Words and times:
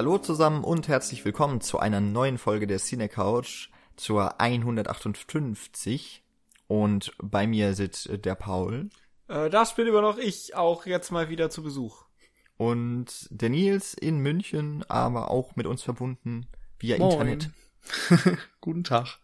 Hallo 0.00 0.16
zusammen 0.16 0.64
und 0.64 0.88
herzlich 0.88 1.26
willkommen 1.26 1.60
zu 1.60 1.78
einer 1.78 2.00
neuen 2.00 2.38
Folge 2.38 2.66
der 2.66 2.78
Cine 2.78 3.10
Couch 3.10 3.68
zur 3.96 4.40
158 4.40 6.24
und 6.68 7.12
bei 7.22 7.46
mir 7.46 7.74
sitzt 7.74 8.08
der 8.24 8.34
Paul 8.34 8.88
Äh, 9.28 9.50
das 9.50 9.74
bin 9.74 9.86
immer 9.86 10.00
noch 10.00 10.16
ich, 10.16 10.54
auch 10.54 10.86
jetzt 10.86 11.10
mal 11.10 11.28
wieder 11.28 11.50
zu 11.50 11.62
Besuch. 11.62 12.06
und 12.56 13.28
der 13.28 13.50
Nils 13.50 13.92
in 13.92 14.20
München, 14.20 14.86
aber 14.88 15.30
auch 15.30 15.54
mit 15.54 15.66
uns 15.66 15.82
verbunden 15.82 16.46
via 16.78 16.96
Moin. 16.96 17.10
Internet. 17.28 17.50
Guten 18.62 18.84
Tag. 18.84 19.18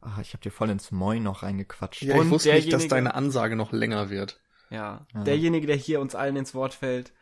Ah, 0.00 0.20
ich 0.20 0.32
habe 0.32 0.44
dir 0.44 0.52
voll 0.52 0.70
ins 0.70 0.92
Moin 0.92 1.24
noch 1.24 1.42
reingequatscht. 1.42 2.02
Ja, 2.02 2.14
Und 2.14 2.26
ich 2.26 2.30
wusste 2.30 2.52
nicht, 2.52 2.72
dass 2.72 2.86
deine 2.86 3.16
Ansage 3.16 3.56
noch 3.56 3.72
länger 3.72 4.10
wird. 4.10 4.38
Ja. 4.70 5.08
Ja. 5.12 5.24
Derjenige, 5.24 5.66
der 5.66 5.74
hier 5.74 6.00
uns 6.00 6.14
allen 6.14 6.36
ins 6.36 6.54
Wort 6.54 6.74
fällt, 6.74 7.12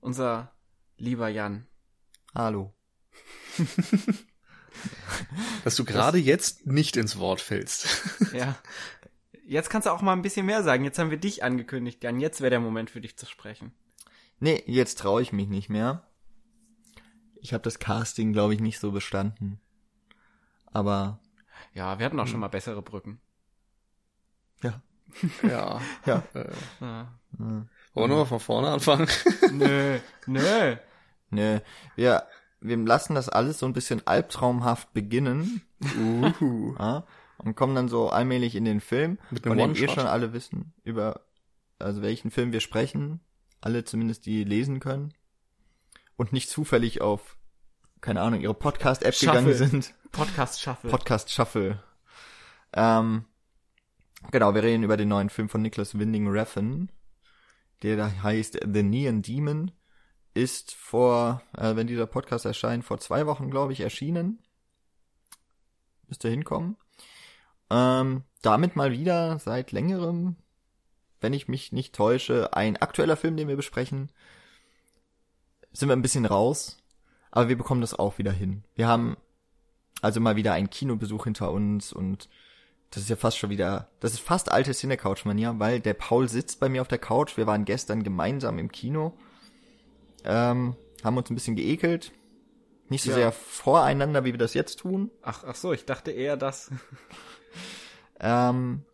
unser 0.00 0.50
lieber 0.96 1.28
Jan. 1.28 1.68
Hallo. 2.34 2.74
Dass 5.64 5.76
du 5.76 5.84
gerade 5.84 6.18
jetzt 6.18 6.66
nicht 6.66 6.96
ins 6.96 7.18
Wort 7.18 7.40
fällst. 7.40 7.86
Ja. 8.32 8.56
Jetzt 9.46 9.68
kannst 9.68 9.84
du 9.86 9.90
auch 9.92 10.00
mal 10.00 10.14
ein 10.14 10.22
bisschen 10.22 10.46
mehr 10.46 10.62
sagen. 10.62 10.84
Jetzt 10.84 10.98
haben 10.98 11.10
wir 11.10 11.18
dich 11.18 11.44
angekündigt, 11.44 12.02
Jan. 12.02 12.18
Jetzt 12.18 12.40
wäre 12.40 12.48
der 12.48 12.60
Moment 12.60 12.88
für 12.88 13.02
dich 13.02 13.18
zu 13.18 13.26
sprechen. 13.26 13.74
Nee, 14.40 14.62
jetzt 14.66 14.98
traue 14.98 15.20
ich 15.20 15.34
mich 15.34 15.48
nicht 15.48 15.68
mehr. 15.68 16.08
Ich 17.42 17.52
habe 17.52 17.62
das 17.62 17.78
Casting, 17.78 18.32
glaube 18.32 18.54
ich, 18.54 18.60
nicht 18.60 18.78
so 18.78 18.90
bestanden. 18.90 19.60
Aber 20.64 21.20
Ja, 21.74 21.98
wir 21.98 22.06
hatten 22.06 22.18
auch 22.18 22.26
schon 22.26 22.40
mal 22.40 22.48
bessere 22.48 22.80
Brücken. 22.80 23.20
ja, 24.62 24.80
ja. 25.42 25.80
ja. 26.06 26.22
Äh, 26.32 26.50
Ja. 26.80 27.18
wollen 27.92 28.10
wir 28.10 28.16
mal 28.16 28.24
von 28.24 28.40
vorne 28.40 28.68
anfangen? 28.70 29.06
Nö, 29.52 29.98
nö. 30.26 30.76
Nö, 31.34 31.60
wir, 31.96 32.26
wir 32.60 32.76
lassen 32.78 33.14
das 33.14 33.28
alles 33.28 33.58
so 33.58 33.66
ein 33.66 33.72
bisschen 33.72 34.06
albtraumhaft 34.06 34.92
beginnen 34.92 35.62
Uhu. 35.98 36.74
ja, 36.78 37.04
und 37.38 37.54
kommen 37.56 37.74
dann 37.74 37.88
so 37.88 38.08
allmählich 38.08 38.54
in 38.54 38.64
den 38.64 38.80
Film, 38.80 39.18
Mit 39.30 39.44
von 39.46 39.56
dem 39.58 39.70
One-Shot. 39.70 39.90
schon 39.90 40.06
alle 40.06 40.32
wissen, 40.32 40.72
über 40.82 41.20
also 41.78 42.02
welchen 42.02 42.30
Film 42.30 42.52
wir 42.52 42.60
sprechen. 42.60 43.20
Alle 43.60 43.84
zumindest, 43.84 44.26
die 44.26 44.44
lesen 44.44 44.80
können. 44.80 45.14
Und 46.16 46.32
nicht 46.32 46.50
zufällig 46.50 47.00
auf, 47.00 47.36
keine 48.00 48.20
Ahnung, 48.20 48.40
ihre 48.40 48.54
Podcast-App 48.54 49.18
gegangen 49.18 49.54
sind. 49.54 49.94
Podcast 50.12 50.60
Shuffle. 50.60 50.90
Podcast 50.90 51.30
Shuffle. 51.30 51.82
Ähm, 52.72 53.24
genau, 54.30 54.54
wir 54.54 54.62
reden 54.62 54.82
über 54.82 54.96
den 54.96 55.08
neuen 55.08 55.30
Film 55.30 55.48
von 55.48 55.62
Nicholas 55.62 55.98
Winding 55.98 56.28
Refn, 56.28 56.90
der 57.82 57.96
da 57.96 58.22
heißt 58.22 58.60
The 58.72 58.82
Neon 58.82 59.22
Demon, 59.22 59.72
ist 60.34 60.74
vor, 60.74 61.42
äh, 61.56 61.76
wenn 61.76 61.86
dieser 61.86 62.06
Podcast 62.06 62.44
erscheint, 62.44 62.84
vor 62.84 62.98
zwei 62.98 63.26
Wochen, 63.26 63.50
glaube 63.50 63.72
ich, 63.72 63.80
erschienen. 63.80 64.40
Müsste 66.08 66.28
hinkommen. 66.28 66.76
Ähm, 67.70 68.24
damit 68.42 68.76
mal 68.76 68.92
wieder 68.92 69.38
seit 69.38 69.72
längerem, 69.72 70.36
wenn 71.20 71.32
ich 71.32 71.48
mich 71.48 71.72
nicht 71.72 71.94
täusche, 71.94 72.54
ein 72.54 72.76
aktueller 72.76 73.16
Film, 73.16 73.36
den 73.36 73.48
wir 73.48 73.56
besprechen. 73.56 74.12
Sind 75.72 75.88
wir 75.88 75.96
ein 75.96 76.02
bisschen 76.02 76.26
raus, 76.26 76.78
aber 77.30 77.48
wir 77.48 77.56
bekommen 77.56 77.80
das 77.80 77.98
auch 77.98 78.18
wieder 78.18 78.32
hin. 78.32 78.64
Wir 78.74 78.86
haben 78.86 79.16
also 80.02 80.20
mal 80.20 80.36
wieder 80.36 80.52
einen 80.52 80.70
Kinobesuch 80.70 81.24
hinter 81.24 81.50
uns 81.50 81.92
und 81.92 82.28
das 82.90 83.02
ist 83.02 83.08
ja 83.08 83.16
fast 83.16 83.38
schon 83.38 83.50
wieder, 83.50 83.88
das 84.00 84.12
ist 84.12 84.20
fast 84.20 84.52
alte 84.52 84.72
Cine-Couch-Manier, 84.72 85.58
weil 85.58 85.80
der 85.80 85.94
Paul 85.94 86.28
sitzt 86.28 86.60
bei 86.60 86.68
mir 86.68 86.82
auf 86.82 86.88
der 86.88 86.98
Couch. 86.98 87.36
Wir 87.36 87.46
waren 87.46 87.64
gestern 87.64 88.04
gemeinsam 88.04 88.58
im 88.58 88.70
Kino, 88.70 89.16
ähm, 90.24 90.76
haben 91.02 91.16
uns 91.16 91.30
ein 91.30 91.34
bisschen 91.34 91.56
geekelt. 91.56 92.12
Nicht 92.88 93.02
so 93.04 93.10
Ja. 93.10 93.16
sehr 93.16 93.32
voreinander, 93.32 94.24
wie 94.24 94.32
wir 94.32 94.38
das 94.38 94.54
jetzt 94.54 94.78
tun. 94.80 95.10
Ach, 95.22 95.44
ach 95.46 95.54
so, 95.54 95.72
ich 95.72 95.84
dachte 95.86 96.10
eher 96.10 96.36
das. 96.36 96.70
Ähm, 98.20 98.84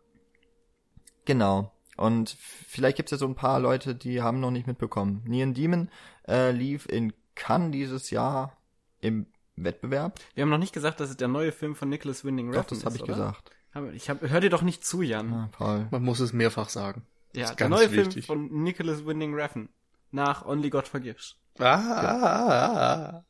genau. 1.25 1.71
Und 1.97 2.35
vielleicht 2.39 2.97
gibt's 2.97 3.11
ja 3.11 3.17
so 3.17 3.27
ein 3.27 3.35
paar 3.35 3.59
Leute, 3.59 3.93
die 3.95 4.21
haben 4.21 4.39
noch 4.39 4.51
nicht 4.51 4.67
mitbekommen. 4.67 5.21
Neon 5.27 5.53
Demon 5.53 5.89
äh, 6.27 6.51
lief 6.51 6.87
in 6.87 7.13
Cannes 7.35 7.71
dieses 7.71 8.09
Jahr 8.09 8.57
im 8.99 9.27
Wettbewerb. 9.55 10.19
Wir 10.33 10.41
haben 10.43 10.49
noch 10.49 10.57
nicht 10.57 10.73
gesagt, 10.73 10.99
dass 10.99 11.09
es 11.11 11.17
der 11.17 11.27
neue 11.27 11.51
Film 11.51 11.75
von 11.75 11.89
Nicholas 11.89 12.25
Winding 12.25 12.47
Refn 12.49 12.61
Doch, 12.61 12.67
das 12.67 12.77
ist, 12.79 12.85
habe 12.85 12.95
ich 12.95 13.03
oder? 13.03 13.13
gesagt. 13.13 13.51
Ich 13.93 14.09
hab, 14.09 14.21
hör 14.21 14.39
dir 14.41 14.49
doch 14.49 14.63
nicht 14.63 14.83
zu, 14.85 15.01
Jan. 15.01 15.31
Ah, 15.31 15.49
Paul. 15.51 15.87
Man 15.91 16.03
muss 16.03 16.19
es 16.19 16.33
mehrfach 16.33 16.69
sagen. 16.69 17.05
Ja, 17.33 17.43
ist 17.43 17.49
der 17.51 17.55
ganz 17.69 17.69
neue 17.79 17.91
wichtig. 17.91 18.25
Film 18.25 18.49
von 18.49 18.63
Nicholas 18.63 19.05
Winding 19.05 19.33
Refn. 19.35 19.69
Nach 20.11 20.45
Only 20.45 20.69
God 20.69 20.87
Forgives. 20.87 21.35
Ah, 21.59 21.75
ah, 21.75 22.23
ah, 22.23 22.83
ah. 22.83 23.25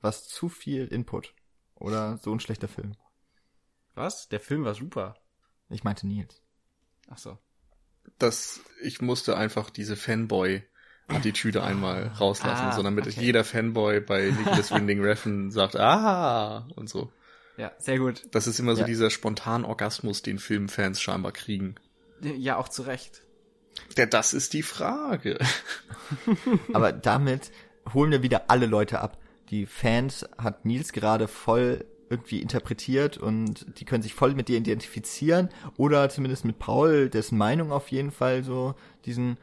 Was 0.00 0.28
zu 0.28 0.48
viel 0.48 0.86
Input. 0.86 1.34
Oder 1.74 2.18
so 2.18 2.32
ein 2.32 2.40
schlechter 2.40 2.68
Film. 2.68 2.94
Was? 3.94 4.28
Der 4.28 4.40
Film 4.40 4.64
war 4.64 4.74
super. 4.74 5.16
Ich 5.68 5.84
meinte 5.84 6.06
Nils. 6.06 6.42
Ach 7.08 7.18
so. 7.18 7.38
Das, 8.18 8.60
ich 8.82 9.00
musste 9.02 9.36
einfach 9.36 9.68
diese 9.70 9.96
Fanboy-Attitüde 9.96 11.62
einmal 11.62 12.08
rauslassen, 12.08 12.66
Ah, 12.66 12.72
so 12.72 12.82
damit 12.82 13.06
okay. 13.06 13.20
jeder 13.20 13.44
Fanboy 13.44 14.00
bei 14.00 14.30
Nicholas 14.30 14.70
Winding 14.70 15.02
Refn 15.02 15.50
sagt, 15.50 15.76
ah, 15.76 16.68
und 16.76 16.88
so. 16.88 17.10
Ja, 17.56 17.72
sehr 17.78 17.98
gut. 17.98 18.22
Das 18.32 18.46
ist 18.46 18.58
immer 18.60 18.74
so 18.74 18.82
Ja. 18.82 18.86
dieser 18.86 19.10
spontane 19.10 19.66
Orgasmus, 19.66 20.22
den 20.22 20.38
Filmfans 20.38 21.00
scheinbar 21.00 21.32
kriegen. 21.32 21.74
Ja, 22.20 22.56
auch 22.58 22.68
zu 22.68 22.82
Recht. 22.82 23.22
Ja, 23.96 24.06
das 24.06 24.34
ist 24.34 24.52
die 24.52 24.62
Frage. 24.62 25.38
Aber 26.72 26.92
damit 26.92 27.50
holen 27.92 28.10
wir 28.10 28.22
wieder 28.22 28.50
alle 28.50 28.66
Leute 28.66 29.00
ab. 29.00 29.18
Die 29.50 29.66
Fans 29.66 30.26
hat 30.38 30.64
Nils 30.64 30.92
gerade 30.92 31.28
voll 31.28 31.84
irgendwie 32.08 32.40
interpretiert 32.40 33.18
und 33.18 33.66
die 33.80 33.84
können 33.84 34.02
sich 34.02 34.14
voll 34.14 34.34
mit 34.34 34.48
dir 34.48 34.58
identifizieren 34.58 35.48
oder 35.76 36.08
zumindest 36.08 36.44
mit 36.44 36.58
Paul, 36.58 37.08
dessen 37.08 37.36
Meinung 37.36 37.72
auf 37.72 37.88
jeden 37.88 38.12
Fall 38.12 38.44
so 38.44 38.74
diesen 39.04 39.38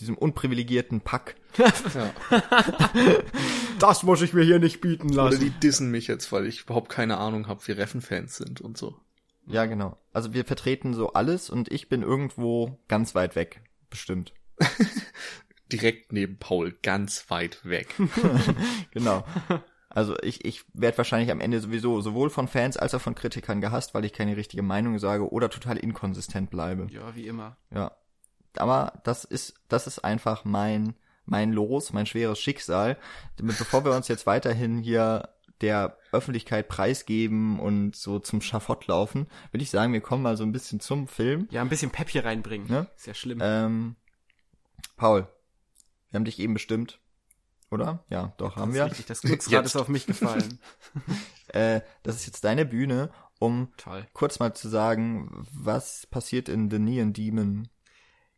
diesem 0.00 0.16
unprivilegierten 0.16 1.00
Pack. 1.00 1.36
Ja. 1.58 2.12
Das 3.78 4.02
muss 4.02 4.20
ich 4.20 4.34
mir 4.34 4.44
hier 4.44 4.58
nicht 4.58 4.82
bieten 4.82 5.18
Oder 5.18 5.38
die 5.38 5.48
dissen 5.48 5.90
mich 5.90 6.06
jetzt, 6.06 6.30
weil 6.32 6.44
ich 6.44 6.64
überhaupt 6.64 6.90
keine 6.90 7.16
Ahnung 7.16 7.48
habe, 7.48 7.66
wie 7.66 7.72
Reffen-Fans 7.72 8.36
sind 8.36 8.60
und 8.60 8.76
so. 8.76 8.94
Ja, 9.46 9.64
genau. 9.64 9.96
Also 10.12 10.34
wir 10.34 10.44
vertreten 10.44 10.92
so 10.92 11.14
alles 11.14 11.48
und 11.48 11.72
ich 11.72 11.88
bin 11.88 12.02
irgendwo 12.02 12.78
ganz 12.88 13.14
weit 13.14 13.36
weg, 13.36 13.62
bestimmt. 13.90 14.32
Direkt 15.72 16.12
neben 16.12 16.38
Paul, 16.38 16.72
ganz 16.82 17.28
weit 17.30 17.64
weg. 17.64 17.94
Genau. 18.92 19.24
Also 19.88 20.16
ich, 20.22 20.44
ich 20.44 20.64
werde 20.72 20.98
wahrscheinlich 20.98 21.30
am 21.30 21.40
Ende 21.40 21.60
sowieso 21.60 22.00
sowohl 22.00 22.30
von 22.30 22.48
Fans 22.48 22.76
als 22.76 22.94
auch 22.94 23.00
von 23.00 23.16
Kritikern 23.16 23.60
gehasst, 23.60 23.92
weil 23.92 24.04
ich 24.04 24.12
keine 24.12 24.36
richtige 24.36 24.62
Meinung 24.62 24.98
sage 24.98 25.30
oder 25.32 25.50
total 25.50 25.76
inkonsistent 25.76 26.50
bleibe. 26.50 26.86
Ja, 26.90 27.14
wie 27.16 27.26
immer. 27.26 27.56
Ja. 27.74 27.92
Aber 28.56 29.00
das 29.04 29.24
ist, 29.24 29.54
das 29.68 29.86
ist 29.86 30.00
einfach 30.00 30.44
mein, 30.44 30.94
mein 31.24 31.52
Los, 31.52 31.92
mein 31.92 32.06
schweres 32.06 32.38
Schicksal. 32.38 32.96
Damit, 33.36 33.58
bevor 33.58 33.84
wir 33.84 33.92
uns 33.92 34.08
jetzt 34.08 34.26
weiterhin 34.26 34.78
hier 34.78 35.28
der 35.60 35.96
Öffentlichkeit 36.12 36.68
preisgeben 36.68 37.60
und 37.60 37.94
so 37.96 38.18
zum 38.18 38.40
Schafott 38.40 38.86
laufen, 38.86 39.26
würde 39.50 39.62
ich 39.62 39.70
sagen, 39.70 39.92
wir 39.92 40.00
kommen 40.00 40.22
mal 40.22 40.36
so 40.36 40.44
ein 40.44 40.52
bisschen 40.52 40.80
zum 40.80 41.08
Film. 41.08 41.48
Ja, 41.50 41.60
ein 41.60 41.68
bisschen 41.68 41.90
Pep 41.90 42.08
hier 42.08 42.24
reinbringen. 42.24 42.68
Ja. 42.68 42.86
Ist 42.96 43.06
ja 43.06 43.14
schlimm. 43.14 43.38
Ähm, 43.42 43.96
Paul, 44.96 45.28
wir 46.10 46.18
haben 46.18 46.24
dich 46.24 46.38
eben 46.38 46.54
bestimmt, 46.54 47.00
oder? 47.70 48.04
Ja, 48.08 48.34
doch, 48.38 48.56
haben 48.56 48.74
wir. 48.74 48.82
Das, 48.82 48.90
richtig. 48.92 49.06
das 49.06 49.20
Glücksrad 49.22 49.64
ist 49.64 49.76
auf 49.76 49.88
mich 49.88 50.06
gefallen. 50.06 50.58
Äh, 51.52 51.80
das 52.04 52.14
ist 52.14 52.26
jetzt 52.26 52.44
deine 52.44 52.64
Bühne, 52.64 53.10
um 53.40 53.72
Toll. 53.76 54.06
kurz 54.12 54.38
mal 54.38 54.54
zu 54.54 54.68
sagen, 54.68 55.44
was 55.52 56.06
passiert 56.06 56.48
in 56.48 56.70
The 56.70 56.78
Neon 56.78 57.12
Demon. 57.12 57.68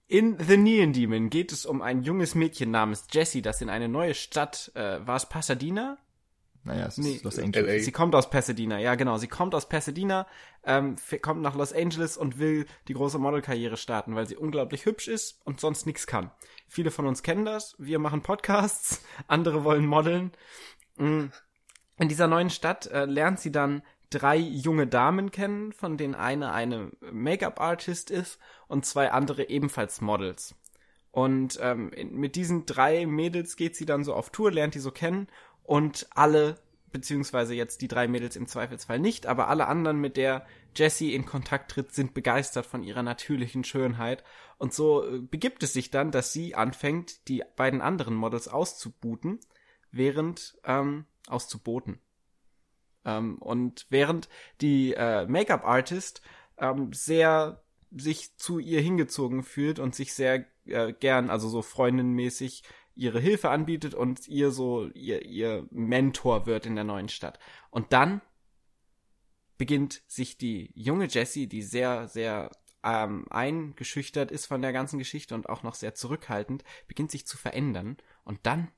In 0.07 0.39
The 0.39 0.57
Neon 0.57 0.95
Demon 0.95 1.29
geht 1.29 1.53
es 1.53 1.67
um 1.67 1.83
ein 1.83 2.05
junges 2.05 2.35
Mädchen 2.35 2.71
namens 2.71 3.07
Jessie, 3.11 3.43
das 3.43 3.61
in 3.61 3.69
eine 3.69 3.89
neue 3.89 4.15
Stadt, 4.15 4.73
äh, 4.75 5.07
war 5.07 5.17
es 5.17 5.29
Pasadena? 5.29 5.99
Naja, 6.65 6.87
es 6.87 6.99
Nee, 6.99 7.15
ist 7.15 7.25
Los 7.25 7.37
LA. 7.37 7.45
Angeles. 7.45 7.85
Sie 7.85 7.93
kommt 7.93 8.15
aus 8.15 8.31
Pasadena, 8.31 8.79
ja 8.79 8.95
genau. 8.95 9.19
Sie 9.19 9.27
kommt 9.27 9.55
aus 9.55 9.69
Pasadena, 9.69 10.27
ähm, 10.65 10.97
kommt 11.21 11.43
nach 11.43 11.57
Los 11.57 11.73
Angeles 11.73 12.17
und 12.17 12.39
will 12.39 12.67
die 12.89 12.95
große 12.95 13.19
Modelkarriere 13.19 13.77
starten, 13.77 14.15
weil 14.15 14.27
sie 14.27 14.37
unglaublich 14.37 14.87
hübsch 14.87 15.09
ist 15.09 15.41
und 15.45 15.61
sonst 15.61 15.87
nichts 15.87 16.07
kann. 16.07 16.31
Viele 16.69 16.91
von 16.91 17.07
uns 17.07 17.23
kennen 17.23 17.45
das. 17.45 17.75
Wir 17.79 17.99
machen 17.99 18.23
Podcasts, 18.23 19.03
andere 19.27 19.65
wollen 19.65 19.87
modeln. 19.87 20.33
Mm. 20.97 21.27
In 21.99 22.09
dieser 22.09 22.27
neuen 22.27 22.51
Stadt 22.51 22.87
äh, 22.87 23.05
lernt 23.05 23.41
sie 23.41 23.53
dann 23.53 23.83
drei 24.11 24.37
junge 24.37 24.87
Damen 24.87 25.31
kennen, 25.31 25.73
von 25.73 25.97
denen 25.97 26.15
eine 26.15 26.53
eine 26.53 26.93
Make-up-Artist 27.01 28.11
ist 28.11 28.39
und 28.69 28.87
zwei 28.87 29.11
andere 29.11 29.49
ebenfalls 29.49 30.01
Models. 30.01 30.55
Und 31.11 31.59
ähm, 31.61 31.91
mit 32.13 32.37
diesen 32.37 32.65
drei 32.65 33.05
Mädels 33.07 33.57
geht 33.57 33.77
sie 33.77 33.85
dann 33.85 34.03
so 34.03 34.15
auf 34.15 34.31
Tour, 34.31 34.51
lernt 34.51 34.75
die 34.75 34.81
so 34.81 34.91
kennen 34.91 35.29
und 35.63 36.07
alle, 36.11 36.59
beziehungsweise 36.91 37.55
jetzt 37.55 37.81
die 37.81 37.89
drei 37.89 38.09
Mädels 38.09 38.37
im 38.37 38.47
Zweifelsfall 38.47 38.99
nicht, 38.99 39.27
aber 39.27 39.49
alle 39.49 39.67
anderen, 39.67 39.99
mit 39.99 40.17
der 40.17 40.47
Jessie 40.75 41.15
in 41.15 41.27
Kontakt 41.27 41.71
tritt, 41.71 41.95
sind 41.95 42.15
begeistert 42.15 42.67
von 42.67 42.83
ihrer 42.83 43.03
natürlichen 43.03 43.65
Schönheit. 43.65 44.25
Und 44.59 44.73
so 44.73 45.05
äh, 45.05 45.19
begibt 45.19 45.63
es 45.63 45.73
sich 45.73 45.91
dann, 45.91 46.11
dass 46.11 46.33
sie 46.33 46.55
anfängt, 46.55 47.29
die 47.29 47.43
beiden 47.57 47.81
anderen 47.81 48.15
Models 48.15 48.49
auszubuten, 48.49 49.41
während 49.91 50.59
ähm, 50.65 51.07
auszuboten. 51.29 52.01
Ähm, 53.05 53.39
und 53.39 53.87
während 53.91 54.29
die 54.61 54.95
äh, 54.95 55.27
Make-up-Artist 55.27 56.23
ähm, 56.59 56.93
sehr 56.93 57.63
sich 57.95 58.37
zu 58.37 58.59
ihr 58.59 58.81
hingezogen 58.81 59.43
fühlt 59.43 59.79
und 59.79 59.95
sich 59.95 60.15
sehr 60.15 60.47
äh, 60.65 60.93
gern, 60.93 61.31
also 61.31 61.49
so 61.49 61.63
freundinmäßig, 61.63 62.63
ihre 62.95 63.21
Hilfe 63.21 63.51
anbietet 63.51 63.95
und 63.95 64.29
ihr 64.29 64.51
so 64.51 64.89
ihr, 64.95 65.25
ihr 65.25 65.67
Mentor 65.71 66.47
wird 66.47 66.67
in 66.67 66.75
der 66.75 66.85
neuen 66.85 67.09
Stadt. 67.09 67.39
Und 67.71 67.93
dann 67.93 68.21
beginnt 69.59 70.03
sich 70.07 70.39
die 70.39 70.71
junge 70.75 71.07
Jessie, 71.07 71.47
die 71.47 71.63
sehr, 71.63 72.09
sehr 72.09 72.51
ähm, 72.83 73.27
eingeschüchtert 73.31 74.31
ist 74.31 74.47
von 74.47 74.63
der 74.63 74.73
ganzen 74.73 74.99
Geschichte 74.99 75.35
und 75.35 75.49
auch 75.49 75.63
noch 75.63 75.75
sehr 75.75 75.95
zurückhaltend, 75.95 76.65
beginnt 76.89 77.11
sich 77.11 77.27
zu 77.27 77.37
verändern. 77.37 77.97
Und 78.25 78.41
dann 78.45 78.73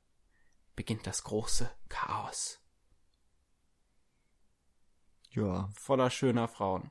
beginnt 0.76 1.06
das 1.06 1.24
große 1.24 1.70
Chaos. 1.88 2.60
Ja, 5.30 5.68
Voller 5.74 6.10
schöner 6.10 6.48
Frauen. 6.48 6.90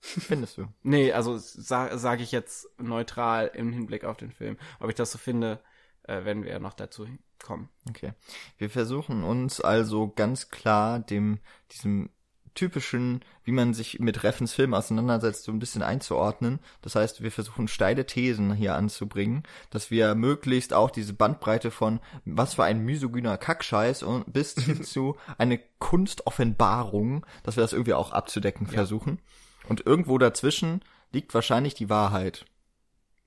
findest 0.00 0.58
du. 0.58 0.66
Nee, 0.82 1.12
also 1.12 1.38
sage 1.38 1.98
sag 1.98 2.20
ich 2.20 2.30
jetzt 2.30 2.68
neutral 2.78 3.50
im 3.54 3.72
Hinblick 3.72 4.04
auf 4.04 4.18
den 4.18 4.32
Film. 4.32 4.58
Ob 4.80 4.90
ich 4.90 4.94
das 4.94 5.12
so 5.12 5.18
finde, 5.18 5.62
äh, 6.04 6.24
werden 6.24 6.44
wir 6.44 6.52
ja 6.52 6.58
noch 6.58 6.74
dazu 6.74 7.06
kommen. 7.42 7.68
Okay. 7.88 8.12
Wir 8.58 8.70
versuchen 8.70 9.24
uns 9.24 9.60
also 9.60 10.08
ganz 10.08 10.50
klar 10.50 10.98
dem, 11.00 11.38
diesem 11.72 12.10
typischen, 12.54 13.24
wie 13.42 13.52
man 13.52 13.74
sich 13.74 13.98
mit 13.98 14.22
Reffens 14.22 14.54
Film 14.54 14.74
auseinandersetzt, 14.74 15.44
so 15.44 15.52
ein 15.52 15.58
bisschen 15.58 15.82
einzuordnen. 15.82 16.60
Das 16.82 16.94
heißt, 16.94 17.22
wir 17.22 17.32
versuchen 17.32 17.68
steile 17.68 18.06
Thesen 18.06 18.54
hier 18.54 18.74
anzubringen, 18.74 19.42
dass 19.70 19.90
wir 19.90 20.14
möglichst 20.14 20.72
auch 20.72 20.90
diese 20.90 21.14
Bandbreite 21.14 21.70
von 21.70 22.00
was 22.24 22.54
für 22.54 22.64
ein 22.64 22.84
misogyner 22.84 23.36
Kackscheiß 23.38 24.02
und 24.04 24.32
bis 24.32 24.54
hin 24.64 24.84
zu 24.84 25.16
eine 25.36 25.58
Kunstoffenbarung, 25.78 27.26
dass 27.42 27.56
wir 27.56 27.62
das 27.62 27.72
irgendwie 27.72 27.94
auch 27.94 28.12
abzudecken 28.12 28.66
versuchen. 28.66 29.20
Und 29.68 29.86
irgendwo 29.86 30.18
dazwischen 30.18 30.80
liegt 31.12 31.34
wahrscheinlich 31.34 31.74
die 31.74 31.90
Wahrheit. 31.90 32.44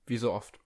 Wie 0.06 0.18
so 0.18 0.32
oft. 0.32 0.58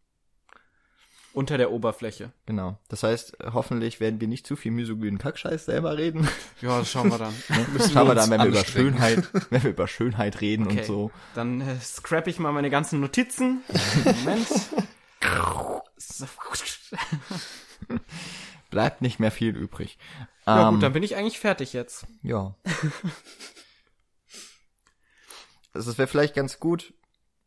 Unter 1.34 1.56
der 1.56 1.70
Oberfläche. 1.73 2.32
Genau. 2.44 2.79
Das 2.88 3.02
heißt, 3.02 3.38
hoffentlich 3.55 4.00
werden 4.00 4.20
wir 4.20 4.29
nicht 4.29 4.46
zu 4.46 4.55
viel 4.55 4.70
misogynen 4.70 5.19
Kackscheiß 5.19 5.64
selber 5.64 5.96
reden. 5.96 6.29
Ja, 6.61 6.81
das 6.81 6.90
schauen 6.90 7.11
wir 7.11 7.19
dann. 7.19 7.32
Schauen 7.93 8.06
wir 8.08 8.14
dann, 8.14 8.31
wenn 8.31 8.40
wir 8.40 8.49
über. 8.49 8.64
Schönheit, 8.64 9.29
wenn 9.50 9.62
wir 9.62 9.70
über 9.70 9.88
Schönheit 9.88 10.40
reden 10.43 10.67
und 10.67 10.73
Okay. 10.73 10.84
so. 10.84 11.11
Dann 11.34 11.61
äh, 11.62 11.81
scrap 11.81 12.26
ich 12.26 12.38
mal 12.38 12.52
meine 12.52 12.69
ganzen 12.69 13.00
Notizen. 13.00 13.62
Moment. 14.05 14.46
Bleibt 18.70 19.02
nicht 19.02 19.19
mehr 19.19 19.31
viel 19.31 19.56
übrig. 19.56 19.99
Ja 20.46 20.69
Ähm, 20.69 20.75
gut, 20.75 20.82
dann 20.82 20.93
bin 20.93 21.02
ich 21.02 21.17
eigentlich 21.17 21.38
fertig 21.38 21.73
jetzt. 21.73 22.06
Ja. 22.23 22.55
Also 25.75 25.90
es 25.90 25.96
wäre 25.96 26.06
vielleicht 26.06 26.34
ganz 26.34 26.61
gut. 26.61 26.93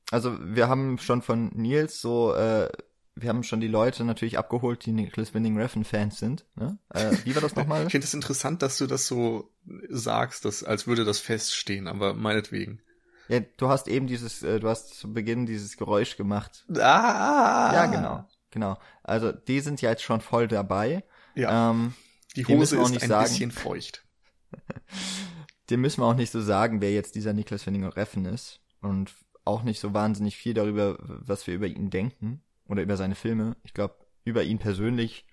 Also 0.09 0.35
wir 0.41 0.67
haben 0.67 0.97
schon 0.97 1.21
von 1.21 1.49
Nils 1.53 2.01
so, 2.01 2.33
äh, 2.33 2.69
wir 3.15 3.29
haben 3.29 3.43
schon 3.43 3.61
die 3.61 3.67
Leute 3.67 4.03
natürlich 4.03 4.37
abgeholt, 4.37 4.85
die 4.85 4.91
Nicholas 4.91 5.33
Winding 5.33 5.57
Refn 5.57 5.85
Fans 5.85 6.19
sind. 6.19 6.45
Ne? 6.55 6.77
Äh, 6.89 7.11
wie 7.23 7.33
war 7.33 7.41
das 7.41 7.55
nochmal? 7.55 7.83
Ich 7.85 7.91
finde 7.91 8.05
es 8.05 8.13
interessant, 8.13 8.61
dass 8.61 8.77
du 8.77 8.87
das 8.87 9.07
so 9.07 9.49
sagst, 9.89 10.43
dass, 10.43 10.63
als 10.63 10.85
würde 10.85 11.05
das 11.05 11.19
feststehen, 11.19 11.87
aber 11.87 12.13
meinetwegen. 12.13 12.81
ja, 13.29 13.39
du 13.39 13.69
hast 13.69 13.87
eben 13.87 14.07
dieses, 14.07 14.43
äh, 14.43 14.59
du 14.59 14.67
hast 14.67 14.95
zu 14.99 15.13
Beginn 15.13 15.45
dieses 15.45 15.77
Geräusch 15.77 16.17
gemacht. 16.17 16.65
Ah! 16.73 17.71
Ja, 17.73 17.85
genau, 17.85 18.27
genau. 18.51 18.77
Also 19.01 19.31
die 19.31 19.61
sind 19.61 19.81
ja 19.81 19.91
jetzt 19.91 20.03
schon 20.03 20.19
voll 20.19 20.49
dabei. 20.49 21.05
Ja, 21.35 21.71
Ähm, 21.71 21.93
die 22.35 22.45
Hose 22.45 22.77
ist 22.77 22.89
nicht 22.89 23.03
ein 23.03 23.09
sagen. 23.09 23.23
bisschen 23.29 23.51
feucht. 23.51 24.03
dem 25.69 25.79
müssen 25.81 26.01
wir 26.01 26.05
auch 26.05 26.15
nicht 26.15 26.31
so 26.31 26.41
sagen, 26.41 26.81
wer 26.81 26.91
jetzt 26.91 27.15
dieser 27.15 27.31
Niklas 27.31 27.65
Winding 27.65 27.85
Refn 27.85 28.25
ist. 28.25 28.59
Und 28.81 29.15
auch 29.45 29.63
nicht 29.63 29.79
so 29.79 29.93
wahnsinnig 29.93 30.35
viel 30.35 30.53
darüber, 30.53 30.97
was 30.99 31.47
wir 31.47 31.53
über 31.53 31.67
ihn 31.67 31.89
denken 31.89 32.41
oder 32.67 32.81
über 32.81 32.97
seine 32.97 33.15
Filme. 33.15 33.55
Ich 33.63 33.73
glaube, 33.73 33.95
über 34.23 34.43
ihn 34.43 34.59
persönlich 34.59 35.25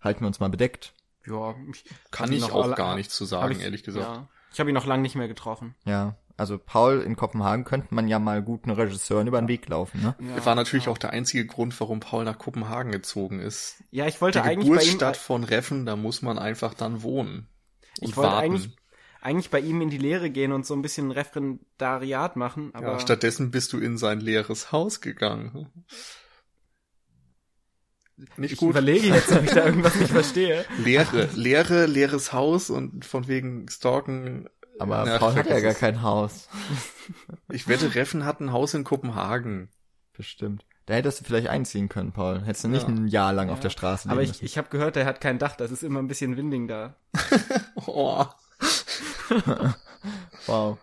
halten 0.00 0.20
wir 0.20 0.26
uns 0.28 0.40
mal 0.40 0.48
bedeckt. 0.50 0.94
Ja, 1.26 1.54
ich 1.72 1.84
Kann 2.10 2.30
ihn 2.30 2.38
ich 2.38 2.52
auch 2.52 2.74
gar 2.76 2.94
nicht 2.94 3.10
zu 3.10 3.24
sagen, 3.24 3.52
ich, 3.52 3.62
ehrlich 3.62 3.82
gesagt. 3.82 4.06
Ja. 4.06 4.28
Ich 4.52 4.60
habe 4.60 4.70
ihn 4.70 4.74
noch 4.74 4.86
lange 4.86 5.02
nicht 5.02 5.16
mehr 5.16 5.28
getroffen. 5.28 5.74
Ja, 5.84 6.16
also 6.36 6.58
Paul 6.58 7.00
in 7.00 7.16
Kopenhagen 7.16 7.64
könnte 7.64 7.94
man 7.94 8.08
ja 8.08 8.18
mal 8.18 8.42
guten 8.42 8.70
Regisseuren 8.70 9.26
über 9.26 9.40
den 9.40 9.48
Weg 9.48 9.68
laufen, 9.68 10.02
ne? 10.02 10.14
Ja, 10.20 10.44
War 10.46 10.54
natürlich 10.54 10.88
auch 10.88 10.98
der 10.98 11.10
einzige 11.10 11.46
Grund, 11.46 11.78
warum 11.80 12.00
Paul 12.00 12.24
nach 12.24 12.38
Kopenhagen 12.38 12.92
gezogen 12.92 13.40
ist. 13.40 13.82
Ja, 13.90 14.06
ich 14.06 14.20
wollte 14.20 14.40
Die 14.40 14.44
eigentlich 14.44 14.68
bei 14.68 14.74
ihm 14.74 14.78
Geburtsstadt 14.78 15.16
von 15.16 15.44
Reffen, 15.44 15.86
da 15.86 15.96
muss 15.96 16.22
man 16.22 16.38
einfach 16.38 16.74
dann 16.74 17.02
wohnen. 17.02 17.48
Und 18.00 18.08
Ich 18.10 18.16
wollte 18.16 18.30
warten. 18.30 18.44
eigentlich, 18.44 18.76
eigentlich 19.22 19.50
bei 19.50 19.60
ihm 19.60 19.80
in 19.80 19.90
die 19.90 19.98
Lehre 19.98 20.30
gehen 20.30 20.52
und 20.52 20.66
so 20.66 20.74
ein 20.74 20.82
bisschen 20.82 21.10
Referendariat 21.10 22.36
machen, 22.36 22.70
aber 22.74 22.92
ja, 22.92 23.00
stattdessen 23.00 23.50
bist 23.50 23.72
du 23.72 23.78
in 23.78 23.96
sein 23.98 24.20
leeres 24.20 24.72
Haus 24.72 25.00
gegangen. 25.00 25.72
Nicht 28.36 28.52
ich 28.54 28.58
gut. 28.58 28.70
überlege 28.70 29.08
jetzt, 29.08 29.30
ob 29.32 29.42
ich 29.44 29.50
da 29.50 29.66
irgendwas 29.66 29.94
nicht 29.96 30.10
verstehe. 30.10 30.64
Leere, 30.78 31.28
leere, 31.34 31.86
leeres 31.86 32.32
Haus 32.32 32.70
und 32.70 33.04
von 33.04 33.28
wegen 33.28 33.68
Stalken. 33.68 34.48
Aber 34.78 35.04
Na, 35.06 35.18
Paul 35.18 35.34
hat 35.34 35.46
ja 35.46 35.60
gar 35.60 35.74
kein 35.74 36.02
Haus. 36.02 36.48
Ich 37.50 37.68
wette, 37.68 37.94
Reffen 37.94 38.24
hat 38.24 38.40
ein 38.40 38.52
Haus 38.52 38.74
in 38.74 38.84
Kopenhagen. 38.84 39.68
Bestimmt. 40.14 40.64
Da 40.86 40.94
hättest 40.94 41.20
du 41.20 41.24
vielleicht 41.24 41.48
einziehen 41.48 41.88
können, 41.88 42.12
Paul. 42.12 42.42
Hättest 42.44 42.64
du 42.64 42.68
nicht 42.68 42.82
Ja. 42.88 42.94
ein 42.94 43.08
Jahr 43.08 43.32
lang 43.32 43.50
auf 43.50 43.58
Ja. 43.58 43.62
der 43.62 43.70
Straße 43.70 44.08
Aber 44.08 44.22
ich, 44.22 44.42
ich 44.42 44.56
habe 44.56 44.68
gehört, 44.70 44.96
der 44.96 45.04
hat 45.04 45.20
kein 45.20 45.38
Dach, 45.38 45.56
das 45.56 45.70
ist 45.70 45.82
immer 45.82 45.98
ein 46.00 46.08
bisschen 46.08 46.36
Winding 46.36 46.68
da. 46.68 46.94
Oh. 47.86 48.24
Wow. 50.46 50.78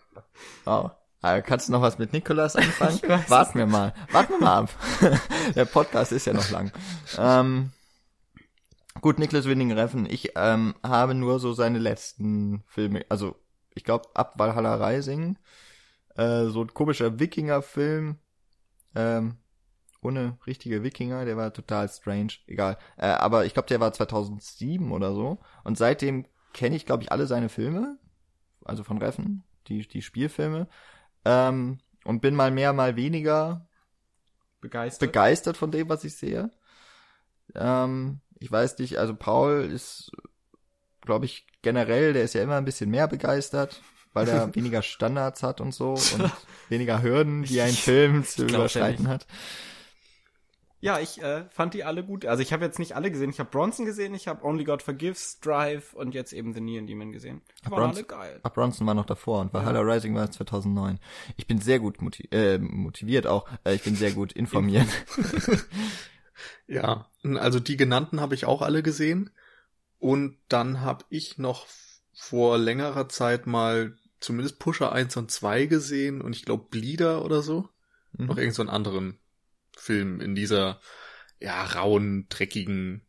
Wow. 0.66 0.92
Ah, 1.24 1.40
kannst 1.40 1.70
du 1.70 1.72
noch 1.72 1.82
was 1.82 1.98
mit 1.98 2.12
Nikolas 2.12 2.58
anfangen? 2.58 3.00
Warten 3.30 3.58
wir 3.58 3.66
mal. 3.66 3.94
Warten 4.12 4.34
wir 4.34 4.40
mal 4.40 4.58
ab. 4.64 4.70
der 5.56 5.64
Podcast 5.64 6.12
ist 6.12 6.26
ja 6.26 6.34
noch 6.34 6.50
lang. 6.50 6.74
Ähm, 7.18 7.72
gut, 9.00 9.20
Nicholas 9.20 9.46
Winding 9.46 9.72
Refn. 9.72 10.06
Ich 10.06 10.34
ähm, 10.36 10.76
habe 10.84 11.14
nur 11.14 11.40
so 11.40 11.54
seine 11.54 11.80
letzten 11.80 12.66
Filme, 12.68 13.06
also 13.08 13.38
ich 13.74 13.86
glaube 13.86 14.10
ab 14.16 14.34
Valhalla 14.38 14.76
Rising, 14.86 15.38
äh, 16.16 16.48
so 16.48 16.62
ein 16.64 16.74
komischer 16.74 17.18
Wikinger-Film, 17.18 18.18
ähm, 18.94 19.38
ohne 20.02 20.38
richtige 20.46 20.84
Wikinger, 20.84 21.24
der 21.24 21.38
war 21.38 21.54
total 21.54 21.88
strange, 21.88 22.34
egal. 22.48 22.78
Äh, 22.98 23.06
aber 23.06 23.46
ich 23.46 23.54
glaube, 23.54 23.70
der 23.70 23.80
war 23.80 23.94
2007 23.94 24.92
oder 24.92 25.14
so. 25.14 25.40
Und 25.64 25.78
seitdem 25.78 26.26
kenne 26.52 26.76
ich, 26.76 26.86
glaube 26.86 27.04
ich, 27.04 27.14
alle 27.14 27.28
seine 27.28 27.48
Filme, 27.48 27.98
also 28.66 28.84
von 28.84 28.98
Reffen, 28.98 29.46
die, 29.70 29.88
die 29.88 30.02
Spielfilme. 30.02 30.68
Ähm, 31.26 31.80
und 32.04 32.22
bin 32.22 32.36
mal 32.36 32.52
mehr, 32.52 32.74
mal 32.74 32.96
weniger 32.96 33.68
Begeistert. 34.62 35.12
begeistert 35.12 35.58
von 35.58 35.72
dem, 35.72 35.90
was 35.90 36.04
ich 36.04 36.16
sehe. 36.16 36.52
Ähm, 37.56 38.20
ich 38.40 38.52
weiß 38.52 38.78
nicht, 38.80 38.98
also 38.98 39.16
Paul 39.16 39.70
ist, 39.72 40.12
glaube 41.02 41.26
ich, 41.26 41.48
generell, 41.62 42.14
der 42.14 42.24
ist 42.24 42.34
ja 42.34 42.44
immer 42.44 42.58
ein 42.58 42.66
bisschen 42.66 42.90
mehr 42.90 43.08
begeistert, 43.08 43.82
weil 44.14 44.28
er 44.28 44.54
weniger 44.56 44.82
Standards 44.82 45.44
hat 45.44 45.62
und 45.62 45.74
so 45.74 45.94
und 45.94 46.32
weniger 46.70 47.02
Hürden, 47.02 47.44
die 47.44 47.62
ein 47.62 47.74
Film 47.74 48.24
zu 48.26 48.46
überschreiten 48.46 49.08
hat. 49.08 49.26
Ja, 50.84 51.00
ich 51.00 51.22
äh, 51.22 51.46
fand 51.50 51.74
die 51.74 51.86
alle 51.86 52.04
gut. 52.04 52.26
Also 52.26 52.44
ich 52.44 52.52
habe 52.52 52.66
jetzt 52.66 52.78
nicht 52.78 52.94
alle 52.94 53.10
gesehen. 53.10 53.30
Ich 53.30 53.40
habe 53.40 53.50
Bronson 53.50 53.86
gesehen, 53.86 54.14
ich 54.14 54.28
habe 54.28 54.44
Only 54.44 54.66
God 54.66 54.82
Forgives, 54.82 55.40
Drive 55.40 55.94
und 55.94 56.14
jetzt 56.14 56.34
eben 56.34 56.54
The 56.54 56.60
Neon 56.60 56.88
Demon 56.88 57.14
gesehen. 57.14 57.42
Die 57.66 57.72
waren 57.72 57.80
Bronson- 57.92 57.96
alle 57.96 58.04
geil. 58.04 58.40
Ach, 58.44 58.52
Bronson 58.52 58.86
war 58.86 58.94
noch 58.94 59.06
davor 59.06 59.40
und 59.40 59.54
Valhalla 59.54 59.80
Rising 59.80 60.14
war 60.14 60.30
2009. 60.30 61.00
Ich 61.38 61.48
bin 61.48 61.62
sehr 61.62 61.80
gut 61.80 62.02
motiv 62.02 62.28
äh, 62.32 62.58
motiviert 62.58 63.28
auch. 63.28 63.48
Äh, 63.64 63.76
ich 63.76 63.84
bin 63.84 63.96
sehr 63.96 64.12
gut 64.12 64.34
informiert. 64.34 64.88
Ja, 66.68 67.08
also 67.24 67.60
die 67.60 67.78
genannten 67.78 68.20
habe 68.20 68.36
ich 68.36 68.46
auch 68.46 68.62
alle 68.62 68.84
gesehen. 68.84 69.30
Und 70.00 70.38
dann 70.50 70.82
habe 70.82 71.06
ich 71.10 71.38
noch 71.38 71.68
vor 72.14 72.58
längerer 72.58 73.08
Zeit 73.10 73.48
mal 73.48 73.96
zumindest 74.20 74.60
Pusher 74.60 74.92
1 74.92 75.16
und 75.18 75.32
2 75.32 75.66
gesehen 75.66 76.22
und 76.22 76.36
ich 76.36 76.46
glaube 76.46 76.66
Bleeder 76.70 77.24
oder 77.24 77.42
so. 77.42 77.70
Mhm. 78.14 78.26
Noch 78.26 78.38
irgend 78.38 78.56
so 78.56 78.62
einen 78.62 78.70
anderen 78.70 79.20
Film 79.78 80.22
in 80.22 80.36
dieser 80.36 80.82
ja 81.40 81.64
rauen, 81.64 82.28
dreckigen 82.30 83.06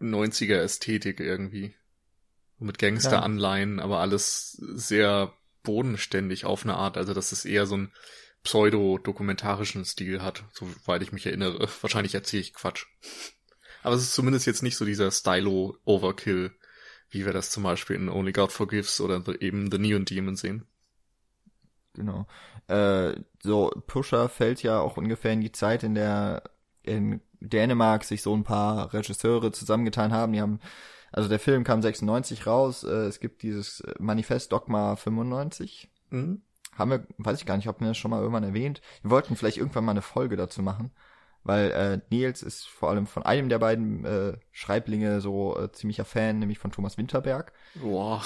90er 0.00 0.56
Ästhetik 0.56 1.20
irgendwie. 1.20 1.74
Mit 2.58 2.78
Gangsteranleihen, 2.78 3.80
aber 3.80 3.98
alles 3.98 4.52
sehr 4.52 5.34
bodenständig 5.62 6.44
auf 6.44 6.64
eine 6.64 6.76
Art. 6.76 6.96
Also 6.96 7.12
dass 7.12 7.32
es 7.32 7.44
eher 7.44 7.66
so 7.66 7.74
einen 7.74 7.92
pseudo-dokumentarischen 8.44 9.84
Stil 9.84 10.22
hat, 10.22 10.44
soweit 10.52 11.02
ich 11.02 11.12
mich 11.12 11.26
erinnere. 11.26 11.68
Wahrscheinlich 11.80 12.14
erzähle 12.14 12.42
ich 12.42 12.54
Quatsch. 12.54 12.86
Aber 13.82 13.96
es 13.96 14.02
ist 14.02 14.14
zumindest 14.14 14.46
jetzt 14.46 14.62
nicht 14.62 14.76
so 14.76 14.84
dieser 14.84 15.10
Stylo-Overkill, 15.10 16.52
wie 17.10 17.26
wir 17.26 17.32
das 17.32 17.50
zum 17.50 17.64
Beispiel 17.64 17.96
in 17.96 18.08
Only 18.08 18.32
God 18.32 18.52
Forgives 18.52 19.00
oder 19.00 19.22
eben 19.40 19.70
The 19.70 19.78
Neon 19.78 20.04
Demon 20.04 20.36
sehen. 20.36 20.66
Genau. 21.94 22.26
Äh, 22.66 23.14
so, 23.42 23.70
Pusher 23.86 24.28
fällt 24.28 24.62
ja 24.62 24.80
auch 24.80 24.96
ungefähr 24.96 25.32
in 25.32 25.40
die 25.40 25.52
Zeit, 25.52 25.82
in 25.82 25.94
der 25.94 26.42
in 26.82 27.20
Dänemark 27.40 28.04
sich 28.04 28.22
so 28.22 28.34
ein 28.34 28.44
paar 28.44 28.92
Regisseure 28.92 29.52
zusammengetan 29.52 30.12
haben. 30.12 30.32
Die 30.32 30.40
haben 30.40 30.60
Also 31.12 31.28
der 31.28 31.38
Film 31.38 31.64
kam 31.64 31.82
96 31.82 32.46
raus, 32.46 32.84
äh, 32.84 33.06
es 33.06 33.20
gibt 33.20 33.42
dieses 33.42 33.82
Manifest 33.98 34.52
Dogma 34.52 34.96
95. 34.96 35.90
Mhm. 36.10 36.42
Haben 36.76 36.90
wir, 36.90 37.06
weiß 37.18 37.38
ich 37.38 37.46
gar 37.46 37.56
nicht, 37.56 37.68
ob 37.68 37.80
wir 37.80 37.88
das 37.88 37.96
schon 37.96 38.10
mal 38.10 38.20
irgendwann 38.20 38.42
erwähnt. 38.42 38.80
Wir 39.02 39.10
wollten 39.10 39.36
vielleicht 39.36 39.58
irgendwann 39.58 39.84
mal 39.84 39.92
eine 39.92 40.02
Folge 40.02 40.36
dazu 40.36 40.60
machen, 40.60 40.90
weil 41.44 41.70
äh, 41.70 42.00
Nils 42.10 42.42
ist 42.42 42.66
vor 42.66 42.90
allem 42.90 43.06
von 43.06 43.22
einem 43.22 43.48
der 43.48 43.60
beiden 43.60 44.04
äh, 44.04 44.36
Schreiblinge 44.50 45.20
so 45.20 45.56
äh, 45.56 45.70
ziemlicher 45.70 46.04
Fan, 46.04 46.40
nämlich 46.40 46.58
von 46.58 46.72
Thomas 46.72 46.98
Winterberg. 46.98 47.52
Boah. 47.76 48.24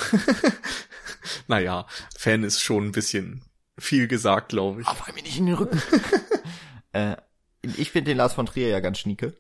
naja, 1.46 1.86
Fan 2.16 2.42
ist 2.42 2.60
schon 2.60 2.86
ein 2.86 2.92
bisschen 2.92 3.42
viel 3.78 4.08
gesagt, 4.08 4.50
glaube 4.50 4.82
ich. 4.82 4.86
Aber 4.86 5.12
mir 5.14 5.22
nicht 5.22 5.38
in 5.38 5.46
den 5.46 5.54
Rücken. 5.54 5.80
äh, 6.92 7.16
ich 7.62 7.90
finde 7.90 8.10
den 8.10 8.18
Lars 8.18 8.34
von 8.34 8.46
Trier 8.46 8.68
ja 8.68 8.80
ganz 8.80 8.98
schnieke. 8.98 9.34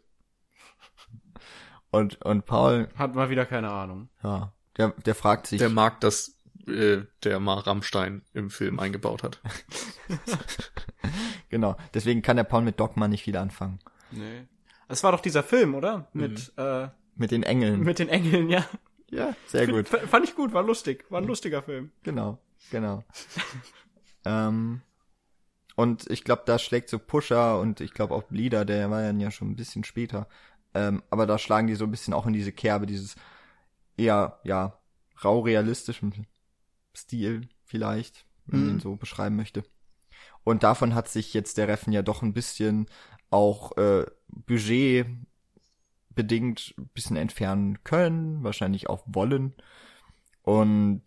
Und, 1.90 2.22
und 2.24 2.44
Paul, 2.44 2.88
Hat 2.96 3.14
mal 3.14 3.30
wieder 3.30 3.46
keine 3.46 3.70
Ahnung. 3.70 4.08
ja, 4.22 4.52
der, 4.76 4.90
der 4.90 5.14
fragt 5.14 5.46
sich, 5.46 5.58
Der 5.58 5.70
mag, 5.70 6.00
dass 6.00 6.38
äh, 6.66 7.02
der 7.24 7.40
mal 7.40 7.58
Rammstein 7.58 8.22
im 8.34 8.50
Film 8.50 8.78
eingebaut 8.78 9.22
hat. 9.22 9.40
genau, 11.48 11.76
deswegen 11.94 12.22
kann 12.22 12.36
der 12.36 12.44
Paul 12.44 12.62
mit 12.62 12.78
Dogma 12.78 13.08
nicht 13.08 13.24
viel 13.24 13.36
anfangen. 13.36 13.78
Nee. 14.10 14.46
Es 14.88 15.02
war 15.02 15.12
doch 15.12 15.20
dieser 15.20 15.42
Film, 15.42 15.74
oder? 15.74 16.08
Mit, 16.12 16.52
äh, 16.56 16.88
Mit 17.16 17.30
den 17.30 17.42
Engeln. 17.42 17.80
mit 17.80 17.98
den 17.98 18.08
Engeln, 18.08 18.48
ja. 18.48 18.66
ja, 19.10 19.34
sehr 19.46 19.66
gut. 19.66 19.92
F 19.92 20.08
fand 20.10 20.24
ich 20.24 20.34
gut, 20.34 20.52
war 20.52 20.62
lustig. 20.62 21.04
War 21.10 21.20
ein 21.20 21.26
lustiger 21.26 21.62
Film. 21.62 21.90
Genau, 22.02 22.38
genau. 22.70 23.04
Ähm, 24.28 24.82
und 25.76 26.10
ich 26.10 26.24
glaube, 26.24 26.42
da 26.46 26.58
schlägt 26.58 26.90
so 26.90 26.98
Pusher 26.98 27.60
und 27.60 27.80
ich 27.80 27.94
glaube 27.94 28.14
auch 28.14 28.24
Bleeder, 28.24 28.64
der 28.64 28.90
war 28.90 29.02
ja 29.12 29.30
schon 29.30 29.50
ein 29.50 29.56
bisschen 29.56 29.84
später. 29.84 30.28
Ähm, 30.74 31.02
aber 31.10 31.26
da 31.26 31.38
schlagen 31.38 31.68
die 31.68 31.76
so 31.76 31.84
ein 31.84 31.90
bisschen 31.90 32.14
auch 32.14 32.26
in 32.26 32.32
diese 32.34 32.52
Kerbe, 32.52 32.86
dieses 32.86 33.16
eher, 33.96 34.40
ja, 34.44 34.78
rau 35.24 35.40
realistischen 35.40 36.26
Stil 36.96 37.48
vielleicht, 37.64 38.26
wenn 38.50 38.60
man 38.60 38.68
Mhm. 38.68 38.76
ihn 38.76 38.80
so 38.80 38.96
beschreiben 38.96 39.36
möchte. 39.36 39.64
Und 40.44 40.62
davon 40.62 40.94
hat 40.94 41.08
sich 41.08 41.34
jetzt 41.34 41.58
der 41.58 41.68
Reffen 41.68 41.92
ja 41.92 42.02
doch 42.02 42.22
ein 42.22 42.34
bisschen 42.34 42.86
auch 43.30 43.76
äh, 43.76 44.06
Budget 44.28 45.06
bedingt 46.10 46.74
ein 46.78 46.88
bisschen 46.94 47.16
entfernen 47.16 47.84
können, 47.84 48.42
wahrscheinlich 48.42 48.88
auch 48.88 49.04
wollen. 49.06 49.54
Und 50.42 51.02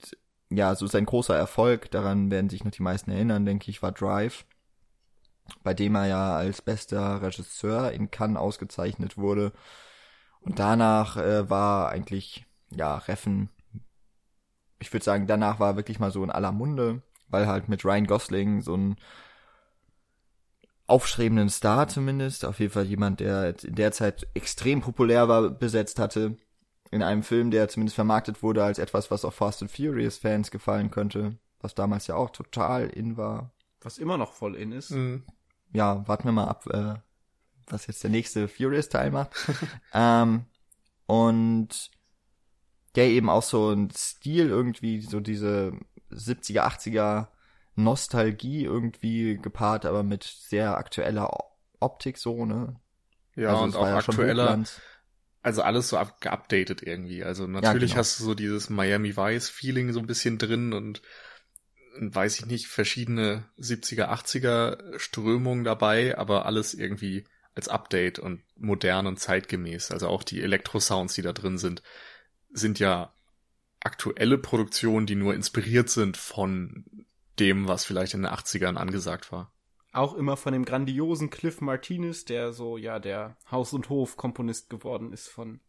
ja, 0.51 0.75
so 0.75 0.85
sein 0.85 1.05
großer 1.05 1.35
Erfolg, 1.35 1.89
daran 1.91 2.29
werden 2.29 2.49
sich 2.49 2.63
noch 2.63 2.71
die 2.71 2.83
meisten 2.83 3.11
erinnern, 3.11 3.45
denke 3.45 3.71
ich, 3.71 3.81
war 3.81 3.91
Drive, 3.93 4.45
bei 5.63 5.73
dem 5.73 5.95
er 5.95 6.07
ja 6.07 6.35
als 6.35 6.61
bester 6.61 7.21
Regisseur 7.21 7.91
in 7.91 8.11
Cannes 8.11 8.37
ausgezeichnet 8.37 9.17
wurde. 9.17 9.53
Und 10.41 10.59
danach 10.59 11.17
äh, 11.17 11.49
war 11.49 11.89
eigentlich, 11.89 12.45
ja, 12.71 12.97
Reffen, 12.97 13.49
ich 14.79 14.91
würde 14.91 15.05
sagen, 15.05 15.27
danach 15.27 15.59
war 15.59 15.75
wirklich 15.77 15.99
mal 15.99 16.11
so 16.11 16.23
in 16.23 16.31
aller 16.31 16.51
Munde, 16.51 17.01
weil 17.29 17.47
halt 17.47 17.69
mit 17.69 17.85
Ryan 17.85 18.07
Gosling 18.07 18.61
so 18.61 18.75
ein 18.75 18.97
aufstrebenden 20.87 21.49
Star 21.49 21.87
zumindest, 21.87 22.43
auf 22.43 22.59
jeden 22.59 22.73
Fall 22.73 22.83
jemand, 22.85 23.21
der 23.21 23.63
in 23.63 23.75
der 23.75 23.93
Zeit 23.93 24.27
extrem 24.33 24.81
populär 24.81 25.29
war, 25.29 25.49
besetzt 25.49 25.99
hatte, 25.99 26.35
in 26.89 27.03
einem 27.03 27.23
Film, 27.23 27.51
der 27.51 27.69
zumindest 27.69 27.95
vermarktet 27.95 28.43
wurde 28.43 28.63
als 28.63 28.79
etwas, 28.79 29.11
was 29.11 29.23
auch 29.23 29.33
Fast 29.33 29.61
and 29.61 29.71
Furious 29.71 30.17
Fans 30.17 30.51
gefallen 30.51 30.91
könnte, 30.91 31.37
was 31.59 31.75
damals 31.75 32.07
ja 32.07 32.15
auch 32.15 32.29
total 32.31 32.89
in 32.89 33.17
war. 33.17 33.51
Was 33.81 33.97
immer 33.97 34.17
noch 34.17 34.33
voll 34.33 34.55
in 34.55 34.71
ist. 34.71 34.91
Mhm. 34.91 35.23
Ja, 35.73 36.07
warten 36.07 36.25
wir 36.25 36.33
mal 36.33 36.47
ab, 36.47 36.67
äh, 36.67 36.95
was 37.67 37.87
jetzt 37.87 38.03
der 38.03 38.09
nächste 38.09 38.47
Furious 38.47 38.89
Teil 38.89 39.11
macht. 39.11 39.31
ähm, 39.93 40.45
und 41.05 41.91
der 42.95 43.05
eben 43.07 43.29
auch 43.29 43.43
so 43.43 43.71
ein 43.71 43.89
Stil 43.91 44.49
irgendwie, 44.49 45.01
so 45.01 45.19
diese 45.19 45.73
70er, 46.11 46.61
80er 46.61 47.27
Nostalgie 47.75 48.65
irgendwie 48.65 49.37
gepaart, 49.37 49.85
aber 49.85 50.03
mit 50.03 50.23
sehr 50.23 50.77
aktueller 50.77 51.31
Optik 51.79 52.17
so, 52.17 52.45
ne? 52.45 52.75
Ja, 53.35 53.49
Also 53.49 53.63
und 53.63 53.69
es 53.69 53.75
auch 53.75 53.81
war 53.81 53.89
ja 53.89 54.01
schon 54.01 54.13
aktueller. 54.15 54.63
Also 55.41 55.61
alles 55.61 55.89
so 55.89 55.97
up 55.97 56.21
geupdatet 56.21 56.83
irgendwie. 56.83 57.23
Also 57.23 57.47
natürlich 57.47 57.91
genau. 57.91 57.99
hast 57.99 58.19
du 58.19 58.23
so 58.23 58.35
dieses 58.35 58.69
Miami 58.69 59.15
Vice 59.15 59.49
Feeling 59.49 59.91
so 59.93 59.99
ein 59.99 60.07
bisschen 60.07 60.37
drin 60.37 60.73
und 60.73 61.01
und 61.99 62.15
weiß 62.15 62.39
ich 62.39 62.45
nicht, 62.45 62.67
verschiedene 62.67 63.43
70er, 63.59 64.07
80er 64.07 64.97
Strömungen 64.97 65.63
dabei, 65.63 66.17
aber 66.17 66.45
alles 66.45 66.73
irgendwie 66.73 67.25
als 67.53 67.67
Update 67.67 68.17
und 68.17 68.41
modern 68.55 69.07
und 69.07 69.19
zeitgemäß. 69.19 69.91
Also 69.91 70.07
auch 70.07 70.23
die 70.23 70.41
Elektro-Sounds, 70.41 71.13
die 71.15 71.21
da 71.21 71.33
drin 71.33 71.57
sind, 71.57 71.83
sind 72.49 72.79
ja 72.79 73.13
aktuelle 73.81 74.37
Produktionen, 74.37 75.05
die 75.05 75.15
nur 75.15 75.33
inspiriert 75.33 75.89
sind 75.89 76.15
von 76.15 76.85
dem, 77.39 77.67
was 77.67 77.83
vielleicht 77.83 78.13
in 78.13 78.21
den 78.21 78.31
80ern 78.31 78.75
angesagt 78.75 79.31
war. 79.31 79.51
Auch 79.93 80.13
immer 80.13 80.37
von 80.37 80.53
dem 80.53 80.63
grandiosen 80.65 81.29
Cliff 81.29 81.59
Martinez, 81.61 82.23
der 82.25 82.53
so, 82.53 82.77
ja, 82.77 82.99
der 82.99 83.35
Haus- 83.49 83.73
und 83.73 83.89
Hof-Komponist 83.89 84.69
geworden 84.69 85.11
ist 85.11 85.27
von, 85.27 85.59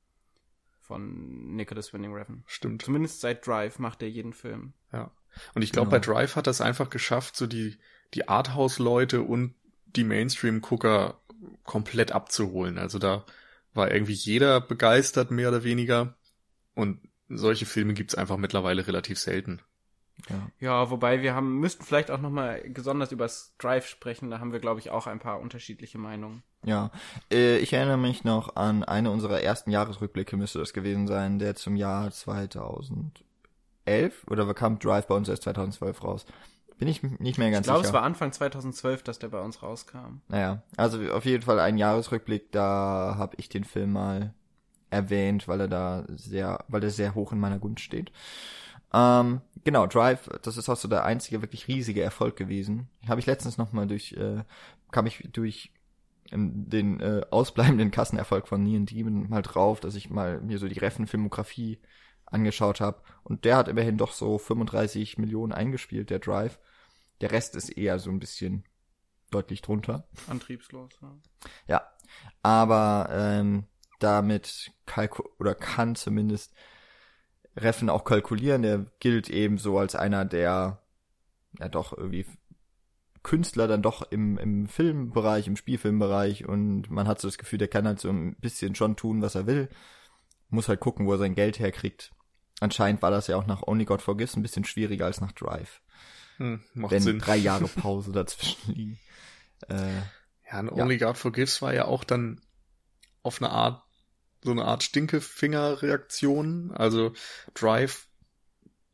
von 0.81 1.57
Nicholas 1.57 1.93
Winding 1.93 2.14
Refn. 2.14 2.45
Stimmt. 2.47 2.83
Zumindest 2.83 3.21
seit 3.21 3.47
Drive 3.47 3.79
macht 3.79 4.02
er 4.02 4.09
jeden 4.09 4.33
Film. 4.33 4.75
Ja. 4.93 5.11
Und 5.55 5.62
ich 5.62 5.73
glaube, 5.73 5.91
Genau. 5.91 6.00
bei 6.00 6.07
Drive 6.07 6.37
hat 6.37 6.47
das 6.47 6.61
einfach 6.61 6.91
geschafft, 6.91 7.37
so 7.37 7.47
die, 7.47 7.79
die 8.14 8.29
Arthouse-Leute 8.29 9.23
und 9.23 9.55
die 9.87 10.05
Mainstream-Gucker 10.05 11.21
komplett 11.64 12.12
abzuholen. 12.12 12.79
Also 12.79 12.99
da 12.99 13.25
war 13.75 13.91
irgendwie 13.91 14.12
jeder 14.12 14.61
begeistert, 14.61 15.31
mehr 15.31 15.49
oder 15.49 15.64
weniger. 15.64 16.14
Und 16.75 17.00
solche 17.29 17.67
Filme 17.67 17.95
gibt's 17.95 18.14
einfach 18.14 18.37
mittlerweile 18.37 18.87
relativ 18.87 19.19
selten. 19.19 19.61
Ja. 20.28 20.49
Ja, 20.61 20.90
wobei 20.90 21.23
wir 21.23 21.35
haben, 21.35 21.59
müssten 21.59 21.85
vielleicht 21.85 22.11
auch 22.11 22.21
nochmal 22.21 22.62
besonders 22.69 23.12
über 23.12 23.28
Drive 23.59 23.87
sprechen. 23.87 24.31
Da 24.31 24.38
haben 24.38 24.52
wir, 24.52 24.61
glaube 24.61 24.81
ich, 24.81 24.90
auch 24.90 25.07
ein 25.07 25.19
paar 25.19 25.40
unterschiedliche 25.40 25.99
Meinungen. 25.99 26.42
Ja, 26.64 26.90
äh, 27.33 27.59
ich 27.59 27.73
erinnere 27.73 27.97
mich 27.99 28.23
noch 28.23 28.54
an 28.54 28.85
eine 28.85 29.11
unserer 29.11 29.40
ersten 29.40 29.71
Jahresrückblicke, 29.71 30.37
müsste 30.37 30.61
das 30.61 30.73
gewesen 30.73 31.09
sein, 31.09 31.40
der 31.40 31.57
zum 31.57 31.75
Jahr 31.75 32.11
2011 32.12 33.12
oder 34.31 34.54
kam 34.54 34.78
Drive 34.78 35.09
bei 35.09 35.14
uns 35.16 35.28
erst 35.28 35.42
2012 35.42 36.04
raus. 36.04 36.25
Bin 36.78 36.88
ich 36.88 37.02
nicht 37.02 37.38
mehr 37.38 37.49
Ich 37.49 37.54
ganz 37.54 37.66
glaube, 37.66 37.81
sicher. 37.81 37.88
es 37.88 37.95
war 37.95 38.02
Anfang 38.02 38.33
2012, 38.33 39.02
dass 39.02 39.19
der 39.19 39.28
bei 39.28 39.40
uns 39.40 39.62
rauskam. 39.62 40.21
Naja, 40.28 40.62
also 40.76 41.00
auf 41.12 41.25
jeden 41.25 41.42
Fall 41.42 41.61
ein 41.61 41.78
Jahresrückblick, 41.78 42.50
da 42.52 43.14
habe 43.19 43.37
ich 43.38 43.49
den 43.49 43.64
Film 43.64 43.92
mal 43.92 44.35
erwähnt, 44.90 45.49
weil 45.49 45.61
er 45.62 45.69
da 45.69 46.04
sehr, 46.09 46.64
weil 46.69 46.83
er 46.85 46.90
sehr 46.90 47.14
hoch 47.14 47.33
in 47.33 47.40
meiner 47.40 47.59
Gunst 47.59 47.83
steht. 47.83 48.12
Ähm, 48.92 49.40
genau, 49.64 49.87
Drive, 49.87 50.28
das 50.42 50.56
ist 50.56 50.68
auch 50.68 50.76
so 50.76 50.88
der 50.88 51.04
einzige 51.04 51.42
wirklich 51.42 51.68
riesige 51.68 52.02
Erfolg 52.02 52.37
gewesen. 52.37 52.88
Habe 53.08 53.20
ich 53.20 53.26
letztens 53.26 53.58
noch 53.58 53.72
mal 53.72 53.87
durch, 53.87 54.12
äh, 54.12 54.44
kam 54.90 55.06
ich 55.06 55.28
durch 55.32 55.72
ähm, 56.30 56.68
den 56.68 57.00
äh, 57.00 57.22
ausbleibenden 57.30 57.90
Kassenerfolg 57.90 58.49
von 58.49 58.62
Neon 58.62 58.87
Demon 58.87 59.28
mal 59.28 59.42
drauf, 59.42 59.80
dass 59.80 59.94
ich 59.94 60.11
mal 60.11 60.40
mir 60.40 60.58
so 60.58 60.68
die 60.68 60.78
Reffen-Filmografie 60.78 61.80
angeschaut 62.26 62.80
habe. 62.80 63.02
Und 63.22 63.44
der 63.44 63.56
hat 63.56 63.68
immerhin 63.68 63.99
doch 63.99 64.12
so 64.12 64.38
35 64.38 65.18
Millionen 65.18 65.52
eingespielt, 65.52 66.11
der 66.11 66.18
Drive. 66.18 66.58
Der 67.20 67.30
Rest 67.30 67.56
ist 67.56 67.70
eher 67.70 67.99
so 67.99 68.11
ein 68.11 68.18
bisschen 68.18 68.64
deutlich 69.30 69.62
drunter. 69.62 70.06
Antriebslos. 70.28 70.90
Ja. 71.00 71.16
Ja, 71.66 71.92
aber 72.42 73.08
ähm, 73.11 73.64
damit 73.99 74.72
kalku 74.87 75.22
oder 75.38 75.54
kann 75.54 75.94
zumindest 75.94 76.54
Reffen 77.56 77.90
auch 77.90 78.04
kalkulieren. 78.04 78.62
Der 78.62 78.87
gilt 79.00 79.28
eben 79.30 79.59
so 79.59 79.78
als 79.78 79.94
einer 79.94 80.25
der 80.25 80.78
ja 81.59 81.68
doch 81.68 81.97
irgendwie 81.97 82.26
Künstler 83.23 83.68
dann 83.68 83.82
doch 83.82 84.02
im, 84.11 84.37
im 84.38 84.66
Filmbereich, 84.66 85.47
im 85.47 85.56
Spielfilmbereich 85.56 86.49
und 86.49 86.90
man 86.90 87.06
hat 87.06 87.21
so 87.21 87.28
das 87.28 87.38
Gefühl, 87.38 87.59
der 87.59 87.68
kann 87.68 87.87
halt 87.87 88.00
so 88.00 88.09
ein 88.09 88.35
bisschen 88.37 88.75
schon 88.75 88.97
tun, 88.97 89.23
was 89.23 89.35
er 89.35 89.47
will. 89.47 89.68
Muss 90.49 90.68
halt 90.68 90.80
gucken, 90.80 91.06
wo 91.06 91.12
er 91.12 91.18
sein 91.18 91.35
Geld 91.35 91.59
herkriegt. 91.59 92.11
Anscheinend 92.61 93.00
war 93.00 93.11
das 93.11 93.28
ja 93.28 93.37
auch 93.37 93.47
nach 93.47 93.62
Only 93.62 93.85
God 93.85 94.02
Forgives 94.02 94.37
ein 94.37 94.42
bisschen 94.42 94.64
schwieriger 94.64 95.06
als 95.06 95.21
nach 95.21 95.32
Drive. 95.32 95.80
Hm, 96.38 96.62
macht 96.75 96.92
wenn 96.92 97.02
Sinn. 97.02 97.18
drei 97.18 97.37
Jahre 97.37 97.68
Pause 97.68 98.12
dazwischen 98.12 98.75
liegen. 98.75 98.99
Äh, 99.68 100.02
Ja, 100.50 100.61
und 100.61 100.76
Ja. 100.76 100.82
Only 100.82 100.99
God 100.99 101.16
Forgives 101.16 101.62
war 101.62 101.73
ja 101.73 101.85
auch 101.87 102.04
dann 102.04 102.40
auf 103.23 103.40
eine 103.40 103.50
Art, 103.50 103.82
so 104.42 104.50
eine 104.50 104.64
Art 104.64 104.82
Stinkefinger-Reaktion. 104.82 106.72
Also 106.72 107.12
Drive 107.54 108.08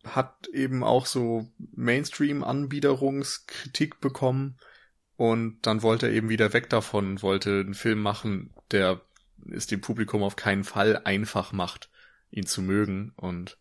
hat 0.04 0.46
eben 0.52 0.84
auch 0.84 1.06
so 1.06 1.50
Mainstream-Anbiederungskritik 1.74 4.00
bekommen 4.00 4.58
und 5.16 5.58
dann 5.62 5.82
wollte 5.82 6.06
er 6.06 6.12
eben 6.12 6.28
wieder 6.28 6.52
weg 6.52 6.70
davon, 6.70 7.20
wollte 7.22 7.58
einen 7.60 7.74
Film 7.74 8.00
machen, 8.00 8.54
der 8.70 9.00
es 9.50 9.66
dem 9.66 9.80
Publikum 9.80 10.22
auf 10.22 10.36
keinen 10.36 10.62
Fall 10.64 11.00
einfach 11.04 11.52
macht, 11.52 11.90
ihn 12.30 12.46
zu 12.46 12.62
mögen 12.62 13.12
und 13.16 13.58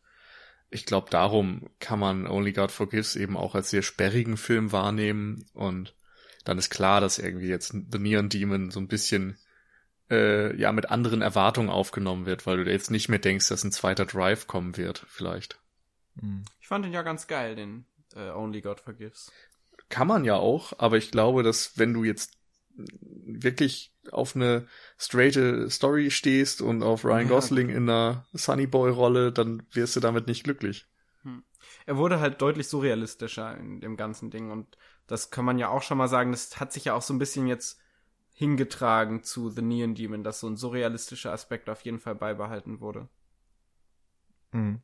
ich 0.69 0.85
glaube, 0.85 1.09
darum 1.09 1.69
kann 1.79 1.99
man 1.99 2.27
Only 2.27 2.51
God 2.51 2.71
Forgives 2.71 3.15
eben 3.15 3.37
auch 3.37 3.55
als 3.55 3.69
sehr 3.69 3.83
sperrigen 3.83 4.35
Film 4.35 4.73
wahrnehmen 4.73 5.45
und 5.53 5.95
dann 6.43 6.57
ist 6.57 6.69
klar, 6.69 6.99
dass 7.01 7.19
irgendwie 7.19 7.47
jetzt 7.47 7.73
The 7.91 7.99
Neon 7.99 8.29
Demon 8.29 8.71
so 8.71 8.79
ein 8.79 8.87
bisschen 8.87 9.37
äh, 10.09 10.55
ja 10.55 10.71
mit 10.71 10.89
anderen 10.89 11.21
Erwartungen 11.21 11.69
aufgenommen 11.69 12.25
wird, 12.25 12.45
weil 12.45 12.63
du 12.63 12.71
jetzt 12.71 12.91
nicht 12.91 13.09
mehr 13.09 13.19
denkst, 13.19 13.49
dass 13.49 13.63
ein 13.63 13.71
zweiter 13.71 14.05
Drive 14.05 14.47
kommen 14.47 14.77
wird, 14.77 15.05
vielleicht. 15.07 15.59
Hm. 16.19 16.43
Ich 16.59 16.67
fand 16.67 16.85
den 16.85 16.93
ja 16.93 17.01
ganz 17.01 17.27
geil, 17.27 17.55
den 17.55 17.85
äh, 18.15 18.29
Only 18.29 18.61
God 18.61 18.79
Forgives. 18.79 19.31
Kann 19.89 20.07
man 20.07 20.25
ja 20.25 20.35
auch, 20.35 20.73
aber 20.77 20.97
ich 20.97 21.11
glaube, 21.11 21.43
dass 21.43 21.77
wenn 21.77 21.93
du 21.93 22.03
jetzt 22.03 22.33
wirklich 22.77 23.93
auf 24.11 24.35
eine 24.35 24.67
straighte 24.97 25.69
Story 25.69 26.11
stehst 26.11 26.61
und 26.61 26.83
auf 26.83 27.03
Ryan 27.03 27.27
Gosling 27.27 27.69
in 27.69 27.89
einer 27.89 28.25
Sunny 28.33 28.67
Boy 28.67 28.91
Rolle, 28.91 29.31
dann 29.31 29.63
wirst 29.71 29.95
du 29.95 29.99
damit 29.99 30.27
nicht 30.27 30.43
glücklich. 30.43 30.85
Hm. 31.23 31.43
Er 31.85 31.97
wurde 31.97 32.19
halt 32.19 32.41
deutlich 32.41 32.67
surrealistischer 32.67 33.57
in 33.57 33.81
dem 33.81 33.97
ganzen 33.97 34.29
Ding 34.29 34.51
und 34.51 34.77
das 35.07 35.31
kann 35.31 35.45
man 35.45 35.57
ja 35.57 35.69
auch 35.69 35.81
schon 35.81 35.97
mal 35.97 36.07
sagen, 36.07 36.31
das 36.31 36.59
hat 36.59 36.73
sich 36.73 36.85
ja 36.85 36.93
auch 36.93 37.01
so 37.01 37.13
ein 37.13 37.19
bisschen 37.19 37.47
jetzt 37.47 37.79
hingetragen 38.37 39.23
zu 39.23 39.49
The 39.49 39.63
Neon 39.63 39.95
Demon, 39.95 40.23
dass 40.23 40.41
so 40.41 40.47
ein 40.47 40.57
surrealistischer 40.57 41.31
Aspekt 41.31 41.71
auf 41.71 41.81
jeden 41.81 41.99
Fall 41.99 42.13
beibehalten 42.13 42.79
wurde. 42.81 43.09
Mhm. 44.51 44.81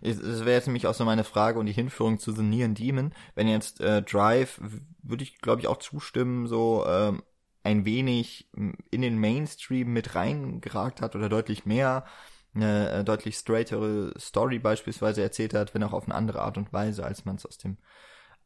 Das 0.00 0.18
wäre 0.40 0.56
jetzt 0.56 0.66
nämlich 0.66 0.88
auch 0.88 0.94
so 0.94 1.04
meine 1.04 1.22
Frage 1.22 1.60
und 1.60 1.66
die 1.66 1.72
Hinführung 1.72 2.18
zu 2.18 2.32
The 2.32 2.42
Neon 2.42 2.74
Demon. 2.74 3.12
Wenn 3.36 3.46
jetzt 3.46 3.80
äh, 3.80 4.02
Drive, 4.02 4.60
würde 5.00 5.22
ich 5.22 5.38
glaube 5.38 5.60
ich 5.60 5.68
auch 5.68 5.76
zustimmen, 5.76 6.48
so 6.48 6.84
ähm, 6.88 7.22
ein 7.62 7.84
wenig 7.84 8.50
in 8.90 9.02
den 9.02 9.18
Mainstream 9.18 9.92
mit 9.92 10.16
reingeragt 10.16 11.00
hat 11.00 11.14
oder 11.14 11.28
deutlich 11.28 11.66
mehr 11.66 12.04
eine 12.52 12.90
äh, 12.90 13.04
deutlich 13.04 13.36
straightere 13.36 14.12
Story 14.18 14.58
beispielsweise 14.58 15.22
erzählt 15.22 15.54
hat, 15.54 15.72
wenn 15.72 15.84
auch 15.84 15.92
auf 15.92 16.06
eine 16.06 16.16
andere 16.16 16.42
Art 16.42 16.58
und 16.58 16.72
Weise, 16.72 17.04
als 17.04 17.24
man 17.24 17.36
es 17.36 17.46
aus 17.46 17.58
dem 17.58 17.76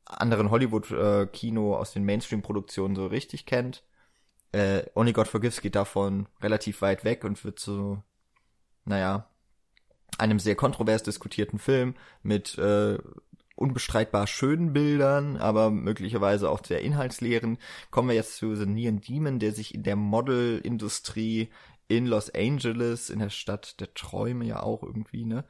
anderen 0.04 0.50
Hollywood-Kino, 0.50 1.72
äh, 1.72 1.76
aus 1.76 1.94
den 1.94 2.04
Mainstream-Produktionen 2.04 2.96
so 2.96 3.06
richtig 3.06 3.46
kennt 3.46 3.82
äh, 4.52 4.84
Only 4.94 5.12
God 5.12 5.28
Forgives 5.28 5.60
geht 5.60 5.74
davon 5.74 6.26
relativ 6.40 6.82
weit 6.82 7.04
weg 7.04 7.24
und 7.24 7.44
wird 7.44 7.58
so, 7.58 8.02
naja, 8.84 9.28
einem 10.18 10.38
sehr 10.38 10.54
kontrovers 10.54 11.02
diskutierten 11.02 11.58
Film 11.58 11.94
mit 12.22 12.58
äh, 12.58 12.98
unbestreitbar 13.56 14.26
schönen 14.26 14.72
Bildern, 14.72 15.36
aber 15.36 15.70
möglicherweise 15.70 16.50
auch 16.50 16.64
sehr 16.64 16.82
inhaltsleeren. 16.82 17.58
Kommen 17.90 18.08
wir 18.08 18.14
jetzt 18.14 18.36
zu 18.36 18.54
The 18.54 18.66
Neon 18.66 19.00
Demon, 19.00 19.38
der 19.38 19.52
sich 19.52 19.74
in 19.74 19.82
der 19.82 19.96
Modelindustrie 19.96 21.48
in 21.88 22.06
Los 22.06 22.30
Angeles, 22.34 23.10
in 23.10 23.18
der 23.18 23.30
Stadt 23.30 23.80
der 23.80 23.94
Träume 23.94 24.44
ja 24.44 24.62
auch 24.62 24.82
irgendwie, 24.82 25.24
ne, 25.24 25.44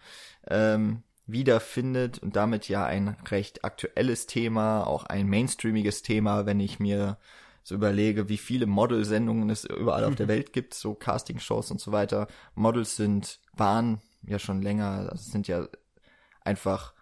ähm, 0.48 1.02
wiederfindet 1.26 2.18
und 2.18 2.36
damit 2.36 2.68
ja 2.68 2.84
ein 2.84 3.16
recht 3.30 3.64
aktuelles 3.64 4.26
Thema, 4.26 4.84
auch 4.86 5.04
ein 5.04 5.28
mainstreamiges 5.28 6.02
Thema, 6.02 6.46
wenn 6.46 6.60
ich 6.60 6.80
mir 6.80 7.16
so 7.62 7.74
überlege, 7.74 8.28
wie 8.28 8.38
viele 8.38 8.66
Modelsendungen 8.66 9.50
es 9.50 9.64
überall 9.64 10.04
auf 10.04 10.16
der 10.16 10.28
Welt 10.28 10.52
gibt, 10.52 10.74
so 10.74 10.94
Castingshows 10.94 11.70
und 11.70 11.80
so 11.80 11.92
weiter. 11.92 12.26
Models 12.54 12.96
sind, 12.96 13.40
waren 13.52 14.00
ja 14.22 14.38
schon 14.38 14.62
länger, 14.62 15.08
also 15.10 15.30
sind 15.30 15.48
ja 15.48 15.66
einfach 16.42 16.94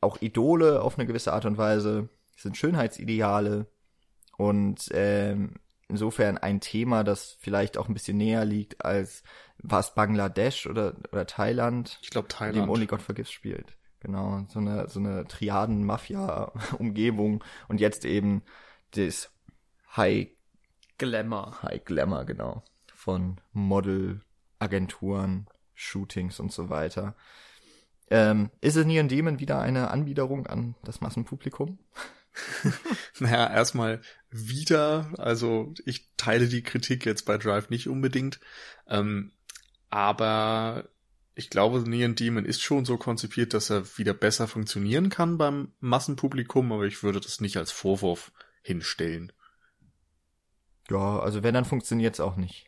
auch 0.00 0.20
Idole 0.20 0.82
auf 0.82 0.98
eine 0.98 1.06
gewisse 1.06 1.32
Art 1.32 1.44
und 1.44 1.58
Weise, 1.58 2.08
sind 2.36 2.56
Schönheitsideale 2.56 3.66
und 4.36 4.88
ähm, 4.92 5.54
insofern 5.88 6.38
ein 6.38 6.60
Thema, 6.60 7.04
das 7.04 7.36
vielleicht 7.40 7.78
auch 7.78 7.88
ein 7.88 7.94
bisschen 7.94 8.16
näher 8.16 8.44
liegt 8.44 8.84
als 8.84 9.22
was 9.58 9.94
Bangladesch 9.94 10.66
oder 10.66 10.94
oder 11.12 11.26
Thailand, 11.26 11.98
ich 12.02 12.10
glaube 12.10 12.26
Thailand, 12.28 12.56
dem 12.56 12.70
Only 12.70 12.86
God 12.86 13.02
Forgives 13.02 13.30
spielt. 13.30 13.76
Genau, 14.00 14.44
so 14.48 14.58
eine 14.58 14.88
so 14.88 14.98
eine 14.98 15.28
Triaden-Mafia-Umgebung 15.28 17.44
und 17.68 17.80
jetzt 17.80 18.04
eben 18.04 18.42
das 18.92 19.30
High 19.96 20.28
Glamour. 20.98 21.62
High 21.62 21.84
Glamour, 21.84 22.24
genau. 22.24 22.64
Von 22.94 23.40
Modelagenturen, 23.52 25.48
Shootings 25.74 26.40
und 26.40 26.52
so 26.52 26.70
weiter. 26.70 27.14
Ähm, 28.10 28.50
ist 28.60 28.76
es 28.76 28.84
Neon 28.84 29.08
Demon 29.08 29.38
wieder 29.38 29.60
eine 29.60 29.90
Anbiederung 29.90 30.46
an 30.46 30.74
das 30.84 31.00
Massenpublikum? 31.00 31.78
naja, 33.18 33.52
erstmal 33.52 34.00
wieder, 34.30 35.10
also 35.18 35.74
ich 35.84 36.10
teile 36.16 36.48
die 36.48 36.62
Kritik 36.62 37.04
jetzt 37.04 37.24
bei 37.24 37.36
Drive 37.36 37.70
nicht 37.70 37.88
unbedingt, 37.88 38.40
ähm, 38.86 39.32
aber 39.90 40.88
ich 41.34 41.50
glaube, 41.50 41.88
Neon 41.88 42.14
Demon 42.14 42.44
ist 42.44 42.62
schon 42.62 42.84
so 42.84 42.96
konzipiert, 42.98 43.54
dass 43.54 43.70
er 43.70 43.98
wieder 43.98 44.14
besser 44.14 44.46
funktionieren 44.46 45.08
kann 45.08 45.38
beim 45.38 45.72
Massenpublikum, 45.80 46.72
aber 46.72 46.84
ich 46.84 47.02
würde 47.02 47.20
das 47.20 47.40
nicht 47.40 47.56
als 47.56 47.70
Vorwurf 47.70 48.32
hinstellen. 48.62 49.32
Ja, 50.92 51.20
also 51.20 51.42
wenn, 51.42 51.54
dann 51.54 51.64
funktioniert's 51.64 52.20
auch 52.20 52.36
nicht. 52.36 52.66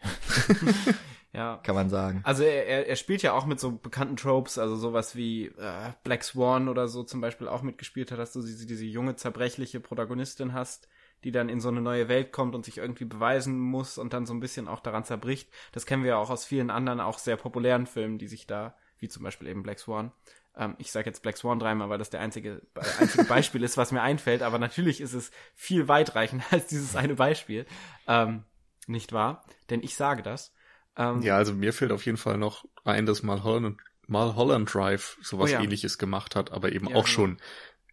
ja. 1.32 1.60
Kann 1.62 1.74
man 1.74 1.90
sagen. 1.90 2.22
Also 2.24 2.42
er, 2.42 2.88
er 2.88 2.96
spielt 2.96 3.22
ja 3.22 3.34
auch 3.34 3.44
mit 3.44 3.60
so 3.60 3.72
bekannten 3.72 4.16
Tropes, 4.16 4.56
also 4.58 4.76
sowas 4.76 5.14
wie 5.14 5.46
äh, 5.46 5.92
Black 6.04 6.24
Swan 6.24 6.68
oder 6.68 6.88
so 6.88 7.02
zum 7.02 7.20
Beispiel 7.20 7.48
auch 7.48 7.62
mitgespielt 7.62 8.10
hat, 8.10 8.18
dass 8.18 8.32
du 8.32 8.40
diese, 8.40 8.66
diese 8.66 8.87
junge, 8.87 9.16
zerbrechliche 9.16 9.78
Protagonistin 9.78 10.54
hast, 10.54 10.88
die 11.22 11.32
dann 11.32 11.50
in 11.50 11.60
so 11.60 11.68
eine 11.68 11.82
neue 11.82 12.08
Welt 12.08 12.32
kommt 12.32 12.54
und 12.54 12.64
sich 12.64 12.78
irgendwie 12.78 13.04
beweisen 13.04 13.58
muss 13.58 13.98
und 13.98 14.14
dann 14.14 14.24
so 14.24 14.32
ein 14.32 14.40
bisschen 14.40 14.68
auch 14.68 14.80
daran 14.80 15.04
zerbricht. 15.04 15.50
Das 15.72 15.84
kennen 15.84 16.02
wir 16.02 16.12
ja 16.12 16.16
auch 16.16 16.30
aus 16.30 16.46
vielen 16.46 16.70
anderen, 16.70 17.00
auch 17.00 17.18
sehr 17.18 17.37
populären 17.37 17.87
Filmen, 17.87 18.16
die 18.16 18.28
sich 18.28 18.46
da, 18.46 18.74
wie 18.98 19.08
zum 19.08 19.22
Beispiel 19.22 19.48
eben 19.48 19.62
Black 19.62 19.78
Swan, 19.78 20.12
ähm, 20.56 20.76
ich 20.78 20.92
sage 20.92 21.06
jetzt 21.06 21.22
Black 21.22 21.36
Swan 21.36 21.58
dreimal, 21.58 21.88
weil 21.88 21.98
das 21.98 22.10
der 22.10 22.20
einzige, 22.20 22.62
einzige 22.98 23.24
Beispiel 23.24 23.62
ist, 23.62 23.76
was 23.76 23.92
mir 23.92 24.02
einfällt, 24.02 24.42
aber 24.42 24.58
natürlich 24.58 25.00
ist 25.00 25.12
es 25.12 25.30
viel 25.54 25.88
weitreichender 25.88 26.44
als 26.50 26.66
dieses 26.66 26.96
eine 26.96 27.14
Beispiel. 27.14 27.66
Ähm, 28.06 28.44
nicht 28.86 29.12
wahr? 29.12 29.44
Denn 29.70 29.82
ich 29.82 29.96
sage 29.96 30.22
das. 30.22 30.52
Ähm, 30.96 31.22
ja, 31.22 31.36
also 31.36 31.52
mir 31.52 31.72
fällt 31.72 31.92
auf 31.92 32.06
jeden 32.06 32.18
Fall 32.18 32.38
noch 32.38 32.64
ein, 32.84 33.06
dass 33.06 33.22
mal 33.22 33.42
Holland, 33.42 33.80
mal 34.06 34.36
Holland 34.36 34.72
Drive 34.72 35.18
sowas 35.22 35.50
oh 35.50 35.54
ja. 35.54 35.62
ähnliches 35.62 35.98
gemacht 35.98 36.36
hat, 36.36 36.52
aber 36.52 36.72
eben 36.72 36.88
ja, 36.88 36.96
auch 36.96 37.04
genau. 37.04 37.14
schon 37.14 37.38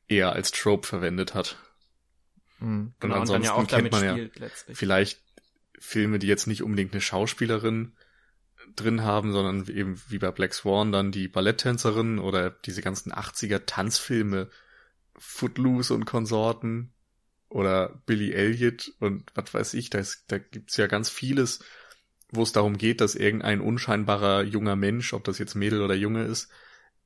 eher 0.08 0.34
als 0.34 0.52
Trope 0.52 0.88
verwendet 0.88 1.34
hat. 1.34 1.58
Mhm. 2.60 2.93
Genau, 3.00 3.15
und 3.15 3.21
ansonsten 3.21 3.54
und 3.54 3.71
ja 3.71 3.78
kennt 3.78 3.91
man 3.91 4.04
ja 4.04 4.13
letztlich. 4.36 4.78
vielleicht 4.78 5.24
Filme, 5.80 6.19
die 6.19 6.28
jetzt 6.28 6.45
nicht 6.45 6.62
unbedingt 6.62 6.93
eine 6.93 7.02
Schauspielerin 7.02 7.95
drin 8.76 9.04
haben, 9.04 9.32
sondern 9.32 9.68
eben 9.68 10.02
wie 10.08 10.20
bei 10.20 10.32
Black 10.32 10.54
Swan 10.54 10.92
dann 10.92 11.12
die 11.12 11.28
Balletttänzerin 11.28 12.20
oder 12.20 12.50
diese 12.50 12.82
ganzen 12.82 13.12
80er 13.12 13.66
Tanzfilme, 13.66 14.50
Footloose 15.16 15.94
und 15.94 16.06
Konsorten 16.06 16.94
oder 17.50 18.02
Billy 18.06 18.32
Elliot 18.32 18.92
und 19.00 19.32
was 19.36 19.54
weiß 19.54 19.74
ich, 19.74 19.90
da, 19.90 20.00
ist, 20.00 20.26
da 20.28 20.38
gibt's 20.38 20.78
ja 20.78 20.88
ganz 20.88 21.10
vieles, 21.10 21.60
wo 22.32 22.44
es 22.44 22.54
darum 22.54 22.78
geht, 22.78 23.02
dass 23.02 23.16
irgendein 23.16 23.62
unscheinbarer 23.62 24.44
junger 24.44 24.76
Mensch, 24.76 25.14
ob 25.14 25.24
das 25.26 25.38
jetzt 25.38 25.56
Mädel 25.56 25.82
oder 25.82 25.96
Junge 25.96 26.24
ist, 26.24 26.50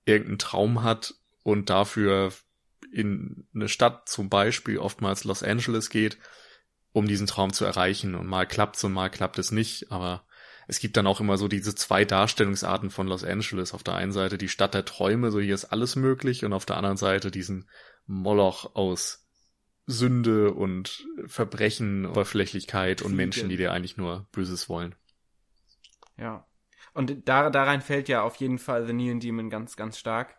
irgendeinen 0.05 0.39
Traum 0.39 0.83
hat 0.83 1.15
und 1.43 1.69
dafür 1.69 2.31
in 2.91 3.47
eine 3.53 3.67
Stadt, 3.67 4.07
zum 4.07 4.29
Beispiel 4.29 4.77
oftmals 4.77 5.23
Los 5.23 5.43
Angeles 5.43 5.89
geht, 5.89 6.17
um 6.91 7.07
diesen 7.07 7.27
Traum 7.27 7.51
zu 7.51 7.65
erreichen. 7.65 8.15
Und 8.15 8.27
mal 8.27 8.45
klappt's 8.45 8.83
und 8.83 8.93
mal 8.93 9.09
klappt 9.09 9.39
es 9.39 9.51
nicht, 9.51 9.91
aber 9.91 10.24
es 10.67 10.79
gibt 10.79 10.97
dann 10.97 11.07
auch 11.07 11.19
immer 11.19 11.37
so 11.37 11.47
diese 11.47 11.75
zwei 11.75 12.05
Darstellungsarten 12.05 12.89
von 12.89 13.07
Los 13.07 13.23
Angeles. 13.23 13.73
Auf 13.73 13.83
der 13.83 13.95
einen 13.95 14.11
Seite 14.11 14.37
die 14.37 14.49
Stadt 14.49 14.73
der 14.73 14.85
Träume, 14.85 15.31
so 15.31 15.39
hier 15.39 15.55
ist 15.55 15.65
alles 15.65 15.95
möglich, 15.95 16.43
und 16.43 16.53
auf 16.53 16.65
der 16.65 16.77
anderen 16.77 16.97
Seite 16.97 17.31
diesen 17.31 17.69
Moloch 18.05 18.75
aus 18.75 19.25
Sünde 19.87 20.51
und 20.53 21.05
Verbrechen, 21.27 22.05
Oberflächlichkeit 22.05 23.01
und 23.01 23.15
Menschen, 23.15 23.49
die 23.49 23.57
dir 23.57 23.71
eigentlich 23.71 23.97
nur 23.97 24.27
Böses 24.31 24.67
wollen. 24.67 24.95
Ja. 26.17 26.47
Und 26.93 27.27
da, 27.27 27.49
darein 27.49 27.81
fällt 27.81 28.07
ja 28.07 28.23
auf 28.23 28.37
jeden 28.37 28.57
Fall 28.57 28.87
The 28.87 28.93
Neon 28.93 29.19
Demon 29.19 29.49
ganz, 29.49 29.75
ganz 29.75 29.99
stark. 29.99 30.35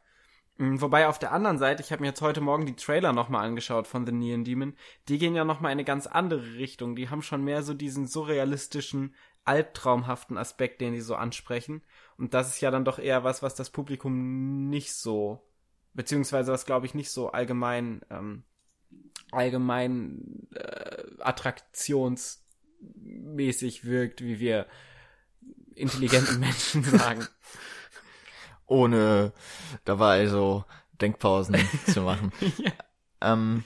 Mm, 0.56 0.80
wobei 0.80 1.06
auf 1.06 1.18
der 1.18 1.32
anderen 1.32 1.58
Seite, 1.58 1.82
ich 1.82 1.92
habe 1.92 2.00
mir 2.00 2.08
jetzt 2.08 2.22
heute 2.22 2.40
Morgen 2.40 2.66
die 2.66 2.76
Trailer 2.76 3.12
nochmal 3.12 3.46
angeschaut 3.46 3.86
von 3.86 4.06
The 4.06 4.12
Neon 4.12 4.42
Demon, 4.42 4.74
die 5.08 5.18
gehen 5.18 5.34
ja 5.34 5.44
nochmal 5.44 5.72
in 5.72 5.76
eine 5.76 5.84
ganz 5.84 6.06
andere 6.06 6.54
Richtung. 6.54 6.96
Die 6.96 7.10
haben 7.10 7.22
schon 7.22 7.44
mehr 7.44 7.62
so 7.62 7.74
diesen 7.74 8.06
surrealistischen, 8.06 9.14
albtraumhaften 9.46 10.36
Aspekt, 10.36 10.80
den 10.80 10.92
die 10.92 11.00
so 11.00 11.14
ansprechen. 11.14 11.82
Und 12.18 12.34
das 12.34 12.48
ist 12.48 12.60
ja 12.60 12.70
dann 12.70 12.84
doch 12.84 12.98
eher 12.98 13.24
was, 13.24 13.42
was 13.42 13.54
das 13.54 13.70
Publikum 13.70 14.68
nicht 14.68 14.92
so, 14.94 15.48
beziehungsweise 15.94 16.52
was 16.52 16.66
glaube 16.66 16.84
ich 16.86 16.94
nicht 16.94 17.10
so 17.10 17.30
allgemein, 17.30 18.02
ähm, 18.10 18.42
allgemein 19.30 20.48
äh, 20.54 21.04
attraktionsmäßig 21.20 23.84
wirkt, 23.84 24.22
wie 24.22 24.40
wir 24.40 24.66
intelligenten 25.74 26.40
Menschen 26.46 26.84
sagen. 26.84 27.26
Ohne 28.66 29.32
dabei 29.84 30.26
so 30.26 30.64
Denkpausen 31.00 31.56
zu 31.86 32.02
machen. 32.02 32.32
ja. 32.58 32.72
Ähm, 33.20 33.64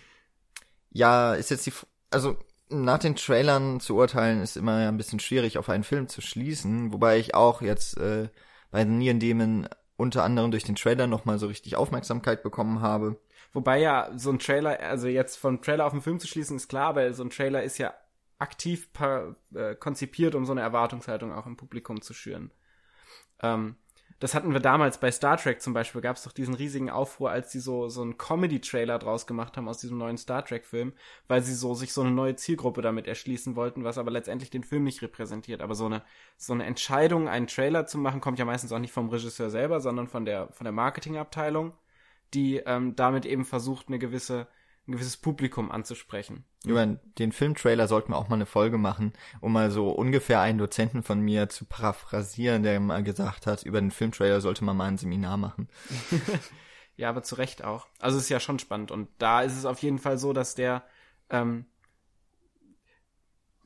ja, 0.91 1.35
ist 1.35 1.51
jetzt 1.51 1.67
die, 1.67 1.73
also 2.11 2.39
nach 2.71 2.99
den 2.99 3.17
Trailern 3.17 3.81
zu 3.81 3.97
urteilen 3.97 4.41
ist 4.41 4.57
immer 4.57 4.77
ein 4.77 4.97
bisschen 4.97 5.21
schwierig, 5.21 5.59
auf 5.59 5.69
einen 5.69 5.85
Film 5.85 6.09
zu 6.09 6.21
schließen, 6.21 6.93
wobei 6.93 7.19
ich 7.19 7.35
auch 7.35 7.63
jetzt 7.63 7.97
äh, 7.99 8.29
bei 8.71 8.85
den 8.85 8.99
Neon 8.99 9.19
Demon 9.19 9.69
unter 9.97 10.25
anderem 10.25 10.51
durch 10.51 10.65
den 10.65 10.77
Trailer 10.77 11.07
nochmal 11.07 11.39
so 11.39 11.47
richtig 11.47 11.77
Aufmerksamkeit 11.77 12.43
bekommen 12.43 12.81
habe. 12.81 13.21
Wobei 13.53 13.81
ja 13.81 14.11
so 14.17 14.31
ein 14.31 14.39
Trailer, 14.39 14.81
also 14.81 15.09
jetzt 15.09 15.37
vom 15.37 15.61
Trailer 15.61 15.87
auf 15.87 15.93
den 15.93 16.03
Film 16.03 16.21
zu 16.21 16.27
schließen, 16.27 16.57
ist 16.57 16.69
klar, 16.69 16.95
weil 16.95 17.13
so 17.13 17.25
ein 17.25 17.31
Trailer 17.31 17.63
ist 17.63 17.79
ja 17.79 17.93
aktiv 18.39 18.89
äh, 19.55 19.75
konzipiert, 19.75 20.35
um 20.35 20.47
so 20.47 20.53
eine 20.53 20.63
Erwartungshaltung 20.63 21.33
auch 21.33 21.47
im 21.47 21.57
Publikum 21.57 22.01
zu 22.01 22.15
schüren. 22.15 22.53
Ähm, 23.43 23.77
das 24.21 24.35
hatten 24.35 24.53
wir 24.53 24.61
damals 24.61 24.99
bei 24.99 25.11
Star 25.11 25.39
Trek 25.39 25.63
zum 25.63 25.73
Beispiel, 25.73 26.03
gab 26.03 26.17
es 26.17 26.25
doch 26.25 26.33
diesen 26.33 26.53
riesigen 26.53 26.91
Aufruhr, 26.91 27.31
als 27.31 27.51
die 27.51 27.59
so, 27.59 27.89
so 27.89 28.03
einen 28.03 28.19
Comedy-Trailer 28.19 28.99
draus 28.99 29.27
gemacht 29.27 29.57
haben 29.57 29.67
aus 29.67 29.79
diesem 29.79 29.97
neuen 29.97 30.19
Star 30.19 30.45
Trek-Film, 30.45 30.93
weil 31.27 31.43
sie 31.43 31.55
so 31.55 31.73
sich 31.73 31.95
so 31.95 32.03
eine 32.03 32.11
neue 32.11 32.37
Zielgruppe 32.37 32.83
damit 32.83 33.07
erschließen 33.07 33.57
wollten, 33.57 33.83
was 33.83 33.97
aber 33.97 34.11
letztendlich 34.11 34.51
den 34.51 34.63
Film 34.63 34.85
nicht 34.85 35.01
repräsentiert. 35.01 35.63
Aber 35.63 35.75
so 35.75 35.87
eine, 35.87 36.03
so 36.37 36.53
eine 36.53 36.67
Entscheidung, 36.67 37.29
einen 37.29 37.47
Trailer 37.47 37.87
zu 37.87 37.97
machen, 37.97 38.21
kommt 38.21 38.39
ja 38.39 38.45
meistens 38.45 38.73
auch 38.73 38.79
nicht 38.79 38.93
vom 38.93 39.09
Regisseur 39.09 39.49
selber, 39.49 39.81
sondern 39.81 40.07
von 40.07 40.27
der, 40.27 40.49
von 40.53 40.67
der 40.67 40.73
Marketingabteilung, 40.73 41.73
die 42.35 42.59
ähm, 42.59 42.95
damit 42.97 43.25
eben 43.25 43.47
versucht, 43.47 43.89
eine 43.89 43.99
gewisse 43.99 44.49
ein 44.91 44.93
gewisses 44.93 45.17
Publikum 45.17 45.71
anzusprechen. 45.71 46.45
Über 46.65 46.85
den 46.87 47.33
Filmtrailer 47.33 47.89
sollten 47.89 48.13
wir 48.13 48.17
auch 48.17 48.29
mal 48.29 48.37
eine 48.37 48.47
Folge 48.47 48.77
machen, 48.77 49.13
um 49.41 49.53
mal 49.53 49.71
so 49.71 49.91
ungefähr 49.91 50.41
einen 50.41 50.59
Dozenten 50.59 51.03
von 51.03 51.21
mir 51.21 51.49
zu 51.49 51.65
paraphrasieren, 51.65 52.63
der 52.63 52.81
mal 52.81 53.03
gesagt 53.03 53.47
hat, 53.47 53.63
über 53.63 53.81
den 53.81 53.91
Filmtrailer 53.91 54.41
sollte 54.41 54.65
man 54.65 54.77
mal 54.77 54.87
ein 54.87 54.99
Seminar 54.99 55.37
machen. 55.37 55.69
ja, 56.97 57.09
aber 57.09 57.23
zu 57.23 57.37
Recht 57.37 57.65
auch. 57.65 57.87
Also 57.99 58.19
es 58.19 58.25
ist 58.25 58.29
ja 58.31 58.41
schon 58.41 58.59
spannend. 58.59 58.91
Und 58.91 59.09
da 59.19 59.43
ist 59.43 59.57
es 59.57 59.65
auf 59.65 59.81
jeden 59.81 59.99
Fall 59.99 60.19
so, 60.19 60.33
dass 60.33 60.55
der 60.55 60.85
ähm, 61.31 61.67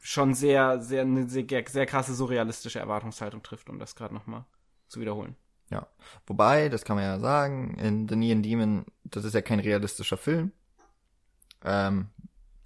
schon 0.01 0.35
sehr, 0.35 0.81
sehr, 0.81 1.03
eine 1.03 1.29
sehr, 1.29 1.47
sehr 1.67 1.87
krasse 1.87 2.15
surrealistische 2.15 2.79
Erwartungshaltung 2.79 3.43
trifft, 3.43 3.71
um 3.71 3.79
das 3.79 3.97
gerade 3.97 4.15
nochmal 4.15 4.45
zu 4.87 5.01
wiederholen. 5.01 5.35
Ja. 5.71 5.89
Wobei, 6.27 6.69
das 6.69 6.85
kann 6.85 6.97
man 6.97 7.05
ja 7.05 7.19
sagen, 7.19 7.79
in 7.79 8.09
The 8.09 8.15
Neon 8.15 8.43
Demon, 8.43 8.85
das 9.05 9.25
ist 9.25 9.35
ja 9.35 9.41
kein 9.41 9.61
realistischer 9.61 10.19
Film. 10.19 10.53
Ähm, 11.65 12.09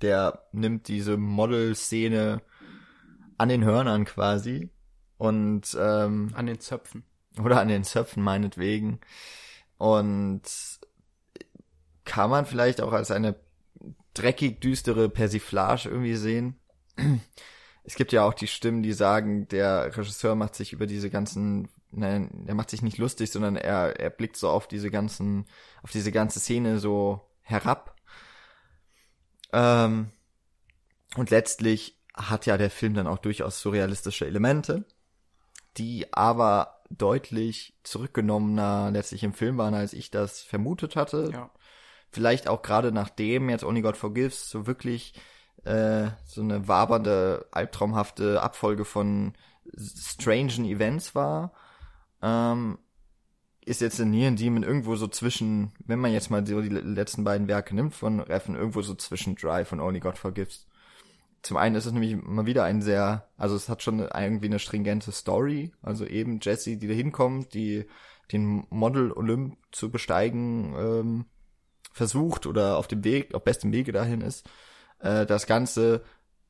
der 0.02 0.44
nimmt 0.52 0.88
diese 0.88 1.16
Model-Szene 1.16 2.42
an 3.36 3.48
den 3.48 3.64
Hörnern 3.64 4.04
quasi 4.04 4.70
und 5.16 5.76
ähm, 5.78 6.30
an 6.34 6.46
den 6.46 6.60
Zöpfen. 6.60 7.04
Oder 7.42 7.60
an 7.60 7.68
den 7.68 7.84
Zöpfen 7.84 8.22
meinetwegen. 8.22 9.00
Und 9.76 10.42
kann 12.04 12.30
man 12.30 12.46
vielleicht 12.46 12.80
auch 12.80 12.92
als 12.92 13.10
eine 13.10 13.36
dreckig 14.14 14.60
düstere 14.60 15.08
Persiflage 15.08 15.88
irgendwie 15.88 16.16
sehen. 16.16 16.56
Es 17.84 17.94
gibt 17.94 18.12
ja 18.12 18.24
auch 18.24 18.34
die 18.34 18.48
Stimmen, 18.48 18.82
die 18.82 18.92
sagen, 18.92 19.48
der 19.48 19.96
Regisseur 19.96 20.34
macht 20.34 20.54
sich 20.54 20.72
über 20.72 20.86
diese 20.86 21.10
ganzen, 21.10 21.68
nein, 21.90 22.44
er 22.46 22.54
macht 22.54 22.70
sich 22.70 22.82
nicht 22.82 22.98
lustig, 22.98 23.30
sondern 23.30 23.56
er, 23.56 23.98
er 23.98 24.10
blickt 24.10 24.36
so 24.36 24.48
auf 24.50 24.68
diese 24.68 24.90
ganzen, 24.90 25.46
auf 25.82 25.90
diese 25.90 26.12
ganze 26.12 26.40
Szene 26.40 26.80
so 26.80 27.20
herab 27.40 27.97
ähm, 29.52 30.10
und 31.16 31.30
letztlich 31.30 31.98
hat 32.14 32.46
ja 32.46 32.56
der 32.56 32.70
Film 32.70 32.94
dann 32.94 33.06
auch 33.06 33.18
durchaus 33.18 33.60
surrealistische 33.60 34.26
Elemente, 34.26 34.84
die 35.76 36.12
aber 36.12 36.82
deutlich 36.90 37.74
zurückgenommener 37.82 38.90
letztlich 38.90 39.22
im 39.22 39.34
Film 39.34 39.58
waren, 39.58 39.74
als 39.74 39.92
ich 39.92 40.10
das 40.10 40.42
vermutet 40.42 40.96
hatte. 40.96 41.30
Ja. 41.32 41.50
Vielleicht 42.10 42.48
auch 42.48 42.62
gerade 42.62 42.92
nachdem 42.92 43.50
jetzt 43.50 43.64
Only 43.64 43.82
God 43.82 43.96
Forgives 43.96 44.48
so 44.48 44.66
wirklich 44.66 45.14
äh, 45.64 46.08
so 46.24 46.40
eine 46.40 46.66
wabernde, 46.66 47.46
albtraumhafte 47.50 48.42
Abfolge 48.42 48.84
von 48.84 49.34
strangen 49.76 50.64
Events 50.64 51.14
war. 51.14 51.52
Ähm, 52.22 52.78
ist 53.68 53.80
jetzt 53.80 54.00
in 54.00 54.10
Neon 54.10 54.36
Demon 54.36 54.62
irgendwo 54.62 54.96
so 54.96 55.06
zwischen, 55.08 55.72
wenn 55.84 55.98
man 55.98 56.12
jetzt 56.12 56.30
mal 56.30 56.46
so 56.46 56.60
die 56.60 56.68
letzten 56.68 57.24
beiden 57.24 57.48
Werke 57.48 57.74
nimmt 57.74 57.94
von 57.94 58.20
Reffen, 58.20 58.56
irgendwo 58.56 58.82
so 58.82 58.94
zwischen 58.94 59.36
Drive 59.36 59.72
und 59.72 59.80
Only 59.80 60.00
God 60.00 60.18
Forgives. 60.18 60.66
Zum 61.42 61.56
einen 61.56 61.76
ist 61.76 61.86
es 61.86 61.92
nämlich 61.92 62.16
mal 62.16 62.46
wieder 62.46 62.64
ein 62.64 62.82
sehr, 62.82 63.28
also 63.36 63.54
es 63.54 63.68
hat 63.68 63.82
schon 63.82 64.00
irgendwie 64.00 64.46
eine 64.46 64.58
stringente 64.58 65.12
Story, 65.12 65.72
also 65.82 66.04
eben 66.04 66.40
Jessie, 66.40 66.78
die 66.78 66.88
da 66.88 66.94
hinkommt, 66.94 67.54
die 67.54 67.86
den 68.32 68.66
Model 68.70 69.12
Olymp 69.12 69.56
zu 69.70 69.90
besteigen 69.90 70.74
ähm, 70.76 71.24
versucht 71.92 72.46
oder 72.46 72.78
auf 72.78 72.88
dem 72.88 73.04
Weg, 73.04 73.34
auf 73.34 73.44
bestem 73.44 73.72
Wege 73.72 73.92
dahin 73.92 74.20
ist. 74.20 74.48
Äh, 74.98 75.26
das 75.26 75.46
Ganze 75.46 76.02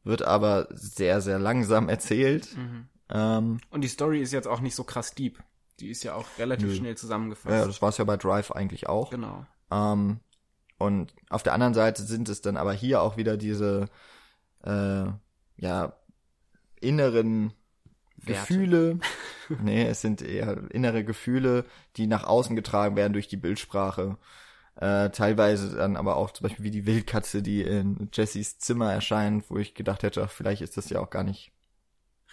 wird 0.05 0.23
aber 0.23 0.69
sehr, 0.71 1.21
sehr 1.21 1.39
langsam 1.39 1.89
erzählt. 1.89 2.57
Mhm. 2.57 2.89
Ähm, 3.11 3.61
und 3.71 3.83
die 3.83 3.89
Story 3.89 4.21
ist 4.21 4.33
jetzt 4.33 4.49
auch 4.49 4.61
nicht 4.61 4.75
so 4.75 4.85
krass 4.85 5.15
deep. 5.15 5.39
Die 5.81 5.91
ist 5.91 6.03
ja 6.03 6.15
auch 6.15 6.27
relativ 6.39 6.69
Nö. 6.69 6.75
schnell 6.75 6.97
zusammengefasst. 6.97 7.55
Ja, 7.55 7.67
das 7.67 7.81
war 7.83 7.91
es 7.91 7.99
ja 7.99 8.05
bei 8.05 8.17
Drive 8.17 8.51
eigentlich 8.51 8.89
auch. 8.89 9.11
Genau. 9.11 9.47
Ähm, 9.71 10.21
und 10.79 11.15
auf 11.29 11.43
der 11.43 11.53
anderen 11.53 11.75
Seite 11.75 12.03
sind 12.03 12.29
es 12.29 12.41
dann 12.41 12.57
aber 12.57 12.73
hier 12.73 13.03
auch 13.03 13.17
wieder 13.17 13.37
diese 13.37 13.87
äh, 14.65 15.05
ja 15.57 15.93
inneren 16.81 17.53
Werte. 18.17 18.41
Gefühle. 18.41 18.99
nee, 19.63 19.87
es 19.87 20.01
sind 20.01 20.23
eher 20.23 20.71
innere 20.71 21.05
Gefühle, 21.05 21.65
die 21.97 22.07
nach 22.07 22.25
außen 22.25 22.57
getragen 22.57 22.97
werden 22.97 23.13
durch 23.13 23.29
die 23.29 23.37
Bildsprache. 23.37 24.17
Äh, 24.77 25.11
teilweise 25.11 25.77
dann 25.77 25.97
aber 25.97 26.17
auch 26.17 26.31
zum 26.31 26.45
Beispiel 26.45 26.65
wie 26.65 26.71
die 26.71 26.87
Wildkatze, 26.87 27.43
die 27.43 27.63
in 27.63 28.09
Jessys 28.13 28.59
Zimmer 28.59 28.93
erscheint, 28.93 29.51
wo 29.51 29.59
ich 29.59 29.75
gedacht 29.75 30.05
hätte, 30.05 30.27
vielleicht 30.29 30.63
ist 30.63 30.77
das 30.77 30.89
ja 30.91 31.01
auch 31.01 31.11
gar 31.11 31.25
nicht 31.25 31.53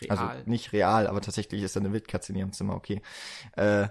Real. 0.01 0.17
Also 0.17 0.49
nicht 0.49 0.73
real, 0.73 1.07
aber 1.07 1.21
tatsächlich 1.21 1.61
ist 1.61 1.75
da 1.75 1.79
eine 1.79 1.93
Wildkatze 1.93 2.33
in 2.33 2.39
ihrem 2.39 2.51
Zimmer, 2.51 2.75
okay. 2.75 3.01
Äh, 3.55 3.87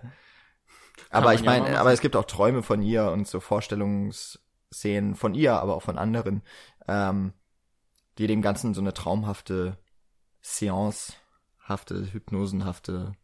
aber 1.11 1.35
ich 1.35 1.43
meine, 1.43 1.73
ja 1.73 1.81
aber 1.81 1.93
es 1.93 2.01
gibt 2.01 2.17
auch 2.17 2.25
Träume 2.25 2.63
von 2.63 2.83
ihr 2.83 3.11
und 3.11 3.27
so 3.27 3.41
Vorstellungsszenen 3.41 5.15
von 5.15 5.35
ihr, 5.35 5.55
aber 5.55 5.77
auch 5.77 5.83
von 5.83 5.99
anderen, 5.99 6.43
ähm, 6.87 7.33
die 8.19 8.27
dem 8.27 8.43
Ganzen 8.43 8.75
so 8.75 8.81
eine 8.81 8.93
traumhafte 8.93 9.79
Seance-hafte, 10.43 12.13
hypnosenhafte 12.13 13.17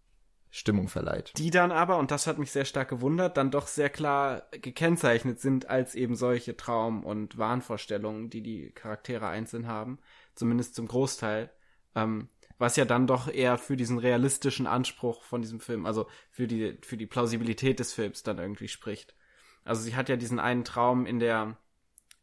Stimmung 0.52 0.88
verleiht. 0.88 1.32
Die 1.36 1.50
dann 1.50 1.70
aber, 1.70 1.98
und 1.98 2.10
das 2.10 2.26
hat 2.26 2.38
mich 2.38 2.50
sehr 2.50 2.64
stark 2.64 2.88
gewundert, 2.88 3.36
dann 3.36 3.52
doch 3.52 3.68
sehr 3.68 3.88
klar 3.88 4.42
gekennzeichnet 4.50 5.40
sind 5.40 5.70
als 5.70 5.94
eben 5.94 6.16
solche 6.16 6.56
Traum- 6.56 7.04
und 7.04 7.38
Wahnvorstellungen, 7.38 8.30
die 8.30 8.42
die 8.42 8.72
Charaktere 8.72 9.28
einzeln 9.28 9.68
haben, 9.68 9.98
zumindest 10.34 10.74
zum 10.74 10.88
Großteil. 10.88 11.50
Ähm, 11.94 12.28
was 12.60 12.76
ja 12.76 12.84
dann 12.84 13.06
doch 13.06 13.26
eher 13.26 13.56
für 13.56 13.74
diesen 13.74 13.98
realistischen 13.98 14.66
Anspruch 14.66 15.22
von 15.24 15.40
diesem 15.40 15.60
Film, 15.60 15.86
also 15.86 16.06
für 16.30 16.46
die, 16.46 16.76
für 16.82 16.98
die 16.98 17.06
Plausibilität 17.06 17.80
des 17.80 17.94
Films 17.94 18.22
dann 18.22 18.38
irgendwie 18.38 18.68
spricht. 18.68 19.16
Also 19.64 19.80
sie 19.80 19.96
hat 19.96 20.10
ja 20.10 20.16
diesen 20.16 20.38
einen 20.38 20.62
Traum 20.62 21.06
in 21.06 21.20
der, 21.20 21.56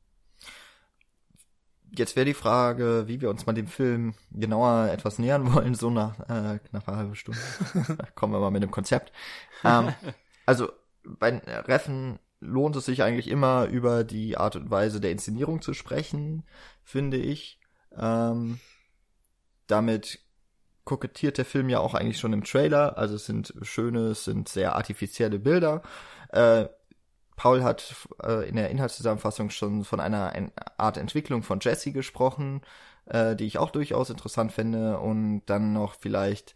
Jetzt 1.97 2.17
wäre 2.17 2.27
die 2.27 2.35
Frage, 2.35 3.05
wie 3.07 3.21
wir 3.21 3.31
uns 3.31 3.47
mal 3.47 3.53
dem 3.53 3.69
Film 3.69 4.15
genauer 4.33 4.91
etwas 4.91 5.19
nähern 5.19 5.55
wollen, 5.55 5.75
so 5.75 5.91
nach 5.91 6.19
äh, 6.29 6.59
knapp 6.59 6.89
einer 6.89 6.97
halben 6.97 7.15
Stunde. 7.15 7.41
Kommen 8.17 8.33
wir 8.33 8.41
mal 8.41 8.51
mit 8.51 8.65
dem 8.65 8.73
Konzept. 8.73 9.13
Ähm, 9.63 9.95
also 10.45 10.73
bei 11.05 11.39
Reffen 11.39 12.19
lohnt 12.41 12.77
es 12.77 12.87
sich 12.87 13.03
eigentlich 13.03 13.29
immer 13.29 13.67
über 13.67 14.05
die 14.05 14.37
Art 14.37 14.57
und 14.57 14.71
Weise 14.71 15.01
der 15.01 15.13
Inszenierung 15.13 15.63
zu 15.63 15.73
sprechen, 15.73 16.43
finde 16.83 17.17
ich. 17.17 17.61
Ähm, 17.97 18.59
damit 19.67 20.21
kokettiert 20.85 21.39
der 21.39 21.45
Film 21.45 21.69
ja 21.69 21.81
auch 21.81 21.95
eigentlich 21.95 22.19
schon 22.19 22.33
im 22.33 22.45
Trailer. 22.45 22.99
Also 22.99 23.15
es 23.15 23.27
sind 23.27 23.55
schöne, 23.63 24.09
es 24.09 24.25
sind 24.25 24.49
sehr 24.49 24.77
artifizielle 24.77 25.39
Bilder. 25.39 25.83
Äh, 26.31 26.67
Paul 27.37 27.65
hat 27.65 27.95
äh, 28.23 28.49
in 28.49 28.57
der 28.57 28.71
Inhaltszusammenfassung 28.71 29.51
schon 29.51 29.85
von 29.85 30.01
einer 30.01 30.33
Art 30.77 30.97
Entwicklung 30.97 31.43
von 31.43 31.59
Jesse 31.61 31.93
gesprochen, 31.93 32.61
äh, 33.07 33.35
die 33.35 33.47
ich 33.47 33.59
auch 33.59 33.71
durchaus 33.71 34.11
interessant 34.11 34.53
finde. 34.53 34.99
Und 34.99 35.43
dann 35.47 35.73
noch 35.73 35.95
vielleicht 35.95 36.55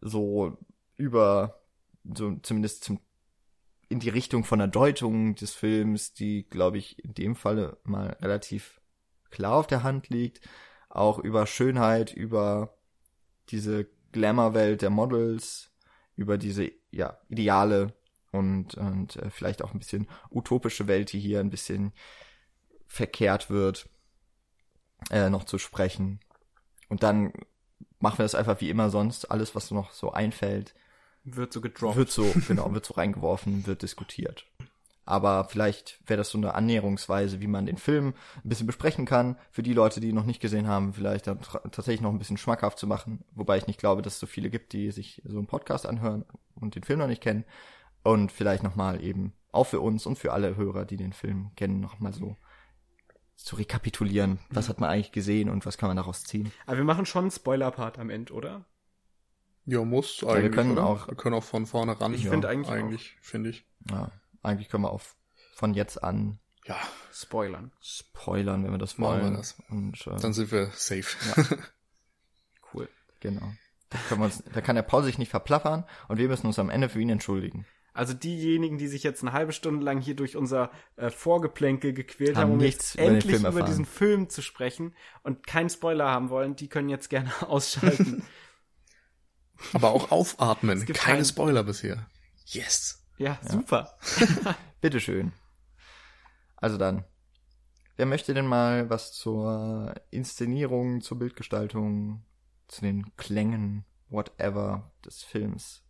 so 0.00 0.56
über, 0.96 1.62
so 2.04 2.36
zumindest 2.42 2.84
zum, 2.84 3.00
in 3.88 3.98
die 3.98 4.10
Richtung 4.10 4.44
von 4.44 4.58
der 4.58 4.68
Deutung 4.68 5.34
des 5.34 5.52
Films, 5.52 6.12
die, 6.12 6.48
glaube 6.48 6.78
ich, 6.78 7.02
in 7.02 7.14
dem 7.14 7.34
Falle 7.34 7.78
mal 7.84 8.16
relativ 8.20 8.80
klar 9.30 9.54
auf 9.54 9.66
der 9.66 9.82
Hand 9.82 10.10
liegt 10.10 10.46
auch 10.94 11.18
über 11.18 11.46
Schönheit, 11.46 12.12
über 12.12 12.76
diese 13.50 13.86
Glamour-Welt 14.12 14.82
der 14.82 14.90
Models, 14.90 15.70
über 16.16 16.38
diese 16.38 16.70
ja 16.90 17.18
Ideale 17.28 17.92
und 18.30 18.74
und 18.74 19.16
äh, 19.16 19.30
vielleicht 19.30 19.62
auch 19.62 19.72
ein 19.74 19.78
bisschen 19.78 20.08
utopische 20.30 20.86
Welt, 20.86 21.12
die 21.12 21.20
hier 21.20 21.40
ein 21.40 21.50
bisschen 21.50 21.92
verkehrt 22.86 23.50
wird, 23.50 23.88
äh, 25.10 25.28
noch 25.30 25.44
zu 25.44 25.58
sprechen. 25.58 26.20
Und 26.88 27.02
dann 27.02 27.32
machen 27.98 28.18
wir 28.18 28.24
das 28.24 28.34
einfach 28.34 28.60
wie 28.60 28.70
immer 28.70 28.90
sonst. 28.90 29.30
Alles, 29.30 29.54
was 29.54 29.70
noch 29.70 29.90
so 29.92 30.12
einfällt, 30.12 30.74
Wird 31.24 31.52
so 31.52 31.60
gedroppt. 31.60 31.96
wird 31.96 32.10
so, 32.10 32.32
genau, 32.48 32.72
wird 32.72 32.86
so 32.86 32.94
reingeworfen, 32.94 33.66
wird 33.66 33.82
diskutiert. 33.82 34.46
Aber 35.06 35.44
vielleicht 35.44 36.00
wäre 36.06 36.18
das 36.18 36.30
so 36.30 36.38
eine 36.38 36.54
Annäherungsweise, 36.54 37.40
wie 37.40 37.46
man 37.46 37.66
den 37.66 37.76
Film 37.76 38.14
ein 38.36 38.48
bisschen 38.48 38.66
besprechen 38.66 39.04
kann, 39.04 39.36
für 39.50 39.62
die 39.62 39.74
Leute, 39.74 40.00
die 40.00 40.08
ihn 40.08 40.14
noch 40.14 40.24
nicht 40.24 40.40
gesehen 40.40 40.66
haben, 40.66 40.94
vielleicht 40.94 41.26
dann 41.26 41.40
tatsächlich 41.42 42.00
noch 42.00 42.10
ein 42.10 42.18
bisschen 42.18 42.38
schmackhaft 42.38 42.78
zu 42.78 42.86
machen. 42.86 43.22
Wobei 43.34 43.58
ich 43.58 43.66
nicht 43.66 43.78
glaube, 43.78 44.00
dass 44.02 44.14
es 44.14 44.20
so 44.20 44.26
viele 44.26 44.48
gibt, 44.48 44.72
die 44.72 44.90
sich 44.90 45.20
so 45.26 45.36
einen 45.38 45.46
Podcast 45.46 45.86
anhören 45.86 46.24
und 46.54 46.74
den 46.74 46.84
Film 46.84 47.00
noch 47.00 47.06
nicht 47.06 47.22
kennen. 47.22 47.44
Und 48.02 48.32
vielleicht 48.32 48.62
nochmal 48.62 49.02
eben 49.02 49.34
auch 49.52 49.64
für 49.64 49.80
uns 49.80 50.06
und 50.06 50.18
für 50.18 50.32
alle 50.32 50.56
Hörer, 50.56 50.84
die 50.84 50.96
den 50.96 51.12
Film 51.12 51.50
kennen, 51.56 51.80
nochmal 51.80 52.12
so 52.12 52.36
zu 53.36 53.56
rekapitulieren. 53.56 54.38
Was 54.50 54.68
hat 54.68 54.80
man 54.80 54.90
eigentlich 54.90 55.12
gesehen 55.12 55.50
und 55.50 55.66
was 55.66 55.76
kann 55.78 55.88
man 55.88 55.96
daraus 55.96 56.24
ziehen? 56.24 56.52
Aber 56.66 56.76
wir 56.78 56.84
machen 56.84 57.04
schon 57.06 57.24
einen 57.24 57.30
Spoiler-Part 57.30 57.98
am 57.98 58.10
Ende, 58.10 58.32
oder? 58.32 58.64
Ja, 59.66 59.82
muss 59.84 60.22
wir 60.22 60.28
eigentlich. 60.30 60.52
können 60.52 60.72
oder? 60.72 60.86
auch- 60.86 61.08
wir 61.08 61.16
können 61.16 61.34
auch 61.34 61.42
von 61.44 61.66
vorne 61.66 61.98
ran. 62.00 62.14
Ich 62.14 62.24
ja, 62.24 62.30
finde 62.30 62.48
eigentlich 62.48 62.68
auch. 62.68 62.72
Eigentlich, 62.72 63.16
finde 63.20 63.50
ich. 63.50 63.66
Ja, 63.90 64.10
eigentlich 64.44 64.68
können 64.68 64.84
wir 64.84 64.90
auf 64.90 65.16
von 65.54 65.74
jetzt 65.74 66.02
an 66.02 66.38
Ja, 66.66 66.76
Spoilern. 67.12 67.72
spoilern, 67.80 68.64
wenn 68.64 68.70
wir 68.72 68.78
das 68.78 68.98
Machen 68.98 69.18
wir 69.18 69.24
wollen. 69.24 69.36
das. 69.36 69.56
Und 69.68 70.06
äh, 70.06 70.16
dann 70.20 70.32
sind 70.32 70.50
wir 70.52 70.66
safe. 70.74 71.16
Cool. 72.72 72.88
Genau. 73.20 73.52
Da, 73.90 73.98
können 74.08 74.20
wir 74.22 74.24
uns, 74.26 74.42
da 74.52 74.60
kann 74.60 74.74
der 74.76 74.82
Paul 74.82 75.04
sich 75.04 75.18
nicht 75.18 75.30
verplappern 75.30 75.84
und 76.08 76.18
wir 76.18 76.26
müssen 76.28 76.46
uns 76.48 76.58
am 76.58 76.70
Ende 76.70 76.88
für 76.88 77.00
ihn 77.00 77.10
entschuldigen. 77.10 77.66
Also 77.92 78.12
diejenigen, 78.12 78.76
die 78.76 78.88
sich 78.88 79.04
jetzt 79.04 79.22
eine 79.22 79.32
halbe 79.32 79.52
Stunde 79.52 79.84
lang 79.84 80.00
hier 80.00 80.16
durch 80.16 80.36
unser 80.36 80.72
äh, 80.96 81.10
Vorgeplänkel 81.10 81.92
gequält 81.92 82.34
Haben 82.34 82.42
haben, 82.42 82.52
um 82.52 82.58
nichts 82.58 82.94
jetzt 82.94 83.06
endlich 83.06 83.36
über 83.38 83.48
erfahren. 83.50 83.66
diesen 83.66 83.84
Film 83.84 84.28
zu 84.28 84.42
sprechen 84.42 84.96
und 85.22 85.46
keinen 85.46 85.70
Spoiler 85.70 86.10
haben 86.10 86.28
wollen, 86.28 86.56
die 86.56 86.68
können 86.68 86.88
jetzt 86.88 87.08
gerne 87.08 87.30
ausschalten. 87.48 88.24
Aber 89.72 89.92
auch 89.92 90.10
aufatmen. 90.10 90.84
Keine 90.86 91.24
Spoiler 91.24 91.62
bisher. 91.62 92.08
Yes. 92.46 93.03
Ja, 93.18 93.38
super. 93.42 93.96
Bitteschön. 94.80 95.32
Also 96.56 96.78
dann. 96.78 97.04
Wer 97.96 98.06
möchte 98.06 98.34
denn 98.34 98.46
mal 98.46 98.90
was 98.90 99.12
zur 99.12 99.94
Inszenierung, 100.10 101.00
zur 101.00 101.18
Bildgestaltung, 101.18 102.24
zu 102.66 102.80
den 102.80 103.16
Klängen, 103.16 103.84
whatever 104.08 104.92
des 105.04 105.22
Films? 105.22 105.84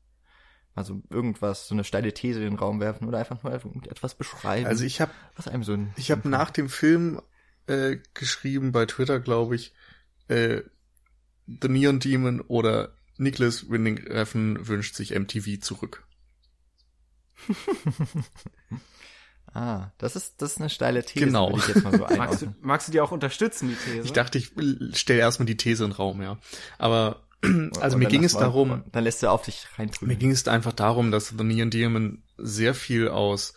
Also 0.74 1.00
irgendwas, 1.08 1.68
so 1.68 1.74
eine 1.74 1.84
steile 1.84 2.12
These 2.12 2.40
in 2.40 2.50
den 2.50 2.58
Raum 2.58 2.80
werfen 2.80 3.06
oder 3.06 3.18
einfach 3.18 3.42
nur 3.42 3.52
etwas 3.52 4.16
beschreiben. 4.16 4.66
Also 4.66 4.84
ich 4.84 5.00
habe 5.00 5.12
was 5.36 5.46
einem 5.46 5.62
so 5.62 5.72
ein 5.72 5.94
ich 5.96 6.10
habe 6.10 6.28
nach 6.28 6.50
dem 6.50 6.68
Film 6.68 7.22
äh, 7.66 7.98
geschrieben 8.12 8.72
bei 8.72 8.84
Twitter, 8.84 9.20
glaube 9.20 9.54
ich, 9.54 9.72
äh, 10.28 10.62
The 11.46 11.68
Neon 11.68 12.00
Demon 12.00 12.40
oder 12.40 12.94
Nicholas 13.16 13.70
Winding 13.70 13.98
Refn 14.08 14.66
wünscht 14.66 14.96
sich 14.96 15.14
MTV 15.14 15.60
zurück. 15.60 16.06
Ah, 19.56 19.92
das 19.98 20.16
ist 20.16 20.42
das 20.42 20.52
ist 20.52 20.58
eine 20.60 20.68
steile 20.68 21.04
These, 21.04 21.26
Genau. 21.26 21.48
würde 21.52 21.60
ich 21.60 21.68
jetzt 21.68 21.84
mal 21.84 21.96
so 21.96 22.04
Magst 22.16 22.42
du, 22.42 22.54
magst 22.60 22.88
du 22.88 22.92
die 22.92 23.00
auch 23.00 23.12
unterstützen, 23.12 23.68
die 23.68 23.76
These? 23.76 24.00
Ich 24.04 24.12
dachte, 24.12 24.38
ich 24.38 24.50
stelle 24.98 25.20
erstmal 25.20 25.46
die 25.46 25.56
These 25.56 25.84
in 25.84 25.90
den 25.90 25.96
Raum, 25.96 26.22
ja. 26.22 26.38
Aber 26.78 27.22
also 27.80 27.94
Und 27.96 28.02
mir 28.02 28.08
ging 28.08 28.24
es 28.24 28.34
mal- 28.34 28.40
darum, 28.40 28.82
Dann 28.90 29.04
lässt 29.04 29.22
du 29.22 29.28
auf 29.30 29.42
dich 29.42 29.66
reintun. 29.78 30.08
Mir 30.08 30.16
ging 30.16 30.32
es 30.32 30.48
einfach 30.48 30.72
darum, 30.72 31.12
dass 31.12 31.28
The 31.28 31.44
Neon 31.44 31.70
Demon 31.70 32.24
sehr 32.36 32.74
viel 32.74 33.06
aus 33.08 33.54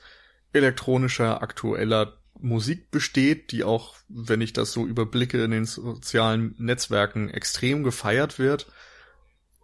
elektronischer, 0.54 1.42
aktueller 1.42 2.14
Musik 2.40 2.92
besteht, 2.92 3.52
die 3.52 3.64
auch, 3.64 3.96
wenn 4.08 4.42
ich 4.42 4.54
das 4.54 4.72
so 4.74 4.86
überblicke 4.86 5.44
in 5.44 5.50
den 5.50 5.66
sozialen 5.66 6.54
Netzwerken, 6.60 7.30
extrem 7.32 7.82
gefeiert 7.84 8.38
wird. 8.38 8.68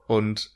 Und 0.07 0.51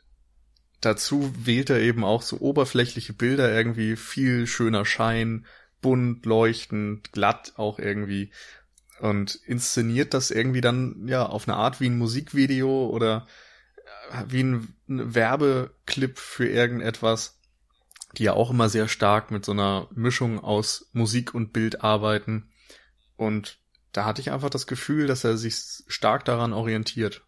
dazu 0.81 1.33
wählt 1.37 1.69
er 1.69 1.79
eben 1.79 2.03
auch 2.03 2.21
so 2.21 2.39
oberflächliche 2.39 3.13
Bilder, 3.13 3.51
irgendwie 3.51 3.95
viel 3.95 4.47
schöner 4.47 4.85
Schein, 4.85 5.45
bunt, 5.81 6.25
leuchtend, 6.25 7.11
glatt 7.11 7.53
auch 7.57 7.79
irgendwie. 7.79 8.31
Und 8.99 9.35
inszeniert 9.35 10.13
das 10.13 10.31
irgendwie 10.31 10.61
dann, 10.61 11.07
ja, 11.07 11.25
auf 11.25 11.47
eine 11.47 11.57
Art 11.57 11.79
wie 11.79 11.89
ein 11.89 11.97
Musikvideo 11.97 12.87
oder 12.87 13.27
wie 14.27 14.43
ein 14.43 14.75
Werbeclip 14.87 16.17
für 16.17 16.47
irgendetwas, 16.47 17.39
die 18.17 18.23
ja 18.23 18.33
auch 18.33 18.49
immer 18.49 18.69
sehr 18.69 18.87
stark 18.87 19.31
mit 19.31 19.45
so 19.45 19.51
einer 19.51 19.87
Mischung 19.93 20.39
aus 20.39 20.89
Musik 20.93 21.33
und 21.33 21.53
Bild 21.53 21.83
arbeiten. 21.83 22.49
Und 23.17 23.59
da 23.91 24.05
hatte 24.05 24.21
ich 24.21 24.31
einfach 24.31 24.49
das 24.49 24.67
Gefühl, 24.67 25.07
dass 25.07 25.23
er 25.23 25.37
sich 25.37 25.55
stark 25.87 26.25
daran 26.25 26.53
orientiert. 26.53 27.23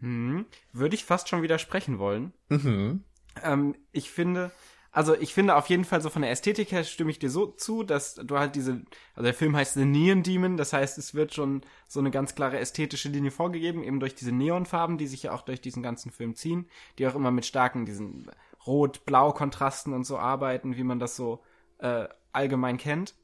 Hm, 0.00 0.46
würde 0.72 0.94
ich 0.94 1.04
fast 1.04 1.28
schon 1.28 1.42
widersprechen 1.42 1.98
wollen. 1.98 2.32
Mhm. 2.48 3.04
Ähm, 3.42 3.74
ich 3.92 4.10
finde, 4.10 4.50
also 4.92 5.14
ich 5.14 5.34
finde 5.34 5.54
auf 5.54 5.68
jeden 5.68 5.84
Fall 5.84 6.00
so 6.00 6.10
von 6.10 6.22
der 6.22 6.30
Ästhetik 6.30 6.72
her 6.72 6.82
stimme 6.84 7.10
ich 7.10 7.18
dir 7.18 7.30
so 7.30 7.46
zu, 7.46 7.84
dass 7.84 8.16
du 8.16 8.38
halt 8.38 8.56
diese, 8.56 8.82
also 9.14 9.24
der 9.24 9.34
Film 9.34 9.54
heißt 9.54 9.74
The 9.74 9.84
Neon 9.84 10.22
Demon, 10.22 10.56
das 10.56 10.72
heißt, 10.72 10.98
es 10.98 11.14
wird 11.14 11.32
schon 11.32 11.62
so 11.86 12.00
eine 12.00 12.10
ganz 12.10 12.34
klare 12.34 12.58
ästhetische 12.58 13.08
Linie 13.08 13.30
vorgegeben, 13.30 13.84
eben 13.84 14.00
durch 14.00 14.14
diese 14.14 14.32
Neonfarben, 14.32 14.98
die 14.98 15.06
sich 15.06 15.22
ja 15.22 15.32
auch 15.32 15.42
durch 15.42 15.60
diesen 15.60 15.82
ganzen 15.82 16.10
Film 16.10 16.34
ziehen, 16.34 16.68
die 16.98 17.06
auch 17.06 17.14
immer 17.14 17.30
mit 17.30 17.46
starken 17.46 17.86
diesen 17.86 18.30
Rot-Blau-Kontrasten 18.66 19.92
und 19.92 20.04
so 20.04 20.18
arbeiten, 20.18 20.76
wie 20.76 20.84
man 20.84 20.98
das 20.98 21.14
so 21.14 21.42
äh, 21.78 22.08
allgemein 22.32 22.76
kennt. 22.76 23.14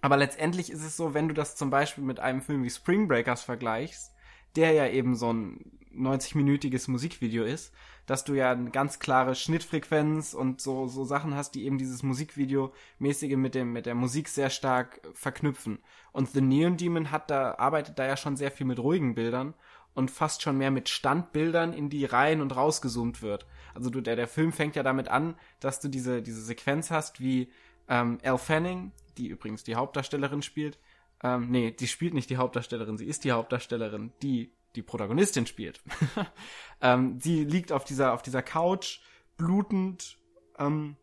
Aber 0.00 0.16
letztendlich 0.16 0.70
ist 0.70 0.84
es 0.84 0.96
so, 0.96 1.14
wenn 1.14 1.28
du 1.28 1.34
das 1.34 1.56
zum 1.56 1.70
Beispiel 1.70 2.04
mit 2.04 2.20
einem 2.20 2.40
Film 2.40 2.62
wie 2.62 2.70
Spring 2.70 3.08
Breakers 3.08 3.42
vergleichst, 3.42 4.12
der 4.58 4.72
ja 4.72 4.88
eben 4.88 5.14
so 5.14 5.32
ein 5.32 5.60
90-minütiges 5.96 6.90
Musikvideo 6.90 7.44
ist, 7.44 7.72
dass 8.06 8.24
du 8.24 8.34
ja 8.34 8.50
eine 8.52 8.70
ganz 8.70 8.98
klare 8.98 9.34
Schnittfrequenz 9.34 10.34
und 10.34 10.60
so, 10.60 10.88
so 10.88 11.04
Sachen 11.04 11.34
hast, 11.34 11.54
die 11.54 11.64
eben 11.64 11.78
dieses 11.78 12.02
Musikvideo-mäßige 12.02 13.36
mit 13.36 13.54
dem, 13.54 13.72
mit 13.72 13.86
der 13.86 13.94
Musik 13.94 14.28
sehr 14.28 14.50
stark 14.50 15.00
verknüpfen. 15.12 15.78
Und 16.12 16.30
The 16.30 16.40
Neon 16.40 16.76
Demon 16.76 17.10
hat 17.10 17.30
da, 17.30 17.54
arbeitet 17.54 17.98
da 17.98 18.06
ja 18.06 18.16
schon 18.16 18.36
sehr 18.36 18.50
viel 18.50 18.66
mit 18.66 18.78
ruhigen 18.78 19.14
Bildern 19.14 19.54
und 19.94 20.10
fast 20.10 20.42
schon 20.42 20.58
mehr 20.58 20.70
mit 20.70 20.88
Standbildern, 20.88 21.72
in 21.72 21.90
die 21.90 22.04
rein 22.04 22.40
und 22.40 22.56
rausgezoomt 22.56 23.22
wird. 23.22 23.46
Also 23.74 23.90
du, 23.90 24.00
der, 24.00 24.16
der 24.16 24.28
Film 24.28 24.52
fängt 24.52 24.74
ja 24.74 24.82
damit 24.82 25.08
an, 25.08 25.34
dass 25.60 25.80
du 25.80 25.88
diese, 25.88 26.22
diese 26.22 26.42
Sequenz 26.42 26.90
hast, 26.90 27.20
wie 27.20 27.52
ähm, 27.88 28.18
Elle 28.22 28.38
Fanning, 28.38 28.92
die 29.18 29.28
übrigens 29.28 29.64
die 29.64 29.74
Hauptdarstellerin 29.74 30.42
spielt, 30.42 30.78
ähm, 31.22 31.50
nee, 31.50 31.70
die 31.70 31.88
spielt 31.88 32.14
nicht 32.14 32.30
die 32.30 32.36
Hauptdarstellerin, 32.36 32.96
sie 32.96 33.06
ist 33.06 33.24
die 33.24 33.32
Hauptdarstellerin, 33.32 34.12
die 34.22 34.52
die 34.74 34.82
Protagonistin 34.82 35.46
spielt. 35.46 35.82
ähm, 36.80 37.18
sie 37.20 37.44
liegt 37.44 37.72
auf 37.72 37.84
dieser, 37.84 38.12
auf 38.12 38.22
dieser 38.22 38.42
Couch, 38.42 39.00
blutend, 39.36 40.18
ähm, 40.58 40.96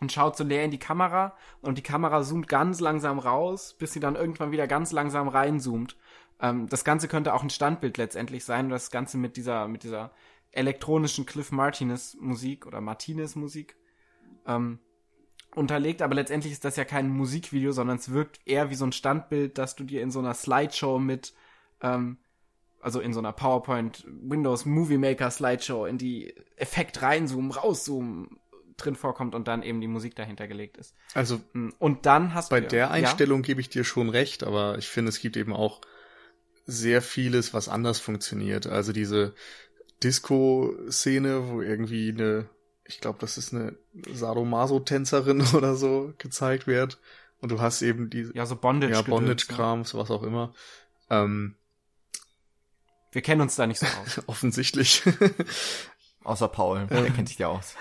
und 0.00 0.12
schaut 0.12 0.36
so 0.36 0.44
leer 0.44 0.64
in 0.64 0.70
die 0.70 0.78
Kamera 0.78 1.36
und 1.60 1.76
die 1.76 1.82
Kamera 1.82 2.22
zoomt 2.22 2.48
ganz 2.48 2.80
langsam 2.80 3.18
raus, 3.18 3.76
bis 3.78 3.92
sie 3.92 4.00
dann 4.00 4.16
irgendwann 4.16 4.50
wieder 4.50 4.66
ganz 4.66 4.92
langsam 4.92 5.28
reinzoomt. 5.28 5.96
Ähm, 6.40 6.68
das 6.68 6.84
Ganze 6.84 7.06
könnte 7.06 7.34
auch 7.34 7.42
ein 7.42 7.50
Standbild 7.50 7.98
letztendlich 7.98 8.44
sein, 8.44 8.70
das 8.70 8.90
Ganze 8.90 9.18
mit 9.18 9.36
dieser, 9.36 9.68
mit 9.68 9.82
dieser 9.82 10.12
elektronischen 10.52 11.26
Cliff 11.26 11.52
Martinez 11.52 12.16
Musik 12.18 12.66
oder 12.66 12.80
Martinez 12.80 13.36
Musik. 13.36 13.76
Ähm, 14.46 14.80
unterlegt, 15.54 16.02
aber 16.02 16.14
letztendlich 16.14 16.52
ist 16.52 16.64
das 16.64 16.76
ja 16.76 16.84
kein 16.84 17.08
Musikvideo, 17.08 17.72
sondern 17.72 17.96
es 17.96 18.10
wirkt 18.12 18.40
eher 18.46 18.70
wie 18.70 18.74
so 18.74 18.84
ein 18.84 18.92
Standbild, 18.92 19.58
das 19.58 19.76
du 19.76 19.84
dir 19.84 20.02
in 20.02 20.10
so 20.10 20.20
einer 20.20 20.34
Slideshow 20.34 20.98
mit, 20.98 21.34
ähm, 21.82 22.18
also 22.80 23.00
in 23.00 23.12
so 23.12 23.18
einer 23.18 23.32
PowerPoint 23.32 24.06
Windows 24.06 24.64
Movie 24.64 24.98
Maker 24.98 25.30
Slideshow 25.30 25.86
in 25.86 25.98
die 25.98 26.34
Effekt 26.56 27.02
reinzoomen, 27.02 27.50
rauszoomen 27.50 28.38
drin 28.76 28.96
vorkommt 28.96 29.34
und 29.34 29.48
dann 29.48 29.62
eben 29.62 29.80
die 29.80 29.88
Musik 29.88 30.16
dahinter 30.16 30.48
gelegt 30.48 30.78
ist. 30.78 30.94
Also 31.14 31.40
Und 31.78 32.06
dann 32.06 32.34
hast 32.34 32.50
bei 32.50 32.60
du 32.60 32.68
der 32.68 32.78
ja, 32.86 32.90
Einstellung 32.90 33.42
gebe 33.42 33.60
ich 33.60 33.68
dir 33.68 33.84
schon 33.84 34.08
recht, 34.08 34.42
aber 34.42 34.78
ich 34.78 34.88
finde, 34.88 35.10
es 35.10 35.20
gibt 35.20 35.36
eben 35.36 35.52
auch 35.52 35.80
sehr 36.66 37.02
vieles, 37.02 37.52
was 37.52 37.68
anders 37.68 37.98
funktioniert. 37.98 38.66
Also 38.66 38.92
diese 38.92 39.34
Disco-Szene, 40.02 41.48
wo 41.48 41.60
irgendwie 41.60 42.10
eine, 42.10 42.48
ich 42.90 43.00
glaube, 43.00 43.18
das 43.20 43.38
ist 43.38 43.54
eine 43.54 43.76
Sadomaso-Tänzerin 44.12 45.42
oder 45.54 45.74
so 45.76 46.12
gezeigt 46.18 46.66
wird. 46.66 46.98
Und 47.40 47.50
du 47.50 47.60
hast 47.60 47.80
eben 47.82 48.10
die 48.10 48.28
ja 48.34 48.44
so 48.46 48.56
Bondage. 48.56 48.92
ja, 48.92 49.00
ne? 49.02 49.08
Bondage-Krams, 49.08 49.94
was 49.94 50.10
auch 50.10 50.22
immer. 50.22 50.52
Ähm, 51.08 51.54
Wir 53.12 53.22
kennen 53.22 53.40
uns 53.40 53.56
da 53.56 53.66
nicht 53.66 53.78
so 53.80 53.86
aus. 53.86 54.20
offensichtlich. 54.26 55.02
Außer 56.24 56.48
Paul, 56.48 56.86
der 56.88 57.10
kennt 57.10 57.28
sich 57.28 57.38
ja 57.38 57.48
aus. 57.48 57.74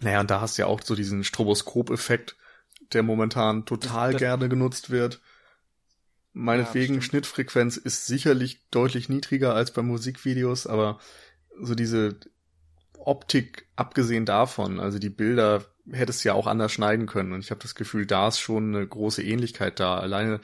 naja, 0.00 0.20
und 0.20 0.30
da 0.30 0.40
hast 0.40 0.58
du 0.58 0.62
ja 0.62 0.66
auch 0.66 0.82
so 0.82 0.94
diesen 0.96 1.22
Stroboskop-Effekt, 1.22 2.36
der 2.92 3.02
momentan 3.04 3.64
total 3.64 4.12
Das- 4.12 4.12
das- 4.14 4.18
gerne 4.20 4.48
genutzt 4.48 4.90
wird. 4.90 5.20
Meinetwegen, 6.32 6.94
stimmt. 6.94 7.04
Schnittfrequenz 7.04 7.76
ist 7.76 8.06
sicherlich 8.06 8.68
deutlich 8.70 9.08
niedriger 9.08 9.54
als 9.54 9.70
bei 9.72 9.82
Musikvideos, 9.82 10.66
aber 10.66 10.98
so 11.60 11.76
diese 11.76 12.18
Optik, 13.06 13.66
abgesehen 13.76 14.24
davon, 14.24 14.80
also 14.80 14.98
die 14.98 15.10
Bilder 15.10 15.64
hättest 15.90 16.24
du 16.24 16.28
ja 16.28 16.34
auch 16.34 16.46
anders 16.46 16.72
schneiden 16.72 17.06
können. 17.06 17.32
Und 17.32 17.40
ich 17.40 17.50
habe 17.50 17.60
das 17.60 17.74
Gefühl, 17.74 18.06
da 18.06 18.28
ist 18.28 18.38
schon 18.38 18.74
eine 18.74 18.86
große 18.86 19.22
Ähnlichkeit 19.22 19.80
da. 19.80 19.98
Alleine 19.98 20.40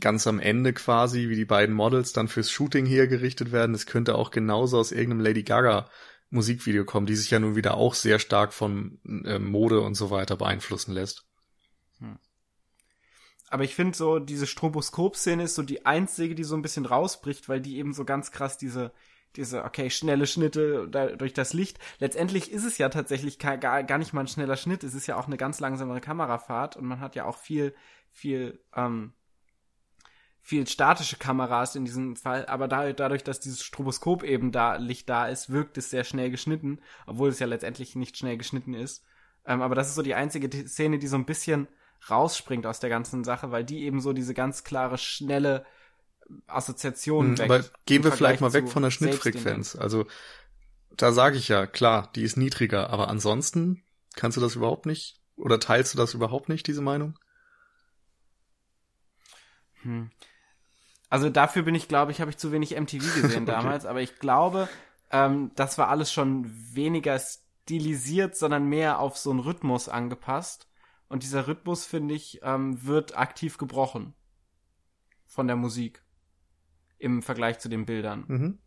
ganz 0.00 0.26
am 0.26 0.40
Ende 0.40 0.72
quasi, 0.72 1.28
wie 1.28 1.36
die 1.36 1.44
beiden 1.44 1.74
Models 1.74 2.12
dann 2.12 2.28
fürs 2.28 2.50
Shooting 2.50 2.86
hergerichtet 2.86 3.52
werden. 3.52 3.72
Das 3.72 3.86
könnte 3.86 4.16
auch 4.16 4.30
genauso 4.30 4.78
aus 4.78 4.92
irgendeinem 4.92 5.20
Lady 5.20 5.42
Gaga 5.42 5.88
Musikvideo 6.30 6.84
kommen, 6.84 7.06
die 7.06 7.16
sich 7.16 7.30
ja 7.30 7.38
nun 7.38 7.56
wieder 7.56 7.76
auch 7.76 7.94
sehr 7.94 8.18
stark 8.18 8.52
von 8.52 8.98
äh, 9.24 9.38
Mode 9.38 9.80
und 9.80 9.94
so 9.94 10.10
weiter 10.10 10.36
beeinflussen 10.36 10.92
lässt. 10.92 11.24
Hm. 12.00 12.18
Aber 13.48 13.62
ich 13.62 13.74
finde 13.74 13.96
so, 13.96 14.18
diese 14.18 14.46
Stroboskop-Szene 14.46 15.44
ist 15.44 15.54
so 15.54 15.62
die 15.62 15.86
einzige, 15.86 16.34
die 16.34 16.44
so 16.44 16.56
ein 16.56 16.62
bisschen 16.62 16.86
rausbricht, 16.86 17.48
weil 17.48 17.60
die 17.60 17.78
eben 17.78 17.94
so 17.94 18.04
ganz 18.04 18.32
krass 18.32 18.58
diese, 18.58 18.92
diese, 19.36 19.64
okay, 19.64 19.90
schnelle 19.90 20.26
Schnitte 20.26 20.88
da, 20.88 21.08
durch 21.08 21.32
das 21.32 21.52
Licht. 21.52 21.78
Letztendlich 21.98 22.50
ist 22.50 22.64
es 22.64 22.78
ja 22.78 22.88
tatsächlich 22.88 23.38
gar, 23.38 23.58
gar 23.58 23.98
nicht 23.98 24.12
mal 24.12 24.20
ein 24.20 24.28
schneller 24.28 24.56
Schnitt. 24.56 24.84
Es 24.84 24.94
ist 24.94 25.06
ja 25.06 25.16
auch 25.16 25.26
eine 25.26 25.36
ganz 25.36 25.60
langsamere 25.60 26.00
Kamerafahrt 26.00 26.76
und 26.76 26.86
man 26.86 27.00
hat 27.00 27.14
ja 27.14 27.24
auch 27.24 27.38
viel, 27.38 27.74
viel, 28.10 28.60
ähm, 28.74 29.12
viel 30.40 30.66
statische 30.66 31.16
Kameras 31.16 31.74
in 31.74 31.84
diesem 31.84 32.16
Fall, 32.16 32.46
aber 32.46 32.68
da, 32.68 32.92
dadurch, 32.92 33.24
dass 33.24 33.40
dieses 33.40 33.62
Stroboskop 33.62 34.22
eben 34.22 34.52
da 34.52 34.76
Licht 34.76 35.08
da 35.08 35.26
ist, 35.26 35.50
wirkt 35.50 35.78
es 35.78 35.90
sehr 35.90 36.04
schnell 36.04 36.30
geschnitten, 36.30 36.80
obwohl 37.06 37.30
es 37.30 37.38
ja 37.38 37.46
letztendlich 37.46 37.96
nicht 37.96 38.18
schnell 38.18 38.36
geschnitten 38.36 38.74
ist. 38.74 39.04
Ähm, 39.46 39.62
aber 39.62 39.74
das 39.74 39.88
ist 39.88 39.94
so 39.94 40.02
die 40.02 40.14
einzige 40.14 40.50
Szene, 40.68 40.98
die 40.98 41.06
so 41.06 41.16
ein 41.16 41.26
bisschen 41.26 41.68
rausspringt 42.10 42.66
aus 42.66 42.80
der 42.80 42.90
ganzen 42.90 43.24
Sache, 43.24 43.50
weil 43.50 43.64
die 43.64 43.84
eben 43.84 44.00
so 44.00 44.12
diese 44.12 44.34
ganz 44.34 44.64
klare, 44.64 44.98
schnelle 44.98 45.64
Assoziation 46.46 47.32
mhm, 47.32 47.40
Aber 47.40 47.64
gehen 47.86 48.04
wir 48.04 48.12
vielleicht 48.12 48.40
mal 48.40 48.52
weg 48.52 48.68
von 48.68 48.82
der 48.82 48.90
Schnittfrequenz. 48.90 49.76
Also 49.76 50.06
da 50.96 51.12
sage 51.12 51.36
ich 51.36 51.48
ja, 51.48 51.66
klar, 51.66 52.10
die 52.14 52.22
ist 52.22 52.36
niedriger, 52.36 52.90
aber 52.90 53.08
ansonsten 53.08 53.82
kannst 54.14 54.36
du 54.36 54.40
das 54.40 54.56
überhaupt 54.56 54.86
nicht 54.86 55.20
oder 55.36 55.58
teilst 55.58 55.94
du 55.94 55.98
das 55.98 56.14
überhaupt 56.14 56.48
nicht, 56.48 56.66
diese 56.66 56.82
Meinung? 56.82 57.18
Hm. 59.82 60.10
Also 61.10 61.30
dafür 61.30 61.62
bin 61.62 61.74
ich, 61.74 61.88
glaube 61.88 62.12
ich, 62.12 62.20
habe 62.20 62.30
ich 62.30 62.38
zu 62.38 62.52
wenig 62.52 62.78
MTV 62.78 63.02
gesehen 63.22 63.46
damals, 63.46 63.84
okay. 63.84 63.90
aber 63.90 64.02
ich 64.02 64.18
glaube, 64.18 64.68
ähm, 65.10 65.50
das 65.54 65.78
war 65.78 65.88
alles 65.88 66.12
schon 66.12 66.50
weniger 66.74 67.18
stilisiert, 67.18 68.36
sondern 68.36 68.66
mehr 68.66 68.98
auf 68.98 69.16
so 69.16 69.30
einen 69.30 69.40
Rhythmus 69.40 69.88
angepasst. 69.88 70.68
Und 71.08 71.22
dieser 71.22 71.46
Rhythmus, 71.46 71.84
finde 71.84 72.14
ich, 72.14 72.40
ähm, 72.42 72.84
wird 72.84 73.16
aktiv 73.16 73.58
gebrochen 73.58 74.14
von 75.26 75.46
der 75.46 75.56
Musik 75.56 76.03
im 76.98 77.22
Vergleich 77.22 77.58
zu 77.58 77.68
den 77.68 77.86
Bildern. 77.86 78.24
Mhm. 78.26 78.58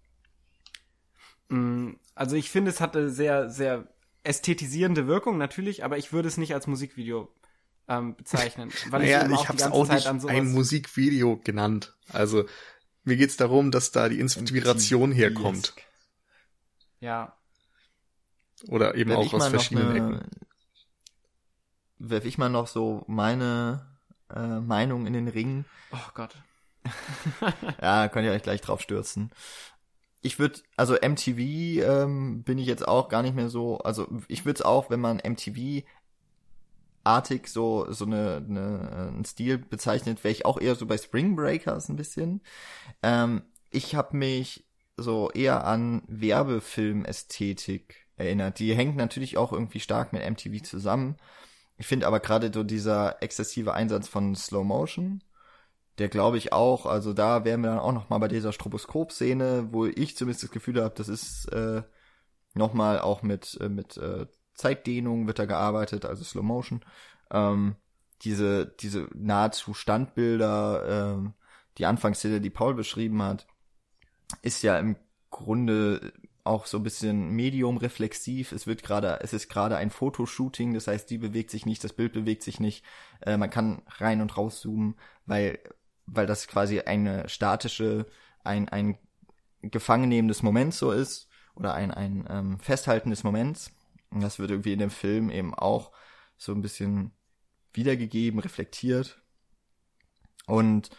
Mm, 1.49 1.95
also 2.15 2.35
ich 2.35 2.49
finde, 2.49 2.71
es 2.71 2.81
hatte 2.81 3.09
sehr, 3.09 3.49
sehr 3.49 3.87
ästhetisierende 4.23 5.07
Wirkung 5.07 5.37
natürlich, 5.37 5.83
aber 5.83 5.97
ich 5.97 6.11
würde 6.11 6.27
es 6.27 6.37
nicht 6.37 6.53
als 6.53 6.67
Musikvideo 6.67 7.31
ähm, 7.87 8.15
bezeichnen. 8.15 8.71
Weil 8.89 9.01
naja, 9.01 9.25
ich, 9.25 9.41
ich 9.41 9.47
habe 9.47 9.57
es 9.57 9.63
auch 9.63 9.87
nicht 9.87 10.07
ein 10.07 10.51
Musikvideo 10.51 11.37
genannt. 11.37 11.95
Also 12.09 12.45
mir 13.03 13.15
geht's 13.15 13.37
darum, 13.37 13.71
dass 13.71 13.91
da 13.91 14.09
die 14.09 14.19
Inspiration 14.19 15.11
herkommt. 15.11 15.73
Ja. 16.99 17.37
Oder 18.67 18.95
eben 18.95 19.11
Werf 19.11 19.19
auch 19.19 19.33
aus 19.35 19.47
verschiedenen 19.47 19.89
eine, 19.89 20.17
Ecken. 20.17 20.29
Werf 21.99 22.25
ich 22.25 22.37
mal 22.37 22.49
noch 22.49 22.67
so 22.67 23.03
meine 23.07 23.87
äh, 24.33 24.59
Meinung 24.59 25.05
in 25.05 25.13
den 25.13 25.27
Ring. 25.27 25.65
Oh 25.91 26.09
Gott. 26.13 26.35
ja, 27.81 28.07
könnt 28.07 28.25
ihr 28.25 28.31
euch 28.31 28.43
gleich 28.43 28.61
drauf 28.61 28.81
stürzen. 28.81 29.31
Ich 30.21 30.39
würde, 30.39 30.59
also 30.75 30.95
MTV 30.95 31.39
ähm, 31.83 32.43
bin 32.43 32.57
ich 32.57 32.67
jetzt 32.67 32.87
auch 32.87 33.09
gar 33.09 33.21
nicht 33.21 33.35
mehr 33.35 33.49
so, 33.49 33.79
also 33.79 34.07
ich 34.27 34.45
würde 34.45 34.59
es 34.59 34.65
auch, 34.65 34.89
wenn 34.89 34.99
man 34.99 35.17
MTV 35.17 35.83
artig 37.03 37.47
so 37.47 37.89
so 37.91 38.05
eine, 38.05 38.45
eine 38.47 39.13
ein 39.17 39.25
Stil 39.25 39.57
bezeichnet, 39.57 40.23
wäre 40.23 40.33
ich 40.33 40.45
auch 40.45 40.59
eher 40.59 40.75
so 40.75 40.85
bei 40.85 40.97
Spring 40.97 41.35
Breakers 41.35 41.89
ein 41.89 41.95
bisschen. 41.95 42.41
Ähm, 43.01 43.43
ich 43.71 43.95
habe 43.95 44.17
mich 44.17 44.65
so 44.97 45.31
eher 45.31 45.65
an 45.65 46.01
Werbefilmästhetik 46.07 48.07
erinnert. 48.17 48.59
Die 48.59 48.75
hängt 48.75 48.97
natürlich 48.97 49.37
auch 49.37 49.53
irgendwie 49.53 49.79
stark 49.79 50.11
mit 50.11 50.27
MTV 50.27 50.63
zusammen. 50.63 51.17
Ich 51.77 51.87
finde 51.87 52.07
aber 52.07 52.19
gerade 52.19 52.51
so 52.53 52.63
dieser 52.63 53.21
exzessive 53.21 53.73
Einsatz 53.73 54.07
von 54.07 54.35
Slow 54.35 54.65
Motion, 54.65 55.21
der 55.97 56.09
glaube 56.09 56.37
ich 56.37 56.53
auch, 56.53 56.85
also 56.85 57.13
da 57.13 57.43
wären 57.45 57.61
wir 57.61 57.69
dann 57.69 57.79
auch 57.79 57.93
noch 57.93 58.09
mal 58.09 58.19
bei 58.19 58.27
dieser 58.27 58.53
Stroboskop-Szene, 58.53 59.69
wo 59.71 59.85
ich 59.85 60.15
zumindest 60.15 60.43
das 60.43 60.51
Gefühl 60.51 60.81
habe, 60.83 60.95
das 60.95 61.09
ist 61.09 61.51
äh, 61.51 61.83
noch 62.53 62.73
mal 62.73 62.99
auch 62.99 63.23
mit 63.23 63.57
äh, 63.61 63.69
mit 63.69 63.97
äh, 63.97 64.27
Zeitdehnung 64.57 65.27
wird 65.27 65.39
da 65.39 65.45
gearbeitet, 65.45 66.05
also 66.05 66.23
Slow 66.23 66.43
Motion. 66.43 66.81
Ähm, 67.31 67.75
diese, 68.23 68.65
diese 68.65 69.07
nahezu 69.13 69.73
Standbilder, 69.73 71.15
ähm, 71.15 71.33
die 71.77 71.85
Anfangsszene, 71.85 72.41
die 72.41 72.49
Paul 72.49 72.73
beschrieben 72.73 73.21
hat, 73.21 73.47
ist 74.41 74.63
ja 74.63 74.79
im 74.79 74.95
Grunde 75.29 76.13
auch 76.43 76.65
so 76.65 76.77
ein 76.77 76.83
bisschen 76.83 77.29
medium 77.31 77.77
reflexiv. 77.77 78.51
Es 78.51 78.65
wird 78.65 78.81
gerade, 78.81 79.19
es 79.21 79.33
ist 79.33 79.49
gerade 79.49 79.77
ein 79.77 79.91
Fotoshooting, 79.91 80.73
das 80.73 80.87
heißt, 80.87 81.09
die 81.09 81.17
bewegt 81.17 81.51
sich 81.51 81.65
nicht, 81.65 81.83
das 81.83 81.93
Bild 81.93 82.13
bewegt 82.13 82.41
sich 82.41 82.59
nicht. 82.59 82.83
Äh, 83.21 83.37
man 83.37 83.49
kann 83.49 83.83
rein 83.87 84.21
und 84.21 84.35
raus 84.37 84.61
zoomen, 84.61 84.95
weil, 85.25 85.59
weil 86.07 86.25
das 86.25 86.47
quasi 86.47 86.79
eine 86.79 87.29
statische, 87.29 88.07
ein, 88.43 88.67
ein 88.69 88.97
Gefangennehmen 89.61 90.27
des 90.27 90.43
Moments 90.43 90.79
so 90.79 90.91
ist 90.91 91.27
oder 91.55 91.73
ein, 91.73 91.91
ein 91.91 92.25
ähm, 92.29 92.59
Festhalten 92.59 93.09
des 93.09 93.23
Moments. 93.23 93.71
Und 94.09 94.21
das 94.21 94.39
wird 94.39 94.51
irgendwie 94.51 94.73
in 94.73 94.79
dem 94.79 94.89
Film 94.89 95.29
eben 95.29 95.53
auch 95.53 95.91
so 96.37 96.53
ein 96.53 96.61
bisschen 96.61 97.11
wiedergegeben, 97.73 98.39
reflektiert. 98.39 99.21
Und 100.45 100.89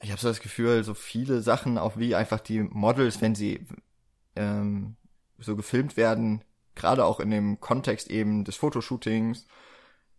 ich 0.00 0.10
habe 0.10 0.20
so 0.20 0.28
das 0.28 0.40
Gefühl, 0.40 0.84
so 0.84 0.94
viele 0.94 1.40
Sachen, 1.40 1.78
auch 1.78 1.96
wie 1.96 2.14
einfach 2.14 2.40
die 2.40 2.60
Models, 2.60 3.20
wenn 3.22 3.34
sie 3.34 3.66
ähm, 4.36 4.96
so 5.38 5.56
gefilmt 5.56 5.96
werden, 5.96 6.44
gerade 6.74 7.04
auch 7.04 7.20
in 7.20 7.30
dem 7.30 7.60
Kontext 7.60 8.10
eben 8.10 8.44
des 8.44 8.56
Fotoshootings, 8.56 9.46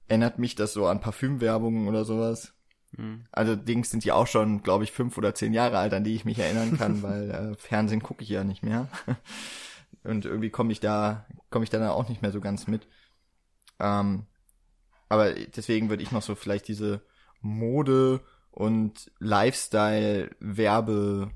erinnert 0.08 0.40
mich 0.40 0.56
das 0.56 0.74
so 0.74 0.88
an 0.88 1.02
Parfümwerbungen 1.02 1.88
oder 1.88 2.06
sowas. 2.06 2.54
Mhm. 2.98 3.26
Also 3.32 3.56
Dings 3.56 3.90
sind 3.90 4.04
ja 4.04 4.16
auch 4.16 4.28
schon, 4.28 4.64
glaube 4.64 4.84
ich, 4.84 4.92
fünf 4.92 5.18
oder 5.18 5.34
zehn 5.34 5.54
Jahre 5.54 5.78
alt, 5.78 5.94
an 5.94 6.04
die 6.04 6.16
ich 6.16 6.26
mich 6.26 6.40
erinnern 6.40 6.78
kann, 6.78 7.02
weil 7.04 7.32
äh, 7.32 7.56
Fernsehen 7.56 8.04
gucke 8.04 8.24
ich 8.24 8.30
ja 8.30 8.44
nicht 8.44 8.64
mehr. 8.64 8.90
Und 10.04 10.26
irgendwie 10.26 10.50
komme 10.50 10.72
ich 10.72 10.80
da, 10.80 11.26
komme 11.50 11.64
ich 11.64 11.70
dann 11.70 11.84
auch 11.84 12.10
nicht 12.10 12.22
mehr 12.22 12.32
so 12.32 12.42
ganz 12.42 12.68
mit. 12.68 12.88
Ähm, 13.80 14.26
aber 15.10 15.34
deswegen 15.34 15.90
würde 15.90 16.04
ich 16.04 16.12
noch 16.12 16.22
so 16.22 16.36
vielleicht 16.36 16.68
diese 16.68 17.02
Mode 17.42 18.22
und 18.52 19.12
Lifestyle 19.20 20.36
Werbe 20.40 21.32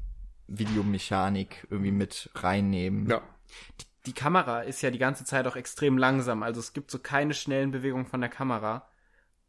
Videomechanik 0.48 1.68
irgendwie 1.70 1.92
mit 1.92 2.30
reinnehmen. 2.36 3.10
Ja. 3.10 3.22
Die, 3.80 3.86
die, 4.08 4.14
Kamera 4.14 4.62
ist 4.62 4.82
ja 4.82 4.92
die 4.92 4.98
ganze 4.98 5.24
Zeit 5.24 5.48
auch 5.48 5.56
extrem 5.56 5.98
langsam, 5.98 6.44
also 6.44 6.60
es 6.60 6.74
gibt 6.74 6.92
so 6.92 7.00
keine 7.00 7.34
schnellen 7.34 7.72
Bewegungen 7.72 8.06
von 8.06 8.22
der 8.22 8.30
Kamera. 8.30 8.88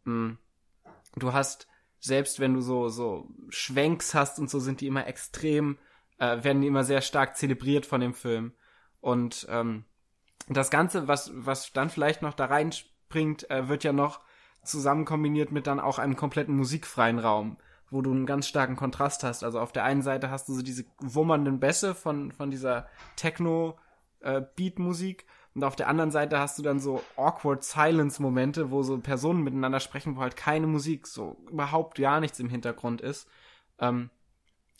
Hm. 0.04 0.38
Du 1.16 1.32
hast 1.32 1.66
selbst 2.02 2.40
wenn 2.40 2.52
du 2.52 2.60
so 2.60 2.88
so 2.88 3.30
Schwenks 3.48 4.14
hast 4.14 4.38
und 4.38 4.50
so 4.50 4.60
sind 4.60 4.82
die 4.82 4.86
immer 4.86 5.06
extrem 5.06 5.78
äh, 6.22 6.42
werden 6.44 6.62
die 6.62 6.68
immer 6.68 6.84
sehr 6.84 7.00
stark 7.00 7.36
zelebriert 7.36 7.84
von 7.84 8.00
dem 8.00 8.14
Film. 8.14 8.52
Und 9.00 9.44
ähm, 9.50 9.84
das 10.48 10.70
Ganze, 10.70 11.08
was, 11.08 11.32
was 11.34 11.72
dann 11.72 11.90
vielleicht 11.90 12.22
noch 12.22 12.34
da 12.34 12.44
reinspringt, 12.44 13.50
äh, 13.50 13.68
wird 13.68 13.82
ja 13.82 13.92
noch 13.92 14.20
zusammen 14.62 15.04
kombiniert 15.04 15.50
mit 15.50 15.66
dann 15.66 15.80
auch 15.80 15.98
einem 15.98 16.14
kompletten 16.14 16.54
musikfreien 16.54 17.18
Raum, 17.18 17.56
wo 17.90 18.02
du 18.02 18.12
einen 18.12 18.26
ganz 18.26 18.46
starken 18.46 18.76
Kontrast 18.76 19.24
hast. 19.24 19.42
Also 19.42 19.58
auf 19.58 19.72
der 19.72 19.82
einen 19.82 20.02
Seite 20.02 20.30
hast 20.30 20.48
du 20.48 20.54
so 20.54 20.62
diese 20.62 20.84
wummernden 21.00 21.58
Bässe 21.58 21.96
von, 21.96 22.30
von 22.30 22.52
dieser 22.52 22.86
Techno-Beat-Musik 23.16 25.22
äh, 25.22 25.31
und 25.54 25.64
auf 25.64 25.76
der 25.76 25.88
anderen 25.88 26.10
Seite 26.10 26.38
hast 26.38 26.58
du 26.58 26.62
dann 26.62 26.80
so 26.80 27.02
awkward 27.16 27.62
Silence-Momente, 27.62 28.70
wo 28.70 28.82
so 28.82 28.98
Personen 28.98 29.42
miteinander 29.42 29.80
sprechen, 29.80 30.16
wo 30.16 30.20
halt 30.20 30.36
keine 30.36 30.66
Musik, 30.66 31.06
so 31.06 31.36
überhaupt 31.50 31.98
gar 31.98 32.20
nichts 32.20 32.40
im 32.40 32.48
Hintergrund 32.48 33.00
ist. 33.02 33.28
Ähm, 33.78 34.10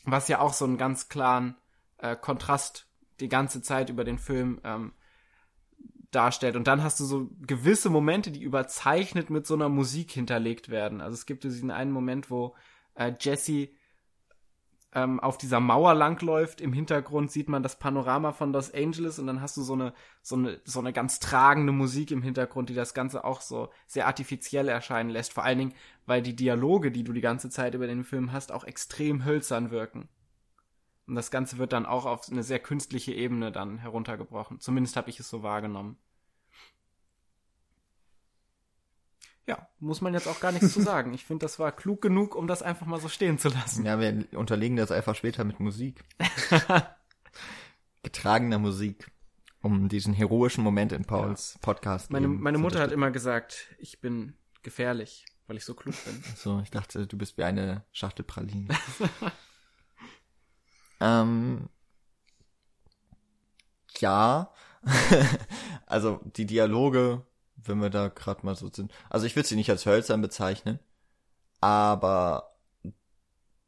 was 0.04 0.28
ja 0.28 0.40
auch 0.40 0.54
so 0.54 0.64
einen 0.64 0.78
ganz 0.78 1.08
klaren 1.08 1.56
äh, 1.98 2.16
Kontrast 2.16 2.86
die 3.20 3.28
ganze 3.28 3.62
Zeit 3.62 3.90
über 3.90 4.04
den 4.04 4.18
Film 4.18 4.60
ähm, 4.64 4.92
darstellt. 6.10 6.56
Und 6.56 6.66
dann 6.66 6.82
hast 6.82 7.00
du 7.00 7.04
so 7.04 7.30
gewisse 7.40 7.90
Momente, 7.90 8.30
die 8.30 8.42
überzeichnet 8.42 9.30
mit 9.30 9.46
so 9.46 9.54
einer 9.54 9.68
Musik 9.68 10.10
hinterlegt 10.10 10.70
werden. 10.70 11.00
Also 11.00 11.14
es 11.14 11.26
gibt 11.26 11.44
diesen 11.44 11.70
einen 11.70 11.92
Moment, 11.92 12.30
wo 12.30 12.54
äh, 12.94 13.12
Jesse 13.20 13.68
ähm, 14.94 15.20
auf 15.20 15.38
dieser 15.38 15.60
Mauer 15.60 15.94
langläuft. 15.94 16.60
Im 16.60 16.72
Hintergrund 16.72 17.30
sieht 17.30 17.48
man 17.48 17.62
das 17.62 17.78
Panorama 17.78 18.32
von 18.32 18.52
Los 18.52 18.72
Angeles 18.72 19.18
und 19.18 19.26
dann 19.26 19.40
hast 19.40 19.56
du 19.56 19.62
so 19.62 19.72
eine, 19.72 19.94
so 20.22 20.36
eine, 20.36 20.60
so 20.64 20.80
eine 20.80 20.92
ganz 20.92 21.18
tragende 21.18 21.72
Musik 21.72 22.10
im 22.10 22.22
Hintergrund, 22.22 22.68
die 22.68 22.74
das 22.74 22.94
Ganze 22.94 23.24
auch 23.24 23.40
so 23.40 23.70
sehr 23.86 24.06
artifiziell 24.06 24.68
erscheinen 24.68 25.10
lässt. 25.10 25.32
Vor 25.32 25.44
allen 25.44 25.58
Dingen, 25.58 25.74
weil 26.06 26.22
die 26.22 26.36
Dialoge, 26.36 26.90
die 26.90 27.04
du 27.04 27.12
die 27.12 27.20
ganze 27.20 27.48
Zeit 27.50 27.74
über 27.74 27.86
den 27.86 28.04
Film 28.04 28.32
hast, 28.32 28.52
auch 28.52 28.64
extrem 28.64 29.24
hölzern 29.24 29.70
wirken. 29.70 30.08
Und 31.06 31.14
das 31.14 31.30
Ganze 31.30 31.58
wird 31.58 31.72
dann 31.72 31.86
auch 31.86 32.06
auf 32.06 32.30
eine 32.30 32.42
sehr 32.42 32.58
künstliche 32.60 33.12
Ebene 33.12 33.50
dann 33.50 33.78
heruntergebrochen. 33.78 34.60
Zumindest 34.60 34.96
habe 34.96 35.10
ich 35.10 35.18
es 35.18 35.28
so 35.28 35.42
wahrgenommen. 35.42 35.96
Ja, 39.46 39.68
muss 39.80 40.00
man 40.00 40.14
jetzt 40.14 40.28
auch 40.28 40.38
gar 40.38 40.52
nichts 40.52 40.72
zu 40.72 40.80
sagen. 40.80 41.14
Ich 41.14 41.24
finde, 41.24 41.44
das 41.44 41.58
war 41.58 41.72
klug 41.72 42.00
genug, 42.00 42.36
um 42.36 42.46
das 42.46 42.62
einfach 42.62 42.86
mal 42.86 43.00
so 43.00 43.08
stehen 43.08 43.38
zu 43.38 43.48
lassen. 43.48 43.84
Ja, 43.84 43.98
wir 43.98 44.26
unterlegen 44.34 44.76
das 44.76 44.92
einfach 44.92 45.16
später 45.16 45.44
mit 45.44 45.58
Musik. 45.58 46.04
Getragener 48.02 48.58
Musik, 48.58 49.10
um 49.60 49.88
diesen 49.88 50.14
heroischen 50.14 50.62
Moment 50.62 50.92
in 50.92 51.04
Pauls 51.04 51.58
Podcast. 51.60 52.10
Meine, 52.10 52.28
meine 52.28 52.58
Mutter 52.58 52.80
hat 52.80 52.92
immer 52.92 53.10
gesagt, 53.10 53.74
ich 53.78 54.00
bin 54.00 54.34
gefährlich, 54.62 55.26
weil 55.48 55.56
ich 55.56 55.64
so 55.64 55.74
klug 55.74 55.94
bin. 56.04 56.22
So, 56.36 56.60
ich 56.60 56.70
dachte, 56.70 57.08
du 57.08 57.18
bist 57.18 57.36
wie 57.36 57.44
eine 57.44 57.84
Schachtel 57.90 58.24
Pralinen. 58.24 58.68
ähm, 61.00 61.68
ja, 63.98 64.52
also 65.86 66.20
die 66.24 66.46
Dialoge, 66.46 67.24
wenn 67.64 67.78
wir 67.80 67.90
da 67.90 68.08
gerade 68.08 68.44
mal 68.44 68.56
so 68.56 68.70
sind. 68.72 68.92
Also 69.10 69.26
ich 69.26 69.36
würde 69.36 69.48
sie 69.48 69.56
nicht 69.56 69.70
als 69.70 69.86
hölzern 69.86 70.20
bezeichnen, 70.22 70.78
aber 71.60 72.54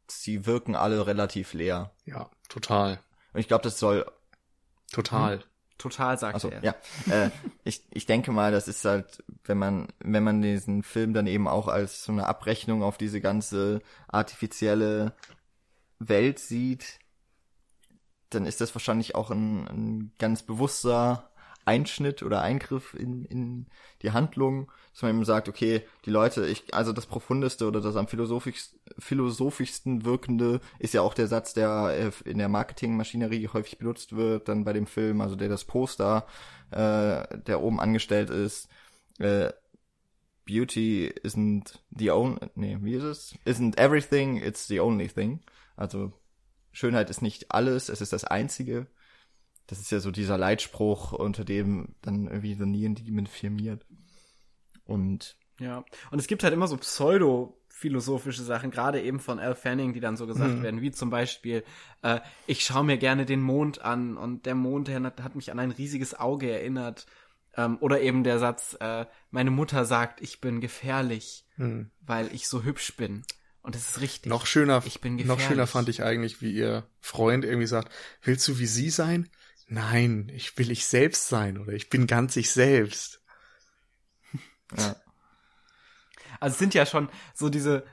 sie 0.09 0.47
wirken 0.47 0.77
alle 0.77 1.07
relativ 1.07 1.55
leer. 1.55 1.93
Ja, 2.05 2.31
total. 2.49 3.01
Und 3.33 3.41
ich 3.41 3.49
glaube, 3.49 3.65
das 3.65 3.79
soll 3.79 4.07
Total. 4.93 5.43
Total, 5.77 6.17
sagte 6.17 6.35
Also 6.35 6.51
er. 6.51 6.63
ja, 6.63 6.75
äh, 7.11 7.31
ich, 7.65 7.83
ich 7.91 8.07
denke 8.07 8.31
mal, 8.31 8.53
das 8.53 8.69
ist 8.69 8.85
halt, 8.85 9.25
wenn 9.43 9.59
man 9.59 9.89
wenn 9.99 10.23
man 10.23 10.41
diesen 10.41 10.85
Film 10.85 11.13
dann 11.13 11.27
eben 11.27 11.49
auch 11.49 11.67
als 11.67 12.05
so 12.05 12.13
eine 12.13 12.27
Abrechnung 12.29 12.85
auf 12.85 12.97
diese 12.97 13.21
ganze 13.21 13.83
artifizielle 14.07 15.15
Welt 15.99 16.39
sieht, 16.39 17.01
dann 18.31 18.47
ist 18.47 18.61
das 18.61 18.73
wahrscheinlich 18.75 19.17
auch 19.17 19.33
ein, 19.33 19.67
ein 19.67 20.13
ganz 20.19 20.45
bewusster 20.45 21.29
Einschnitt 21.65 22.23
oder 22.23 22.43
Eingriff 22.43 22.95
in, 22.95 23.25
in 23.25 23.67
die 24.03 24.13
Handlung, 24.13 24.71
dass 24.93 25.03
man 25.03 25.15
eben 25.15 25.25
sagt, 25.25 25.49
okay, 25.49 25.83
die 26.05 26.11
Leute, 26.11 26.47
ich, 26.47 26.75
also 26.75 26.93
das 26.93 27.07
profundeste 27.07 27.67
oder 27.67 27.81
das 27.81 27.97
am 27.97 28.09
philosophisch, 28.09 28.71
philosophischsten 28.99 30.05
wirkende 30.05 30.61
ist 30.79 30.95
ja 30.95 31.03
auch 31.03 31.15
der 31.15 31.27
Satz, 31.27 31.55
der 31.55 32.13
äh, 32.25 32.29
in 32.29 32.39
der 32.39 32.49
Marketingmaschinerie 32.49 33.49
häufig 33.53 33.79
benutzt 33.79 34.15
wird, 34.15 34.49
dann 34.49 34.65
bei 34.65 34.73
dem 34.73 34.87
Film, 34.87 35.21
also 35.21 35.37
der 35.37 35.49
das 35.49 35.65
Poster, 35.65 36.27
äh, 36.71 37.39
der 37.39 37.61
oben 37.61 37.81
angestellt 37.81 38.31
ist, 38.31 38.69
äh, 39.19 39.53
Beauty 40.47 41.13
isn't 41.23 41.79
the 41.91 42.11
only, 42.11 42.39
nee, 42.55 42.77
wie 42.83 42.95
ist 42.95 43.05
es? 43.05 43.35
Isn't 43.47 43.79
everything, 43.79 44.37
it's 44.37 44.67
the 44.67 44.81
only 44.81 45.09
thing. 45.09 45.41
Also 45.77 46.13
Schönheit 46.73 47.09
ist 47.09 47.23
nicht 47.23 47.51
alles, 47.51 47.89
es 47.89 48.01
ist 48.01 48.13
das 48.13 48.25
Einzige. 48.25 48.87
Das 49.67 49.81
ist 49.81 49.91
ja 49.91 50.01
so 50.01 50.11
dieser 50.11 50.37
Leitspruch, 50.39 51.13
unter 51.13 51.45
dem 51.45 51.95
dann 52.03 52.27
irgendwie 52.27 52.55
The 52.55 52.67
Neon 52.67 52.95
Demon 52.95 53.27
firmiert. 53.27 53.87
Und 54.85 55.37
Ja. 55.59 55.85
Und 56.11 56.19
es 56.19 56.27
gibt 56.27 56.43
halt 56.43 56.53
immer 56.53 56.67
so 56.69 56.77
pseudo-philosophische 56.77 58.43
Sachen, 58.43 58.71
gerade 58.71 59.01
eben 59.03 59.21
von 59.21 59.39
Al 59.39 59.55
Fanning, 59.55 59.93
die 59.93 60.01
dann 60.01 60.17
so 60.17 60.27
gesagt 60.27 60.63
werden, 60.63 60.81
wie 60.81 60.91
zum 60.91 61.11
Beispiel, 61.11 61.65
äh, 62.03 62.21
ich 62.47 62.65
schaue 62.65 62.85
mir 62.85 62.99
gerne 62.99 63.25
den 63.27 63.41
Mond 63.41 63.81
an 63.83 64.17
und 64.17 64.47
der 64.47 64.55
Mond 64.55 64.89
der 64.89 65.03
hat, 65.03 65.23
hat 65.23 65.35
mich 65.37 65.51
an 65.51 65.59
ein 65.59 65.71
riesiges 65.71 66.15
Auge 66.19 66.51
erinnert. 66.51 67.07
Ähm, 67.57 67.79
oder 67.81 68.01
eben 68.01 68.25
der 68.25 68.41
Satz, 68.41 68.77
äh, 68.81 69.07
meine 69.31 69.51
Mutter 69.53 69.85
sagt, 69.85 70.21
ich 70.21 70.41
bin 70.41 70.61
gefährlich, 70.61 71.47
Hm. 71.57 71.91
weil 72.01 72.35
ich 72.35 72.49
so 72.49 72.65
hübsch 72.65 72.97
bin. 72.97 73.23
Und 73.63 73.77
das 73.77 73.89
ist 73.91 74.01
richtig. 74.01 74.29
Noch 74.29 74.45
schöner, 74.45 74.83
Ich 74.85 75.01
bin 75.01 75.15
noch 75.15 75.23
gefährlich. 75.23 75.47
schöner 75.47 75.67
fand 75.69 75.89
ich 75.89 76.03
eigentlich, 76.03 76.43
wie 76.43 76.53
ihr 76.53 76.85
Freund 77.01 77.45
irgendwie 77.45 77.69
sagt, 77.69 77.93
willst 78.23 78.47
du 78.49 78.59
wie 78.59 78.67
sie 78.67 78.91
sein? 78.91 79.29
Nein, 79.67 80.31
ich 80.35 80.57
will 80.59 80.71
ich 80.71 80.87
selbst 80.87 81.29
sein 81.29 81.59
oder 81.59 81.73
ich 81.73 81.89
bin 81.91 82.07
ganz 82.07 82.37
ich 82.37 82.51
selbst. 82.51 83.23
ja, 84.77 84.97
Also 86.41 86.55
es 86.55 86.59
sind 86.59 86.75
ja 86.75 86.87
schon 86.87 87.09
so 87.35 87.49
diese 87.49 87.85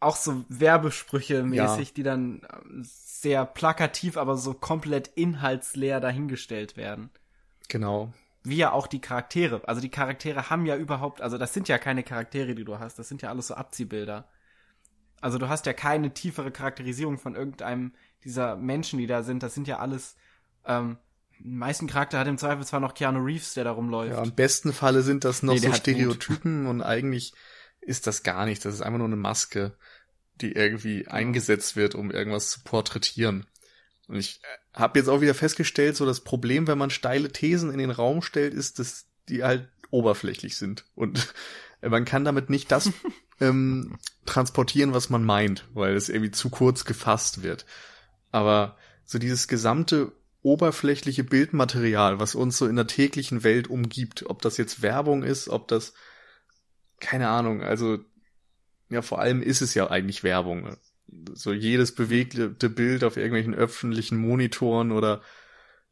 auch 0.00 0.16
so 0.16 0.44
Werbesprüche 0.48 1.42
mäßig, 1.42 1.94
die 1.94 2.02
dann 2.02 2.42
ähm, 2.52 2.82
sehr 2.84 3.46
plakativ, 3.46 4.16
aber 4.16 4.36
so 4.36 4.54
komplett 4.54 5.08
inhaltsleer 5.08 6.00
dahingestellt 6.00 6.76
werden. 6.76 7.10
Genau. 7.68 8.12
Wie 8.42 8.56
ja 8.56 8.72
auch 8.72 8.86
die 8.86 9.00
Charaktere. 9.00 9.66
Also 9.66 9.80
die 9.80 9.90
Charaktere 9.90 10.50
haben 10.50 10.66
ja 10.66 10.76
überhaupt, 10.76 11.22
also 11.22 11.38
das 11.38 11.54
sind 11.54 11.68
ja 11.68 11.78
keine 11.78 12.02
Charaktere, 12.02 12.54
die 12.54 12.64
du 12.64 12.78
hast, 12.78 12.98
das 12.98 13.08
sind 13.08 13.22
ja 13.22 13.30
alles 13.30 13.46
so 13.46 13.54
Abziehbilder. 13.54 14.28
Also 15.22 15.38
du 15.38 15.48
hast 15.48 15.64
ja 15.64 15.72
keine 15.72 16.12
tiefere 16.12 16.50
Charakterisierung 16.50 17.18
von 17.18 17.34
irgendeinem 17.34 17.94
dieser 18.24 18.56
Menschen, 18.56 18.98
die 18.98 19.06
da 19.06 19.22
sind. 19.22 19.42
Das 19.42 19.54
sind 19.54 19.66
ja 19.66 19.78
alles, 19.78 20.16
ähm, 20.66 20.98
den 21.38 21.58
meisten 21.58 21.86
Charakter 21.86 22.18
hat 22.18 22.26
im 22.26 22.38
Zweifel 22.38 22.64
zwar 22.64 22.80
noch 22.80 22.94
Keanu 22.94 23.22
Reeves, 23.22 23.54
der 23.54 23.64
da 23.64 23.72
rumläuft. 23.72 24.16
Ja, 24.16 24.22
im 24.22 24.34
besten 24.34 24.72
Falle 24.72 25.02
sind 25.02 25.24
das 25.24 25.42
noch 25.42 25.54
Nee, 25.54 25.60
so. 25.60 25.72
Stereotypen 25.72 26.66
und 26.66 26.80
eigentlich 26.80 27.34
ist 27.80 28.06
das 28.06 28.22
gar 28.22 28.46
nicht. 28.46 28.64
Das 28.64 28.74
ist 28.74 28.80
einfach 28.80 28.98
nur 28.98 29.06
eine 29.06 29.16
Maske, 29.16 29.76
die 30.40 30.52
irgendwie 30.52 31.06
eingesetzt 31.06 31.76
wird, 31.76 31.94
um 31.94 32.10
irgendwas 32.10 32.50
zu 32.50 32.60
porträtieren. 32.64 33.46
Und 34.08 34.16
ich 34.16 34.40
habe 34.72 34.98
jetzt 34.98 35.08
auch 35.08 35.20
wieder 35.20 35.34
festgestellt, 35.34 35.96
so 35.96 36.06
das 36.06 36.20
Problem, 36.20 36.66
wenn 36.66 36.78
man 36.78 36.90
steile 36.90 37.30
Thesen 37.30 37.70
in 37.70 37.78
den 37.78 37.90
Raum 37.90 38.22
stellt, 38.22 38.54
ist, 38.54 38.78
dass 38.78 39.06
die 39.28 39.44
halt 39.44 39.68
oberflächlich 39.90 40.56
sind. 40.56 40.84
Und 40.94 41.34
man 41.82 42.04
kann 42.04 42.24
damit 42.24 42.50
nicht 42.50 42.70
das 42.72 42.90
ähm, 43.40 43.98
transportieren, 44.26 44.94
was 44.94 45.10
man 45.10 45.24
meint, 45.24 45.68
weil 45.74 45.94
es 45.94 46.08
irgendwie 46.08 46.32
zu 46.32 46.50
kurz 46.50 46.84
gefasst 46.84 47.42
wird. 47.42 47.66
Aber 48.30 48.76
so 49.04 49.18
dieses 49.18 49.48
gesamte 49.48 50.12
oberflächliche 50.44 51.24
Bildmaterial, 51.24 52.20
was 52.20 52.34
uns 52.34 52.58
so 52.58 52.66
in 52.66 52.76
der 52.76 52.86
täglichen 52.86 53.42
Welt 53.42 53.68
umgibt, 53.68 54.26
ob 54.26 54.42
das 54.42 54.58
jetzt 54.58 54.82
Werbung 54.82 55.22
ist, 55.22 55.48
ob 55.48 55.66
das 55.68 55.94
keine 57.00 57.28
Ahnung, 57.28 57.62
also 57.62 57.98
ja, 58.90 59.02
vor 59.02 59.18
allem 59.18 59.42
ist 59.42 59.62
es 59.62 59.74
ja 59.74 59.90
eigentlich 59.90 60.22
Werbung. 60.22 60.76
So 61.32 61.52
jedes 61.52 61.94
bewegte 61.94 62.48
Bild 62.70 63.04
auf 63.04 63.16
irgendwelchen 63.16 63.54
öffentlichen 63.54 64.18
Monitoren 64.18 64.92
oder 64.92 65.22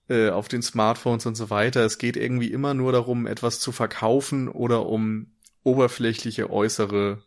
äh, 0.08 0.28
auf 0.28 0.48
den 0.48 0.62
Smartphones 0.62 1.26
und 1.26 1.34
so 1.34 1.48
weiter. 1.48 1.84
Es 1.84 1.98
geht 1.98 2.16
irgendwie 2.16 2.52
immer 2.52 2.74
nur 2.74 2.92
darum, 2.92 3.26
etwas 3.26 3.58
zu 3.58 3.72
verkaufen 3.72 4.48
oder 4.48 4.86
um 4.86 5.32
oberflächliche 5.64 6.50
äußere 6.50 7.22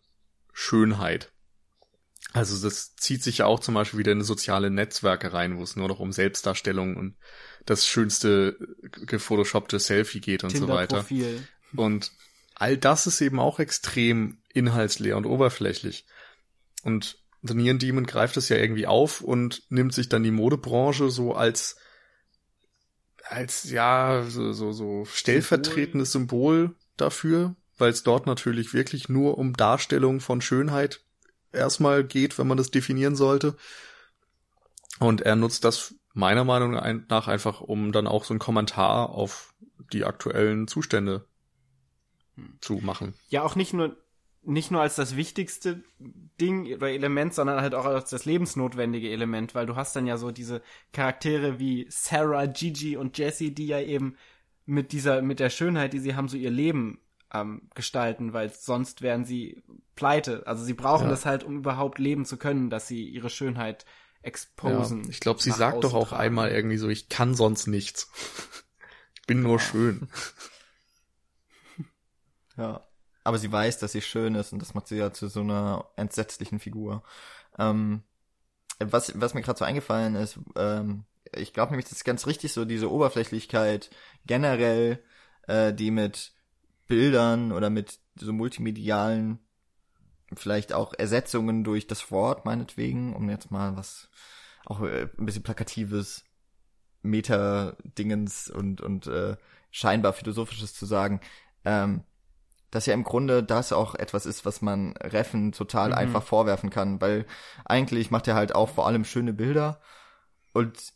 Schönheit. 0.53 1.31
Also 2.33 2.61
das 2.61 2.95
zieht 2.95 3.23
sich 3.23 3.39
ja 3.39 3.45
auch 3.45 3.61
zum 3.61 3.75
Beispiel 3.75 3.99
wieder 3.99 4.11
in 4.11 4.21
soziale 4.21 4.69
Netzwerke 4.69 5.31
rein, 5.31 5.57
wo 5.57 5.63
es 5.63 5.75
nur 5.75 5.87
noch 5.87 5.99
um 5.99 6.11
Selbstdarstellung 6.11 6.97
und 6.97 7.15
das 7.65 7.87
schönste 7.87 8.57
gefotoshoppte 9.05 9.79
Selfie 9.79 10.19
geht 10.19 10.43
und 10.43 10.55
so 10.55 10.67
weiter. 10.67 11.05
Und 11.75 12.11
all 12.55 12.77
das 12.77 13.07
ist 13.07 13.21
eben 13.21 13.39
auch 13.39 13.59
extrem 13.59 14.39
inhaltsleer 14.53 15.17
und 15.17 15.25
oberflächlich. 15.25 16.05
Und 16.83 17.17
The 17.41 17.53
Neon 17.53 17.79
Demon 17.79 18.05
greift 18.05 18.37
es 18.37 18.49
ja 18.49 18.57
irgendwie 18.57 18.87
auf 18.87 19.21
und 19.21 19.63
nimmt 19.69 19.93
sich 19.93 20.09
dann 20.09 20.23
die 20.23 20.31
Modebranche 20.31 21.09
so 21.09 21.33
als 21.33 21.77
als 23.23 23.69
ja 23.69 24.25
so 24.27 24.51
so, 24.51 24.71
so 24.71 25.05
stellvertretendes 25.05 26.11
Symbol 26.11 26.75
dafür, 26.97 27.55
weil 27.77 27.91
es 27.91 28.03
dort 28.03 28.25
natürlich 28.25 28.73
wirklich 28.73 29.09
nur 29.09 29.37
um 29.37 29.53
Darstellung 29.53 30.19
von 30.19 30.41
Schönheit 30.41 31.04
erstmal 31.55 32.03
geht, 32.03 32.37
wenn 32.37 32.47
man 32.47 32.57
das 32.57 32.71
definieren 32.71 33.15
sollte. 33.15 33.55
Und 34.99 35.21
er 35.21 35.35
nutzt 35.35 35.63
das 35.63 35.95
meiner 36.13 36.45
Meinung 36.45 37.03
nach 37.09 37.27
einfach, 37.27 37.61
um 37.61 37.91
dann 37.91 38.07
auch 38.07 38.23
so 38.23 38.33
einen 38.33 38.39
Kommentar 38.39 39.09
auf 39.09 39.53
die 39.91 40.05
aktuellen 40.05 40.67
Zustände 40.67 41.25
zu 42.61 42.75
machen. 42.75 43.13
Ja, 43.29 43.43
auch 43.43 43.55
nicht 43.55 43.73
nur 43.73 43.97
nicht 44.47 44.71
nur 44.71 44.81
als 44.81 44.95
das 44.95 45.15
wichtigste 45.15 45.83
Ding 46.39 46.71
oder 46.73 46.91
Element, 46.91 47.33
sondern 47.33 47.61
halt 47.61 47.73
auch 47.73 47.85
als 47.85 48.11
das 48.11 48.25
lebensnotwendige 48.25 49.09
Element, 49.09 49.55
weil 49.55 49.65
du 49.65 49.75
hast 49.75 49.95
dann 49.95 50.05
ja 50.05 50.17
so 50.17 50.31
diese 50.31 50.61
Charaktere 50.93 51.59
wie 51.59 51.87
Sarah, 51.89 52.45
Gigi 52.45 52.95
und 52.95 53.17
Jessie, 53.17 53.53
die 53.53 53.67
ja 53.67 53.79
eben 53.79 54.17
mit 54.65 54.91
dieser, 54.91 55.21
mit 55.21 55.39
der 55.39 55.49
Schönheit, 55.49 55.93
die 55.93 55.99
sie 55.99 56.15
haben, 56.15 56.27
so 56.27 56.37
ihr 56.37 56.51
Leben 56.51 56.99
ähm, 57.41 57.69
gestalten, 57.75 58.33
weil 58.33 58.49
sonst 58.51 59.01
wären 59.01 59.25
sie 59.25 59.63
pleite. 59.95 60.45
Also 60.47 60.63
sie 60.63 60.73
brauchen 60.73 61.05
Ja. 61.05 61.09
das 61.09 61.25
halt, 61.25 61.43
um 61.43 61.57
überhaupt 61.57 61.99
leben 61.99 62.25
zu 62.25 62.37
können, 62.37 62.69
dass 62.69 62.87
sie 62.87 63.03
ihre 63.07 63.29
Schönheit 63.29 63.85
exposen. 64.21 65.03
Ja, 65.03 65.09
ich 65.09 65.19
glaube, 65.19 65.41
sie 65.41 65.51
sagt 65.51 65.83
doch 65.83 65.93
auch 65.93 66.09
tragen. 66.09 66.21
einmal 66.23 66.51
irgendwie 66.51 66.77
so, 66.77 66.89
ich 66.89 67.09
kann 67.09 67.35
sonst 67.35 67.67
nichts. 67.67 68.09
ich 69.15 69.27
bin 69.27 69.41
nur 69.41 69.59
schön. 69.59 70.09
Ja. 72.57 72.87
Aber 73.23 73.37
sie 73.37 73.51
weiß, 73.51 73.79
dass 73.79 73.91
sie 73.91 74.01
schön 74.01 74.35
ist 74.35 74.53
und 74.53 74.61
das 74.61 74.73
macht 74.75 74.87
sie 74.87 74.97
ja 74.97 75.11
zu 75.11 75.27
so 75.27 75.41
einer 75.41 75.89
entsetzlichen 75.95 76.59
Figur. 76.59 77.03
Ähm, 77.57 78.03
was, 78.79 79.11
was 79.19 79.33
mir 79.33 79.41
gerade 79.41 79.57
so 79.57 79.65
eingefallen 79.65 80.15
ist, 80.15 80.39
ähm, 80.55 81.05
ich 81.33 81.51
glaube 81.53 81.71
nämlich, 81.71 81.85
das 81.89 81.97
ist 81.97 82.03
ganz 82.05 82.27
richtig 82.27 82.53
so, 82.53 82.65
diese 82.65 82.91
Oberflächlichkeit 82.91 83.89
generell, 84.25 85.03
äh, 85.47 85.73
die 85.73 85.89
mit 85.91 86.33
Bildern 86.87 87.51
oder 87.51 87.69
mit 87.69 87.99
so 88.15 88.31
multimedialen, 88.33 89.39
vielleicht 90.33 90.73
auch 90.73 90.93
Ersetzungen 90.97 91.63
durch 91.63 91.87
das 91.87 92.11
Wort, 92.11 92.45
meinetwegen, 92.45 93.15
um 93.15 93.29
jetzt 93.29 93.51
mal 93.51 93.75
was 93.75 94.09
auch 94.65 94.81
äh, 94.81 95.07
ein 95.17 95.25
bisschen 95.25 95.43
plakatives 95.43 96.23
Meta-Dingens 97.01 98.49
und, 98.49 98.81
und 98.81 99.07
äh, 99.07 99.37
scheinbar 99.71 100.13
philosophisches 100.13 100.73
zu 100.73 100.85
sagen, 100.85 101.21
ähm, 101.63 102.03
dass 102.71 102.87
ja 102.87 102.93
im 102.93 103.03
Grunde 103.03 103.43
das 103.43 103.71
auch 103.71 103.95
etwas 103.95 104.25
ist, 104.25 104.45
was 104.45 104.61
man 104.61 104.97
Reffen 104.97 105.51
total 105.51 105.89
mhm. 105.89 105.95
einfach 105.95 106.23
vorwerfen 106.23 106.69
kann, 106.69 106.99
weil 106.99 107.25
eigentlich 107.63 108.11
macht 108.11 108.27
er 108.27 108.35
halt 108.35 108.55
auch 108.55 108.69
vor 108.69 108.87
allem 108.87 109.05
schöne 109.05 109.33
Bilder 109.33 109.79
und 110.53 110.93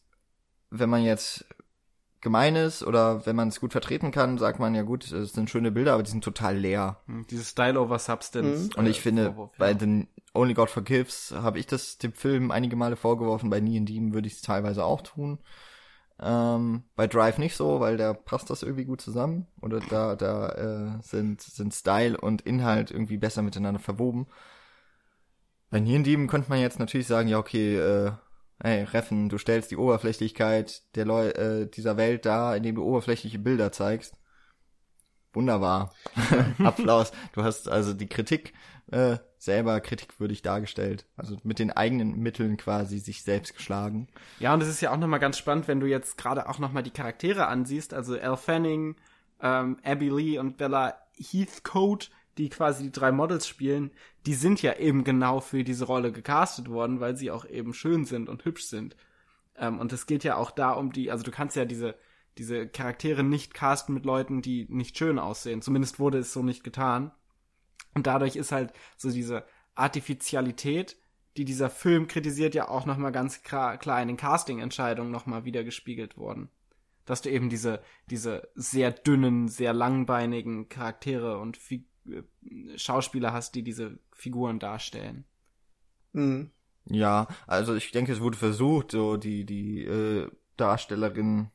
wenn 0.71 0.89
man 0.89 1.03
jetzt 1.03 1.45
gemein 2.21 2.55
ist 2.55 2.83
oder 2.83 3.25
wenn 3.25 3.35
man 3.35 3.47
es 3.47 3.59
gut 3.59 3.71
vertreten 3.71 4.11
kann, 4.11 4.37
sagt 4.37 4.59
man 4.59 4.75
ja 4.75 4.81
gut, 4.81 5.11
es 5.11 5.33
sind 5.33 5.49
schöne 5.49 5.71
Bilder, 5.71 5.93
aber 5.93 6.03
die 6.03 6.11
sind 6.11 6.23
total 6.23 6.57
leer. 6.57 6.97
Hm, 7.05 7.25
Dieses 7.29 7.49
Style 7.49 7.79
over 7.79 7.99
Substance. 7.99 8.69
Mhm. 8.69 8.79
Und 8.79 8.85
ich 8.87 8.99
äh, 8.99 9.01
finde, 9.01 9.25
Vorwurf, 9.25 9.51
ja. 9.53 9.57
bei 9.59 9.73
den 9.73 10.07
Only 10.33 10.53
God 10.53 10.69
Forgives 10.69 11.33
habe 11.35 11.59
ich 11.59 11.67
das 11.67 11.97
dem 11.97 12.13
Film 12.13 12.51
einige 12.51 12.75
Male 12.75 12.95
vorgeworfen, 12.95 13.49
bei 13.49 13.59
Nie 13.59 13.77
in 13.77 13.85
Demon 13.85 14.13
würde 14.13 14.27
ich 14.27 14.33
es 14.35 14.41
teilweise 14.41 14.83
auch 14.83 15.01
tun. 15.01 15.39
Ähm, 16.21 16.83
bei 16.95 17.07
Drive 17.07 17.37
nicht 17.37 17.55
so, 17.55 17.79
weil 17.79 17.95
da 17.95 18.13
passt 18.13 18.49
das 18.49 18.61
irgendwie 18.63 18.85
gut 18.85 18.99
zusammen. 18.99 19.47
Oder 19.61 19.79
da, 19.79 20.15
da 20.15 20.49
äh, 20.97 21.01
sind, 21.01 21.41
sind 21.41 21.73
Style 21.73 22.19
und 22.19 22.41
Inhalt 22.41 22.91
irgendwie 22.91 23.17
besser 23.17 23.41
miteinander 23.41 23.79
verwoben. 23.79 24.27
Bei 25.69 25.79
Nie 25.79 25.95
in 25.95 26.03
Demon 26.03 26.27
könnte 26.27 26.49
man 26.49 26.59
jetzt 26.59 26.79
natürlich 26.79 27.07
sagen, 27.07 27.29
ja, 27.29 27.37
okay, 27.37 27.77
äh, 27.77 28.11
hey, 28.61 28.83
Reffen, 28.83 29.29
du 29.29 29.37
stellst 29.37 29.71
die 29.71 29.77
Oberflächlichkeit 29.77 30.83
der 30.95 31.05
Leu 31.05 31.29
äh, 31.29 31.67
dieser 31.67 31.97
Welt 31.97 32.25
dar, 32.25 32.55
indem 32.55 32.75
du 32.75 32.83
oberflächliche 32.83 33.39
Bilder 33.39 33.71
zeigst. 33.71 34.15
Wunderbar. 35.33 35.93
Applaus. 36.63 37.11
Du 37.33 37.43
hast 37.43 37.69
also 37.69 37.93
die 37.93 38.07
Kritik 38.07 38.53
äh, 38.91 39.17
selber 39.37 39.79
kritikwürdig 39.79 40.41
dargestellt. 40.41 41.05
Also 41.15 41.37
mit 41.43 41.59
den 41.59 41.71
eigenen 41.71 42.17
Mitteln 42.17 42.57
quasi 42.57 42.99
sich 42.99 43.23
selbst 43.23 43.55
geschlagen. 43.55 44.07
Ja, 44.39 44.53
und 44.53 44.61
es 44.61 44.67
ist 44.67 44.81
ja 44.81 44.91
auch 44.91 44.97
nochmal 44.97 45.19
ganz 45.19 45.37
spannend, 45.37 45.67
wenn 45.67 45.79
du 45.79 45.85
jetzt 45.85 46.17
gerade 46.17 46.49
auch 46.49 46.59
nochmal 46.59 46.83
die 46.83 46.91
Charaktere 46.91 47.47
ansiehst. 47.47 47.93
Also 47.93 48.15
Elle 48.15 48.37
Fanning, 48.37 48.95
ähm, 49.41 49.77
Abby 49.83 50.09
Lee 50.09 50.39
und 50.39 50.57
Bella 50.57 50.97
Heathcote, 51.15 52.07
die 52.39 52.49
quasi 52.49 52.83
die 52.83 52.91
drei 52.91 53.11
Models 53.11 53.47
spielen, 53.47 53.91
die 54.25 54.33
sind 54.33 54.63
ja 54.63 54.77
eben 54.77 55.03
genau 55.03 55.39
für 55.39 55.63
diese 55.63 55.85
Rolle 55.85 56.11
gecastet 56.11 56.69
worden, 56.69 56.99
weil 56.99 57.15
sie 57.15 57.29
auch 57.29 57.45
eben 57.45 57.75
schön 57.75 58.05
sind 58.05 58.29
und 58.29 58.45
hübsch 58.45 58.63
sind. 58.63 58.95
Ähm, 59.55 59.77
und 59.77 59.93
es 59.93 60.07
geht 60.07 60.23
ja 60.23 60.37
auch 60.37 60.49
da 60.49 60.71
um 60.71 60.91
die, 60.91 61.11
also 61.11 61.23
du 61.23 61.31
kannst 61.31 61.55
ja 61.55 61.65
diese 61.65 61.95
diese 62.39 62.67
Charaktere 62.67 63.23
nicht 63.23 63.53
casten 63.53 63.93
mit 63.93 64.05
Leuten, 64.05 64.41
die 64.41 64.65
nicht 64.69 64.97
schön 64.97 65.19
aussehen. 65.19 65.61
Zumindest 65.61 65.99
wurde 65.99 66.19
es 66.19 66.33
so 66.33 66.41
nicht 66.41 66.63
getan. 66.63 67.11
Und 67.93 68.07
dadurch 68.07 68.37
ist 68.37 68.53
halt 68.53 68.71
so 68.97 69.11
diese 69.11 69.45
Artificialität, 69.75 70.97
die 71.35 71.43
dieser 71.45 71.69
Film 71.69 72.07
kritisiert, 72.07 72.55
ja 72.55 72.69
auch 72.69 72.85
nochmal 72.85 73.11
ganz 73.11 73.43
klar, 73.43 73.77
klar 73.77 74.01
in 74.01 74.07
den 74.07 74.17
Casting-Entscheidungen 74.17 75.11
nochmal 75.11 75.43
wieder 75.43 75.65
gespiegelt 75.65 76.17
worden. 76.17 76.49
Dass 77.05 77.21
du 77.21 77.29
eben 77.29 77.49
diese, 77.49 77.81
diese 78.09 78.49
sehr 78.55 78.91
dünnen, 78.91 79.49
sehr 79.49 79.73
langbeinigen 79.73 80.69
Charaktere 80.69 81.39
und 81.39 81.57
Fi 81.57 81.75
äh, 81.75 81.88
Schauspieler 82.75 83.33
hast, 83.33 83.55
die 83.55 83.63
diese 83.63 83.99
Figuren 84.13 84.59
darstellen. 84.59 85.25
Mhm. 86.13 86.51
Ja, 86.85 87.27
also 87.45 87.75
ich 87.75 87.91
denke, 87.91 88.11
es 88.11 88.19
wurde 88.19 88.37
versucht, 88.37 88.91
so 88.91 89.17
die, 89.17 89.45
die 89.45 89.83
äh, 89.83 90.27
Darstellerin 90.57 91.51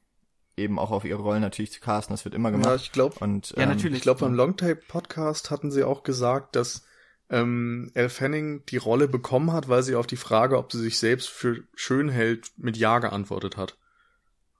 eben 0.56 0.78
auch 0.78 0.90
auf 0.90 1.04
ihre 1.04 1.20
Rollen 1.20 1.40
natürlich 1.40 1.72
zu 1.72 1.80
casten. 1.80 2.14
Das 2.14 2.24
wird 2.24 2.34
immer 2.34 2.50
gemacht. 2.50 2.66
Ja, 2.66 2.74
ich 2.76 2.92
glaube. 2.92 3.16
Und 3.20 3.50
ja, 3.50 3.62
ähm, 3.62 3.70
natürlich. 3.70 3.98
Ich 3.98 4.02
glaube, 4.02 4.20
beim 4.20 4.34
Longtape 4.34 4.80
Podcast 4.88 5.50
hatten 5.50 5.70
sie 5.70 5.84
auch 5.84 6.02
gesagt, 6.02 6.56
dass 6.56 6.84
ähm, 7.30 7.90
Elle 7.94 8.08
Fanning 8.08 8.64
die 8.66 8.76
Rolle 8.76 9.08
bekommen 9.08 9.52
hat, 9.52 9.68
weil 9.68 9.82
sie 9.82 9.96
auf 9.96 10.06
die 10.06 10.16
Frage, 10.16 10.58
ob 10.58 10.72
sie 10.72 10.80
sich 10.80 10.98
selbst 10.98 11.28
für 11.28 11.64
schön 11.74 12.08
hält, 12.08 12.52
mit 12.56 12.76
Ja 12.76 12.98
geantwortet 12.98 13.56
hat. 13.56 13.76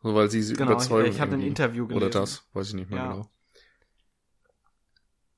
So, 0.03 0.14
weil 0.14 0.30
sie 0.30 0.42
sie 0.42 0.55
genau, 0.55 0.72
überzeugen. 0.72 1.09
Ich, 1.09 1.16
ich 1.16 1.20
hatte 1.20 1.34
ein 1.34 1.40
Interview 1.40 1.86
gelesen. 1.86 2.09
Oder 2.09 2.20
das, 2.20 2.45
weiß 2.53 2.68
ich 2.68 2.74
nicht 2.74 2.90
mehr 2.90 2.99
ja. 2.99 3.12
genau. 3.12 3.30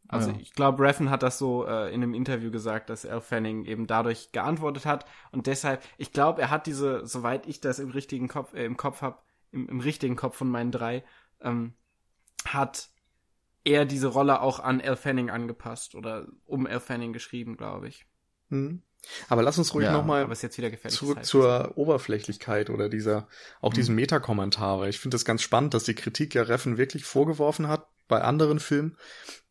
Also 0.09 0.31
ja. 0.31 0.37
ich 0.41 0.53
glaube, 0.53 0.83
Reffen 0.83 1.11
hat 1.11 1.23
das 1.23 1.39
so 1.39 1.67
äh, 1.67 1.93
in 1.93 2.03
einem 2.03 2.15
Interview 2.15 2.51
gesagt, 2.51 2.91
dass 2.91 3.05
Elle 3.05 3.21
Fanning 3.21 3.65
eben 3.65 3.87
dadurch 3.87 4.33
geantwortet 4.33 4.87
hat 4.87 5.05
und 5.33 5.47
deshalb, 5.47 5.83
ich 5.99 6.13
glaube, 6.13 6.41
er 6.41 6.51
hat 6.51 6.67
diese, 6.67 7.07
soweit 7.07 7.47
ich 7.47 7.61
das 7.61 7.79
im 7.79 7.91
richtigen 7.91 8.29
Kopf, 8.29 8.55
äh, 8.55 8.65
im 8.65 8.77
Kopf 8.77 9.03
habe, 9.03 9.19
im, 9.53 9.69
im 9.69 9.81
richtigen 9.81 10.17
Kopf 10.17 10.37
von 10.37 10.49
meinen 10.49 10.71
drei, 10.71 11.05
ähm, 11.41 11.75
hat 12.45 12.89
er 13.65 13.85
diese 13.85 14.09
Rolle 14.09 14.41
auch 14.43 14.61
an 14.61 14.81
Elle 14.81 14.97
Fanning 14.97 15.31
angepasst 15.31 15.95
oder 15.95 16.27
um 16.45 16.67
Elle 16.67 16.81
Fanning 16.81 17.13
geschrieben, 17.13 17.57
glaube 17.57 17.89
ich. 17.89 18.07
Hm. 18.51 18.83
Aber 19.29 19.43
lass 19.43 19.59
uns 19.59 19.75
ruhig 19.75 19.87
ja, 19.87 19.93
nochmal 19.93 20.29
zurück 20.89 21.25
zur 21.25 21.77
Oberflächlichkeit 21.77 22.71
oder 22.71 22.89
dieser, 22.89 23.29
auch 23.61 23.71
hm. 23.71 23.75
diesem 23.75 23.95
Metakommentar, 23.97 24.79
weil 24.79 24.91
ich 24.91 25.01
finde 25.01 25.17
das 25.17 25.25
ganz 25.25 25.43
spannend, 25.43 25.75
dass 25.75 25.85
die 25.85 25.95
Kritik 25.95 26.35
ja 26.35 26.43
Reffen 26.43 26.79
wirklich 26.79 27.05
vorgeworfen 27.05 27.69
hat 27.69 27.89
bei 28.09 28.21
anderen 28.21 28.61
Filmen, 28.61 28.97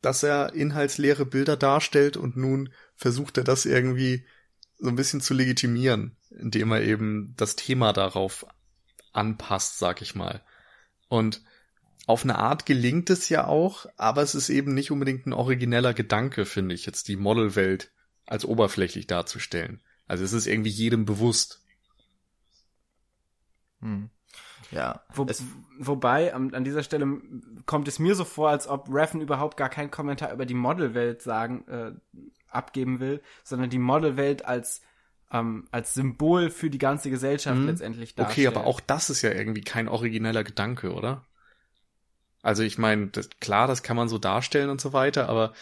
dass 0.01 0.23
er 0.23 0.53
inhaltsleere 0.53 1.25
Bilder 1.25 1.57
darstellt 1.57 2.17
und 2.17 2.37
nun 2.37 2.69
versucht 2.95 3.37
er 3.37 3.43
das 3.43 3.65
irgendwie 3.65 4.25
so 4.77 4.89
ein 4.89 4.95
bisschen 4.95 5.21
zu 5.21 5.33
legitimieren, 5.33 6.17
indem 6.29 6.71
er 6.71 6.81
eben 6.81 7.33
das 7.37 7.55
Thema 7.55 7.93
darauf 7.93 8.45
anpasst, 9.13 9.79
sag 9.79 10.01
ich 10.01 10.15
mal. 10.15 10.43
Und 11.07 11.41
auf 12.07 12.23
eine 12.23 12.37
Art 12.37 12.65
gelingt 12.65 13.09
es 13.09 13.29
ja 13.29 13.47
auch, 13.47 13.87
aber 13.97 14.21
es 14.21 14.35
ist 14.35 14.49
eben 14.49 14.73
nicht 14.73 14.91
unbedingt 14.91 15.25
ein 15.25 15.33
origineller 15.33 15.93
Gedanke, 15.93 16.45
finde 16.45 16.75
ich, 16.75 16.85
jetzt 16.85 17.07
die 17.07 17.15
Modelwelt 17.15 17.91
als 18.25 18.45
oberflächlich 18.45 19.07
darzustellen. 19.07 19.81
Also 20.07 20.23
es 20.23 20.33
ist 20.33 20.45
irgendwie 20.45 20.69
jedem 20.69 21.05
bewusst. 21.05 21.63
Hm. 23.81 24.09
Ja. 24.71 25.01
Wo, 25.13 25.27
wobei, 25.79 26.33
an, 26.33 26.53
an, 26.53 26.63
dieser 26.63 26.83
Stelle 26.83 27.21
kommt 27.65 27.87
es 27.87 27.99
mir 27.99 28.15
so 28.15 28.25
vor, 28.25 28.49
als 28.49 28.67
ob 28.67 28.87
Reffen 28.91 29.21
überhaupt 29.21 29.57
gar 29.57 29.69
keinen 29.69 29.91
Kommentar 29.91 30.33
über 30.33 30.45
die 30.45 30.53
Modelwelt 30.53 31.21
sagen, 31.21 31.65
äh, 31.67 31.91
abgeben 32.49 32.99
will, 32.99 33.21
sondern 33.43 33.69
die 33.69 33.79
Modelwelt 33.79 34.45
als 34.45 34.81
ähm, 35.31 35.67
als 35.71 35.93
Symbol 35.93 36.49
für 36.49 36.69
die 36.69 36.77
ganze 36.77 37.09
Gesellschaft 37.09 37.57
mhm. 37.57 37.67
letztendlich 37.67 38.15
darstellt. 38.15 38.47
Okay, 38.47 38.55
aber 38.55 38.67
auch 38.67 38.79
das 38.79 39.09
ist 39.09 39.21
ja 39.21 39.31
irgendwie 39.31 39.61
kein 39.61 39.87
origineller 39.87 40.43
Gedanke, 40.43 40.93
oder? 40.93 41.25
Also 42.41 42.61
ich 42.63 42.77
meine, 42.77 43.09
klar, 43.39 43.67
das 43.67 43.81
kann 43.81 43.97
man 43.97 44.07
so 44.07 44.19
darstellen 44.19 44.69
und 44.69 44.79
so 44.79 44.93
weiter, 44.93 45.29
aber 45.29 45.53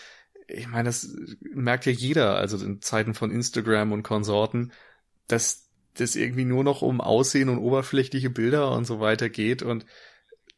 ich 0.47 0.67
meine, 0.67 0.85
das 0.85 1.15
merkt 1.39 1.85
ja 1.85 1.93
jeder, 1.93 2.35
also 2.35 2.63
in 2.63 2.81
Zeiten 2.81 3.13
von 3.13 3.31
Instagram 3.31 3.93
und 3.93 4.03
Konsorten, 4.03 4.73
dass 5.27 5.62
das 5.95 6.15
irgendwie 6.15 6.45
nur 6.45 6.63
noch 6.63 6.81
um 6.81 7.01
Aussehen 7.01 7.49
und 7.49 7.59
oberflächliche 7.59 8.29
Bilder 8.29 8.71
und 8.71 8.85
so 8.85 8.99
weiter 8.99 9.29
geht 9.29 9.61
und 9.61 9.85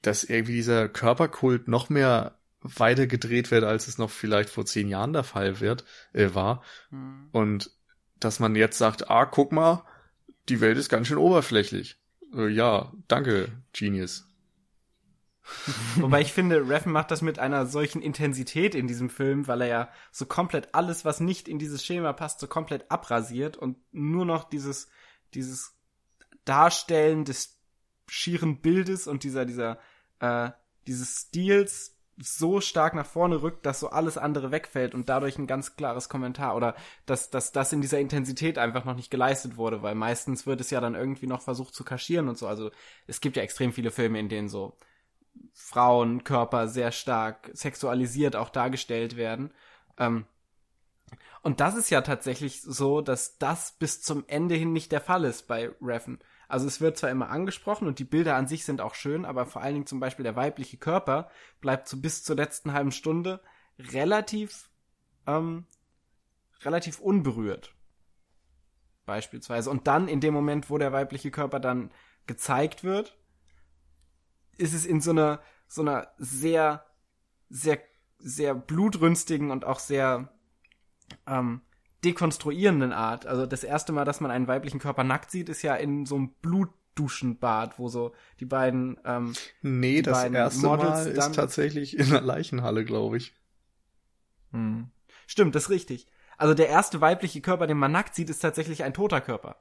dass 0.01 0.23
irgendwie 0.23 0.53
dieser 0.53 0.87
Körperkult 0.87 1.67
noch 1.67 1.89
mehr 1.89 2.37
weiter 2.61 3.07
gedreht 3.07 3.51
wird, 3.51 3.63
als 3.63 3.87
es 3.87 3.97
noch 3.97 4.09
vielleicht 4.09 4.49
vor 4.49 4.65
zehn 4.65 4.87
Jahren 4.87 5.13
der 5.13 5.23
Fall 5.23 5.59
wird, 5.59 5.85
äh, 6.13 6.33
war. 6.33 6.63
Mhm. 6.89 7.29
Und 7.31 7.71
dass 8.19 8.39
man 8.39 8.55
jetzt 8.55 8.77
sagt, 8.77 9.09
ah, 9.09 9.25
guck 9.25 9.51
mal, 9.51 9.83
die 10.49 10.61
Welt 10.61 10.77
ist 10.77 10.89
ganz 10.89 11.07
schön 11.07 11.17
oberflächlich. 11.17 11.97
Äh, 12.33 12.47
ja, 12.47 12.91
danke, 13.07 13.49
Genius. 13.73 14.27
Wobei 15.97 16.21
ich 16.21 16.33
finde, 16.33 16.67
Reffen 16.67 16.91
macht 16.91 17.11
das 17.11 17.21
mit 17.21 17.37
einer 17.37 17.67
solchen 17.67 18.01
Intensität 18.01 18.73
in 18.73 18.87
diesem 18.87 19.11
Film, 19.11 19.47
weil 19.47 19.61
er 19.61 19.67
ja 19.67 19.89
so 20.11 20.25
komplett 20.25 20.73
alles, 20.73 21.05
was 21.05 21.19
nicht 21.19 21.47
in 21.47 21.59
dieses 21.59 21.85
Schema 21.85 22.13
passt, 22.13 22.39
so 22.39 22.47
komplett 22.47 22.89
abrasiert 22.89 23.55
und 23.55 23.77
nur 23.91 24.25
noch 24.25 24.49
dieses, 24.49 24.89
dieses 25.35 25.75
Darstellen 26.45 27.25
des 27.25 27.59
schieren 28.07 28.61
Bildes 28.61 29.07
und 29.07 29.23
dieser, 29.23 29.45
dieser, 29.45 29.79
äh, 30.19 30.51
dieses 30.87 31.27
Stils 31.27 31.95
so 32.17 32.61
stark 32.61 32.93
nach 32.93 33.05
vorne 33.05 33.41
rückt, 33.41 33.65
dass 33.65 33.81
so 33.81 33.89
alles 33.89 34.17
andere 34.17 34.51
wegfällt 34.51 34.93
und 34.93 35.09
dadurch 35.09 35.37
ein 35.37 35.47
ganz 35.47 35.75
klares 35.75 36.07
Kommentar 36.07 36.55
oder 36.55 36.75
dass, 37.05 37.29
dass 37.29 37.51
das 37.51 37.73
in 37.73 37.81
dieser 37.81 37.99
Intensität 37.99 38.57
einfach 38.57 38.85
noch 38.85 38.95
nicht 38.95 39.11
geleistet 39.11 39.57
wurde, 39.57 39.81
weil 39.81 39.95
meistens 39.95 40.45
wird 40.47 40.61
es 40.61 40.69
ja 40.69 40.79
dann 40.79 40.95
irgendwie 40.95 41.27
noch 41.27 41.41
versucht 41.41 41.73
zu 41.73 41.83
kaschieren 41.83 42.29
und 42.29 42.37
so. 42.37 42.47
Also 42.47 42.71
es 43.05 43.19
gibt 43.19 43.35
ja 43.35 43.43
extrem 43.43 43.73
viele 43.73 43.91
Filme, 43.91 44.19
in 44.19 44.29
denen 44.29 44.47
so 44.47 44.77
Frauenkörper 45.53 46.69
sehr 46.69 46.93
stark 46.93 47.51
sexualisiert 47.53 48.37
auch 48.37 48.49
dargestellt 48.49 49.17
werden. 49.17 49.51
Ähm, 49.97 50.25
und 51.45 51.59
das 51.59 51.75
ist 51.75 51.91
ja 51.91 52.01
tatsächlich 52.01 52.63
so, 52.63 53.01
dass 53.01 53.37
das 53.37 53.73
bis 53.73 54.01
zum 54.01 54.23
Ende 54.25 54.55
hin 54.55 54.73
nicht 54.73 54.91
der 54.91 54.99
Fall 54.99 55.25
ist 55.25 55.47
bei 55.47 55.69
Reffen. 55.79 56.17
Also 56.47 56.65
es 56.65 56.81
wird 56.81 56.97
zwar 56.97 57.11
immer 57.11 57.29
angesprochen 57.29 57.87
und 57.87 57.99
die 57.99 58.03
Bilder 58.03 58.35
an 58.35 58.47
sich 58.47 58.65
sind 58.65 58.81
auch 58.81 58.95
schön, 58.95 59.25
aber 59.25 59.45
vor 59.45 59.61
allen 59.61 59.75
Dingen 59.75 59.85
zum 59.85 59.99
Beispiel 59.99 60.23
der 60.23 60.35
weibliche 60.35 60.77
Körper 60.77 61.29
bleibt 61.61 61.87
so 61.87 61.97
bis 61.97 62.23
zur 62.23 62.35
letzten 62.35 62.73
halben 62.73 62.91
Stunde 62.91 63.41
relativ, 63.77 64.71
ähm, 65.27 65.67
relativ 66.61 66.99
unberührt. 66.99 67.75
Beispielsweise. 69.05 69.69
Und 69.69 69.85
dann 69.85 70.07
in 70.07 70.21
dem 70.21 70.33
Moment, 70.33 70.71
wo 70.71 70.79
der 70.79 70.93
weibliche 70.93 71.29
Körper 71.29 71.59
dann 71.59 71.91
gezeigt 72.25 72.83
wird, 72.83 73.19
ist 74.57 74.73
es 74.73 74.87
in 74.87 74.99
so 74.99 75.11
einer, 75.11 75.43
so 75.67 75.83
einer 75.83 76.07
sehr, 76.17 76.87
sehr, 77.49 77.79
sehr 78.17 78.55
blutrünstigen 78.55 79.51
und 79.51 79.63
auch 79.63 79.77
sehr, 79.77 80.34
ähm, 81.27 81.61
dekonstruierenden 82.03 82.93
Art. 82.93 83.25
Also 83.25 83.45
das 83.45 83.63
erste 83.63 83.91
Mal, 83.91 84.05
dass 84.05 84.21
man 84.21 84.31
einen 84.31 84.47
weiblichen 84.47 84.79
Körper 84.79 85.03
nackt 85.03 85.31
sieht, 85.31 85.49
ist 85.49 85.61
ja 85.61 85.75
in 85.75 86.05
so 86.05 86.15
einem 86.15 86.33
Blutduschenbad, 86.41 87.79
wo 87.79 87.89
so 87.89 88.13
die 88.39 88.45
beiden 88.45 88.97
ähm, 89.05 89.33
Nee, 89.61 90.01
das 90.01 90.23
erste 90.25 90.65
Models 90.65 91.05
Mal 91.05 91.07
ist 91.07 91.35
tatsächlich 91.35 91.97
in 91.97 92.09
der 92.09 92.21
Leichenhalle, 92.21 92.85
glaube 92.85 93.17
ich. 93.17 93.33
Hm. 94.51 94.89
Stimmt, 95.27 95.55
das 95.55 95.63
ist 95.63 95.69
richtig. 95.69 96.07
Also 96.37 96.53
der 96.53 96.69
erste 96.69 97.01
weibliche 97.01 97.41
Körper, 97.41 97.65
den 97.65 97.77
man 97.77 97.91
nackt 97.91 98.13
sieht, 98.13 98.29
ist 98.29 98.39
tatsächlich 98.39 98.83
ein 98.83 98.93
toter 98.93 99.21
Körper. 99.21 99.57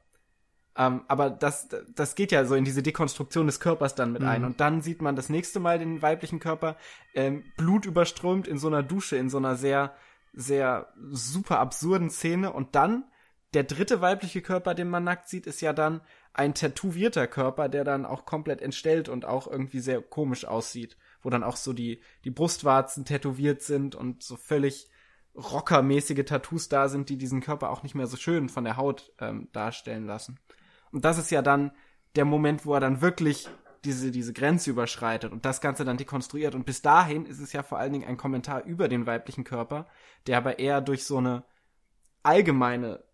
Ähm, 0.77 1.03
aber 1.07 1.31
das, 1.31 1.69
das 1.95 2.17
geht 2.17 2.33
ja 2.33 2.45
so 2.45 2.57
in 2.57 2.65
diese 2.65 2.83
Dekonstruktion 2.83 3.47
des 3.47 3.61
Körpers 3.61 3.95
dann 3.95 4.13
mit 4.13 4.23
Mhm. 4.23 4.29
ein. 4.29 4.45
Und 4.45 4.61
dann 4.61 4.83
sieht 4.83 5.03
man 5.03 5.15
das 5.15 5.29
nächste 5.29 5.61
Mal 5.61 5.79
den 5.79 6.03
weiblichen 6.03 6.41
Körper 6.41 6.77
ähm, 7.15 7.45
blutüberströmt 7.57 8.49
in 8.49 8.59
so 8.59 8.67
einer 8.67 8.83
Dusche, 8.83 9.17
in 9.17 9.31
so 9.31 9.39
einer 9.39 9.55
sehr, 9.57 9.95
sehr 10.35 10.93
super 11.11 11.59
absurden 11.59 12.11
Szene. 12.11 12.53
Und 12.53 12.75
dann 12.75 13.05
der 13.55 13.65
dritte 13.65 14.01
weibliche 14.01 14.43
Körper, 14.43 14.75
den 14.75 14.91
man 14.91 15.05
nackt 15.05 15.29
sieht, 15.29 15.47
ist 15.47 15.61
ja 15.61 15.73
dann 15.73 16.01
ein 16.33 16.55
tätowierter 16.55 17.27
Körper, 17.27 17.69
der 17.69 17.85
dann 17.85 18.05
auch 18.05 18.27
komplett 18.27 18.61
entstellt 18.61 19.09
und 19.09 19.25
auch 19.25 19.47
irgendwie 19.47 19.81
sehr 19.81 20.03
komisch 20.03 20.45
aussieht. 20.45 20.97
Wo 21.23 21.31
dann 21.31 21.45
auch 21.45 21.57
so 21.57 21.73
die, 21.73 22.03
die 22.25 22.31
Brustwarzen 22.31 23.05
tätowiert 23.05 23.63
sind 23.63 23.95
und 23.95 24.23
so 24.23 24.37
völlig 24.37 24.91
rockermäßige 25.37 26.25
Tattoos 26.25 26.69
da 26.69 26.89
sind, 26.89 27.09
die 27.09 27.17
diesen 27.17 27.41
Körper 27.41 27.71
auch 27.71 27.83
nicht 27.83 27.95
mehr 27.95 28.07
so 28.07 28.17
schön 28.17 28.49
von 28.49 28.65
der 28.65 28.77
Haut 28.77 29.13
ähm, 29.21 29.49
darstellen 29.53 30.07
lassen. 30.07 30.39
Und 30.93 31.05
das 31.05 31.19
ist 31.19 31.31
ja 31.31 31.43
dann 31.43 31.73
der 32.15 32.25
Moment, 32.25 32.67
wo 32.67 32.75
er 32.75 32.81
dann 32.81 33.01
wirklich 33.01 33.49
diese, 33.85 34.11
diese 34.11 34.33
Grenze 34.33 34.71
überschreitet 34.71 35.33
und 35.33 35.45
das 35.45 35.61
Ganze 35.61 35.85
dann 35.85 35.97
dekonstruiert. 35.97 36.55
Und 36.55 36.67
bis 36.67 36.83
dahin 36.83 37.27
ist 37.27 37.41
es 37.41 37.53
ja 37.53 37.63
vor 37.63 37.79
allen 37.79 37.93
Dingen 37.93 38.09
ein 38.09 38.17
Kommentar 38.17 38.65
über 38.65 38.89
den 38.89 39.07
weiblichen 39.07 39.45
Körper, 39.45 39.87
der 40.27 40.39
aber 40.39 40.59
eher 40.59 40.81
durch 40.81 41.05
so 41.05 41.19
eine 41.19 41.45
allgemeine 42.23 43.05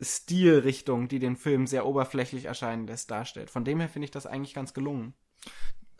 Stilrichtung, 0.00 1.08
die 1.08 1.18
den 1.18 1.36
Film 1.36 1.66
sehr 1.66 1.86
oberflächlich 1.86 2.46
erscheinen 2.46 2.86
lässt, 2.86 3.10
darstellt. 3.10 3.50
Von 3.50 3.64
dem 3.64 3.80
her 3.80 3.88
finde 3.88 4.04
ich 4.04 4.10
das 4.10 4.26
eigentlich 4.26 4.54
ganz 4.54 4.72
gelungen. 4.72 5.14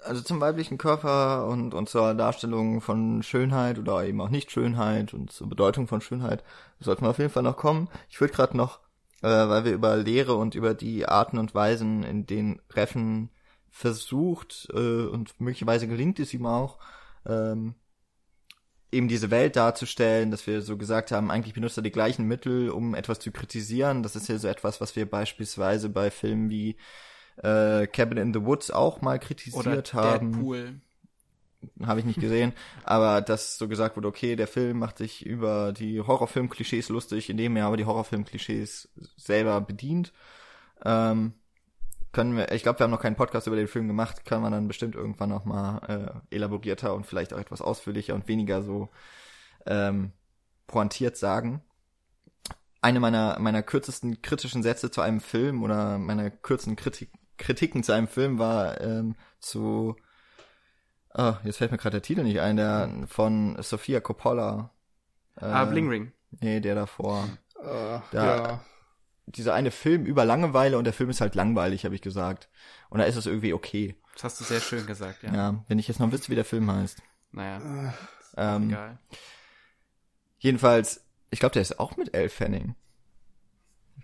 Also 0.03 0.23
zum 0.23 0.41
weiblichen 0.41 0.79
Körper 0.79 1.47
und, 1.47 1.75
und 1.75 1.89
zur 1.89 2.15
Darstellung 2.15 2.81
von 2.81 3.23
Schönheit 3.23 3.79
oder 3.79 4.03
eben 4.05 4.21
auch 4.23 4.31
Nicht-Schönheit 4.31 5.13
und 5.13 5.31
zur 5.31 5.49
Bedeutung 5.49 5.87
von 5.89 6.01
Schönheit 6.01 6.43
sollten 6.79 7.05
wir 7.05 7.11
auf 7.11 7.19
jeden 7.19 7.31
Fall 7.31 7.43
noch 7.43 7.59
kommen. 7.59 7.89
Ich 8.09 8.19
würde 8.19 8.33
gerade 8.33 8.57
noch, 8.57 8.81
äh, 9.21 9.29
weil 9.29 9.67
wir 9.67 9.73
über 9.73 9.97
Lehre 9.97 10.37
und 10.37 10.55
über 10.55 10.73
die 10.73 11.07
Arten 11.07 11.37
und 11.37 11.55
Weisen, 11.55 12.03
in 12.03 12.25
denen 12.25 12.63
Reffen 12.71 13.29
versucht 13.71 14.69
äh, 14.73 15.07
und 15.07 15.41
möglicherweise 15.41 15.89
gelingt 15.89 16.19
es 16.19 16.35
ihm 16.35 16.47
auch, 16.47 16.79
ähm, 17.27 17.75
eben 18.93 19.09
diese 19.09 19.31
Welt 19.31 19.57
darzustellen, 19.57 20.31
dass 20.31 20.47
wir 20.47 20.63
so 20.63 20.77
gesagt 20.77 21.13
haben, 21.13 21.31
eigentlich 21.31 21.55
benutzt 21.55 21.79
er 21.79 21.83
die 21.83 21.93
gleichen 21.93 22.27
Mittel, 22.27 22.71
um 22.71 22.95
etwas 22.95 23.21
zu 23.21 23.31
kritisieren. 23.31 24.03
Das 24.03 24.17
ist 24.17 24.29
ja 24.29 24.39
so 24.39 24.49
etwas, 24.49 24.81
was 24.81 24.97
wir 24.97 25.09
beispielsweise 25.09 25.89
bei 25.89 26.11
Filmen 26.11 26.51
wie 26.51 26.77
äh, 27.37 27.87
Cabin 27.87 28.19
in 28.19 28.35
the 28.35 28.45
Woods 28.45 28.71
auch 28.71 29.01
mal 29.01 29.17
Oder 29.17 29.27
kritisiert 29.27 29.95
haben. 29.95 30.33
Deadpool. 30.33 30.81
Habe 31.83 32.01
ich 32.01 32.07
nicht 32.07 32.21
gesehen, 32.21 32.55
aber 32.85 33.21
dass 33.21 33.59
so 33.59 33.69
gesagt 33.69 33.97
wurde, 33.97 34.09
okay, 34.09 34.35
der 34.35 34.47
Film 34.47 34.79
macht 34.79 34.97
sich 34.97 35.25
über 35.25 35.73
die 35.73 36.01
Horrorfilm-Klischees 36.01 36.89
lustig, 36.89 37.29
indem 37.29 37.55
er 37.57 37.67
aber 37.67 37.77
die 37.77 37.85
Horrorfilm-Klischees 37.85 38.89
selber 39.17 39.61
bedient. 39.61 40.13
Ähm, 40.85 41.35
können 42.13 42.37
wir, 42.37 42.53
ich 42.53 42.63
glaube, 42.63 42.79
wir 42.79 42.85
haben 42.85 42.91
noch 42.91 43.01
keinen 43.03 43.17
Podcast 43.17 43.47
über 43.47 43.57
den 43.57 43.69
Film 43.69 43.87
gemacht, 43.87 44.25
kann 44.25 44.43
man 44.43 44.53
dann 44.53 44.69
bestimmt 44.69 44.95
irgendwann 44.95 45.31
noch 45.31 45.45
mal 45.45 46.23
äh, 46.31 46.35
elaborierter 46.35 46.95
und 46.95 47.07
vielleicht 47.07 47.33
auch 47.33 47.39
etwas 47.39 47.63
ausführlicher 47.63 48.15
und 48.15 48.29
weniger 48.29 48.63
so 48.63 48.89
ähm, 49.67 50.13
pointiert 50.67 51.17
sagen. 51.17 51.63
Eine 52.83 53.01
meiner 53.01 53.39
meiner 53.39 53.63
kürzesten 53.63 54.23
kritischen 54.23 54.63
Sätze 54.63 54.91
zu 54.91 55.03
einem 55.03 55.21
Film 55.21 55.63
oder 55.63 55.99
meiner 55.99 56.31
kürzesten 56.31 56.77
Kritik, 56.77 57.11
Kritiken 57.37 57.83
zu 57.83 57.93
einem 57.93 58.09
Film 58.09 58.39
war 58.39 58.81
ähm, 58.81 59.17
zu 59.39 59.97
Ah, 61.13 61.39
jetzt 61.43 61.59
fällt 61.59 61.73
mir 61.73 61.79
gerade 61.79 61.97
der 61.97 62.03
Titel 62.03 62.23
nicht 62.23 62.41
ein, 62.41 62.57
der 62.57 62.89
von 63.07 63.61
Sofia 63.63 64.01
Coppola. 64.01 64.71
Äh, 65.37 65.45
ah, 65.45 65.65
Bling 65.65 65.89
Ring. 65.89 66.13
Nee, 66.41 66.61
der 66.61 66.77
davor. 66.77 67.29
Äh, 67.61 67.67
Ja. 67.67 68.03
ja. 68.13 68.65
Dieser 69.37 69.55
eine 69.55 69.71
Film 69.71 70.05
über 70.07 70.25
Langeweile 70.25 70.77
und 70.79 70.85
der 70.85 70.93
Film 70.93 71.11
ist 71.11 71.21
halt 71.21 71.35
langweilig, 71.35 71.85
habe 71.85 71.95
ich 71.95 72.03
gesagt. 72.03 72.49
Und 72.89 72.99
da 72.99 73.05
ist 73.05 73.17
es 73.17 73.27
irgendwie 73.27 73.53
okay. 73.53 73.95
Das 74.15 74.25
hast 74.25 74.41
du 74.41 74.45
sehr 74.45 74.61
schön 74.61 74.87
gesagt, 74.87 75.23
ja. 75.23 75.33
Ja, 75.35 75.65
wenn 75.69 75.79
ich 75.79 75.89
jetzt 75.89 76.01
noch 76.01 76.11
wüsste, 76.13 76.29
wie 76.31 76.35
der 76.35 76.45
Film 76.45 76.71
heißt. 76.71 77.01
Naja, 77.33 77.95
Ähm, 78.37 78.71
egal. 78.71 78.99
jedenfalls, 80.39 81.05
ich 81.31 81.39
glaube, 81.41 81.53
der 81.53 81.63
ist 81.63 81.79
auch 81.79 81.97
mit 81.97 82.15
Elle 82.15 82.29
Fanning. 82.29 82.75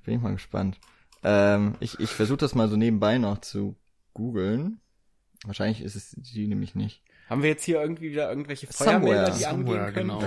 Bin 0.05 0.15
ich 0.15 0.21
mal 0.23 0.33
gespannt. 0.33 0.79
Ähm, 1.25 1.75
ich 1.81 1.99
ich 1.99 2.11
versuche 2.11 2.39
das 2.39 2.55
mal 2.55 2.69
so 2.69 2.77
nebenbei 2.77 3.19
noch 3.19 3.39
zu 3.41 3.75
googeln. 4.15 4.81
Wahrscheinlich 5.45 5.81
ist 5.83 5.97
es 5.97 6.15
die 6.17 6.47
nämlich 6.47 6.75
nicht. 6.77 7.03
Haben 7.29 7.43
wir 7.43 7.51
jetzt 7.51 7.65
hier 7.65 7.81
irgendwie 7.81 8.13
wieder 8.13 8.29
irgendwelche. 8.29 8.69
Feuermelder, 8.69 9.31
die 9.31 9.47
angehen 9.47 9.93
können? 9.93 9.95
genau. 9.95 10.21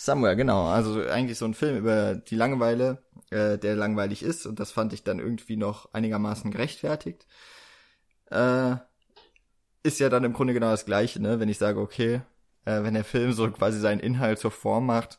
Somewhere, 0.00 0.36
genau. 0.36 0.68
Also 0.68 1.02
eigentlich 1.08 1.38
so 1.38 1.44
ein 1.44 1.54
Film 1.54 1.76
über 1.76 2.14
die 2.14 2.36
Langeweile, 2.36 3.02
äh, 3.30 3.58
der 3.58 3.74
langweilig 3.74 4.22
ist 4.22 4.46
und 4.46 4.60
das 4.60 4.70
fand 4.70 4.92
ich 4.92 5.02
dann 5.02 5.18
irgendwie 5.18 5.56
noch 5.56 5.92
einigermaßen 5.92 6.52
gerechtfertigt. 6.52 7.26
Äh, 8.30 8.76
ist 9.82 9.98
ja 9.98 10.08
dann 10.08 10.22
im 10.22 10.34
Grunde 10.34 10.54
genau 10.54 10.70
das 10.70 10.84
Gleiche, 10.84 11.20
ne? 11.20 11.40
Wenn 11.40 11.48
ich 11.48 11.58
sage, 11.58 11.80
okay, 11.80 12.20
äh, 12.64 12.84
wenn 12.84 12.94
der 12.94 13.02
Film 13.02 13.32
so 13.32 13.50
quasi 13.50 13.80
seinen 13.80 13.98
Inhalt 13.98 14.38
zur 14.38 14.52
Form 14.52 14.86
macht, 14.86 15.18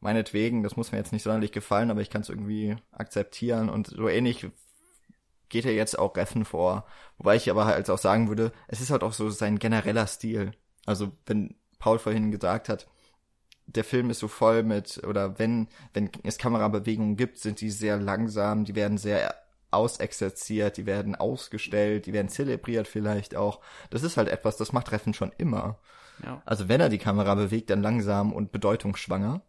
meinetwegen, 0.00 0.62
das 0.62 0.76
muss 0.76 0.92
mir 0.92 0.98
jetzt 0.98 1.12
nicht 1.12 1.22
sonderlich 1.22 1.52
gefallen, 1.52 1.90
aber 1.90 2.02
ich 2.02 2.10
kann 2.10 2.20
es 2.20 2.28
irgendwie 2.28 2.76
akzeptieren 2.92 3.70
und 3.70 3.86
so 3.86 4.06
ähnlich 4.06 4.46
geht 5.48 5.64
er 5.64 5.72
jetzt 5.72 5.98
auch 5.98 6.14
Reffen 6.14 6.44
vor. 6.44 6.86
Wobei 7.16 7.36
ich 7.36 7.50
aber 7.50 7.64
halt 7.64 7.88
auch 7.88 7.98
sagen 7.98 8.28
würde, 8.28 8.52
es 8.68 8.82
ist 8.82 8.90
halt 8.90 9.02
auch 9.02 9.14
so 9.14 9.30
sein 9.30 9.58
genereller 9.58 10.06
Stil. 10.06 10.52
Also 10.84 11.12
wenn 11.24 11.54
Paul 11.78 11.98
vorhin 11.98 12.30
gesagt 12.30 12.68
hat, 12.68 12.86
der 13.76 13.84
Film 13.84 14.10
ist 14.10 14.18
so 14.18 14.28
voll 14.28 14.62
mit, 14.62 15.02
oder 15.06 15.38
wenn, 15.38 15.68
wenn 15.92 16.10
es 16.22 16.38
Kamerabewegungen 16.38 17.16
gibt, 17.16 17.38
sind 17.38 17.60
die 17.60 17.70
sehr 17.70 17.96
langsam, 17.98 18.64
die 18.64 18.74
werden 18.74 18.98
sehr 18.98 19.34
ausexerziert, 19.70 20.76
die 20.76 20.86
werden 20.86 21.14
ausgestellt, 21.14 22.06
die 22.06 22.12
werden 22.12 22.28
zelebriert 22.28 22.88
vielleicht 22.88 23.36
auch. 23.36 23.60
Das 23.90 24.02
ist 24.02 24.16
halt 24.16 24.28
etwas, 24.28 24.56
das 24.56 24.72
macht 24.72 24.90
Reffen 24.92 25.14
schon 25.14 25.32
immer. 25.38 25.78
Ja. 26.24 26.42
Also 26.44 26.68
wenn 26.68 26.80
er 26.80 26.88
die 26.88 26.98
Kamera 26.98 27.34
bewegt, 27.34 27.70
dann 27.70 27.82
langsam 27.82 28.32
und 28.32 28.52
bedeutungsschwanger. 28.52 29.42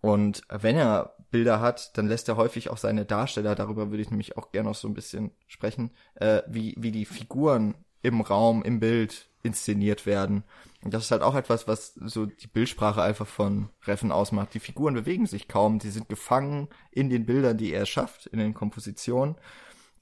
Und 0.00 0.42
wenn 0.48 0.76
er 0.76 1.16
Bilder 1.30 1.60
hat, 1.60 1.96
dann 1.98 2.06
lässt 2.06 2.28
er 2.28 2.36
häufig 2.36 2.70
auch 2.70 2.78
seine 2.78 3.04
Darsteller, 3.04 3.54
darüber 3.54 3.90
würde 3.90 4.02
ich 4.02 4.10
nämlich 4.10 4.36
auch 4.38 4.50
gerne 4.50 4.70
noch 4.70 4.76
so 4.76 4.88
ein 4.88 4.94
bisschen 4.94 5.32
sprechen, 5.46 5.90
äh, 6.14 6.42
wie, 6.46 6.74
wie 6.78 6.92
die 6.92 7.04
Figuren 7.04 7.74
im 8.02 8.20
Raum, 8.20 8.62
im 8.62 8.80
Bild 8.80 9.28
inszeniert 9.42 10.06
werden. 10.06 10.44
Und 10.82 10.94
das 10.94 11.04
ist 11.04 11.10
halt 11.10 11.22
auch 11.22 11.34
etwas, 11.34 11.66
was 11.66 11.94
so 11.94 12.26
die 12.26 12.46
Bildsprache 12.46 13.02
einfach 13.02 13.26
von 13.26 13.68
Reffen 13.84 14.12
ausmacht. 14.12 14.54
Die 14.54 14.60
Figuren 14.60 14.94
bewegen 14.94 15.26
sich 15.26 15.48
kaum, 15.48 15.78
die 15.78 15.90
sind 15.90 16.08
gefangen 16.08 16.68
in 16.90 17.10
den 17.10 17.26
Bildern, 17.26 17.56
die 17.56 17.72
er 17.72 17.86
schafft, 17.86 18.26
in 18.26 18.38
den 18.38 18.54
Kompositionen. 18.54 19.36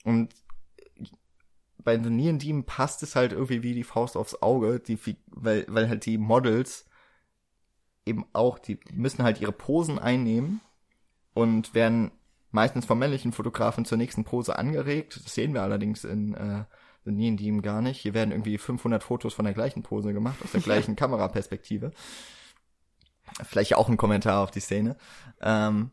Und 0.05 0.34
bei 1.78 2.03
The 2.03 2.11
Neon 2.11 2.38
Demon 2.38 2.64
passt 2.64 3.03
es 3.03 3.16
halt 3.16 3.32
irgendwie 3.32 3.62
wie 3.62 3.74
die 3.74 3.84
Faust 3.84 4.16
aufs 4.16 4.42
Auge, 4.42 4.80
die, 4.80 4.99
weil, 5.28 5.64
weil 5.68 5.88
halt 5.88 6.05
die 6.05 6.18
Models 6.18 6.86
eben 8.05 8.26
auch, 8.32 8.59
die 8.59 8.78
müssen 8.92 9.22
halt 9.22 9.40
ihre 9.40 9.53
Posen 9.53 9.99
einnehmen 9.99 10.61
und 11.32 11.74
werden 11.74 12.11
meistens 12.51 12.86
vom 12.86 12.99
männlichen 12.99 13.32
Fotografen 13.32 13.84
zur 13.84 13.99
nächsten 13.99 14.24
Pose 14.24 14.59
angeregt. 14.59 15.20
Das 15.24 15.34
sehen 15.34 15.55
wir 15.55 15.62
allerdings 15.62 16.05
in 16.05 16.34
äh, 16.34 16.64
The 17.07 17.12
Neon 17.12 17.36
Demon 17.36 17.62
gar 17.62 17.80
nicht. 17.80 18.00
Hier 18.00 18.12
werden 18.12 18.32
irgendwie 18.32 18.59
500 18.59 19.02
Fotos 19.02 19.32
von 19.32 19.44
der 19.44 19.54
gleichen 19.54 19.82
Pose 19.82 20.12
gemacht, 20.12 20.36
aus 20.44 20.52
der 20.52 20.61
gleichen 20.62 20.96
Kameraperspektive. 20.96 21.92
Vielleicht 23.44 23.74
auch 23.74 23.88
ein 23.88 23.96
Kommentar 23.96 24.42
auf 24.42 24.50
die 24.50 24.61
Szene. 24.61 24.96
Ähm, 25.40 25.90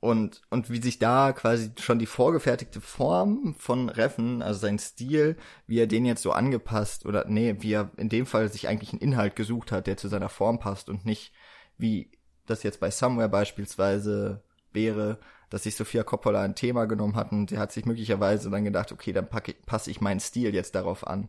und, 0.00 0.42
und 0.50 0.70
wie 0.70 0.82
sich 0.82 0.98
da 0.98 1.32
quasi 1.32 1.72
schon 1.80 1.98
die 1.98 2.06
vorgefertigte 2.06 2.80
Form 2.80 3.54
von 3.58 3.88
Reffen, 3.88 4.42
also 4.42 4.60
sein 4.60 4.78
Stil, 4.78 5.36
wie 5.66 5.78
er 5.78 5.86
den 5.86 6.04
jetzt 6.04 6.22
so 6.22 6.32
angepasst 6.32 7.06
oder 7.06 7.24
nee, 7.26 7.56
wie 7.60 7.72
er 7.72 7.90
in 7.96 8.08
dem 8.08 8.26
Fall 8.26 8.50
sich 8.50 8.68
eigentlich 8.68 8.92
einen 8.92 9.00
Inhalt 9.00 9.36
gesucht 9.36 9.72
hat, 9.72 9.86
der 9.86 9.96
zu 9.96 10.08
seiner 10.08 10.28
Form 10.28 10.58
passt 10.58 10.88
und 10.88 11.04
nicht 11.06 11.32
wie 11.78 12.10
das 12.44 12.62
jetzt 12.62 12.80
bei 12.80 12.90
Somewhere 12.90 13.28
beispielsweise 13.28 14.42
wäre, 14.72 15.18
dass 15.50 15.64
sich 15.64 15.76
Sophia 15.76 16.02
Coppola 16.02 16.42
ein 16.42 16.54
Thema 16.54 16.86
genommen 16.86 17.16
hat 17.16 17.32
und 17.32 17.50
sie 17.50 17.58
hat 17.58 17.72
sich 17.72 17.86
möglicherweise 17.86 18.50
dann 18.50 18.64
gedacht, 18.64 18.92
okay, 18.92 19.12
dann 19.12 19.28
passe 19.28 19.90
ich 19.90 20.00
meinen 20.00 20.20
Stil 20.20 20.54
jetzt 20.54 20.74
darauf 20.74 21.06
an. 21.06 21.28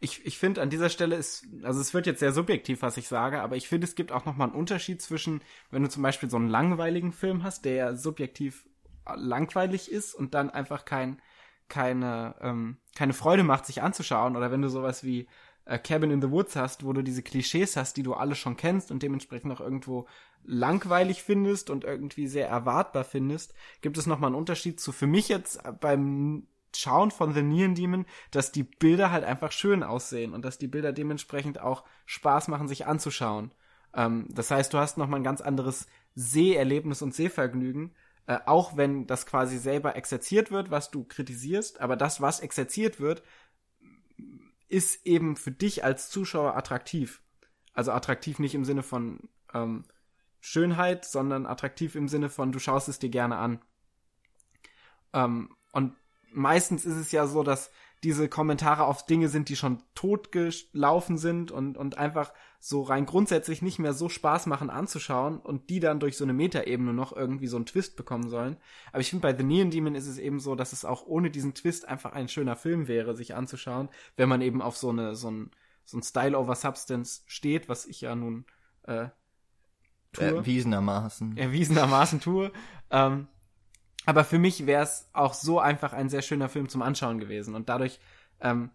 Ich, 0.00 0.24
ich 0.24 0.38
finde, 0.38 0.62
an 0.62 0.70
dieser 0.70 0.88
Stelle 0.88 1.16
ist, 1.16 1.46
also 1.62 1.80
es 1.80 1.94
wird 1.94 2.06
jetzt 2.06 2.20
sehr 2.20 2.32
subjektiv, 2.32 2.82
was 2.82 2.96
ich 2.96 3.08
sage, 3.08 3.40
aber 3.42 3.56
ich 3.56 3.68
finde, 3.68 3.86
es 3.86 3.94
gibt 3.94 4.10
auch 4.10 4.24
nochmal 4.24 4.48
einen 4.48 4.56
Unterschied 4.56 5.02
zwischen, 5.02 5.42
wenn 5.70 5.82
du 5.82 5.88
zum 5.88 6.02
Beispiel 6.02 6.30
so 6.30 6.36
einen 6.36 6.48
langweiligen 6.48 7.12
Film 7.12 7.44
hast, 7.44 7.64
der 7.64 7.74
ja 7.74 7.94
subjektiv 7.94 8.66
langweilig 9.14 9.90
ist 9.90 10.14
und 10.14 10.34
dann 10.34 10.50
einfach 10.50 10.84
kein, 10.84 11.20
keine, 11.68 12.34
ähm, 12.40 12.78
keine 12.94 13.12
Freude 13.12 13.42
macht, 13.42 13.66
sich 13.66 13.82
anzuschauen, 13.82 14.36
oder 14.36 14.50
wenn 14.50 14.62
du 14.62 14.68
sowas 14.68 15.04
wie 15.04 15.28
äh, 15.64 15.78
Cabin 15.78 16.10
in 16.10 16.22
the 16.22 16.30
Woods 16.30 16.56
hast, 16.56 16.84
wo 16.84 16.92
du 16.92 17.02
diese 17.02 17.22
Klischees 17.22 17.76
hast, 17.76 17.96
die 17.96 18.02
du 18.02 18.14
alle 18.14 18.34
schon 18.34 18.56
kennst 18.56 18.90
und 18.90 19.02
dementsprechend 19.02 19.52
auch 19.52 19.60
irgendwo 19.60 20.08
langweilig 20.44 21.22
findest 21.22 21.70
und 21.70 21.84
irgendwie 21.84 22.26
sehr 22.26 22.48
erwartbar 22.48 23.04
findest, 23.04 23.54
gibt 23.80 23.98
es 23.98 24.06
nochmal 24.06 24.28
einen 24.28 24.36
Unterschied 24.36 24.80
zu 24.80 24.92
für 24.92 25.06
mich 25.06 25.28
jetzt 25.28 25.60
beim 25.80 26.46
Schauen 26.74 27.10
von 27.10 27.34
The 27.34 27.42
Neon 27.42 27.74
Demon, 27.74 28.06
dass 28.30 28.50
die 28.50 28.62
Bilder 28.62 29.10
halt 29.10 29.24
einfach 29.24 29.52
schön 29.52 29.82
aussehen 29.82 30.32
und 30.32 30.44
dass 30.44 30.58
die 30.58 30.68
Bilder 30.68 30.92
dementsprechend 30.92 31.60
auch 31.60 31.84
Spaß 32.06 32.48
machen, 32.48 32.66
sich 32.66 32.86
anzuschauen. 32.86 33.52
Ähm, 33.94 34.26
das 34.30 34.50
heißt, 34.50 34.72
du 34.72 34.78
hast 34.78 34.96
nochmal 34.96 35.20
ein 35.20 35.24
ganz 35.24 35.40
anderes 35.40 35.86
Seherlebnis 36.14 37.02
und 37.02 37.14
Sehvergnügen, 37.14 37.94
äh, 38.26 38.38
auch 38.46 38.76
wenn 38.76 39.06
das 39.06 39.26
quasi 39.26 39.58
selber 39.58 39.96
exerziert 39.96 40.50
wird, 40.50 40.70
was 40.70 40.90
du 40.90 41.04
kritisierst, 41.04 41.80
aber 41.80 41.96
das, 41.96 42.20
was 42.20 42.40
exerziert 42.40 43.00
wird, 43.00 43.22
ist 44.68 45.04
eben 45.06 45.36
für 45.36 45.50
dich 45.50 45.84
als 45.84 46.08
Zuschauer 46.08 46.56
attraktiv. 46.56 47.20
Also 47.74 47.92
attraktiv 47.92 48.38
nicht 48.38 48.54
im 48.54 48.64
Sinne 48.64 48.82
von 48.82 49.28
ähm, 49.52 49.84
Schönheit, 50.44 51.04
sondern 51.04 51.46
attraktiv 51.46 51.94
im 51.94 52.08
Sinne 52.08 52.28
von, 52.28 52.50
du 52.50 52.58
schaust 52.58 52.88
es 52.88 52.98
dir 52.98 53.10
gerne 53.10 53.36
an. 53.36 53.60
Ähm, 55.14 55.54
und 55.72 55.94
meistens 56.32 56.84
ist 56.84 56.96
es 56.96 57.12
ja 57.12 57.26
so, 57.28 57.44
dass 57.44 57.70
diese 58.02 58.28
Kommentare 58.28 58.84
auf 58.84 59.06
Dinge 59.06 59.28
sind, 59.28 59.48
die 59.48 59.54
schon 59.54 59.80
totgelaufen 59.94 61.16
sind 61.16 61.52
und, 61.52 61.78
und 61.78 61.96
einfach 61.96 62.32
so 62.58 62.82
rein 62.82 63.06
grundsätzlich 63.06 63.62
nicht 63.62 63.78
mehr 63.78 63.92
so 63.92 64.08
Spaß 64.08 64.46
machen 64.46 64.68
anzuschauen 64.68 65.38
und 65.38 65.70
die 65.70 65.78
dann 65.78 66.00
durch 66.00 66.16
so 66.16 66.24
eine 66.24 66.32
Metaebene 66.32 66.92
noch 66.92 67.16
irgendwie 67.16 67.46
so 67.46 67.54
einen 67.54 67.66
Twist 67.66 67.96
bekommen 67.96 68.28
sollen. 68.28 68.56
Aber 68.90 69.00
ich 69.00 69.10
finde, 69.10 69.22
bei 69.22 69.36
The 69.36 69.44
Neon 69.44 69.70
Demon 69.70 69.94
ist 69.94 70.08
es 70.08 70.18
eben 70.18 70.40
so, 70.40 70.56
dass 70.56 70.72
es 70.72 70.84
auch 70.84 71.06
ohne 71.06 71.30
diesen 71.30 71.54
Twist 71.54 71.86
einfach 71.86 72.12
ein 72.12 72.28
schöner 72.28 72.56
Film 72.56 72.88
wäre, 72.88 73.14
sich 73.14 73.36
anzuschauen, 73.36 73.88
wenn 74.16 74.28
man 74.28 74.40
eben 74.40 74.60
auf 74.60 74.76
so 74.76 74.90
eine, 74.90 75.14
so 75.14 75.30
ein, 75.30 75.52
so 75.84 75.98
ein 75.98 76.02
Style 76.02 76.36
over 76.36 76.56
Substance 76.56 77.22
steht, 77.26 77.68
was 77.68 77.86
ich 77.86 78.00
ja 78.00 78.16
nun, 78.16 78.44
äh, 78.82 79.10
tue. 80.12 80.24
Erwiesenermaßen. 80.24 81.36
Erwiesenermaßen 81.36 82.20
tue. 82.20 82.52
Ähm, 82.90 83.28
aber 84.04 84.24
für 84.24 84.38
mich 84.38 84.66
wäre 84.66 84.82
es 84.82 85.08
auch 85.12 85.34
so 85.34 85.60
einfach 85.60 85.92
ein 85.92 86.08
sehr 86.08 86.22
schöner 86.22 86.48
Film 86.48 86.68
zum 86.68 86.82
Anschauen 86.82 87.18
gewesen. 87.18 87.54
Und 87.54 87.68
dadurch 87.68 88.00
ähm, 88.40 88.70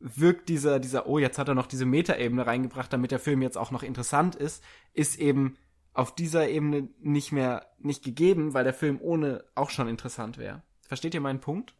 wirkt 0.00 0.48
dieser, 0.48 0.80
dieser, 0.80 1.06
oh, 1.06 1.18
jetzt 1.18 1.38
hat 1.38 1.48
er 1.48 1.54
noch 1.54 1.66
diese 1.66 1.86
Metaebene 1.86 2.46
reingebracht, 2.46 2.92
damit 2.92 3.12
der 3.12 3.20
Film 3.20 3.42
jetzt 3.42 3.56
auch 3.56 3.70
noch 3.70 3.82
interessant 3.82 4.34
ist, 4.34 4.62
ist 4.92 5.18
eben 5.18 5.56
auf 5.94 6.14
dieser 6.14 6.48
Ebene 6.48 6.88
nicht 7.00 7.32
mehr 7.32 7.66
nicht 7.78 8.02
gegeben, 8.02 8.54
weil 8.54 8.64
der 8.64 8.74
Film 8.74 8.98
ohne 9.00 9.44
auch 9.54 9.70
schon 9.70 9.88
interessant 9.88 10.38
wäre. 10.38 10.62
Versteht 10.88 11.14
ihr 11.14 11.20
meinen 11.20 11.40
Punkt? 11.40 11.74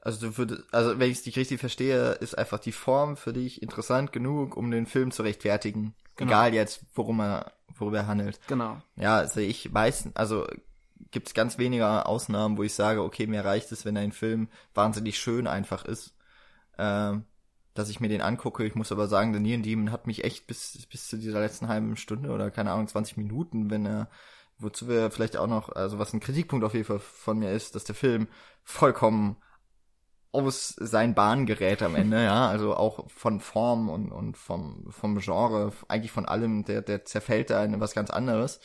Also 0.00 0.28
du 0.28 0.38
würdest, 0.38 0.62
also 0.72 0.98
wenn 0.98 1.10
ich 1.10 1.18
es 1.18 1.22
dich 1.24 1.36
richtig 1.36 1.58
verstehe, 1.58 2.12
ist 2.12 2.36
einfach 2.36 2.60
die 2.60 2.72
Form 2.72 3.16
für 3.16 3.32
dich 3.32 3.62
interessant 3.62 4.12
genug, 4.12 4.56
um 4.56 4.70
den 4.70 4.86
Film 4.86 5.10
zu 5.10 5.22
rechtfertigen. 5.22 5.94
Genau. 6.16 6.30
Egal 6.30 6.54
jetzt, 6.54 6.84
worum 6.94 7.20
er, 7.20 7.52
worüber 7.76 7.98
er 7.98 8.06
handelt. 8.06 8.40
Genau. 8.46 8.80
Ja, 8.96 9.16
also 9.16 9.40
ich 9.40 9.72
weiß, 9.72 10.10
also 10.14 10.46
gibt 11.10 11.28
es 11.28 11.34
ganz 11.34 11.58
wenige 11.58 12.06
Ausnahmen, 12.06 12.58
wo 12.58 12.62
ich 12.62 12.74
sage, 12.74 13.02
okay, 13.02 13.26
mir 13.26 13.44
reicht 13.44 13.72
es, 13.72 13.84
wenn 13.84 13.96
ein 13.96 14.12
Film 14.12 14.48
wahnsinnig 14.74 15.18
schön 15.18 15.46
einfach 15.46 15.84
ist, 15.84 16.14
ähm, 16.78 17.24
dass 17.74 17.88
ich 17.88 18.00
mir 18.00 18.08
den 18.08 18.20
angucke. 18.20 18.64
Ich 18.64 18.74
muss 18.74 18.92
aber 18.92 19.06
sagen, 19.08 19.32
The 19.32 19.40
Neon 19.40 19.62
Demon 19.62 19.92
hat 19.92 20.06
mich 20.06 20.24
echt 20.24 20.46
bis, 20.46 20.86
bis 20.90 21.08
zu 21.08 21.16
dieser 21.16 21.40
letzten 21.40 21.68
halben 21.68 21.96
Stunde 21.96 22.30
oder 22.30 22.50
keine 22.50 22.72
Ahnung, 22.72 22.88
20 22.88 23.16
Minuten, 23.16 23.70
wenn 23.70 23.86
er, 23.86 24.10
wozu 24.58 24.88
wir 24.88 25.10
vielleicht 25.10 25.36
auch 25.36 25.46
noch, 25.46 25.70
also 25.70 25.98
was 25.98 26.12
ein 26.12 26.20
Kritikpunkt 26.20 26.64
auf 26.64 26.74
jeden 26.74 26.86
Fall 26.86 26.98
von 26.98 27.38
mir 27.38 27.52
ist, 27.52 27.74
dass 27.74 27.84
der 27.84 27.94
Film 27.94 28.28
vollkommen 28.64 29.36
aus 30.32 30.74
sein 30.78 31.14
Bahn 31.14 31.46
gerät 31.46 31.82
am 31.82 31.94
Ende, 31.94 32.22
ja, 32.22 32.48
also 32.48 32.76
auch 32.76 33.08
von 33.10 33.40
Form 33.40 33.88
und, 33.88 34.12
und 34.12 34.36
vom, 34.36 34.86
vom 34.90 35.18
Genre, 35.18 35.72
eigentlich 35.88 36.12
von 36.12 36.26
allem, 36.26 36.64
der, 36.64 36.82
der 36.82 37.04
zerfällt 37.04 37.50
da 37.50 37.64
in 37.64 37.80
was 37.80 37.94
ganz 37.94 38.10
anderes. 38.10 38.60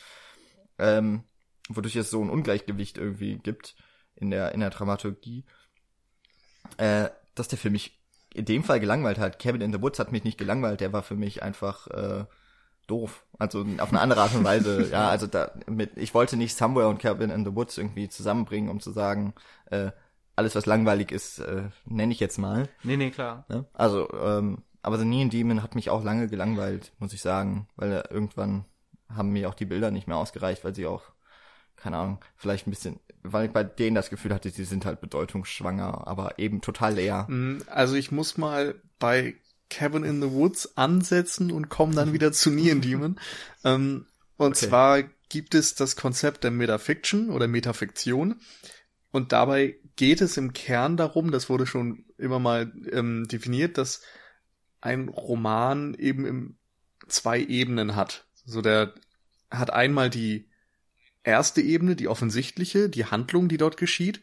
Ähm, 0.78 1.24
wodurch 1.68 1.96
es 1.96 2.10
so 2.10 2.22
ein 2.22 2.30
Ungleichgewicht 2.30 2.98
irgendwie 2.98 3.38
gibt 3.38 3.74
in 4.16 4.30
der, 4.30 4.52
in 4.52 4.60
der 4.60 4.70
Dramaturgie, 4.70 5.44
äh, 6.76 7.08
dass 7.34 7.48
der 7.48 7.58
Film 7.58 7.72
mich 7.72 8.00
in 8.34 8.44
dem 8.44 8.64
Fall 8.64 8.80
gelangweilt 8.80 9.18
hat. 9.18 9.38
Kevin 9.38 9.60
in 9.60 9.72
the 9.72 9.80
Woods 9.80 9.98
hat 9.98 10.12
mich 10.12 10.24
nicht 10.24 10.38
gelangweilt, 10.38 10.80
der 10.80 10.92
war 10.92 11.02
für 11.02 11.16
mich 11.16 11.42
einfach 11.42 11.86
äh, 11.88 12.24
doof. 12.86 13.24
Also 13.38 13.64
auf 13.78 13.90
eine 13.90 14.00
andere 14.00 14.20
Art 14.20 14.34
und 14.34 14.44
Weise. 14.44 14.88
ja, 14.92 15.08
also 15.08 15.26
da 15.26 15.52
mit, 15.66 15.96
ich 15.96 16.12
wollte 16.14 16.36
nicht 16.36 16.56
Somewhere 16.56 16.88
und 16.88 16.98
Kevin 16.98 17.30
in 17.30 17.44
the 17.44 17.54
Woods 17.54 17.78
irgendwie 17.78 18.08
zusammenbringen, 18.08 18.70
um 18.70 18.80
zu 18.80 18.90
sagen, 18.90 19.34
äh, 19.66 19.92
alles 20.36 20.54
was 20.54 20.66
langweilig 20.66 21.12
ist, 21.12 21.38
äh, 21.38 21.68
nenne 21.84 22.12
ich 22.12 22.20
jetzt 22.20 22.38
mal. 22.38 22.68
Nee, 22.82 22.96
nee, 22.96 23.10
klar. 23.10 23.44
Ne? 23.48 23.66
Also, 23.72 24.08
ähm, 24.12 24.62
aber 24.82 24.98
The 24.98 25.04
Neon 25.04 25.30
Demon 25.30 25.62
hat 25.62 25.74
mich 25.74 25.90
auch 25.90 26.04
lange 26.04 26.28
gelangweilt, 26.28 26.92
muss 26.98 27.12
ich 27.12 27.22
sagen, 27.22 27.68
weil 27.76 28.04
irgendwann 28.10 28.64
haben 29.08 29.30
mir 29.30 29.48
auch 29.48 29.54
die 29.54 29.64
Bilder 29.64 29.90
nicht 29.90 30.08
mehr 30.08 30.16
ausgereicht, 30.16 30.64
weil 30.64 30.74
sie 30.74 30.86
auch 30.86 31.02
keine 31.84 31.98
Ahnung, 31.98 32.18
vielleicht 32.36 32.66
ein 32.66 32.70
bisschen, 32.70 32.98
weil 33.22 33.46
ich 33.46 33.52
bei 33.52 33.62
denen 33.62 33.94
das 33.94 34.08
Gefühl 34.08 34.32
hatte, 34.32 34.48
sie 34.48 34.64
sind 34.64 34.86
halt 34.86 35.02
bedeutungsschwanger, 35.02 36.06
aber 36.06 36.38
eben 36.38 36.62
total 36.62 36.94
leer. 36.94 37.26
Mm, 37.28 37.58
also 37.66 37.94
ich 37.94 38.10
muss 38.10 38.38
mal 38.38 38.74
bei 38.98 39.34
Cabin 39.68 40.02
in 40.02 40.22
the 40.22 40.30
Woods 40.30 40.78
ansetzen 40.78 41.50
und 41.50 41.68
komme 41.68 41.94
dann 41.94 42.14
wieder 42.14 42.32
zu 42.32 42.50
Neon 42.50 42.80
Demon. 42.80 43.20
ähm, 43.64 44.06
und 44.38 44.56
okay. 44.56 44.66
zwar 44.66 45.02
gibt 45.28 45.54
es 45.54 45.74
das 45.74 45.94
Konzept 45.94 46.44
der 46.44 46.50
Metafiction 46.50 47.28
oder 47.28 47.48
Metafiktion. 47.48 48.40
Und 49.10 49.32
dabei 49.32 49.76
geht 49.96 50.20
es 50.20 50.36
im 50.36 50.52
Kern 50.52 50.96
darum, 50.96 51.30
das 51.30 51.48
wurde 51.48 51.66
schon 51.66 52.04
immer 52.18 52.38
mal 52.38 52.72
ähm, 52.90 53.26
definiert, 53.28 53.78
dass 53.78 54.02
ein 54.80 55.08
Roman 55.08 55.94
eben 55.94 56.26
im 56.26 56.56
zwei 57.08 57.40
Ebenen 57.40 57.96
hat. 57.96 58.26
So 58.44 58.60
der 58.60 58.94
hat 59.50 59.72
einmal 59.72 60.10
die 60.10 60.48
erste 61.22 61.60
Ebene, 61.60 61.96
die 61.96 62.08
offensichtliche, 62.08 62.88
die 62.88 63.06
Handlung, 63.06 63.48
die 63.48 63.56
dort 63.56 63.76
geschieht, 63.76 64.20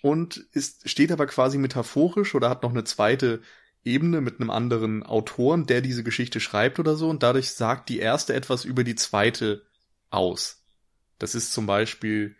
und 0.00 0.36
ist, 0.52 0.88
steht 0.88 1.10
aber 1.10 1.26
quasi 1.26 1.58
metaphorisch 1.58 2.34
oder 2.34 2.48
hat 2.48 2.62
noch 2.62 2.70
eine 2.70 2.84
zweite 2.84 3.42
Ebene 3.84 4.20
mit 4.20 4.40
einem 4.40 4.50
anderen 4.50 5.02
Autoren, 5.02 5.66
der 5.66 5.80
diese 5.80 6.04
Geschichte 6.04 6.40
schreibt 6.40 6.78
oder 6.78 6.94
so, 6.94 7.08
und 7.08 7.22
dadurch 7.22 7.50
sagt 7.50 7.88
die 7.88 7.98
erste 7.98 8.34
etwas 8.34 8.64
über 8.64 8.84
die 8.84 8.94
zweite 8.94 9.66
aus. 10.10 10.64
Das 11.18 11.34
ist 11.34 11.52
zum 11.52 11.66
Beispiel, 11.66 12.36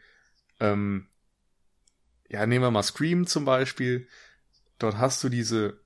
ähm, 0.60 1.08
ja, 2.28 2.46
nehmen 2.46 2.64
wir 2.64 2.70
mal 2.70 2.82
Scream 2.82 3.26
zum 3.26 3.44
Beispiel. 3.44 4.06
Dort 4.78 4.98
hast 4.98 5.22
du 5.24 5.28
diese, 5.28 5.80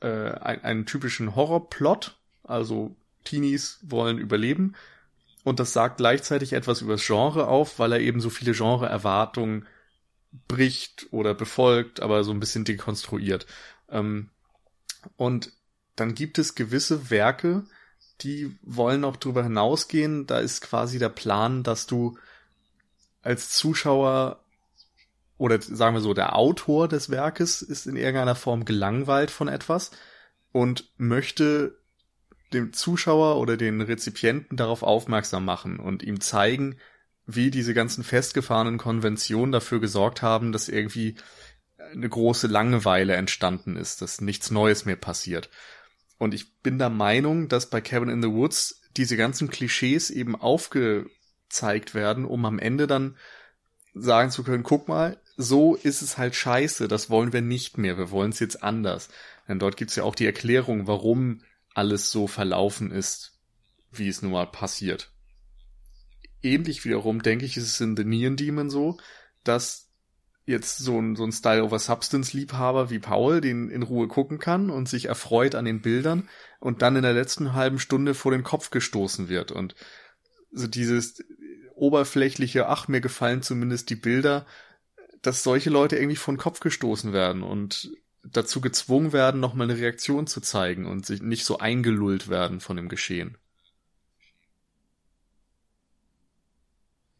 äh, 0.00 0.06
einen, 0.06 0.62
einen 0.62 0.86
typischen 0.86 1.34
Horrorplot, 1.36 2.18
also 2.42 2.96
Teenies 3.24 3.78
wollen 3.82 4.18
überleben 4.18 4.74
und 5.44 5.60
das 5.60 5.72
sagt 5.72 5.98
gleichzeitig 5.98 6.52
etwas 6.52 6.82
über 6.82 6.92
das 6.92 7.06
Genre 7.06 7.48
auf, 7.48 7.78
weil 7.78 7.92
er 7.92 8.00
eben 8.00 8.20
so 8.20 8.30
viele 8.30 8.52
Genre-Erwartungen 8.52 9.66
bricht 10.48 11.06
oder 11.10 11.34
befolgt, 11.34 12.00
aber 12.00 12.24
so 12.24 12.30
ein 12.30 12.40
bisschen 12.40 12.64
dekonstruiert. 12.64 13.46
Ähm, 13.88 14.30
und 15.16 15.52
dann 15.96 16.14
gibt 16.14 16.38
es 16.38 16.54
gewisse 16.54 17.10
Werke, 17.10 17.64
die 18.20 18.56
wollen 18.62 19.04
auch 19.04 19.16
darüber 19.16 19.42
hinausgehen. 19.42 20.26
Da 20.26 20.38
ist 20.38 20.60
quasi 20.60 20.98
der 20.98 21.08
Plan, 21.08 21.62
dass 21.62 21.86
du 21.86 22.18
als 23.22 23.50
Zuschauer 23.50 24.44
oder 25.40 25.58
sagen 25.62 25.96
wir 25.96 26.02
so, 26.02 26.12
der 26.12 26.36
Autor 26.36 26.86
des 26.86 27.08
Werkes 27.08 27.62
ist 27.62 27.86
in 27.86 27.96
irgendeiner 27.96 28.34
Form 28.34 28.66
gelangweilt 28.66 29.30
von 29.30 29.48
etwas 29.48 29.90
und 30.52 30.92
möchte 30.98 31.78
dem 32.52 32.74
Zuschauer 32.74 33.38
oder 33.38 33.56
den 33.56 33.80
Rezipienten 33.80 34.58
darauf 34.58 34.82
aufmerksam 34.82 35.46
machen 35.46 35.80
und 35.80 36.02
ihm 36.02 36.20
zeigen, 36.20 36.76
wie 37.24 37.50
diese 37.50 37.72
ganzen 37.72 38.04
festgefahrenen 38.04 38.76
Konventionen 38.76 39.50
dafür 39.50 39.80
gesorgt 39.80 40.20
haben, 40.20 40.52
dass 40.52 40.68
irgendwie 40.68 41.16
eine 41.90 42.08
große 42.08 42.46
Langeweile 42.46 43.14
entstanden 43.14 43.76
ist, 43.76 44.02
dass 44.02 44.20
nichts 44.20 44.50
Neues 44.50 44.84
mehr 44.84 44.96
passiert. 44.96 45.48
Und 46.18 46.34
ich 46.34 46.58
bin 46.58 46.78
der 46.78 46.90
Meinung, 46.90 47.48
dass 47.48 47.70
bei 47.70 47.80
Cabin 47.80 48.10
in 48.10 48.20
the 48.20 48.28
Woods 48.28 48.82
diese 48.94 49.16
ganzen 49.16 49.48
Klischees 49.48 50.10
eben 50.10 50.36
aufgezeigt 50.36 51.94
werden, 51.94 52.26
um 52.26 52.44
am 52.44 52.58
Ende 52.58 52.86
dann 52.86 53.16
sagen 53.94 54.30
zu 54.30 54.44
können, 54.44 54.62
guck 54.62 54.88
mal, 54.88 55.20
so 55.36 55.74
ist 55.74 56.02
es 56.02 56.18
halt 56.18 56.34
scheiße, 56.34 56.88
das 56.88 57.10
wollen 57.10 57.32
wir 57.32 57.40
nicht 57.40 57.78
mehr, 57.78 57.98
wir 57.98 58.10
wollen 58.10 58.30
es 58.30 58.40
jetzt 58.40 58.62
anders. 58.62 59.08
Denn 59.48 59.58
dort 59.58 59.76
gibt's 59.76 59.96
ja 59.96 60.04
auch 60.04 60.14
die 60.14 60.26
Erklärung, 60.26 60.86
warum 60.86 61.42
alles 61.74 62.10
so 62.10 62.26
verlaufen 62.26 62.90
ist, 62.90 63.38
wie 63.90 64.08
es 64.08 64.22
nun 64.22 64.32
mal 64.32 64.46
passiert. 64.46 65.12
Ähnlich 66.42 66.84
wiederum, 66.84 67.22
denke 67.22 67.44
ich, 67.44 67.56
ist 67.56 67.64
es 67.64 67.80
in 67.80 67.96
The 67.96 68.04
Neon 68.04 68.36
Demon 68.36 68.70
so, 68.70 68.98
dass 69.44 69.90
jetzt 70.46 70.78
so 70.78 71.00
ein, 71.00 71.16
so 71.16 71.24
ein 71.24 71.32
Style 71.32 71.64
over 71.64 71.78
Substance 71.78 72.36
Liebhaber 72.36 72.90
wie 72.90 72.98
Paul 72.98 73.40
den 73.40 73.70
in 73.70 73.82
Ruhe 73.82 74.08
gucken 74.08 74.38
kann 74.38 74.70
und 74.70 74.88
sich 74.88 75.06
erfreut 75.06 75.54
an 75.54 75.64
den 75.64 75.80
Bildern 75.80 76.28
und 76.58 76.82
dann 76.82 76.96
in 76.96 77.02
der 77.02 77.12
letzten 77.12 77.54
halben 77.54 77.78
Stunde 77.78 78.14
vor 78.14 78.32
den 78.32 78.42
Kopf 78.42 78.70
gestoßen 78.70 79.28
wird 79.28 79.52
und 79.52 79.74
so 80.50 80.66
dieses 80.66 81.22
oberflächliche, 81.80 82.68
ach, 82.68 82.88
mir 82.88 83.00
gefallen 83.00 83.42
zumindest 83.42 83.90
die 83.90 83.96
Bilder, 83.96 84.46
dass 85.22 85.42
solche 85.42 85.70
Leute 85.70 85.96
irgendwie 85.96 86.16
vor 86.16 86.34
den 86.34 86.38
Kopf 86.40 86.60
gestoßen 86.60 87.12
werden 87.12 87.42
und 87.42 87.90
dazu 88.22 88.60
gezwungen 88.60 89.12
werden, 89.12 89.40
nochmal 89.40 89.70
eine 89.70 89.78
Reaktion 89.80 90.26
zu 90.26 90.40
zeigen 90.40 90.86
und 90.86 91.06
sich 91.06 91.22
nicht 91.22 91.44
so 91.44 91.58
eingelullt 91.58 92.28
werden 92.28 92.60
von 92.60 92.76
dem 92.76 92.88
Geschehen. 92.88 93.36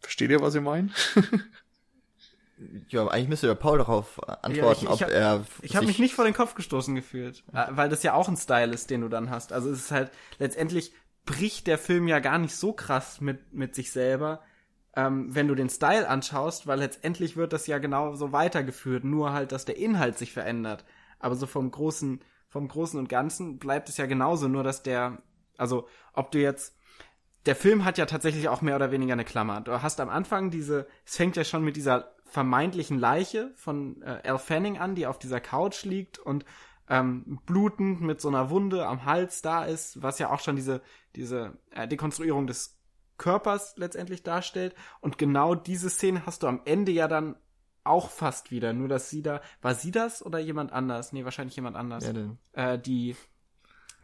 Versteht 0.01 0.31
ihr, 0.31 0.41
was 0.41 0.55
ihr 0.55 0.61
meint? 0.61 0.93
Ja, 2.91 3.07
eigentlich 3.09 3.29
müsste 3.29 3.47
der 3.47 3.55
Paul 3.55 3.79
darauf 3.79 4.23
antworten, 4.45 4.55
Ja, 4.55 4.73
ich- 4.73 4.83
ich 4.83 4.89
ob 4.91 5.01
hab- 5.01 5.09
er. 5.09 5.47
Ich 5.63 5.77
habe 5.77 5.87
mich 5.87 5.99
nicht 5.99 6.13
vor 6.15 6.27
den 6.27 6.35
Kopf 6.35 6.55
gestoßen 6.55 6.95
gefühlt, 6.95 7.43
äh, 7.55 7.65
weil 7.71 7.89
das 7.89 8.03
ja 8.03 8.13
auch 8.13 8.29
ein 8.29 8.37
Style 8.37 8.75
ist, 8.75 8.91
den 8.91 9.01
du 9.01 9.09
dann 9.09 9.31
hast. 9.31 9.55
Also 9.55 9.71
es 9.71 9.79
ist 9.85 9.91
halt 9.93 10.11
letztendlich 10.39 10.93
bricht 11.25 11.67
der 11.67 11.79
Film 11.79 12.07
ja 12.07 12.19
gar 12.19 12.37
nicht 12.37 12.55
so 12.55 12.75
krass 12.75 13.23
mit 13.23 13.55
mit 13.55 13.75
sich 13.75 13.93
selber, 13.93 14.43
ähm, 14.97 15.35
wenn 15.35 15.49
du 15.49 15.55
den 15.55 15.71
Style 15.71 16.09
anschaust, 16.09 16.67
weil 16.67 16.79
letztendlich 16.81 17.37
wird 17.37 17.53
das 17.53 17.67
ja 17.67 17.79
genau 17.79 18.15
so 18.15 18.33
weitergeführt, 18.33 19.05
nur 19.05 19.33
halt, 19.33 19.53
dass 19.53 19.65
der 19.65 19.77
Inhalt 19.77 20.19
sich 20.19 20.33
verändert. 20.33 20.85
Aber 21.19 21.35
so 21.35 21.47
vom 21.47 21.71
großen 21.71 22.21
vom 22.49 22.67
großen 22.67 22.99
und 22.99 23.09
Ganzen 23.09 23.59
bleibt 23.59 23.89
es 23.89 23.97
ja 23.97 24.07
genauso, 24.07 24.49
nur 24.49 24.65
dass 24.65 24.83
der 24.83 25.23
also 25.57 25.87
ob 26.13 26.33
du 26.33 26.41
jetzt 26.41 26.77
der 27.47 27.57
Film 27.57 27.85
hat 27.85 27.99
ja 27.99 28.07
tatsächlich 28.07 28.49
auch 28.49 28.61
mehr 28.61 28.77
oder 28.77 28.91
weniger 28.91 29.15
eine 29.15 29.25
Klammer. 29.25 29.61
Du 29.61 29.81
hast 29.81 30.01
am 30.01 30.11
Anfang 30.11 30.51
diese, 30.51 30.87
es 31.07 31.17
fängt 31.17 31.37
ja 31.37 31.45
schon 31.45 31.65
mit 31.65 31.77
dieser 31.77 32.13
vermeintlichen 32.25 32.99
Leiche 32.99 33.53
von 33.57 34.03
äh, 34.03 34.21
Elle 34.23 34.39
Fanning 34.39 34.79
an, 34.79 34.95
die 34.95 35.07
auf 35.07 35.19
dieser 35.19 35.41
Couch 35.41 35.85
liegt 35.85 36.19
und 36.19 36.45
ähm, 36.89 37.41
blutend 37.47 38.01
mit 38.03 38.21
so 38.21 38.29
einer 38.29 38.51
Wunde 38.51 38.87
am 38.87 39.05
Hals 39.05 39.43
da 39.43 39.65
ist, 39.65 40.03
was 40.03 40.19
ja 40.19 40.31
auch 40.31 40.41
schon 40.41 40.57
diese, 40.57 40.83
diese 41.17 41.59
äh, 41.71 41.89
Dekonstruierung 41.89 42.47
des 42.47 42.80
Körpers 43.21 43.75
letztendlich 43.77 44.23
darstellt. 44.25 44.75
Und 45.01 45.17
genau 45.19 45.55
diese 45.55 45.89
Szene 45.91 46.27
hast 46.27 46.43
du 46.43 46.49
am 46.49 46.63
Ende 46.65 46.91
ja 46.91 47.07
dann 47.07 47.37
auch 47.85 48.11
fast 48.11 48.51
wieder. 48.51 48.73
Nur 48.73 48.89
dass 48.89 49.09
sie 49.11 49.23
da, 49.23 49.41
war 49.63 49.75
sie 49.75 49.91
das 49.93 50.25
oder 50.25 50.39
jemand 50.41 50.73
anders? 50.73 51.13
Nee, 51.13 51.25
wahrscheinlich 51.25 51.55
jemand 51.57 51.77
anders 51.77 52.05
Ja, 52.07 52.13
denn. 52.13 52.39
äh, 52.53 52.79
die 52.79 53.15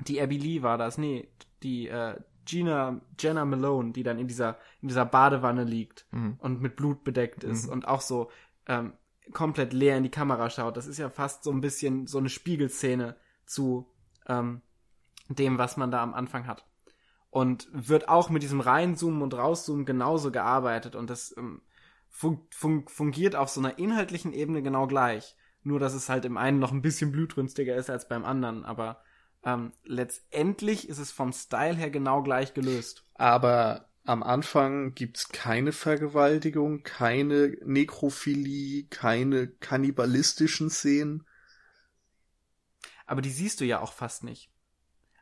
die 0.06 0.20
Abby 0.20 0.36
Lee 0.36 0.62
war 0.62 0.76
das, 0.78 0.98
nee, 0.98 1.28
die 1.62 1.88
äh, 1.88 2.16
Gina 2.44 3.00
Jenna 3.18 3.44
Malone, 3.44 3.92
die 3.92 4.02
dann 4.02 4.18
in 4.18 4.28
dieser 4.28 4.58
in 4.82 4.88
dieser 4.88 5.04
Badewanne 5.06 5.64
liegt 5.64 6.06
Mhm. 6.12 6.36
und 6.38 6.60
mit 6.60 6.76
Blut 6.76 7.02
bedeckt 7.02 7.42
ist 7.44 7.66
Mhm. 7.66 7.72
und 7.72 7.88
auch 7.88 8.00
so 8.02 8.30
ähm, 8.68 8.92
komplett 9.32 9.72
leer 9.72 9.96
in 9.96 10.04
die 10.04 10.10
Kamera 10.10 10.50
schaut. 10.50 10.76
Das 10.76 10.86
ist 10.86 10.98
ja 10.98 11.08
fast 11.10 11.42
so 11.42 11.50
ein 11.50 11.60
bisschen 11.60 12.06
so 12.06 12.18
eine 12.18 12.28
Spiegelszene 12.28 13.16
zu 13.46 13.90
ähm, 14.28 14.60
dem, 15.28 15.58
was 15.58 15.76
man 15.76 15.90
da 15.90 16.02
am 16.02 16.14
Anfang 16.14 16.46
hat. 16.46 16.64
Und 17.36 17.68
wird 17.70 18.08
auch 18.08 18.30
mit 18.30 18.42
diesem 18.42 18.62
Reinzoomen 18.62 19.20
und 19.20 19.34
Rauszoomen 19.34 19.84
genauso 19.84 20.30
gearbeitet 20.32 20.96
und 20.96 21.10
das 21.10 21.36
ähm, 21.36 21.60
fun 22.08 22.48
fun 22.48 22.88
fungiert 22.88 23.36
auf 23.36 23.50
so 23.50 23.60
einer 23.60 23.78
inhaltlichen 23.78 24.32
Ebene 24.32 24.62
genau 24.62 24.86
gleich. 24.86 25.36
Nur, 25.62 25.78
dass 25.78 25.92
es 25.92 26.08
halt 26.08 26.24
im 26.24 26.38
einen 26.38 26.60
noch 26.60 26.72
ein 26.72 26.80
bisschen 26.80 27.12
blutrünstiger 27.12 27.76
ist 27.76 27.90
als 27.90 28.08
beim 28.08 28.24
anderen, 28.24 28.64
aber 28.64 29.02
ähm, 29.44 29.72
letztendlich 29.84 30.88
ist 30.88 30.96
es 30.96 31.12
vom 31.12 31.30
Style 31.30 31.74
her 31.74 31.90
genau 31.90 32.22
gleich 32.22 32.54
gelöst. 32.54 33.04
Aber 33.16 33.90
am 34.06 34.22
Anfang 34.22 34.94
gibt's 34.94 35.28
keine 35.28 35.72
Vergewaltigung, 35.72 36.84
keine 36.84 37.58
Nekrophilie, 37.66 38.84
keine 38.84 39.48
kannibalistischen 39.48 40.70
Szenen. 40.70 41.26
Aber 43.04 43.20
die 43.20 43.28
siehst 43.28 43.60
du 43.60 43.66
ja 43.66 43.80
auch 43.80 43.92
fast 43.92 44.24
nicht. 44.24 44.50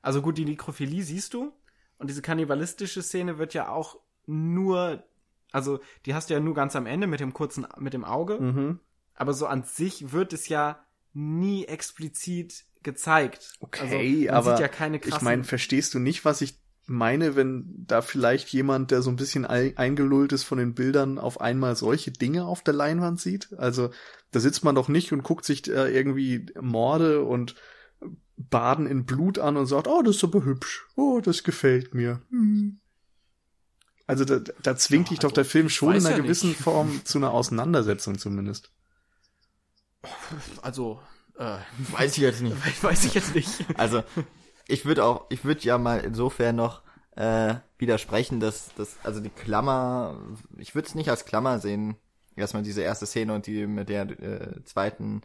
Also 0.00 0.22
gut, 0.22 0.38
die 0.38 0.44
Nekrophilie 0.44 1.02
siehst 1.02 1.34
du 1.34 1.52
und 1.98 2.08
diese 2.10 2.22
kannibalistische 2.22 3.02
Szene 3.02 3.38
wird 3.38 3.54
ja 3.54 3.68
auch 3.68 3.98
nur, 4.26 5.02
also 5.52 5.80
die 6.06 6.14
hast 6.14 6.30
du 6.30 6.34
ja 6.34 6.40
nur 6.40 6.54
ganz 6.54 6.76
am 6.76 6.86
Ende 6.86 7.06
mit 7.06 7.20
dem 7.20 7.32
kurzen, 7.32 7.66
mit 7.78 7.92
dem 7.92 8.04
Auge, 8.04 8.40
Mhm. 8.40 8.80
aber 9.14 9.32
so 9.34 9.46
an 9.46 9.62
sich 9.64 10.12
wird 10.12 10.32
es 10.32 10.48
ja 10.48 10.84
nie 11.12 11.64
explizit 11.66 12.64
gezeigt. 12.82 13.52
Okay, 13.60 14.26
man 14.26 14.34
aber 14.34 14.60
ja 14.60 14.68
Ich 15.06 15.20
meine, 15.22 15.44
verstehst 15.44 15.94
du 15.94 15.98
nicht, 15.98 16.24
was 16.24 16.40
ich 16.40 16.58
meine, 16.86 17.34
wenn 17.34 17.84
da 17.86 18.02
vielleicht 18.02 18.48
jemand, 18.50 18.90
der 18.90 19.00
so 19.00 19.08
ein 19.10 19.16
bisschen 19.16 19.46
ei- 19.46 19.72
eingelullt 19.76 20.32
ist 20.32 20.44
von 20.44 20.58
den 20.58 20.74
Bildern, 20.74 21.18
auf 21.18 21.40
einmal 21.40 21.76
solche 21.76 22.10
Dinge 22.10 22.44
auf 22.44 22.62
der 22.62 22.74
Leinwand 22.74 23.20
sieht? 23.20 23.54
Also, 23.56 23.90
da 24.32 24.40
sitzt 24.40 24.64
man 24.64 24.74
doch 24.74 24.88
nicht 24.88 25.12
und 25.12 25.22
guckt 25.22 25.46
sich 25.46 25.66
äh, 25.68 25.88
irgendwie 25.96 26.46
Morde 26.60 27.22
und 27.24 27.54
Baden 28.36 28.86
in 28.86 29.04
Blut 29.06 29.38
an 29.38 29.56
und 29.56 29.66
sagt, 29.66 29.86
oh, 29.86 30.02
das 30.02 30.16
ist 30.16 30.24
aber 30.24 30.44
hübsch. 30.44 30.86
Oh, 30.96 31.20
das 31.20 31.44
gefällt 31.44 31.94
mir. 31.94 32.22
Hm. 32.30 32.80
Also 34.06 34.24
da, 34.24 34.40
da 34.62 34.76
zwingt 34.76 35.08
Ja, 35.08 35.10
dich 35.10 35.18
doch 35.20 35.30
also, 35.30 35.36
der 35.36 35.44
Film 35.44 35.68
schon 35.68 35.94
in 35.94 36.04
einer 36.04 36.16
ja 36.16 36.22
gewissen 36.22 36.50
nicht. 36.50 36.60
Form 36.60 37.04
zu 37.04 37.18
einer 37.18 37.32
Auseinandersetzung 37.32 38.18
zumindest. 38.18 38.70
also, 40.62 41.00
äh, 41.38 41.58
Weiß 41.92 42.12
ich 42.12 42.22
jetzt 42.22 42.42
nicht. 42.42 42.56
weiß 42.82 43.04
ich 43.04 43.14
jetzt 43.14 43.34
nicht. 43.34 43.64
Also, 43.78 44.02
ich 44.68 44.84
würde 44.84 45.04
auch, 45.04 45.26
ich 45.30 45.44
würde 45.44 45.62
ja 45.62 45.78
mal 45.78 46.00
insofern 46.00 46.56
noch 46.56 46.82
äh, 47.16 47.54
widersprechen, 47.78 48.40
dass, 48.40 48.74
dass, 48.74 48.96
also 49.04 49.20
die 49.20 49.30
Klammer, 49.30 50.20
ich 50.58 50.74
würde 50.74 50.88
es 50.88 50.94
nicht 50.94 51.08
als 51.08 51.24
Klammer 51.24 51.58
sehen, 51.60 51.96
erstmal 52.36 52.62
diese 52.62 52.82
erste 52.82 53.06
Szene 53.06 53.34
und 53.34 53.46
die 53.46 53.66
mit 53.66 53.88
der 53.88 54.02
äh, 54.02 54.64
zweiten, 54.64 55.22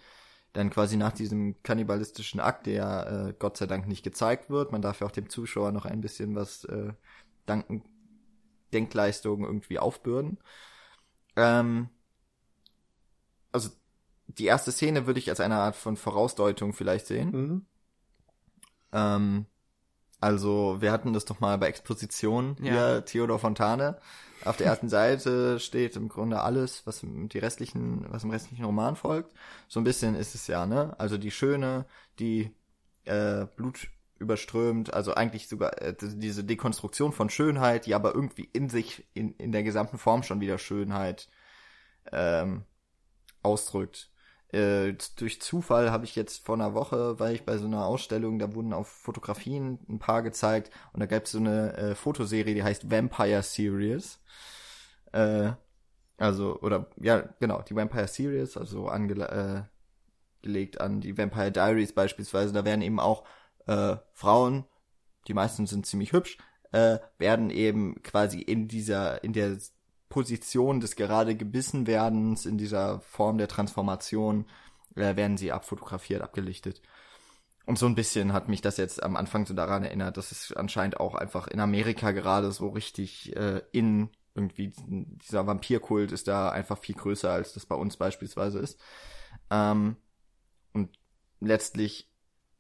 dann 0.54 0.70
quasi 0.70 0.98
nach 0.98 1.14
diesem 1.14 1.62
kannibalistischen 1.64 2.40
Akt, 2.40 2.66
der 2.66 3.28
äh, 3.30 3.34
Gott 3.38 3.58
sei 3.58 3.68
Dank 3.68 3.88
nicht 3.88 4.04
gezeigt 4.04 4.50
wird. 4.50 4.72
Man 4.72 4.82
darf 4.82 5.00
ja 5.00 5.08
auch 5.08 5.12
dem 5.12 5.30
Zuschauer 5.30 5.72
noch 5.72 5.86
ein 5.86 6.02
bisschen 6.02 6.36
was 6.36 6.66
äh, 6.66 6.94
danken, 7.46 7.84
Denkleistungen 8.74 9.46
irgendwie 9.46 9.80
aufbürden. 9.80 10.40
Ähm, 11.36 11.90
also 13.52 13.70
die 14.28 14.46
erste 14.46 14.72
Szene 14.72 15.08
würde 15.08 15.20
ich 15.20 15.30
als 15.30 15.40
eine 15.40 15.56
Art 15.56 15.76
von 15.76 15.98
Vorausdeutung 15.98 16.74
vielleicht 16.74 17.08
sehen. 17.08 17.32
Mhm. 17.32 17.66
Ähm, 18.92 19.46
also, 20.22 20.78
wir 20.82 20.92
hatten 20.92 21.14
das 21.14 21.26
doch 21.26 21.40
mal 21.40 21.58
bei 21.58 21.68
Exposition 21.68 22.58
Ja. 22.60 22.64
hier, 22.64 23.06
Theodor 23.06 23.40
Fontane. 23.40 24.00
Auf 24.46 24.58
der 24.58 24.68
ersten 24.68 24.90
Seite 24.90 25.60
steht 25.60 25.96
im 25.96 26.08
Grunde 26.08 26.42
alles, 26.42 26.86
was 26.86 27.04
im, 27.04 27.28
die 27.30 27.40
restlichen, 27.40 28.06
was 28.10 28.24
im 28.24 28.30
restlichen 28.30 28.64
Roman 28.64 28.96
folgt. 28.96 29.34
So 29.68 29.80
ein 29.80 29.84
bisschen 29.84 30.16
ist 30.16 30.36
es 30.36 30.48
ja, 30.48 30.66
ne? 30.66 30.96
Also 30.98 31.18
die 31.18 31.32
Schöne, 31.32 31.86
die 32.20 32.56
äh, 33.06 33.46
Blut 33.56 33.90
überströmt, 34.18 34.94
also 34.94 35.14
eigentlich 35.14 35.48
sogar 35.48 35.82
äh, 35.82 35.96
diese 36.00 36.44
Dekonstruktion 36.44 37.12
von 37.12 37.30
Schönheit, 37.30 37.86
die 37.86 37.96
aber 37.96 38.14
irgendwie 38.14 38.50
in 38.54 38.70
sich, 38.70 39.06
in, 39.14 39.34
in 39.36 39.52
der 39.52 39.64
gesamten 39.64 39.98
Form 39.98 40.24
schon 40.24 40.42
wieder 40.42 40.58
Schönheit 40.58 41.30
ähm, 42.12 42.64
ausdrückt. 43.42 44.12
Äh, 44.52 44.94
durch 45.18 45.42
Zufall 45.42 45.92
habe 45.92 46.06
ich 46.06 46.16
jetzt 46.16 46.46
vor 46.46 46.56
einer 46.56 46.74
Woche, 46.74 47.20
weil 47.20 47.36
ich 47.36 47.46
bei 47.46 47.58
so 47.58 47.68
einer 47.68 47.86
Ausstellung, 47.86 48.40
da 48.40 48.54
wurden 48.56 48.74
auf 48.74 48.88
Fotografien 48.88 49.80
ein 49.88 50.00
paar 50.00 50.24
gezeigt 50.24 50.72
und 50.94 51.00
da 51.00 51.06
gab 51.06 51.26
es 51.26 51.32
so 51.32 51.38
eine 51.40 51.78
äh, 51.78 51.96
Fotoserie, 51.96 52.56
die 52.56 52.64
heißt 52.64 52.90
Vampire 52.90 53.44
Series. 53.44 54.20
Äh, 55.12 55.52
also, 56.18 56.60
oder, 56.62 56.90
ja, 56.98 57.22
genau, 57.40 57.62
die 57.62 57.76
Vampire 57.76 58.08
Series, 58.08 58.58
also 58.58 58.88
angelegt 58.88 59.32
äh, 59.32 59.62
gelegt 60.42 60.80
an 60.82 61.02
die 61.02 61.18
Vampire 61.18 61.52
Diaries 61.52 61.94
beispielsweise, 61.94 62.54
da 62.54 62.66
werden 62.66 62.82
eben 62.82 63.00
auch 63.00 63.26
äh, 63.68 63.98
Frauen, 64.14 64.66
die 65.28 65.34
meisten 65.34 65.66
sind 65.68 65.86
ziemlich 65.86 66.14
hübsch, 66.14 66.38
äh, 66.72 67.00
werden 67.18 67.50
eben 67.50 68.02
quasi 68.04 68.40
in 68.40 68.68
dieser, 68.68 69.24
in 69.24 69.34
der 69.34 69.58
Position 70.10 70.80
des 70.80 70.96
gerade 70.96 71.36
gebissen 71.36 71.88
werdens, 71.88 72.46
in 72.46 72.58
dieser 72.58 73.00
Form 73.02 73.38
der 73.38 73.48
Transformation, 73.48 74.46
äh, 74.96 75.16
werden 75.16 75.38
sie 75.38 75.52
abfotografiert, 75.52 76.22
abgelichtet. 76.22 76.82
Und 77.66 77.78
so 77.78 77.86
ein 77.86 77.96
bisschen 77.96 78.34
hat 78.34 78.50
mich 78.50 78.62
das 78.62 78.78
jetzt 78.78 79.04
am 79.04 79.16
Anfang 79.16 79.46
so 79.46 79.54
daran 79.54 79.84
erinnert, 79.84 80.18
dass 80.18 80.32
es 80.32 80.52
anscheinend 80.54 81.00
auch 81.00 81.14
einfach 81.14 81.48
in 81.48 81.60
Amerika 81.60 82.12
gerade 82.12 82.52
so 82.52 82.70
richtig 82.70 83.36
äh, 83.36 83.62
in 83.72 84.10
irgendwie 84.34 84.74
dieser 84.78 85.46
Vampirkult 85.46 86.12
ist 86.12 86.28
da 86.28 86.50
einfach 86.50 86.78
viel 86.78 86.96
größer, 86.96 87.32
als 87.32 87.54
das 87.54 87.66
bei 87.66 87.76
uns 87.76 87.98
beispielsweise 87.98 88.60
ist. 88.60 88.80
Ähm, 89.52 89.98
und 90.74 90.98
letztlich 91.40 92.10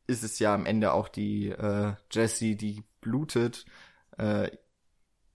ist 0.07 0.23
es 0.23 0.39
ja 0.39 0.53
am 0.53 0.65
Ende 0.65 0.93
auch 0.93 1.07
die 1.07 1.49
äh, 1.49 1.93
Jessie, 2.11 2.55
die 2.55 2.83
blutet, 3.01 3.65
äh, 4.17 4.49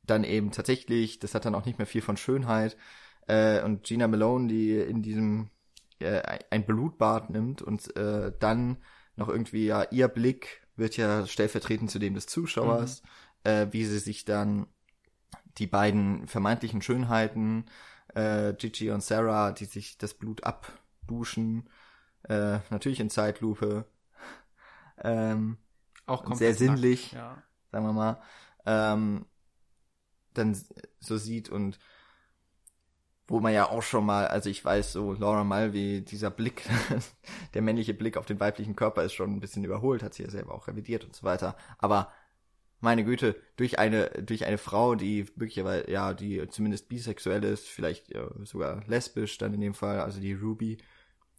dann 0.06 0.24
eben 0.24 0.50
tatsächlich, 0.50 1.18
das 1.18 1.34
hat 1.34 1.44
dann 1.44 1.54
auch 1.54 1.64
nicht 1.64 1.78
mehr 1.78 1.86
viel 1.86 2.02
von 2.02 2.16
Schönheit, 2.16 2.76
äh, 3.26 3.62
und 3.62 3.84
Gina 3.84 4.06
Malone, 4.08 4.48
die 4.48 4.76
in 4.76 5.02
diesem 5.02 5.50
äh, 5.98 6.38
ein 6.50 6.66
Blutbad 6.66 7.30
nimmt 7.30 7.62
und 7.62 7.96
äh, 7.96 8.32
dann 8.38 8.78
noch 9.16 9.28
irgendwie 9.28 9.66
ja 9.66 9.84
ihr 9.90 10.08
Blick 10.08 10.62
wird 10.76 10.96
ja 10.96 11.26
stellvertretend 11.26 11.90
zu 11.90 11.98
dem 11.98 12.14
des 12.14 12.26
Zuschauers, 12.26 13.02
äh, 13.44 13.68
wie 13.70 13.84
sie 13.84 13.98
sich 13.98 14.24
dann 14.24 14.66
die 15.58 15.68
beiden 15.68 16.26
vermeintlichen 16.26 16.82
Schönheiten, 16.82 17.66
äh, 18.14 18.54
Gigi 18.54 18.90
und 18.90 19.02
Sarah, 19.02 19.52
die 19.52 19.66
sich 19.66 19.98
das 19.98 20.14
Blut 20.14 20.42
abduschen, 20.42 21.68
äh, 22.24 22.58
natürlich 22.70 22.98
in 22.98 23.08
Zeitlupe, 23.08 23.86
ähm, 25.02 25.58
Auch 26.06 26.34
sehr 26.34 26.54
sinnlich. 26.54 27.12
Ja. 27.12 27.42
sagen 27.70 27.86
wir 27.86 27.92
mal, 27.92 28.22
ähm, 28.66 29.26
dann 30.34 30.56
so 31.00 31.16
sieht 31.16 31.48
und 31.48 31.78
wo 33.26 33.40
man 33.40 33.54
ja 33.54 33.70
auch 33.70 33.82
schon 33.82 34.04
mal, 34.04 34.26
also 34.26 34.50
ich 34.50 34.62
weiß 34.62 34.92
so, 34.92 35.14
Laura 35.14 35.44
Mulvey, 35.44 36.02
dieser 36.04 36.30
Blick, 36.30 36.68
der 37.54 37.62
männliche 37.62 37.94
Blick 37.94 38.16
auf 38.16 38.26
den 38.26 38.38
weiblichen 38.38 38.76
Körper 38.76 39.02
ist 39.02 39.14
schon 39.14 39.32
ein 39.32 39.40
bisschen 39.40 39.64
überholt, 39.64 40.02
hat 40.02 40.14
sie 40.14 40.24
ja 40.24 40.30
selber 40.30 40.54
auch 40.54 40.68
revidiert 40.68 41.04
und 41.04 41.16
so 41.16 41.22
weiter, 41.22 41.56
aber 41.78 42.12
meine 42.80 43.04
Güte, 43.04 43.34
durch 43.56 43.78
eine, 43.78 44.10
durch 44.10 44.44
eine 44.44 44.58
Frau, 44.58 44.94
die 44.94 45.24
möglicherweise, 45.36 45.90
ja, 45.90 46.12
die 46.12 46.46
zumindest 46.48 46.88
bisexuell 46.90 47.42
ist, 47.42 47.66
vielleicht 47.66 48.12
äh, 48.12 48.26
sogar 48.42 48.84
lesbisch 48.86 49.38
dann 49.38 49.54
in 49.54 49.62
dem 49.62 49.74
Fall, 49.74 50.00
also 50.00 50.20
die 50.20 50.34
Ruby, 50.34 50.76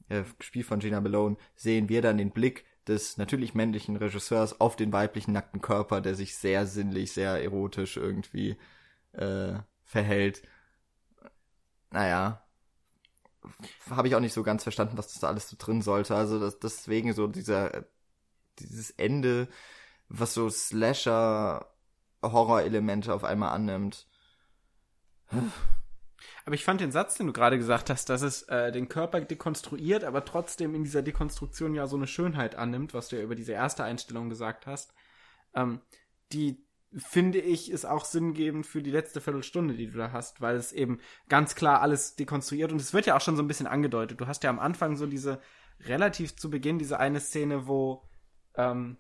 äh, 0.09 0.23
gespielt 0.39 0.65
von 0.65 0.79
Gina 0.79 0.99
Malone, 1.01 1.37
sehen 1.55 1.87
wir 1.87 2.01
dann 2.01 2.17
den 2.17 2.31
Blick 2.31 2.65
des 2.87 3.17
natürlich 3.17 3.53
männlichen 3.53 3.95
Regisseurs 3.95 4.59
auf 4.59 4.75
den 4.75 4.91
weiblichen 4.91 5.33
nackten 5.33 5.61
Körper, 5.61 6.01
der 6.01 6.15
sich 6.15 6.35
sehr 6.35 6.65
sinnlich, 6.65 7.11
sehr 7.11 7.41
erotisch 7.41 7.97
irgendwie 7.97 8.57
äh, 9.17 9.59
verhält. 9.83 10.41
Naja, 11.91 12.43
habe 13.89 14.07
ich 14.07 14.15
auch 14.15 14.19
nicht 14.19 14.33
so 14.33 14.43
ganz 14.43 14.63
verstanden, 14.63 14.97
was 14.97 15.07
das 15.13 15.21
da 15.21 15.27
alles 15.27 15.49
so 15.49 15.55
drin 15.57 15.81
sollte. 15.81 16.15
Also 16.15 16.39
das, 16.39 16.59
deswegen 16.59 17.13
so 17.13 17.27
dieser 17.27 17.85
dieses 18.59 18.91
Ende, 18.91 19.47
was 20.09 20.33
so 20.33 20.49
Slasher 20.49 21.67
Horror-Elemente 22.21 23.13
auf 23.13 23.23
einmal 23.23 23.51
annimmt. 23.51 24.07
Aber 26.45 26.55
ich 26.55 26.63
fand 26.63 26.81
den 26.81 26.91
Satz, 26.91 27.15
den 27.15 27.27
du 27.27 27.33
gerade 27.33 27.57
gesagt 27.57 27.89
hast, 27.89 28.09
dass 28.09 28.21
es 28.21 28.43
äh, 28.43 28.71
den 28.71 28.89
Körper 28.89 29.21
dekonstruiert, 29.21 30.03
aber 30.03 30.25
trotzdem 30.25 30.75
in 30.75 30.83
dieser 30.83 31.01
Dekonstruktion 31.01 31.75
ja 31.75 31.87
so 31.87 31.97
eine 31.97 32.07
Schönheit 32.07 32.55
annimmt, 32.55 32.93
was 32.93 33.09
du 33.09 33.17
ja 33.17 33.23
über 33.23 33.35
diese 33.35 33.53
erste 33.53 33.83
Einstellung 33.83 34.29
gesagt 34.29 34.67
hast, 34.67 34.93
ähm, 35.53 35.81
die 36.31 36.64
finde 36.97 37.39
ich, 37.39 37.71
ist 37.71 37.85
auch 37.85 38.05
sinngebend 38.05 38.65
für 38.65 38.81
die 38.81 38.91
letzte 38.91 39.21
Viertelstunde, 39.21 39.75
die 39.75 39.87
du 39.87 39.97
da 39.97 40.11
hast, 40.11 40.41
weil 40.41 40.55
es 40.55 40.71
eben 40.71 40.99
ganz 41.29 41.55
klar 41.55 41.81
alles 41.81 42.15
dekonstruiert 42.15 42.71
und 42.71 42.79
es 42.79 42.93
wird 42.93 43.05
ja 43.05 43.15
auch 43.15 43.21
schon 43.21 43.35
so 43.35 43.43
ein 43.43 43.47
bisschen 43.47 43.67
angedeutet. 43.67 44.19
Du 44.21 44.27
hast 44.27 44.43
ja 44.43 44.49
am 44.49 44.59
Anfang 44.59 44.95
so 44.95 45.05
diese 45.05 45.41
relativ 45.81 46.35
zu 46.37 46.49
Beginn 46.49 46.79
diese 46.79 46.99
eine 46.99 47.19
Szene, 47.19 47.67
wo 47.67 48.03
ähm, 48.55 48.97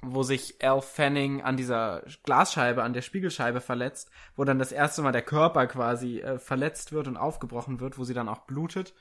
wo 0.00 0.22
sich 0.22 0.62
Al 0.62 0.80
Fanning 0.80 1.42
an 1.42 1.56
dieser 1.56 2.04
Glasscheibe, 2.22 2.84
an 2.84 2.92
der 2.92 3.02
Spiegelscheibe 3.02 3.60
verletzt, 3.60 4.10
wo 4.36 4.44
dann 4.44 4.58
das 4.58 4.70
erste 4.70 5.02
Mal 5.02 5.12
der 5.12 5.22
Körper 5.22 5.66
quasi 5.66 6.20
äh, 6.20 6.38
verletzt 6.38 6.92
wird 6.92 7.08
und 7.08 7.16
aufgebrochen 7.16 7.80
wird, 7.80 7.98
wo 7.98 8.04
sie 8.04 8.14
dann 8.14 8.28
auch 8.28 8.46
blutet. 8.46 8.94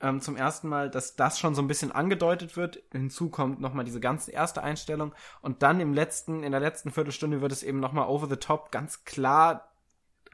Ähm, 0.00 0.20
zum 0.20 0.36
ersten 0.36 0.68
Mal, 0.68 0.90
dass 0.90 1.16
das 1.16 1.40
schon 1.40 1.56
so 1.56 1.62
ein 1.62 1.66
bisschen 1.66 1.90
angedeutet 1.90 2.56
wird. 2.56 2.82
Hinzu 2.92 3.30
kommt 3.30 3.60
nochmal 3.60 3.84
diese 3.84 3.98
ganze 3.98 4.30
erste 4.30 4.62
Einstellung 4.62 5.12
und 5.42 5.62
dann 5.62 5.80
im 5.80 5.92
letzten, 5.92 6.44
in 6.44 6.52
der 6.52 6.60
letzten 6.60 6.92
Viertelstunde 6.92 7.40
wird 7.40 7.50
es 7.50 7.64
eben 7.64 7.80
nochmal 7.80 8.08
over 8.08 8.28
the 8.28 8.36
top 8.36 8.70
ganz 8.70 9.04
klar 9.04 9.72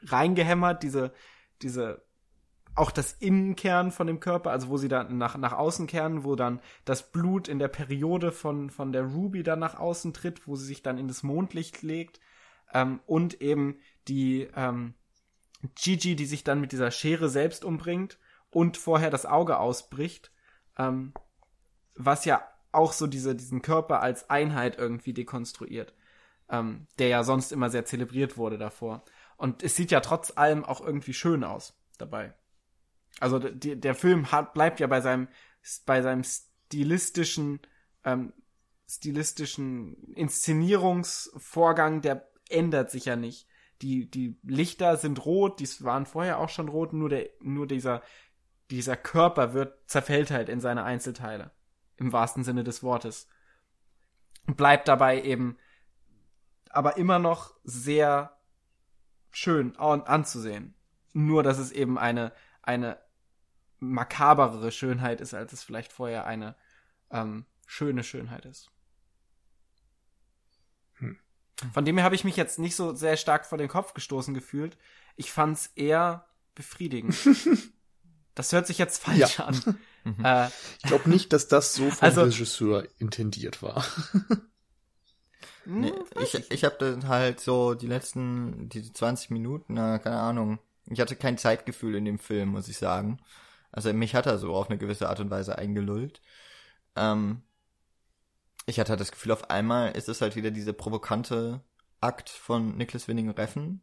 reingehämmert, 0.03 0.83
diese, 0.83 1.13
diese 1.63 2.05
auch 2.75 2.91
das 2.91 3.13
Innenkern 3.13 3.91
von 3.91 4.05
dem 4.05 4.19
Körper, 4.19 4.51
also 4.51 4.67
wo 4.67 4.77
sie 4.77 4.89
dann 4.89 5.17
nach, 5.17 5.37
nach 5.37 5.53
außen 5.53 5.87
kehren, 5.87 6.25
wo 6.25 6.35
dann 6.35 6.59
das 6.83 7.11
Blut 7.11 7.47
in 7.47 7.57
der 7.57 7.69
Periode 7.69 8.31
von, 8.31 8.69
von 8.69 8.91
der 8.91 9.03
Ruby 9.03 9.43
dann 9.43 9.59
nach 9.59 9.79
außen 9.79 10.13
tritt, 10.13 10.45
wo 10.47 10.55
sie 10.55 10.65
sich 10.65 10.83
dann 10.83 10.97
in 10.97 11.07
das 11.07 11.23
Mondlicht 11.23 11.81
legt. 11.81 12.19
Ähm, 12.73 12.99
und 13.05 13.41
eben 13.41 13.79
die 14.09 14.47
ähm, 14.55 14.93
Gigi, 15.73 16.15
die 16.15 16.25
sich 16.25 16.43
dann 16.43 16.59
mit 16.59 16.73
dieser 16.73 16.91
Schere 16.91 17.29
selbst 17.29 17.63
umbringt 17.63 18.19
und 18.55 18.77
vorher 18.77 19.09
das 19.09 19.25
Auge 19.25 19.59
ausbricht. 19.59 20.31
Ähm, 20.77 21.13
was 21.95 22.23
ja 22.23 22.41
auch 22.71 22.93
so 22.93 23.05
diese, 23.05 23.35
diesen 23.35 23.61
Körper 23.61 24.01
als 24.01 24.29
Einheit 24.29 24.77
irgendwie 24.77 25.13
dekonstruiert. 25.13 25.93
Ähm, 26.47 26.87
der 26.99 27.09
ja 27.09 27.23
sonst 27.23 27.51
immer 27.51 27.69
sehr 27.69 27.85
zelebriert 27.85 28.37
wurde 28.37 28.57
davor. 28.57 29.03
Und 29.35 29.61
es 29.61 29.75
sieht 29.75 29.91
ja 29.91 29.99
trotz 29.99 30.37
allem 30.37 30.63
auch 30.63 30.79
irgendwie 30.79 31.13
schön 31.13 31.43
aus 31.43 31.73
dabei. 31.97 32.33
Also 33.19 33.39
die, 33.39 33.79
der 33.79 33.95
Film 33.95 34.31
hat, 34.31 34.53
bleibt 34.53 34.79
ja 34.79 34.87
bei 34.87 35.01
seinem, 35.01 35.27
bei 35.85 36.01
seinem 36.01 36.23
stilistischen, 36.23 37.59
ähm, 38.05 38.31
stilistischen 38.87 40.13
Inszenierungsvorgang, 40.13 42.01
der 42.01 42.29
ändert 42.49 42.89
sich 42.89 43.05
ja 43.05 43.17
nicht. 43.17 43.47
Die, 43.81 44.09
die 44.09 44.37
Lichter 44.43 44.95
sind 44.95 45.25
rot, 45.25 45.59
die 45.59 45.67
waren 45.83 46.05
vorher 46.05 46.39
auch 46.39 46.49
schon 46.49 46.69
rot, 46.69 46.93
nur 46.93 47.09
der, 47.09 47.29
nur 47.41 47.67
dieser, 47.67 48.01
dieser 48.71 48.97
Körper 48.97 49.53
wird, 49.53 49.77
zerfällt 49.89 50.31
halt 50.31 50.49
in 50.49 50.59
seine 50.59 50.83
Einzelteile. 50.83 51.51
Im 51.97 52.11
wahrsten 52.11 52.43
Sinne 52.43 52.63
des 52.63 52.83
Wortes. 52.83 53.27
Und 54.47 54.57
bleibt 54.57 54.87
dabei 54.87 55.21
eben, 55.21 55.57
aber 56.69 56.97
immer 56.97 57.19
noch 57.19 57.55
sehr 57.63 58.37
schön 59.31 59.75
anzusehen. 59.77 60.75
Nur, 61.13 61.43
dass 61.43 61.57
es 61.57 61.71
eben 61.71 61.97
eine, 61.97 62.33
eine 62.61 62.97
makaberere 63.79 64.71
Schönheit 64.71 65.21
ist, 65.21 65.33
als 65.33 65.53
es 65.53 65.63
vielleicht 65.63 65.93
vorher 65.93 66.25
eine 66.25 66.55
ähm, 67.11 67.45
schöne 67.65 68.03
Schönheit 68.03 68.45
ist. 68.45 68.71
Hm. 70.95 71.17
Von 71.73 71.85
dem 71.85 71.97
her 71.97 72.03
habe 72.03 72.15
ich 72.15 72.23
mich 72.23 72.35
jetzt 72.35 72.59
nicht 72.59 72.75
so 72.75 72.93
sehr 72.93 73.17
stark 73.17 73.45
vor 73.45 73.57
den 73.57 73.69
Kopf 73.69 73.93
gestoßen 73.93 74.33
gefühlt. 74.33 74.77
Ich 75.15 75.31
fand's 75.31 75.67
eher 75.75 76.27
befriedigend. 76.55 77.15
das 78.35 78.51
hört 78.51 78.67
sich 78.67 78.77
jetzt 78.77 79.01
falsch 79.01 79.39
ja. 79.39 79.45
an. 79.45 79.79
Mhm. 80.05 80.23
Äh, 80.23 80.49
ich 80.83 80.83
glaube 80.83 81.09
nicht, 81.09 81.33
dass 81.33 81.47
das 81.47 81.73
so 81.73 81.89
vom 81.89 82.05
also, 82.05 82.21
Regisseur 82.21 82.87
intendiert 82.99 83.63
war. 83.63 83.83
nee, 85.65 85.91
ich 86.21 86.51
ich 86.51 86.63
habe 86.63 86.75
dann 86.77 87.07
halt 87.07 87.39
so 87.39 87.73
die 87.73 87.87
letzten, 87.87 88.69
diese 88.69 88.93
20 88.93 89.31
Minuten, 89.31 89.73
na, 89.73 89.97
keine 89.97 90.19
Ahnung. 90.19 90.59
Ich 90.85 91.01
hatte 91.01 91.15
kein 91.15 91.39
Zeitgefühl 91.39 91.95
in 91.95 92.05
dem 92.05 92.19
Film, 92.19 92.49
muss 92.49 92.67
ich 92.67 92.77
sagen. 92.77 93.19
Also 93.71 93.91
mich 93.93 94.13
hat 94.13 94.27
er 94.27 94.37
so 94.37 94.53
auf 94.53 94.69
eine 94.69 94.77
gewisse 94.77 95.09
Art 95.09 95.19
und 95.21 95.31
Weise 95.31 95.57
eingelullt. 95.57 96.21
Ähm, 96.95 97.41
ich 98.67 98.79
hatte 98.79 98.91
halt 98.91 99.01
das 99.01 99.11
Gefühl, 99.11 99.31
auf 99.31 99.49
einmal 99.49 99.91
ist 99.93 100.07
es 100.07 100.21
halt 100.21 100.35
wieder 100.35 100.51
diese 100.51 100.73
provokante 100.73 101.61
Akt 101.99 102.29
von 102.29 102.77
Nicholas 102.77 103.07
Winning 103.07 103.31
Reffen. 103.31 103.81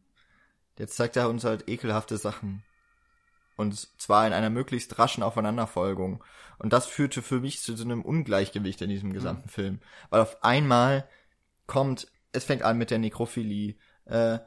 Jetzt 0.79 0.95
zeigt 0.95 1.17
er 1.17 1.29
uns 1.29 1.43
halt 1.43 1.67
ekelhafte 1.67 2.17
Sachen. 2.17 2.63
Und 3.55 3.87
zwar 4.01 4.25
in 4.25 4.33
einer 4.33 4.49
möglichst 4.49 4.97
raschen 4.99 5.23
Aufeinanderfolgung. 5.23 6.23
Und 6.57 6.73
das 6.73 6.85
führte 6.85 7.21
für 7.21 7.39
mich 7.39 7.61
zu 7.61 7.75
so 7.75 7.83
einem 7.83 8.01
Ungleichgewicht 8.01 8.81
in 8.81 8.89
diesem 8.89 9.13
gesamten 9.13 9.47
mhm. 9.47 9.51
Film. 9.51 9.79
Weil 10.09 10.21
auf 10.21 10.43
einmal 10.43 11.07
kommt, 11.67 12.07
es 12.31 12.45
fängt 12.45 12.63
an 12.63 12.77
mit 12.77 12.91
der 12.91 12.99
Nekrophilie, 12.99 13.75
äh, 14.05 14.39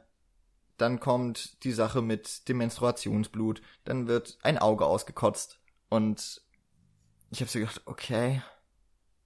dann 0.77 0.99
kommt 0.99 1.63
die 1.63 1.71
Sache 1.71 2.01
mit 2.01 2.47
dem 2.47 2.57
Menstruationsblut, 2.57 3.61
dann 3.83 4.07
wird 4.07 4.37
ein 4.43 4.57
Auge 4.57 4.85
ausgekotzt 4.85 5.59
und 5.89 6.41
ich 7.31 7.41
habe 7.41 7.49
so 7.49 7.59
gedacht, 7.59 7.81
okay, 7.85 8.41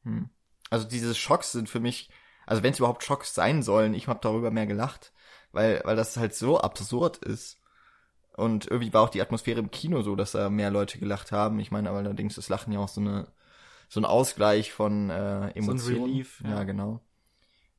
hm. 0.04 0.30
also 0.70 0.88
diese 0.88 1.14
Schocks 1.14 1.52
sind 1.52 1.70
für 1.70 1.80
mich, 1.80 2.10
also 2.46 2.64
wenn 2.64 2.72
es 2.72 2.80
überhaupt 2.80 3.04
Schocks 3.04 3.36
sein 3.36 3.64
sollen, 3.64 3.94
ich 3.94 4.08
habe 4.08 4.20
darüber 4.22 4.50
mehr 4.50 4.66
gelacht, 4.66 5.14
weil 5.52 5.82
weil 5.84 5.96
das 5.96 6.18
halt 6.18 6.34
so 6.34 6.60
absurd 6.60 7.18
ist. 7.18 7.61
Und 8.36 8.66
irgendwie 8.66 8.94
war 8.94 9.04
auch 9.04 9.10
die 9.10 9.22
Atmosphäre 9.22 9.60
im 9.60 9.72
Kino 9.72 10.02
so, 10.02 10.16
dass 10.16 10.32
da 10.32 10.50
mehr 10.50 10.72
Leute 10.72 11.00
gelacht 11.00 11.32
haben. 11.32 11.60
Ich 11.60 11.72
meine, 11.72 11.90
aber 11.90 12.00
allerdings 12.00 12.38
ist 12.38 12.50
Lachen 12.50 12.74
ja 12.74 12.80
auch 12.80 12.88
so 12.88 13.02
eine 13.02 13.28
so 13.92 14.00
ein 14.00 14.06
Ausgleich 14.06 14.72
von 14.72 15.10
äh, 15.10 15.50
Emotionen. 15.50 15.80
So 15.80 15.92
ein 15.92 16.04
Relief, 16.04 16.42
ja. 16.46 16.50
ja, 16.52 16.64
genau. 16.64 17.02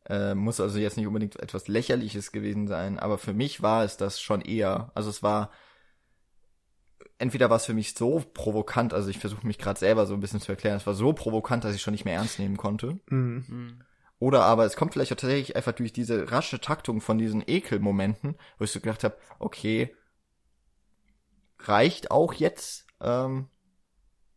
Äh, 0.04 0.34
muss 0.34 0.60
also 0.60 0.78
jetzt 0.78 0.98
nicht 0.98 1.06
unbedingt 1.06 1.40
etwas 1.40 1.68
Lächerliches 1.68 2.32
gewesen 2.32 2.68
sein, 2.68 2.98
aber 2.98 3.16
für 3.16 3.32
mich 3.32 3.62
war 3.62 3.82
es 3.82 3.96
das 3.96 4.20
schon 4.20 4.42
eher. 4.42 4.90
Also 4.94 5.08
es 5.08 5.22
war 5.22 5.50
entweder 7.16 7.48
war 7.48 7.56
es 7.56 7.64
für 7.64 7.72
mich 7.72 7.94
so 7.94 8.22
provokant, 8.34 8.92
also 8.92 9.08
ich 9.08 9.18
versuche 9.18 9.46
mich 9.46 9.56
gerade 9.56 9.78
selber 9.78 10.06
so 10.06 10.12
ein 10.12 10.20
bisschen 10.20 10.40
zu 10.40 10.52
erklären, 10.52 10.76
es 10.76 10.86
war 10.86 10.94
so 10.94 11.12
provokant, 11.12 11.64
dass 11.64 11.74
ich 11.74 11.80
schon 11.80 11.92
nicht 11.92 12.04
mehr 12.04 12.16
ernst 12.16 12.38
nehmen 12.38 12.56
konnte. 12.56 12.98
Mhm. 13.08 13.44
mhm. 13.48 13.82
Oder 14.18 14.44
aber 14.44 14.64
es 14.64 14.76
kommt 14.76 14.92
vielleicht 14.92 15.12
auch 15.12 15.16
tatsächlich 15.16 15.56
einfach 15.56 15.72
durch 15.72 15.92
diese 15.92 16.30
rasche 16.30 16.60
Taktung 16.60 17.00
von 17.00 17.18
diesen 17.18 17.42
Ekelmomenten, 17.44 18.36
wo 18.56 18.64
ich 18.64 18.70
so 18.70 18.78
gedacht 18.78 19.02
habe, 19.02 19.16
okay, 19.40 19.96
reicht 21.68 22.10
auch 22.10 22.32
jetzt, 22.34 22.86
ähm, 23.00 23.48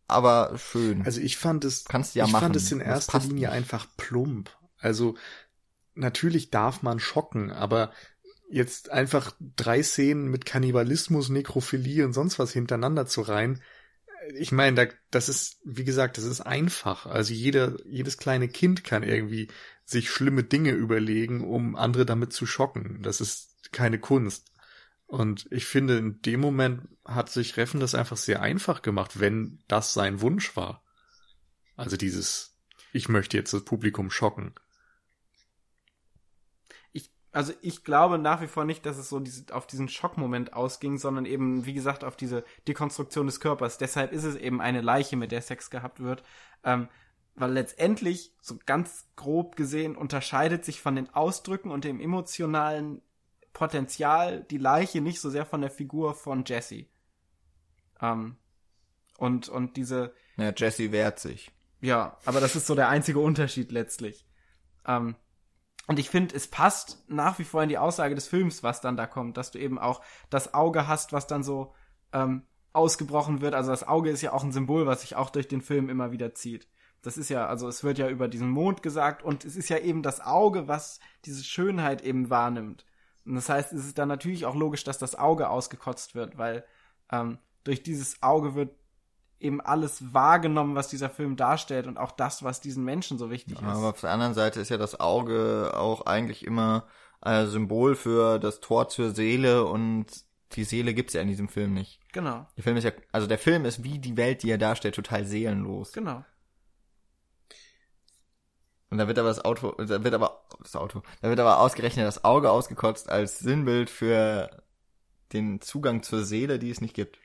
aber 0.07 0.57
schön. 0.57 1.03
Also 1.03 1.21
ich 1.21 1.37
fand 1.37 1.65
es, 1.65 1.85
Kannst 1.85 2.15
ja 2.15 2.25
ich 2.25 2.31
machen. 2.31 2.43
fand 2.43 2.55
es 2.55 2.71
in 2.71 2.79
erster 2.81 3.19
Linie 3.19 3.47
nicht. 3.47 3.49
einfach 3.49 3.87
plump. 3.97 4.55
Also 4.79 5.15
natürlich 5.95 6.51
darf 6.51 6.83
man 6.83 6.99
schocken, 6.99 7.51
aber 7.51 7.91
jetzt 8.49 8.91
einfach 8.91 9.33
drei 9.55 9.81
Szenen 9.81 10.29
mit 10.29 10.45
Kannibalismus, 10.45 11.29
Nekrophilie 11.29 12.05
und 12.05 12.13
sonst 12.13 12.37
was 12.37 12.51
hintereinander 12.51 13.07
zu 13.07 13.21
reihen, 13.21 13.61
ich 14.33 14.51
meine, 14.51 14.75
da, 14.87 14.93
das 15.11 15.29
ist, 15.29 15.59
wie 15.63 15.83
gesagt, 15.83 16.17
das 16.17 16.23
ist 16.23 16.41
einfach. 16.41 17.05
Also 17.05 17.33
jeder, 17.33 17.75
jedes 17.85 18.17
kleine 18.17 18.47
Kind 18.47 18.83
kann 18.83 19.03
irgendwie 19.03 19.49
sich 19.83 20.09
schlimme 20.09 20.43
Dinge 20.43 20.71
überlegen, 20.71 21.43
um 21.47 21.75
andere 21.75 22.05
damit 22.05 22.33
zu 22.33 22.45
schocken. 22.45 22.99
Das 23.03 23.21
ist 23.21 23.71
keine 23.71 23.99
Kunst. 23.99 24.51
Und 25.07 25.47
ich 25.51 25.65
finde, 25.65 25.97
in 25.97 26.21
dem 26.21 26.39
Moment 26.39 26.87
hat 27.05 27.29
sich 27.29 27.57
Reffen 27.57 27.79
das 27.79 27.95
einfach 27.95 28.17
sehr 28.17 28.41
einfach 28.41 28.81
gemacht, 28.81 29.19
wenn 29.19 29.59
das 29.67 29.93
sein 29.93 30.21
Wunsch 30.21 30.55
war. 30.55 30.83
Also 31.75 31.97
dieses, 31.97 32.57
ich 32.91 33.09
möchte 33.09 33.37
jetzt 33.37 33.53
das 33.53 33.63
Publikum 33.63 34.09
schocken 34.09 34.55
also 37.35 37.51
ich 37.61 37.83
glaube 37.83 38.17
nach 38.17 38.41
wie 38.41 38.47
vor 38.47 38.63
nicht, 38.63 38.85
dass 38.85 38.97
es 38.97 39.09
so 39.09 39.19
diese, 39.19 39.53
auf 39.53 39.67
diesen 39.67 39.89
Schockmoment 39.89 40.53
ausging, 40.53 40.97
sondern 40.97 41.25
eben, 41.25 41.65
wie 41.65 41.73
gesagt, 41.73 42.05
auf 42.05 42.15
diese 42.15 42.45
Dekonstruktion 42.65 43.25
des 43.25 43.41
Körpers. 43.41 43.77
Deshalb 43.77 44.13
ist 44.13 44.23
es 44.23 44.37
eben 44.37 44.61
eine 44.61 44.79
Leiche, 44.79 45.17
mit 45.17 45.33
der 45.33 45.41
Sex 45.41 45.69
gehabt 45.69 45.99
wird. 45.99 46.23
Ähm, 46.63 46.87
weil 47.35 47.51
letztendlich, 47.51 48.33
so 48.39 48.57
ganz 48.65 49.09
grob 49.17 49.57
gesehen, 49.57 49.97
unterscheidet 49.97 50.63
sich 50.63 50.79
von 50.79 50.95
den 50.95 51.13
Ausdrücken 51.13 51.71
und 51.71 51.83
dem 51.83 51.99
emotionalen 51.99 53.01
Potenzial 53.55 54.43
die 54.43 54.57
Leiche 54.57 55.01
nicht 55.01 55.19
so 55.21 55.31
sehr 55.31 55.45
von 55.45 55.61
der 55.61 55.71
Figur 55.71 56.13
von 56.13 56.43
Jesse. 56.45 56.85
Ähm, 58.01 58.35
und, 59.17 59.49
und 59.49 59.77
diese. 59.77 60.13
Ja, 60.35 60.53
Jesse 60.55 60.91
wehrt 60.91 61.19
sich. 61.19 61.51
Ja, 61.79 62.17
aber 62.25 62.41
das 62.41 62.55
ist 62.55 62.67
so 62.67 62.75
der 62.75 62.89
einzige 62.89 63.19
Unterschied 63.19 63.71
letztlich. 63.71 64.27
Ähm, 64.85 65.15
und 65.87 65.99
ich 65.99 66.09
finde, 66.09 66.35
es 66.35 66.47
passt 66.47 67.05
nach 67.07 67.39
wie 67.39 67.45
vor 67.45 67.63
in 67.63 67.69
die 67.69 67.77
Aussage 67.77 68.13
des 68.13 68.27
Films, 68.27 68.61
was 68.61 68.81
dann 68.81 68.97
da 68.97 69.07
kommt, 69.07 69.37
dass 69.37 69.51
du 69.51 69.59
eben 69.59 69.79
auch 69.79 70.01
das 70.29 70.53
Auge 70.53 70.87
hast, 70.87 71.13
was 71.13 71.25
dann 71.25 71.41
so 71.43 71.73
ähm, 72.11 72.43
ausgebrochen 72.73 73.39
wird. 73.39 73.53
Also 73.53 73.71
das 73.71 73.87
Auge 73.87 74.09
ist 74.09 74.21
ja 74.21 74.33
auch 74.33 74.43
ein 74.43 74.51
Symbol, 74.51 74.85
was 74.85 75.01
sich 75.01 75.15
auch 75.15 75.29
durch 75.29 75.47
den 75.47 75.61
Film 75.61 75.89
immer 75.89 76.11
wieder 76.11 76.35
zieht. 76.35 76.67
Das 77.01 77.17
ist 77.17 77.29
ja, 77.29 77.47
also 77.47 77.69
es 77.69 77.85
wird 77.85 77.99
ja 77.99 78.09
über 78.09 78.27
diesen 78.27 78.49
Mond 78.49 78.83
gesagt 78.83 79.23
und 79.23 79.45
es 79.45 79.55
ist 79.55 79.69
ja 79.69 79.77
eben 79.77 80.03
das 80.03 80.19
Auge, 80.19 80.67
was 80.67 80.99
diese 81.23 81.43
Schönheit 81.43 82.01
eben 82.01 82.29
wahrnimmt. 82.29 82.85
Und 83.25 83.35
das 83.35 83.49
heißt, 83.49 83.73
es 83.73 83.85
ist 83.85 83.97
dann 83.97 84.07
natürlich 84.07 84.45
auch 84.45 84.55
logisch, 84.55 84.83
dass 84.83 84.97
das 84.97 85.15
Auge 85.15 85.49
ausgekotzt 85.49 86.15
wird, 86.15 86.37
weil 86.37 86.63
ähm, 87.11 87.37
durch 87.63 87.81
dieses 87.83 88.21
Auge 88.21 88.55
wird 88.55 88.71
eben 89.39 89.59
alles 89.61 90.13
wahrgenommen, 90.13 90.75
was 90.75 90.87
dieser 90.87 91.09
Film 91.09 91.35
darstellt 91.35 91.87
und 91.87 91.97
auch 91.97 92.11
das, 92.11 92.43
was 92.43 92.61
diesen 92.61 92.83
Menschen 92.85 93.17
so 93.17 93.29
wichtig 93.29 93.59
Ja, 93.61 93.71
ist. 93.71 93.77
aber 93.77 93.89
auf 93.89 94.01
der 94.01 94.11
anderen 94.11 94.33
Seite 94.33 94.59
ist 94.61 94.69
ja 94.69 94.77
das 94.77 94.99
Auge 94.99 95.73
auch 95.75 96.05
eigentlich 96.05 96.45
immer 96.45 96.85
ein 97.21 97.47
Symbol 97.47 97.95
für 97.95 98.39
das 98.39 98.59
Tor 98.59 98.87
zur 98.87 99.11
Seele 99.11 99.65
und 99.65 100.05
die 100.53 100.63
Seele 100.63 100.93
gibt's 100.93 101.13
ja 101.13 101.21
in 101.21 101.27
diesem 101.27 101.49
Film 101.49 101.73
nicht. 101.73 101.99
Genau, 102.13 102.45
Der 102.55 102.63
Film 102.63 102.77
ist 102.77 102.83
ja, 102.85 102.91
also 103.11 103.27
der 103.27 103.39
Film 103.39 103.65
ist 103.65 103.83
wie 103.83 103.99
die 103.99 104.15
Welt, 104.15 104.43
die 104.43 104.51
er 104.51 104.57
darstellt, 104.57 104.95
total 104.95 105.25
seelenlos. 105.25 105.91
genau. 105.91 106.23
Und 108.95 108.99
da 108.99 109.09
wird 109.09 109.19
aber 109.19 109.27
das 109.27 109.43
Auto, 109.43 109.73
da 109.73 110.05
wird 110.05 110.13
aber 110.13 110.45
das 110.63 110.73
Auto, 110.77 111.01
da 111.21 111.27
wird 111.27 111.37
aber 111.41 111.59
ausgerechnet 111.59 112.07
das 112.07 112.23
Auge 112.23 112.49
ausgekotzt 112.49 113.09
als 113.09 113.39
Sinnbild 113.39 113.89
für 113.89 114.63
den 115.33 115.59
Zugang 115.59 116.01
zur 116.01 116.23
Seele, 116.23 116.59
die 116.59 116.69
es 116.69 116.79
nicht 116.79 116.93
gibt. 116.93 117.19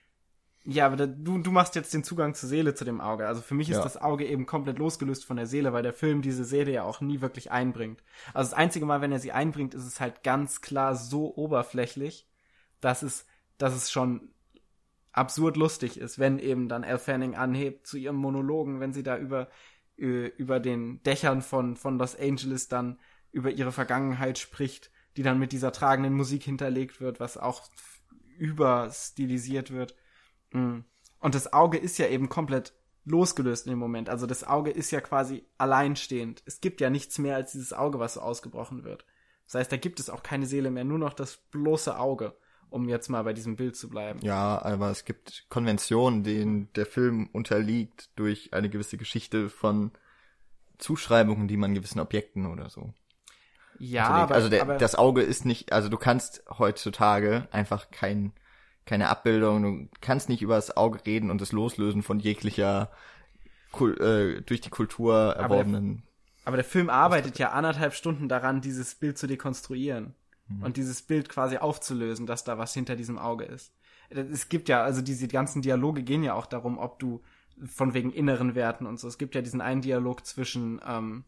Ja, 0.64 0.86
aber 0.86 0.96
da, 0.96 1.06
du, 1.06 1.38
du 1.38 1.52
machst 1.52 1.76
jetzt 1.76 1.94
den 1.94 2.02
Zugang 2.02 2.34
zur 2.34 2.48
Seele 2.48 2.74
zu 2.74 2.84
dem 2.84 3.00
Auge. 3.00 3.28
Also 3.28 3.40
für 3.40 3.54
mich 3.54 3.70
ist 3.70 3.76
Ja. 3.76 3.84
das 3.84 3.98
Auge 4.02 4.26
eben 4.26 4.46
komplett 4.46 4.80
losgelöst 4.80 5.24
von 5.24 5.36
der 5.36 5.46
Seele, 5.46 5.72
weil 5.72 5.84
der 5.84 5.92
Film 5.92 6.22
diese 6.22 6.44
Seele 6.44 6.72
ja 6.72 6.82
auch 6.82 7.00
nie 7.00 7.20
wirklich 7.20 7.52
einbringt. 7.52 8.02
Also 8.34 8.50
das 8.50 8.58
einzige 8.58 8.84
Mal, 8.84 9.00
wenn 9.00 9.12
er 9.12 9.20
sie 9.20 9.30
einbringt, 9.30 9.72
ist 9.72 9.86
es 9.86 10.00
halt 10.00 10.24
ganz 10.24 10.60
klar 10.60 10.96
so 10.96 11.36
oberflächlich, 11.36 12.26
dass 12.80 13.02
es, 13.04 13.26
dass 13.58 13.76
es 13.76 13.92
schon 13.92 14.32
absurd 15.12 15.56
lustig 15.56 16.00
ist, 16.00 16.18
wenn 16.18 16.40
eben 16.40 16.68
dann 16.68 16.82
Elle 16.82 16.98
Fanning 16.98 17.36
anhebt 17.36 17.86
zu 17.86 17.96
ihrem 17.96 18.16
Monologen, 18.16 18.80
wenn 18.80 18.92
sie 18.92 19.04
da 19.04 19.16
über, 19.16 19.48
über 20.00 20.60
den 20.60 21.02
Dächern 21.02 21.42
von, 21.42 21.76
von 21.76 21.98
Los 21.98 22.18
Angeles 22.18 22.68
dann 22.68 22.98
über 23.32 23.50
ihre 23.50 23.72
Vergangenheit 23.72 24.38
spricht, 24.38 24.90
die 25.16 25.22
dann 25.22 25.38
mit 25.38 25.52
dieser 25.52 25.72
tragenden 25.72 26.14
Musik 26.14 26.42
hinterlegt 26.42 27.00
wird, 27.00 27.20
was 27.20 27.36
auch 27.36 27.68
überstilisiert 28.38 29.70
wird. 29.70 29.94
Mm. 30.52 30.80
Und 31.18 31.34
das 31.34 31.52
Auge 31.52 31.76
ist 31.76 31.98
ja 31.98 32.08
eben 32.08 32.30
komplett 32.30 32.72
losgelöst 33.04 33.66
in 33.66 33.70
dem 33.70 33.78
Moment. 33.78 34.08
Also 34.08 34.26
das 34.26 34.44
Auge 34.44 34.70
ist 34.70 34.90
ja 34.90 35.00
quasi 35.00 35.44
alleinstehend. 35.58 36.42
Es 36.46 36.60
gibt 36.60 36.80
ja 36.80 36.88
nichts 36.88 37.18
mehr 37.18 37.36
als 37.36 37.52
dieses 37.52 37.72
Auge, 37.72 37.98
was 37.98 38.14
so 38.14 38.20
ausgebrochen 38.20 38.84
wird. 38.84 39.04
Das 39.46 39.56
heißt, 39.56 39.72
da 39.72 39.76
gibt 39.76 40.00
es 40.00 40.08
auch 40.08 40.22
keine 40.22 40.46
Seele 40.46 40.70
mehr, 40.70 40.84
nur 40.84 40.98
noch 40.98 41.12
das 41.12 41.36
bloße 41.36 41.98
Auge, 41.98 42.36
um 42.70 42.88
jetzt 42.88 43.08
mal 43.08 43.22
bei 43.22 43.32
diesem 43.32 43.56
Bild 43.56 43.76
zu 43.76 43.88
bleiben. 43.88 44.20
Ja, 44.22 44.60
aber 44.62 44.90
es 44.90 45.04
gibt 45.04 45.46
Konventionen, 45.48 46.22
denen 46.24 46.72
der 46.74 46.86
Film 46.86 47.28
unterliegt 47.32 48.10
durch 48.16 48.52
eine 48.52 48.70
gewisse 48.70 48.96
Geschichte 48.96 49.50
von 49.50 49.92
Zuschreibungen, 50.78 51.48
die 51.48 51.56
man 51.56 51.74
gewissen 51.74 52.00
Objekten 52.00 52.46
oder 52.46 52.70
so. 52.70 52.92
Ja, 53.78 54.08
aber, 54.08 54.34
also 54.34 54.48
der, 54.48 54.62
aber 54.62 54.76
das 54.78 54.94
Auge 54.94 55.22
ist 55.22 55.44
nicht, 55.44 55.72
also 55.72 55.88
du 55.88 55.96
kannst 55.96 56.42
heutzutage 56.58 57.48
einfach 57.50 57.90
kein, 57.90 58.32
keine 58.84 59.08
Abbildung, 59.08 59.62
du 59.62 59.88
kannst 60.00 60.28
nicht 60.28 60.42
über 60.42 60.56
das 60.56 60.76
Auge 60.76 61.04
reden 61.06 61.30
und 61.30 61.40
es 61.40 61.52
loslösen 61.52 62.02
von 62.02 62.18
jeglicher 62.18 62.90
Kul 63.72 63.98
äh, 64.00 64.42
durch 64.42 64.60
die 64.60 64.70
Kultur 64.70 65.32
der- 65.34 65.42
erworbenen. 65.42 66.02
Aber 66.44 66.56
der 66.56 66.64
Film 66.64 66.90
arbeitet 66.90 67.38
ja 67.38 67.50
anderthalb 67.52 67.94
Stunden 67.94 68.28
daran, 68.28 68.60
dieses 68.60 68.94
Bild 68.94 69.18
zu 69.18 69.26
dekonstruieren 69.26 70.14
und 70.60 70.76
dieses 70.76 71.02
Bild 71.02 71.28
quasi 71.28 71.56
aufzulösen, 71.56 72.26
dass 72.26 72.44
da 72.44 72.58
was 72.58 72.74
hinter 72.74 72.96
diesem 72.96 73.18
Auge 73.18 73.44
ist. 73.44 73.72
Es 74.08 74.48
gibt 74.48 74.68
ja, 74.68 74.82
also 74.82 75.02
diese 75.02 75.28
ganzen 75.28 75.62
Dialoge 75.62 76.02
gehen 76.02 76.22
ja 76.22 76.34
auch 76.34 76.46
darum, 76.46 76.78
ob 76.78 76.98
du 76.98 77.22
von 77.66 77.94
wegen 77.94 78.10
inneren 78.10 78.54
Werten 78.54 78.86
und 78.86 78.98
so. 78.98 79.06
Es 79.06 79.18
gibt 79.18 79.34
ja 79.34 79.42
diesen 79.42 79.60
einen 79.60 79.82
Dialog 79.82 80.26
zwischen 80.26 80.80
ähm, 80.86 81.24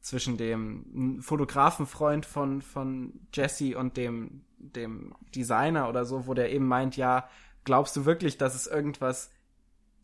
zwischen 0.00 0.36
dem 0.36 1.22
Fotografenfreund 1.22 2.26
von 2.26 2.60
von 2.60 3.20
Jesse 3.32 3.78
und 3.78 3.96
dem 3.96 4.42
dem 4.58 5.14
Designer 5.34 5.88
oder 5.88 6.04
so, 6.04 6.26
wo 6.26 6.34
der 6.34 6.52
eben 6.52 6.66
meint, 6.66 6.96
ja, 6.96 7.28
glaubst 7.64 7.96
du 7.96 8.04
wirklich, 8.04 8.36
dass 8.36 8.54
es 8.54 8.66
irgendwas 8.66 9.30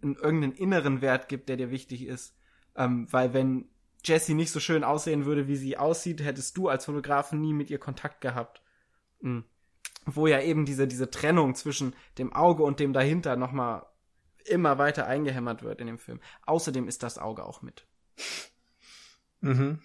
in 0.02 0.14
irgendeinen 0.14 0.54
inneren 0.54 1.00
Wert 1.00 1.28
gibt, 1.28 1.48
der 1.48 1.56
dir 1.56 1.70
wichtig 1.70 2.06
ist? 2.06 2.34
Ähm, 2.76 3.06
weil 3.10 3.34
wenn 3.34 3.68
Jessie 4.04 4.34
nicht 4.34 4.52
so 4.52 4.60
schön 4.60 4.84
aussehen 4.84 5.24
würde, 5.24 5.48
wie 5.48 5.56
sie 5.56 5.76
aussieht, 5.76 6.22
hättest 6.22 6.56
du 6.56 6.68
als 6.68 6.86
Fotografen 6.86 7.40
nie 7.40 7.52
mit 7.52 7.70
ihr 7.70 7.78
Kontakt 7.78 8.20
gehabt. 8.20 8.62
Mhm. 9.20 9.44
Wo 10.06 10.26
ja 10.26 10.40
eben 10.40 10.64
diese, 10.64 10.88
diese 10.88 11.10
Trennung 11.10 11.54
zwischen 11.54 11.94
dem 12.18 12.32
Auge 12.32 12.62
und 12.62 12.80
dem 12.80 12.92
dahinter 12.92 13.36
nochmal 13.36 13.86
immer 14.44 14.78
weiter 14.78 15.06
eingehämmert 15.06 15.62
wird 15.62 15.80
in 15.80 15.86
dem 15.86 15.98
Film. 15.98 16.20
Außerdem 16.46 16.88
ist 16.88 17.02
das 17.02 17.18
Auge 17.18 17.44
auch 17.44 17.62
mit. 17.62 17.86
Mhm. 19.40 19.80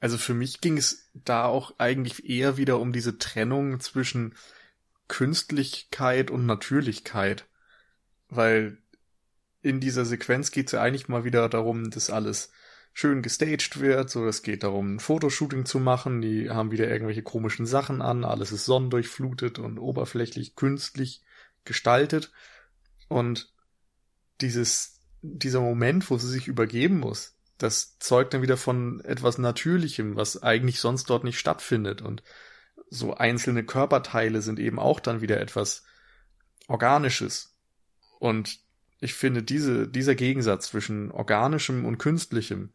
Also 0.00 0.18
für 0.18 0.34
mich 0.34 0.60
ging 0.60 0.78
es 0.78 1.10
da 1.14 1.44
auch 1.44 1.74
eigentlich 1.78 2.28
eher 2.28 2.56
wieder 2.56 2.78
um 2.78 2.92
diese 2.92 3.18
Trennung 3.18 3.80
zwischen 3.80 4.34
Künstlichkeit 5.08 6.30
und 6.30 6.46
Natürlichkeit. 6.46 7.46
Weil 8.28 8.78
in 9.62 9.80
dieser 9.80 10.04
Sequenz 10.04 10.50
geht 10.50 10.66
es 10.66 10.72
ja 10.72 10.82
eigentlich 10.82 11.08
mal 11.08 11.24
wieder 11.24 11.48
darum, 11.48 11.90
dass 11.90 12.10
alles 12.10 12.50
schön 12.92 13.22
gestaged 13.22 13.80
wird. 13.80 14.10
So, 14.10 14.26
es 14.26 14.42
geht 14.42 14.62
darum, 14.62 14.96
ein 14.96 15.00
Fotoshooting 15.00 15.64
zu 15.64 15.78
machen. 15.78 16.20
Die 16.20 16.50
haben 16.50 16.70
wieder 16.70 16.88
irgendwelche 16.88 17.22
komischen 17.22 17.66
Sachen 17.66 18.02
an. 18.02 18.24
Alles 18.24 18.52
ist 18.52 18.64
sonnendurchflutet 18.64 19.58
und 19.58 19.78
oberflächlich 19.78 20.56
künstlich 20.56 21.22
gestaltet. 21.64 22.32
Und 23.08 23.52
dieses, 24.40 25.00
dieser 25.22 25.60
Moment, 25.60 26.10
wo 26.10 26.18
sie 26.18 26.28
sich 26.28 26.48
übergeben 26.48 26.98
muss, 26.98 27.36
das 27.58 27.98
zeugt 27.98 28.32
dann 28.32 28.42
wieder 28.42 28.56
von 28.56 29.00
etwas 29.04 29.36
Natürlichem, 29.38 30.16
was 30.16 30.42
eigentlich 30.42 30.80
sonst 30.80 31.10
dort 31.10 31.24
nicht 31.24 31.38
stattfindet. 31.38 32.00
Und 32.00 32.22
so 32.88 33.14
einzelne 33.14 33.64
Körperteile 33.64 34.42
sind 34.42 34.58
eben 34.58 34.78
auch 34.78 34.98
dann 34.98 35.20
wieder 35.20 35.40
etwas 35.40 35.84
Organisches. 36.68 37.54
Und 38.18 38.60
ich 39.00 39.14
finde, 39.14 39.42
diese, 39.42 39.88
dieser 39.88 40.14
Gegensatz 40.14 40.68
zwischen 40.68 41.10
Organischem 41.10 41.84
und 41.84 41.98
Künstlichem 41.98 42.72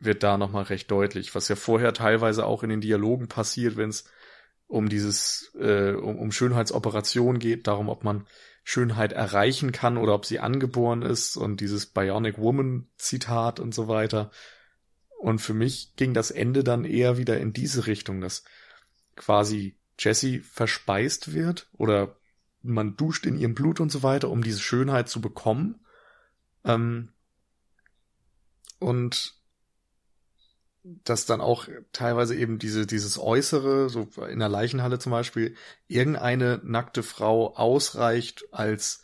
wird 0.00 0.22
da 0.22 0.38
nochmal 0.38 0.64
recht 0.64 0.90
deutlich, 0.90 1.34
was 1.34 1.48
ja 1.48 1.56
vorher 1.56 1.92
teilweise 1.92 2.46
auch 2.46 2.62
in 2.62 2.70
den 2.70 2.80
Dialogen 2.80 3.28
passiert, 3.28 3.76
wenn 3.76 3.90
es 3.90 4.04
um 4.66 4.88
dieses, 4.88 5.52
äh, 5.58 5.92
um, 5.92 6.18
um 6.18 6.32
Schönheitsoperation 6.32 7.38
geht, 7.38 7.66
darum, 7.66 7.88
ob 7.88 8.04
man 8.04 8.26
Schönheit 8.64 9.12
erreichen 9.12 9.72
kann 9.72 9.96
oder 9.96 10.14
ob 10.14 10.24
sie 10.24 10.38
angeboren 10.38 11.02
ist 11.02 11.36
und 11.36 11.60
dieses 11.60 11.86
Bionic 11.86 12.38
Woman 12.38 12.86
Zitat 12.96 13.60
und 13.60 13.74
so 13.74 13.88
weiter. 13.88 14.30
Und 15.18 15.40
für 15.40 15.54
mich 15.54 15.94
ging 15.96 16.14
das 16.14 16.30
Ende 16.30 16.64
dann 16.64 16.84
eher 16.84 17.18
wieder 17.18 17.38
in 17.38 17.52
diese 17.52 17.86
Richtung, 17.86 18.20
dass 18.20 18.44
quasi 19.16 19.76
Jessie 19.98 20.38
verspeist 20.38 21.34
wird 21.34 21.68
oder 21.76 22.16
man 22.62 22.96
duscht 22.96 23.26
in 23.26 23.36
ihrem 23.36 23.54
Blut 23.54 23.80
und 23.80 23.90
so 23.90 24.02
weiter, 24.02 24.30
um 24.30 24.42
diese 24.42 24.60
Schönheit 24.60 25.08
zu 25.08 25.20
bekommen. 25.20 25.80
Ähm, 26.64 27.10
und 28.78 29.39
dass 30.82 31.26
dann 31.26 31.40
auch 31.40 31.68
teilweise 31.92 32.34
eben 32.34 32.58
diese, 32.58 32.86
dieses 32.86 33.18
Äußere, 33.18 33.90
so 33.90 34.08
in 34.28 34.38
der 34.38 34.48
Leichenhalle 34.48 34.98
zum 34.98 35.12
Beispiel, 35.12 35.54
irgendeine 35.88 36.60
nackte 36.64 37.02
Frau 37.02 37.54
ausreicht 37.54 38.44
als 38.50 39.02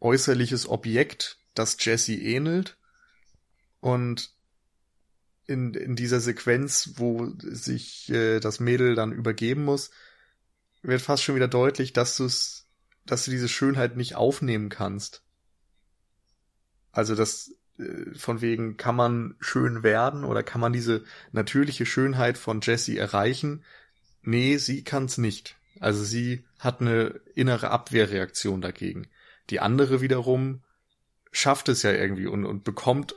äußerliches 0.00 0.68
Objekt, 0.68 1.38
das 1.54 1.76
Jesse 1.78 2.14
ähnelt. 2.14 2.76
Und 3.80 4.30
in, 5.46 5.74
in 5.74 5.94
dieser 5.94 6.20
Sequenz, 6.20 6.94
wo 6.96 7.32
sich 7.38 8.10
äh, 8.10 8.40
das 8.40 8.60
Mädel 8.60 8.94
dann 8.94 9.12
übergeben 9.12 9.64
muss, 9.64 9.90
wird 10.82 11.02
fast 11.02 11.22
schon 11.22 11.36
wieder 11.36 11.48
deutlich, 11.48 11.92
dass 11.92 12.16
du's, 12.16 12.66
dass 13.06 13.24
du 13.24 13.30
diese 13.30 13.48
Schönheit 13.48 13.96
nicht 13.96 14.16
aufnehmen 14.16 14.70
kannst. 14.70 15.22
Also 16.92 17.14
das 17.14 17.48
äh, 17.48 17.54
von 18.14 18.40
wegen 18.40 18.76
kann 18.76 18.94
man 18.94 19.34
schön 19.40 19.82
werden 19.82 20.24
oder 20.24 20.42
kann 20.42 20.60
man 20.60 20.72
diese 20.72 21.04
natürliche 21.32 21.86
Schönheit 21.86 22.38
von 22.38 22.60
Jessie 22.60 22.96
erreichen? 22.96 23.64
Nee, 24.22 24.58
sie 24.58 24.84
kann's 24.84 25.18
nicht. 25.18 25.56
Also 25.80 26.04
sie 26.04 26.44
hat 26.58 26.80
eine 26.80 27.20
innere 27.34 27.70
Abwehrreaktion 27.70 28.60
dagegen. 28.60 29.08
Die 29.50 29.60
andere 29.60 30.00
wiederum 30.00 30.62
schafft 31.32 31.68
es 31.68 31.82
ja 31.82 31.92
irgendwie 31.92 32.26
und, 32.26 32.44
und 32.44 32.62
bekommt 32.62 33.16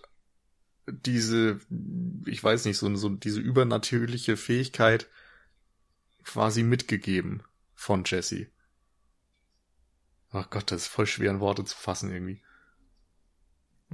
diese, 0.88 1.60
ich 2.26 2.44
weiß 2.44 2.66
nicht, 2.66 2.78
so, 2.78 2.94
so 2.96 3.10
diese 3.10 3.40
übernatürliche 3.40 4.38
Fähigkeit 4.38 5.08
quasi 6.24 6.64
mitgegeben 6.64 7.44
von 7.76 8.04
Jesse. 8.06 8.48
Ach 10.32 10.50
Gott, 10.50 10.72
das 10.72 10.84
ist 10.84 10.88
voll 10.88 11.06
schwer 11.06 11.32
in 11.32 11.40
Worte 11.40 11.64
zu 11.64 11.76
fassen 11.76 12.12
irgendwie. 12.12 12.42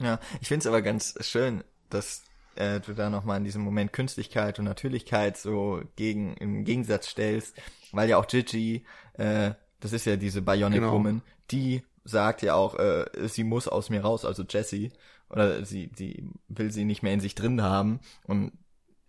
Ja, 0.02 0.20
ich 0.42 0.48
find's 0.48 0.66
aber 0.68 0.82
ganz 0.82 1.16
schön, 1.22 1.64
dass 1.90 2.24
äh, 2.56 2.80
du 2.80 2.94
da 2.94 3.10
nochmal 3.10 3.38
in 3.38 3.44
diesem 3.44 3.62
Moment 3.62 3.94
Künstlichkeit 3.94 4.60
und 4.60 4.66
Natürlichkeit 4.66 5.38
so 5.38 5.82
gegen 5.96 6.36
im 6.38 6.66
Gegensatz 6.66 7.08
stellst, 7.08 7.56
weil 7.92 8.10
ja 8.10 8.18
auch 8.18 8.28
Gigi, 8.28 8.86
äh, 9.14 9.52
das 9.80 9.94
ist 9.94 10.06
ja 10.06 10.16
diese 10.16 10.42
Bionic 10.42 10.80
Genau. 10.80 10.94
Woman, 10.94 11.22
die 11.52 11.84
sagt 12.04 12.42
ja 12.42 12.56
auch, 12.56 12.76
äh, 12.76 13.06
sie 13.28 13.44
muss 13.44 13.68
aus 13.68 13.90
mir 13.90 14.02
raus, 14.02 14.26
also 14.26 14.44
Jessie, 14.44 14.92
oder 15.30 15.66
sie, 15.66 15.92
sie 15.96 16.30
will 16.48 16.72
sie 16.72 16.86
nicht 16.86 17.02
mehr 17.02 17.14
in 17.14 17.20
sich 17.20 17.36
drin 17.36 17.62
haben 17.62 18.00
und 18.26 18.52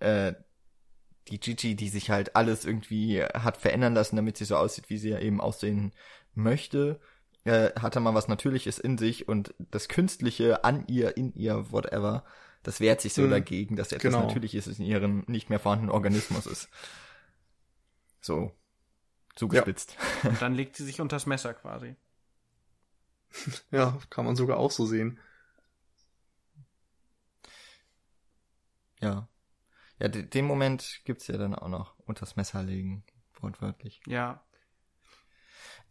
äh, 0.00 0.34
die 1.28 1.40
Gigi, 1.40 1.74
die 1.74 1.88
sich 1.88 2.10
halt 2.10 2.36
alles 2.36 2.64
irgendwie 2.64 3.22
hat 3.22 3.56
verändern 3.56 3.94
lassen, 3.94 4.16
damit 4.16 4.36
sie 4.36 4.44
so 4.44 4.56
aussieht, 4.56 4.90
wie 4.90 4.98
sie 4.98 5.10
ja 5.10 5.18
eben 5.18 5.40
aussehen 5.40 5.92
möchte, 6.34 7.00
äh, 7.44 7.70
hatte 7.78 8.00
mal 8.00 8.14
was 8.14 8.28
Natürliches 8.28 8.78
in 8.78 8.98
sich 8.98 9.28
und 9.28 9.54
das 9.58 9.88
Künstliche 9.88 10.64
an 10.64 10.86
ihr, 10.86 11.16
in 11.16 11.34
ihr, 11.34 11.70
whatever, 11.72 12.24
das 12.62 12.80
wehrt 12.80 13.00
sich 13.00 13.12
so 13.14 13.22
Mhm. 13.22 13.30
dagegen, 13.30 13.76
dass 13.76 13.92
etwas 13.92 14.02
Genau. 14.12 14.26
Natürliches 14.26 14.66
in 14.66 14.84
ihrem 14.84 15.24
nicht 15.26 15.50
mehr 15.50 15.58
vorhandenen 15.60 15.92
Organismus 15.94 16.46
ist. 16.46 16.68
So. 18.20 18.52
Zugespitzt. 19.34 19.96
Und 20.22 20.40
dann 20.40 20.54
legt 20.54 20.76
sie 20.76 20.84
sich 20.84 21.00
unters 21.00 21.26
Messer 21.26 21.54
quasi. 21.54 21.96
Ja, 23.72 23.98
kann 24.10 24.24
man 24.24 24.36
sogar 24.36 24.58
auch 24.58 24.70
so 24.70 24.86
sehen. 24.86 25.18
Ja. 29.00 29.28
Ja, 30.00 30.08
de 30.08 30.22
den 30.22 30.44
Moment 30.44 31.00
gibt's 31.04 31.26
ja 31.26 31.36
dann 31.36 31.54
auch 31.54 31.68
noch. 31.68 31.98
Unters 32.06 32.36
Messer 32.36 32.62
legen, 32.62 33.04
wortwörtlich. 33.40 34.00
Ja. 34.06 34.43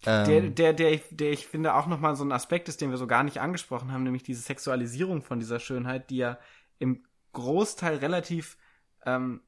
Ähm, 0.05 0.25
Der, 0.25 0.41
der, 0.41 0.73
der, 0.73 0.91
ich, 0.91 1.03
der 1.11 1.31
ich 1.31 1.47
finde 1.47 1.75
auch 1.75 1.87
nochmal 1.87 2.15
so 2.15 2.23
ein 2.23 2.31
Aspekt 2.31 2.67
ist, 2.69 2.81
den 2.81 2.89
wir 2.89 2.97
so 2.97 3.07
gar 3.07 3.23
nicht 3.23 3.39
angesprochen 3.39 3.91
haben, 3.91 4.03
nämlich 4.03 4.23
diese 4.23 4.41
Sexualisierung 4.41 5.21
von 5.21 5.39
dieser 5.39 5.59
Schönheit, 5.59 6.09
die 6.09 6.17
ja 6.17 6.39
im 6.79 7.03
Großteil 7.33 7.97
relativ, 7.97 8.57
ähm, 9.05 9.41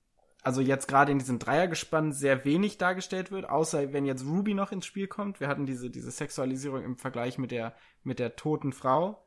also 0.43 0.61
jetzt 0.61 0.87
gerade 0.87 1.11
in 1.11 1.19
diesem 1.19 1.39
Dreiergespann 1.39 2.11
sehr 2.11 2.45
wenig 2.45 2.77
dargestellt 2.77 3.31
wird, 3.31 3.49
außer 3.49 3.93
wenn 3.93 4.05
jetzt 4.05 4.25
Ruby 4.25 4.53
noch 4.53 4.71
ins 4.71 4.85
Spiel 4.85 5.07
kommt. 5.07 5.39
Wir 5.39 5.47
hatten 5.47 5.65
diese, 5.65 5.89
diese 5.89 6.11
Sexualisierung 6.11 6.83
im 6.83 6.97
Vergleich 6.97 7.37
mit 7.37 7.51
der, 7.51 7.75
mit 8.03 8.19
der 8.19 8.35
toten 8.35 8.71
Frau. 8.71 9.25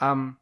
Ähm, 0.00 0.36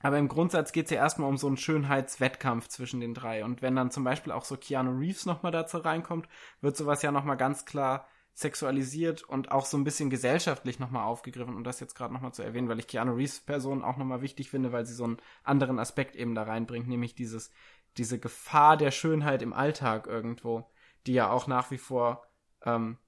aber 0.00 0.18
im 0.18 0.28
Grundsatz 0.28 0.72
geht 0.72 0.84
es 0.86 0.90
ja 0.92 0.98
erstmal 0.98 1.28
um 1.28 1.38
so 1.38 1.48
einen 1.48 1.56
Schönheitswettkampf 1.56 2.68
zwischen 2.68 3.00
den 3.00 3.14
drei. 3.14 3.44
Und 3.44 3.62
wenn 3.62 3.74
dann 3.74 3.90
zum 3.90 4.04
Beispiel 4.04 4.32
auch 4.32 4.44
so 4.44 4.56
Keanu 4.56 4.96
Reeves 4.96 5.26
nochmal 5.26 5.50
dazu 5.50 5.78
reinkommt, 5.78 6.28
wird 6.60 6.76
sowas 6.76 7.02
ja 7.02 7.10
nochmal 7.10 7.36
ganz 7.36 7.64
klar 7.64 8.06
sexualisiert 8.38 9.24
und 9.24 9.50
auch 9.50 9.66
so 9.66 9.76
ein 9.76 9.82
bisschen 9.82 10.10
gesellschaftlich 10.10 10.78
nochmal 10.78 11.04
aufgegriffen. 11.04 11.56
Und 11.56 11.64
das 11.64 11.80
jetzt 11.80 11.96
gerade 11.96 12.14
nochmal 12.14 12.32
zu 12.32 12.42
erwähnen, 12.42 12.68
weil 12.68 12.78
ich 12.78 12.86
Keanu 12.86 13.14
Reeves 13.14 13.40
Person 13.40 13.82
auch 13.82 13.96
nochmal 13.96 14.22
wichtig 14.22 14.48
finde, 14.48 14.70
weil 14.70 14.86
sie 14.86 14.94
so 14.94 15.02
einen 15.02 15.16
anderen 15.42 15.80
Aspekt 15.80 16.14
eben 16.14 16.36
da 16.36 16.44
reinbringt, 16.44 16.86
nämlich 16.86 17.16
dieses, 17.16 17.50
diese 17.96 18.20
Gefahr 18.20 18.76
der 18.76 18.92
Schönheit 18.92 19.42
im 19.42 19.52
Alltag 19.52 20.06
irgendwo, 20.06 20.70
die 21.08 21.14
ja 21.14 21.32
auch 21.32 21.48
nach 21.48 21.72
wie 21.72 21.78
vor 21.78 22.28
ähm, 22.62 22.98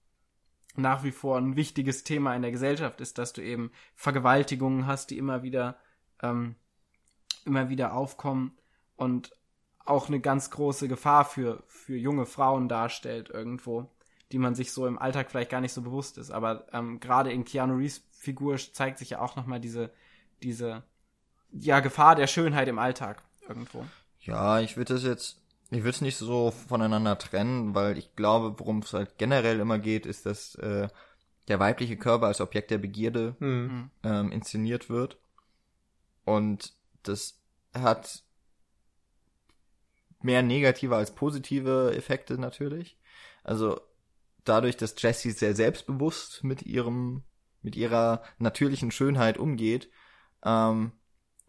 nach 0.74 1.04
wie 1.04 1.12
vor 1.12 1.36
ein 1.36 1.54
wichtiges 1.54 2.02
Thema 2.02 2.34
in 2.34 2.42
der 2.42 2.52
Gesellschaft 2.52 3.00
ist, 3.00 3.18
dass 3.18 3.32
du 3.32 3.42
eben 3.42 3.70
Vergewaltigungen 3.94 4.86
hast, 4.86 5.10
die 5.10 5.18
immer 5.18 5.44
wieder 5.44 5.76
ähm, 6.22 6.56
immer 7.44 7.68
wieder 7.68 7.94
aufkommen 7.94 8.58
und 8.96 9.36
auch 9.78 10.08
eine 10.08 10.20
ganz 10.20 10.50
große 10.50 10.88
Gefahr 10.88 11.24
für, 11.24 11.62
für 11.68 11.96
junge 11.96 12.26
Frauen 12.26 12.68
darstellt 12.68 13.30
irgendwo, 13.30 13.90
die 14.32 14.38
man 14.38 14.54
sich 14.54 14.72
so 14.72 14.86
im 14.86 14.98
Alltag 14.98 15.30
vielleicht 15.30 15.50
gar 15.50 15.60
nicht 15.60 15.72
so 15.72 15.82
bewusst 15.82 16.18
ist. 16.18 16.30
Aber 16.30 16.66
ähm, 16.72 17.00
gerade 17.00 17.32
in 17.32 17.44
Keanu 17.44 17.74
Reeves 17.76 18.02
Figur 18.12 18.56
zeigt 18.58 18.98
sich 18.98 19.10
ja 19.10 19.20
auch 19.20 19.36
nochmal 19.36 19.60
diese, 19.60 19.90
diese 20.42 20.82
ja, 21.52 21.80
Gefahr 21.80 22.14
der 22.14 22.26
Schönheit 22.26 22.68
im 22.68 22.78
Alltag 22.78 23.22
irgendwo. 23.48 23.84
Ja, 24.20 24.60
ich 24.60 24.76
würde 24.76 24.94
das 24.94 25.02
jetzt, 25.02 25.42
ich 25.70 25.78
würde 25.78 25.90
es 25.90 26.00
nicht 26.00 26.16
so 26.16 26.50
voneinander 26.50 27.18
trennen, 27.18 27.74
weil 27.74 27.98
ich 27.98 28.14
glaube, 28.14 28.58
worum 28.58 28.80
es 28.80 28.92
halt 28.92 29.18
generell 29.18 29.58
immer 29.58 29.78
geht, 29.78 30.06
ist, 30.06 30.26
dass 30.26 30.54
äh, 30.56 30.88
der 31.48 31.58
weibliche 31.58 31.96
Körper 31.96 32.26
als 32.26 32.40
Objekt 32.40 32.70
der 32.70 32.78
Begierde 32.78 33.34
Hm. 33.40 33.90
ähm, 34.04 34.30
inszeniert 34.30 34.88
wird. 34.90 35.18
Und 36.24 36.74
das 37.02 37.40
hat 37.72 38.22
mehr 40.22 40.42
negative 40.42 40.94
als 40.94 41.14
positive 41.14 41.94
Effekte 41.96 42.38
natürlich. 42.38 42.98
Also 43.42 43.80
dadurch, 44.44 44.76
dass 44.76 44.94
Jessie 45.00 45.30
sehr 45.32 45.54
selbstbewusst 45.54 46.44
mit 46.44 46.62
ihrem, 46.62 47.24
mit 47.62 47.76
ihrer 47.76 48.22
natürlichen 48.38 48.90
Schönheit 48.90 49.38
umgeht, 49.38 49.90
ähm, 50.44 50.92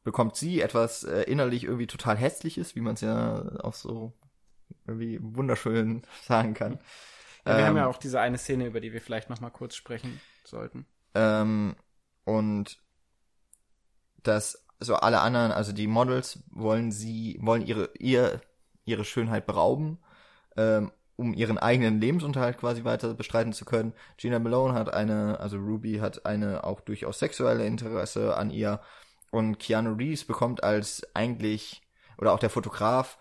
bekommt 0.04 0.36
sie 0.36 0.62
etwas 0.62 1.04
äh, 1.04 1.24
innerlich 1.24 1.64
irgendwie 1.64 1.88
total 1.88 2.18
hässliches, 2.18 2.76
wie 2.76 2.82
man 2.82 2.96
es 2.96 3.02
ja 3.02 3.60
auch 3.64 3.74
so 3.74 4.14
irgendwie 4.88 5.20
wunderschön 5.22 6.04
sagen 6.24 6.54
kann. 6.54 6.80
Ja, 7.46 7.58
wir 7.58 7.64
Ähm, 7.64 7.66
haben 7.66 7.78
ja 7.78 7.88
auch 7.88 7.98
diese 7.98 8.20
eine 8.20 8.38
Szene, 8.38 8.68
über 8.68 8.82
die 8.82 8.94
wir 8.94 9.02
vielleicht 9.02 9.30
nochmal 9.30 9.52
kurz 9.52 9.76
sprechen 9.76 10.22
sollten. 10.44 10.86
Ähm, 11.14 11.76
und 12.24 12.82
dass 14.24 14.66
so 14.80 14.96
alle 14.96 15.22
anderen, 15.22 15.52
also 15.52 15.72
die 15.74 15.88
Models 15.88 16.44
wollen 16.52 16.92
sie, 16.92 17.38
wollen 17.42 17.62
ihre, 17.66 17.90
ihr, 18.00 18.42
ihre 18.86 19.06
Schönheit 19.06 19.46
berauben, 19.46 20.00
ähm, 20.58 20.92
um 21.22 21.36
ihren 21.36 21.60
eigenen 21.60 22.02
Lebensunterhalt 22.02 22.58
quasi 22.58 22.84
weiter 22.84 23.14
bestreiten 23.14 23.54
zu 23.54 23.64
können. 23.64 23.94
Gina 24.18 24.40
Malone 24.40 24.74
hat 24.74 24.92
eine, 24.92 25.40
also 25.40 25.58
Ruby 25.58 26.00
hat 26.00 26.26
eine 26.26 26.64
auch 26.64 26.82
durchaus 26.82 27.20
sexuelle 27.20 27.64
Interesse 27.68 28.36
an 28.36 28.50
ihr 28.50 28.82
und 29.30 29.60
Keanu 29.60 29.94
Reeves 29.94 30.26
bekommt 30.26 30.64
als 30.64 31.08
eigentlich, 31.14 31.84
oder 32.18 32.34
auch 32.34 32.40
der 32.40 32.50
Fotograf, 32.50 33.20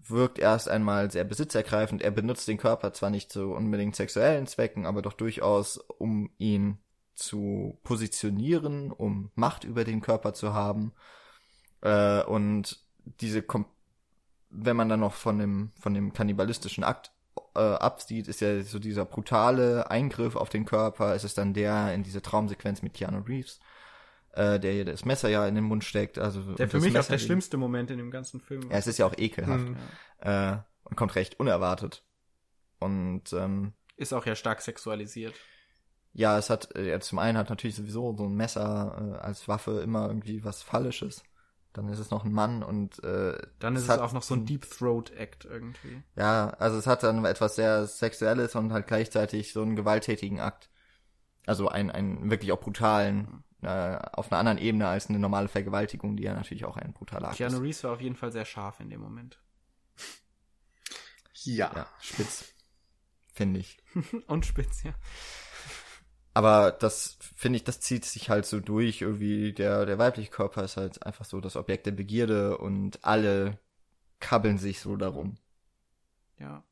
wirkt 0.00 0.40
erst 0.40 0.68
einmal 0.68 1.10
sehr 1.12 1.22
besitzergreifend. 1.22 2.02
Er 2.02 2.10
benutzt 2.10 2.48
den 2.48 2.58
Körper 2.58 2.92
zwar 2.92 3.10
nicht 3.10 3.30
zu 3.30 3.52
unbedingt 3.52 3.94
sexuellen 3.94 4.48
Zwecken, 4.48 4.84
aber 4.84 5.00
doch 5.00 5.12
durchaus, 5.12 5.76
um 5.76 6.30
ihn 6.38 6.78
zu 7.14 7.78
positionieren, 7.84 8.90
um 8.90 9.30
Macht 9.36 9.62
über 9.62 9.84
den 9.84 10.00
Körper 10.00 10.34
zu 10.34 10.52
haben. 10.52 10.92
Äh, 11.80 12.24
und 12.24 12.80
diese, 13.04 13.42
Kom 13.42 13.66
wenn 14.50 14.76
man 14.76 14.88
dann 14.88 15.00
noch 15.00 15.14
von 15.14 15.38
dem, 15.38 15.70
von 15.78 15.94
dem 15.94 16.12
kannibalistischen 16.12 16.82
Akt 16.82 17.12
äh, 17.54 17.60
absieht, 17.60 18.28
ist 18.28 18.40
ja 18.40 18.62
so 18.62 18.78
dieser 18.78 19.04
brutale 19.04 19.90
Eingriff 19.90 20.36
auf 20.36 20.48
den 20.50 20.64
Körper. 20.64 21.14
Es 21.14 21.24
ist 21.24 21.38
dann 21.38 21.52
der 21.54 21.92
in 21.94 22.02
diese 22.02 22.22
Traumsequenz 22.22 22.82
mit 22.82 22.94
Keanu 22.94 23.20
Reeves, 23.22 23.60
äh, 24.32 24.60
der 24.60 24.72
ihr 24.74 24.84
das 24.84 25.04
Messer 25.04 25.28
ja 25.28 25.46
in 25.46 25.54
den 25.54 25.64
Mund 25.64 25.84
steckt. 25.84 26.18
Also 26.18 26.54
Der 26.54 26.68
für 26.68 26.78
mich 26.78 26.90
auch 26.90 26.94
Messer 26.94 27.08
der 27.08 27.16
liegt- 27.18 27.26
schlimmste 27.26 27.56
Moment 27.56 27.90
in 27.90 27.98
dem 27.98 28.10
ganzen 28.10 28.40
Film. 28.40 28.62
Ja, 28.70 28.76
es 28.78 28.86
ist 28.86 28.98
ja 28.98 29.06
auch 29.06 29.14
ekelhaft 29.16 29.66
Hm. 29.66 29.76
äh, 30.20 30.56
und 30.84 30.96
kommt 30.96 31.14
recht 31.16 31.38
unerwartet. 31.40 32.04
Und 32.78 33.32
ähm, 33.32 33.72
Ist 33.96 34.12
auch 34.12 34.24
ja 34.26 34.34
stark 34.34 34.60
sexualisiert. 34.62 35.34
ja, 36.12 36.38
es 36.38 36.50
hat, 36.50 36.74
äh, 36.76 36.88
ja, 36.90 37.00
zum 37.00 37.18
einen 37.18 37.36
hat 37.38 37.50
natürlich 37.50 37.76
sowieso 37.76 38.16
so 38.16 38.24
ein 38.24 38.34
Messer 38.34 39.16
äh, 39.16 39.18
als 39.18 39.48
Waffe 39.48 39.80
immer 39.80 40.06
irgendwie 40.08 40.44
was 40.44 40.62
Phallisches. 40.62 41.22
Dann 41.72 41.88
ist 41.88 42.00
es 42.00 42.10
noch 42.10 42.24
ein 42.24 42.32
Mann 42.32 42.62
und 42.62 43.02
äh, 43.04 43.38
Dann 43.60 43.76
ist 43.76 43.84
es 43.84 43.88
hat 43.88 44.00
auch 44.00 44.12
noch 44.12 44.24
so 44.24 44.34
ein 44.34 44.44
Deep 44.44 44.68
Throat 44.68 45.10
Act 45.12 45.44
irgendwie. 45.44 46.02
Ja, 46.16 46.50
also 46.58 46.76
es 46.78 46.86
hat 46.86 47.02
dann 47.04 47.24
etwas 47.24 47.54
sehr 47.54 47.86
Sexuelles 47.86 48.56
und 48.56 48.72
halt 48.72 48.88
gleichzeitig 48.88 49.52
so 49.52 49.62
einen 49.62 49.76
gewalttätigen 49.76 50.40
Akt. 50.40 50.68
Also 51.46 51.68
einen, 51.68 51.90
einen 51.90 52.30
wirklich 52.30 52.50
auch 52.52 52.60
brutalen, 52.60 53.44
äh, 53.62 53.98
auf 54.12 54.32
einer 54.32 54.40
anderen 54.40 54.58
Ebene 54.58 54.88
als 54.88 55.08
eine 55.08 55.18
normale 55.18 55.48
Vergewaltigung, 55.48 56.16
die 56.16 56.24
ja 56.24 56.34
natürlich 56.34 56.64
auch 56.64 56.76
ein 56.76 56.92
brutaler 56.92 57.28
Akt 57.28 57.36
Keanu 57.36 57.56
ist. 57.56 57.62
Reeves 57.62 57.84
war 57.84 57.92
auf 57.92 58.00
jeden 58.00 58.16
Fall 58.16 58.32
sehr 58.32 58.44
scharf 58.44 58.80
in 58.80 58.90
dem 58.90 59.00
Moment. 59.00 59.38
Ja. 61.44 61.72
Ja, 61.74 61.86
spitz. 62.00 62.52
Finde 63.32 63.60
ich. 63.60 63.78
Und 64.26 64.44
spitz, 64.44 64.82
ja. 64.82 64.92
Aber 66.32 66.70
das 66.70 67.18
finde 67.36 67.56
ich, 67.56 67.64
das 67.64 67.80
zieht 67.80 68.04
sich 68.04 68.30
halt 68.30 68.46
so 68.46 68.60
durch. 68.60 69.02
Irgendwie 69.02 69.52
der, 69.52 69.84
der 69.86 69.98
weibliche 69.98 70.30
Körper 70.30 70.64
ist 70.64 70.76
halt 70.76 71.04
einfach 71.04 71.24
so 71.24 71.40
das 71.40 71.56
Objekt 71.56 71.86
der 71.86 71.92
Begierde 71.92 72.58
und 72.58 73.04
alle 73.04 73.58
kabbeln 74.20 74.58
sich 74.58 74.80
so 74.80 74.96
darum. 74.96 75.36
Ja. 76.38 76.62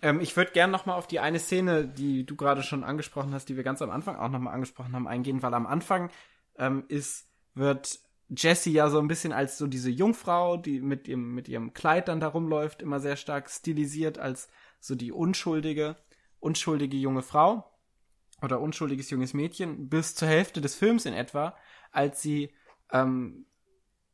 Ähm, 0.00 0.20
ich 0.20 0.36
würde 0.36 0.52
gern 0.52 0.70
noch 0.70 0.86
mal 0.86 0.94
auf 0.94 1.08
die 1.08 1.18
eine 1.18 1.40
Szene, 1.40 1.88
die 1.88 2.24
du 2.24 2.36
gerade 2.36 2.62
schon 2.62 2.84
angesprochen 2.84 3.34
hast, 3.34 3.48
die 3.48 3.56
wir 3.56 3.64
ganz 3.64 3.82
am 3.82 3.90
Anfang 3.90 4.16
auch 4.16 4.28
noch 4.28 4.38
mal 4.38 4.52
angesprochen 4.52 4.94
haben, 4.94 5.08
eingehen, 5.08 5.42
weil 5.42 5.54
am 5.54 5.66
Anfang 5.66 6.10
ähm, 6.56 6.84
ist, 6.86 7.26
wird 7.54 7.98
Jessie 8.28 8.72
ja 8.72 8.90
so 8.90 9.00
ein 9.00 9.08
bisschen 9.08 9.32
als 9.32 9.58
so 9.58 9.66
diese 9.66 9.90
Jungfrau, 9.90 10.56
die 10.56 10.80
mit 10.80 11.08
ihrem, 11.08 11.34
mit 11.34 11.48
ihrem 11.48 11.72
Kleid 11.72 12.06
dann 12.06 12.20
da 12.20 12.28
rumläuft, 12.28 12.82
immer 12.82 13.00
sehr 13.00 13.16
stark 13.16 13.50
stilisiert 13.50 14.18
als 14.18 14.48
so 14.78 14.94
die 14.94 15.10
unschuldige, 15.10 15.96
unschuldige 16.38 16.96
junge 16.96 17.22
Frau 17.22 17.64
oder 18.42 18.60
unschuldiges 18.60 19.10
junges 19.10 19.34
Mädchen 19.34 19.88
bis 19.88 20.14
zur 20.14 20.28
Hälfte 20.28 20.60
des 20.60 20.74
Films 20.74 21.06
in 21.06 21.14
etwa, 21.14 21.56
als 21.90 22.22
sie 22.22 22.52
ähm, 22.92 23.46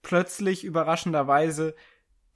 plötzlich 0.03 0.65
überraschenderweise 0.65 1.75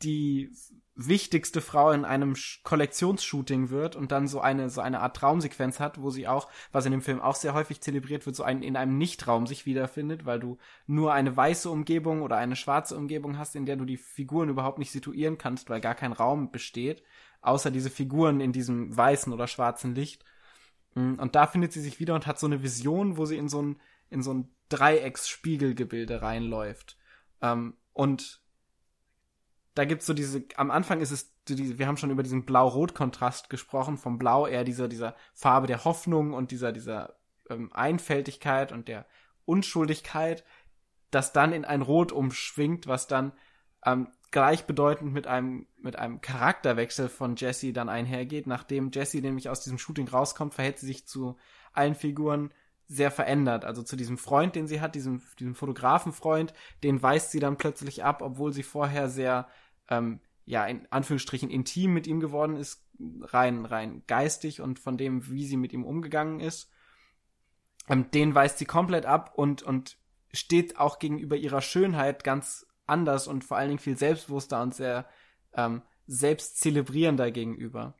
die 0.03 0.53
wichtigste 0.99 1.61
Frau 1.61 1.93
in 1.93 2.05
einem 2.05 2.35
Kollektionsshooting 2.65 3.71
wird 3.71 3.95
und 3.95 4.11
dann 4.11 4.27
so 4.27 4.41
eine 4.41 4.69
so 4.69 4.81
eine 4.81 5.01
Art 5.01 5.17
Traumsequenz 5.17 5.79
hat, 5.79 6.03
wo 6.03 6.11
sie 6.11 6.27
auch, 6.27 6.49
was 6.73 6.87
in 6.87 6.91
dem 6.91 7.03
Film 7.03 7.21
auch 7.21 7.37
sehr 7.37 7.55
häufig 7.55 7.81
zelebriert 7.81 8.27
wird, 8.27 8.35
so 8.35 8.43
ein, 8.43 8.63
in 8.63 8.77
einem 8.77 8.99
Nichtraum 8.99 9.47
sich 9.47 9.65
wiederfindet, 9.65 10.27
weil 10.27 10.41
du 10.41 10.59
nur 10.89 11.13
eine 11.13 11.37
weiße 11.37 11.71
Umgebung 11.71 12.23
oder 12.23 12.37
eine 12.37 12.57
schwarze 12.57 12.97
Umgebung 12.97 13.39
hast, 13.39 13.55
in 13.55 13.65
der 13.65 13.77
du 13.77 13.85
die 13.85 13.97
Figuren 13.97 14.49
überhaupt 14.49 14.81
nicht 14.81 14.91
situieren 14.91 15.39
kannst, 15.39 15.71
weil 15.71 15.81
gar 15.81 15.95
kein 15.95 16.13
Raum 16.13 16.51
besteht, 16.51 17.05
außer 17.43 17.71
diese 17.71 17.91
Figuren 17.91 18.41
in 18.41 18.51
diesem 18.53 18.97
weißen 18.97 19.33
oder 19.33 19.47
schwarzen 19.47 19.95
Licht. 19.95 20.25
Mm, 20.95 21.15
und 21.15 21.35
da 21.35 21.47
findet 21.47 21.73
sie 21.73 21.81
sich 21.81 22.01
wieder 22.01 22.15
und 22.15 22.27
hat 22.27 22.39
so 22.39 22.47
eine 22.47 22.63
Vision, 22.63 23.17
wo 23.17 23.25
sie 23.27 23.37
in 23.37 23.49
so 23.49 23.63
ein 23.63 23.81
in 24.11 24.23
so 24.23 24.33
ein 24.33 24.49
Dreiecksspiegelgebilde 24.69 26.23
reinläuft. 26.23 26.97
Ähm, 27.41 27.77
und 27.93 28.43
da 29.75 29.85
gibt's 29.85 30.07
so 30.07 30.15
diese, 30.15 30.45
am 30.57 30.71
Anfang 30.71 31.01
ist 31.01 31.11
es, 31.11 31.33
wir 31.47 31.87
haben 31.87 31.97
schon 31.97 32.11
über 32.11 32.23
diesen 32.23 32.45
Blau-Rot-Kontrast 32.45 33.49
gesprochen, 33.49 33.97
vom 33.97 34.19
Blau 34.19 34.47
eher 34.47 34.65
dieser, 34.65 34.89
dieser 34.89 35.15
Farbe 35.35 35.67
der 35.67 35.85
Hoffnung 35.85 36.35
und 36.35 36.51
dieser, 36.51 36.73
dieser 36.73 37.17
ähm, 37.49 37.73
Einfältigkeit 37.73 38.73
und 38.73 38.89
der 38.89 39.07
Unschuldigkeit, 39.45 40.45
das 41.11 41.33
dann 41.33 41.53
in 41.53 41.65
ein 41.65 41.83
Rot 41.83 42.13
umschwingt, 42.13 42.87
was 42.87 43.07
dann 43.07 43.33
ähm, 43.87 44.09
gleichbedeutend 44.31 45.13
mit 45.13 45.27
einem, 45.27 45.68
mit 45.81 45.97
einem 45.97 46.21
Charakterwechsel 46.21 47.09
von 47.09 47.37
Jesse 47.37 47.73
dann 47.73 47.89
einhergeht. 47.89 48.47
Nachdem 48.47 48.91
Jesse 48.93 49.19
nämlich 49.19 49.49
aus 49.49 49.61
diesem 49.61 49.79
Shooting 49.79 50.09
rauskommt, 50.09 50.55
verhält 50.55 50.79
sie 50.79 50.87
sich 50.87 51.07
zu 51.07 51.37
allen 51.73 51.95
Figuren 51.95 52.53
sehr 52.87 53.11
verändert. 53.11 53.65
Also 53.65 53.83
zu 53.83 53.97
diesem 53.97 54.19
Freund, 54.19 54.57
den 54.57 54.67
sie 54.67 54.81
hat, 54.81 54.95
diesem, 54.95 55.23
diesem 55.39 55.55
Fotografenfreund, 55.55 56.55
den 56.83 57.03
weist 57.03 57.31
sie 57.31 57.41
dann 57.41 57.59
plötzlich 57.59 58.03
ab, 58.03 58.23
obwohl 58.23 58.53
sie 58.53 58.63
vorher 58.63 59.09
sehr 59.09 59.49
ähm, 59.89 60.21
ja, 60.49 60.67
in 60.67 60.87
Anführungsstrichen 60.91 61.51
intim 61.51 61.93
mit 61.93 62.07
ihm 62.07 62.21
geworden 62.21 62.57
ist, 62.57 62.83
rein, 63.21 63.67
rein 63.67 64.03
geistig 64.07 64.63
und 64.63 64.79
von 64.79 64.97
dem, 64.97 65.29
wie 65.31 65.47
sie 65.47 65.59
mit 65.59 65.75
ihm 65.75 65.85
umgegangen 65.85 66.41
ist. 66.41 66.71
Ähm, 67.87 68.11
den 68.11 68.35
weist 68.35 68.59
sie 68.59 68.65
komplett 68.65 69.05
ab 69.05 69.33
und, 69.35 69.63
und 69.63 69.99
steht 70.33 70.79
auch 70.79 70.99
gegenüber 70.99 71.37
ihrer 71.37 71.61
Schönheit 71.61 72.25
ganz 72.25 72.67
anders 72.87 73.29
und 73.29 73.45
vor 73.45 73.59
allen 73.59 73.69
Dingen 73.69 73.79
viel 73.79 73.99
selbstbewusster 73.99 74.63
und 74.63 74.75
sehr 74.75 75.07
ähm, 75.55 75.83
selbst 76.07 76.59
zelebrierender 76.59 77.31
gegenüber. 77.31 77.95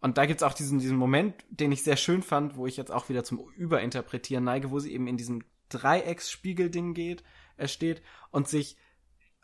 Und 0.00 0.16
da 0.16 0.26
gibt's 0.26 0.42
auch 0.42 0.54
diesen, 0.54 0.78
diesen 0.78 0.96
Moment, 0.96 1.34
den 1.50 1.72
ich 1.72 1.82
sehr 1.82 1.96
schön 1.96 2.22
fand, 2.22 2.56
wo 2.56 2.66
ich 2.66 2.76
jetzt 2.76 2.90
auch 2.90 3.08
wieder 3.08 3.22
zum 3.22 3.38
Überinterpretieren 3.56 4.44
neige, 4.44 4.70
wo 4.70 4.78
sie 4.78 4.92
eben 4.92 5.06
in 5.06 5.18
diesem 5.18 5.44
Dreiecksspiegelding 5.68 6.94
geht, 6.94 7.22
er 7.56 7.68
steht 7.68 8.02
und 8.30 8.48
sich 8.48 8.76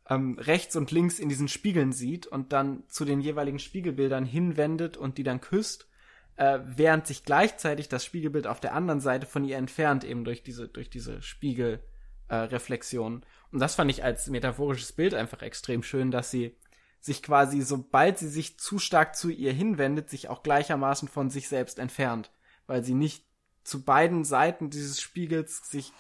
ähm, 0.09 0.39
rechts 0.39 0.77
und 0.77 0.91
links 0.91 1.19
in 1.19 1.29
diesen 1.29 1.49
Spiegeln 1.49 1.93
sieht 1.93 2.27
und 2.27 2.53
dann 2.53 2.85
zu 2.89 3.05
den 3.05 3.21
jeweiligen 3.21 3.59
Spiegelbildern 3.59 4.25
hinwendet 4.25 4.97
und 4.97 5.19
die 5.19 5.25
dann 5.25 5.43
küsst, 5.43 5.89
äh, 6.37 6.61
während 6.65 7.07
sich 7.07 7.25
gleichzeitig 7.25 7.89
das 7.89 8.05
Spiegelbild 8.05 8.47
auf 8.47 8.61
der 8.61 8.75
anderen 8.75 9.01
Seite 9.01 9.27
von 9.27 9.45
ihr 9.45 9.57
entfernt, 9.57 10.05
eben 10.05 10.25
durch 10.25 10.43
diese, 10.43 10.69
durch 10.69 10.91
diese 10.91 11.23
Spiegelreflexion. 11.23 13.23
Äh, 13.23 13.27
und 13.53 13.59
das 13.59 13.75
fand 13.75 13.91
ich 13.91 14.05
als 14.05 14.29
metaphorisches 14.29 14.93
Bild 14.93 15.15
einfach 15.15 15.43
extrem 15.43 15.83
schön, 15.83 16.11
dass 16.11 16.31
sie 16.31 16.55
sich 17.01 17.23
quasi, 17.23 17.63
sobald 17.63 18.19
sie 18.19 18.29
sich 18.29 18.59
zu 18.59 18.79
stark 18.79 19.17
zu 19.17 19.31
ihr 19.31 19.53
hinwendet, 19.53 20.11
sich 20.11 20.29
auch 20.29 20.43
gleichermaßen 20.43 21.09
von 21.09 21.31
sich 21.31 21.49
selbst 21.49 21.79
entfernt, 21.79 22.31
weil 22.67 22.83
sie 22.83 22.95
nicht 22.95 23.25
zu 23.63 23.85
beiden 23.85 24.25
Seiten 24.25 24.71
dieses 24.71 25.01
Spiegels 25.01 25.71
sich 25.71 25.93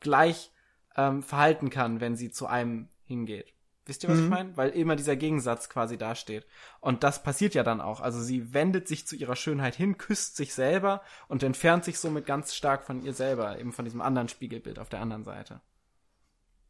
gleich 0.00 0.50
ähm, 0.96 1.22
verhalten 1.22 1.70
kann, 1.70 2.00
wenn 2.00 2.16
sie 2.16 2.30
zu 2.30 2.46
einem 2.46 2.88
hingeht. 3.04 3.52
Wisst 3.84 4.04
ihr, 4.04 4.10
was 4.10 4.18
mhm. 4.18 4.24
ich 4.24 4.30
meine? 4.30 4.56
Weil 4.56 4.70
immer 4.70 4.94
dieser 4.94 5.16
Gegensatz 5.16 5.68
quasi 5.68 5.98
dasteht. 5.98 6.46
Und 6.80 7.02
das 7.02 7.22
passiert 7.22 7.54
ja 7.54 7.64
dann 7.64 7.80
auch. 7.80 8.00
Also 8.00 8.20
sie 8.20 8.54
wendet 8.54 8.86
sich 8.86 9.06
zu 9.06 9.16
ihrer 9.16 9.34
Schönheit 9.34 9.74
hin, 9.74 9.98
küsst 9.98 10.36
sich 10.36 10.54
selber 10.54 11.02
und 11.26 11.42
entfernt 11.42 11.84
sich 11.84 11.98
somit 11.98 12.24
ganz 12.24 12.54
stark 12.54 12.84
von 12.84 13.02
ihr 13.02 13.12
selber, 13.12 13.58
eben 13.58 13.72
von 13.72 13.84
diesem 13.84 14.00
anderen 14.00 14.28
Spiegelbild 14.28 14.78
auf 14.78 14.88
der 14.88 15.00
anderen 15.00 15.24
Seite. 15.24 15.60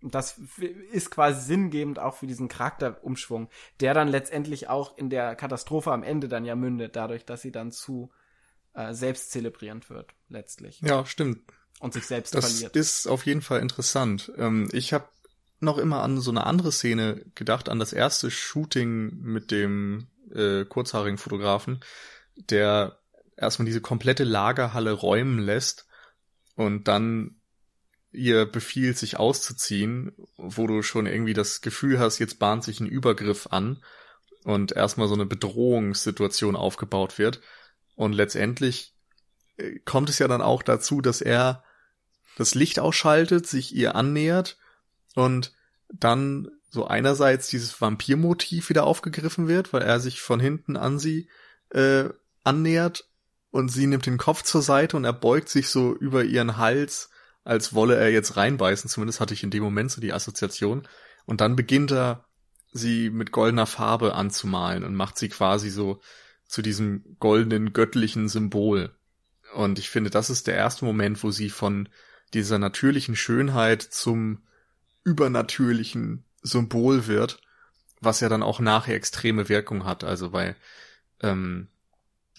Das 0.02 0.38
ist 0.90 1.10
quasi 1.10 1.40
sinngebend 1.40 1.98
auch 1.98 2.16
für 2.16 2.26
diesen 2.26 2.48
Charakterumschwung, 2.48 3.48
der 3.80 3.94
dann 3.94 4.08
letztendlich 4.08 4.68
auch 4.68 4.96
in 4.98 5.10
der 5.10 5.36
Katastrophe 5.36 5.92
am 5.92 6.02
Ende 6.02 6.28
dann 6.28 6.44
ja 6.44 6.56
mündet, 6.56 6.96
dadurch, 6.96 7.24
dass 7.24 7.42
sie 7.42 7.52
dann 7.52 7.70
zu 7.70 8.10
äh, 8.74 8.94
selbst 8.94 9.30
zelebrierend 9.30 9.90
wird, 9.90 10.14
letztlich. 10.28 10.80
Ja, 10.80 11.06
stimmt. 11.06 11.40
Und 11.80 11.94
sich 11.94 12.06
selbst 12.06 12.34
das 12.34 12.50
verliert. 12.50 12.76
Das 12.76 12.98
ist 12.98 13.06
auf 13.06 13.26
jeden 13.26 13.42
Fall 13.42 13.60
interessant. 13.60 14.32
Ähm, 14.36 14.68
ich 14.72 14.92
habe 14.92 15.08
noch 15.60 15.78
immer 15.78 16.02
an 16.02 16.20
so 16.20 16.30
eine 16.30 16.46
andere 16.46 16.72
Szene 16.72 17.24
gedacht, 17.34 17.68
an 17.68 17.78
das 17.78 17.92
erste 17.92 18.30
Shooting 18.30 19.20
mit 19.20 19.50
dem 19.50 20.08
äh, 20.34 20.64
kurzhaarigen 20.64 21.18
Fotografen, 21.18 21.80
der 22.36 22.98
erstmal 23.36 23.66
diese 23.66 23.80
komplette 23.80 24.24
Lagerhalle 24.24 24.92
räumen 24.92 25.38
lässt 25.38 25.86
und 26.56 26.88
dann 26.88 27.36
ihr 28.12 28.46
befiehlt, 28.46 28.98
sich 28.98 29.18
auszuziehen, 29.18 30.12
wo 30.36 30.66
du 30.66 30.82
schon 30.82 31.06
irgendwie 31.06 31.32
das 31.32 31.60
Gefühl 31.60 31.98
hast, 31.98 32.18
jetzt 32.18 32.38
bahnt 32.38 32.64
sich 32.64 32.80
ein 32.80 32.86
Übergriff 32.86 33.48
an 33.50 33.82
und 34.44 34.72
erstmal 34.72 35.08
so 35.08 35.14
eine 35.14 35.26
Bedrohungssituation 35.26 36.56
aufgebaut 36.56 37.18
wird. 37.18 37.40
Und 37.96 38.12
letztendlich 38.12 38.94
äh, 39.56 39.78
kommt 39.84 40.10
es 40.10 40.18
ja 40.18 40.28
dann 40.28 40.42
auch 40.42 40.62
dazu, 40.62 41.00
dass 41.00 41.20
er 41.20 41.64
das 42.36 42.54
Licht 42.54 42.78
ausschaltet, 42.78 43.46
sich 43.46 43.74
ihr 43.74 43.94
annähert 43.94 44.58
und 45.14 45.52
dann 45.92 46.50
so 46.70 46.86
einerseits 46.86 47.48
dieses 47.48 47.80
Vampirmotiv 47.80 48.70
wieder 48.70 48.84
aufgegriffen 48.84 49.46
wird, 49.46 49.72
weil 49.72 49.82
er 49.82 50.00
sich 50.00 50.22
von 50.22 50.40
hinten 50.40 50.76
an 50.76 50.98
sie 50.98 51.28
äh, 51.70 52.04
annähert 52.44 53.06
und 53.50 53.68
sie 53.68 53.86
nimmt 53.86 54.06
den 54.06 54.16
Kopf 54.16 54.42
zur 54.42 54.62
Seite 54.62 54.96
und 54.96 55.04
er 55.04 55.12
beugt 55.12 55.50
sich 55.50 55.68
so 55.68 55.94
über 55.94 56.24
ihren 56.24 56.56
Hals, 56.56 57.10
als 57.44 57.74
wolle 57.74 57.96
er 57.96 58.10
jetzt 58.10 58.36
reinbeißen. 58.36 58.88
Zumindest 58.88 59.20
hatte 59.20 59.34
ich 59.34 59.42
in 59.42 59.50
dem 59.50 59.62
Moment 59.62 59.90
so 59.90 60.00
die 60.00 60.12
Assoziation. 60.12 60.86
Und 61.24 61.40
dann 61.40 61.56
beginnt 61.56 61.92
er, 61.92 62.24
sie 62.72 63.10
mit 63.10 63.32
goldener 63.32 63.66
Farbe 63.66 64.14
anzumalen 64.14 64.84
und 64.84 64.94
macht 64.94 65.18
sie 65.18 65.28
quasi 65.28 65.70
so 65.70 66.00
zu 66.46 66.62
diesem 66.62 67.16
goldenen 67.18 67.72
göttlichen 67.72 68.28
Symbol. 68.28 68.94
Und 69.54 69.78
ich 69.78 69.90
finde, 69.90 70.10
das 70.10 70.30
ist 70.30 70.46
der 70.46 70.54
erste 70.54 70.84
Moment, 70.84 71.22
wo 71.22 71.30
sie 71.30 71.50
von 71.50 71.88
dieser 72.32 72.58
natürlichen 72.58 73.14
Schönheit 73.14 73.82
zum 73.82 74.42
übernatürlichen 75.04 76.24
Symbol 76.42 77.06
wird, 77.06 77.40
was 78.00 78.20
ja 78.20 78.28
dann 78.28 78.42
auch 78.42 78.60
nachher 78.60 78.94
extreme 78.94 79.48
Wirkung 79.48 79.84
hat. 79.84 80.04
Also 80.04 80.32
weil 80.32 80.56
ähm, 81.20 81.68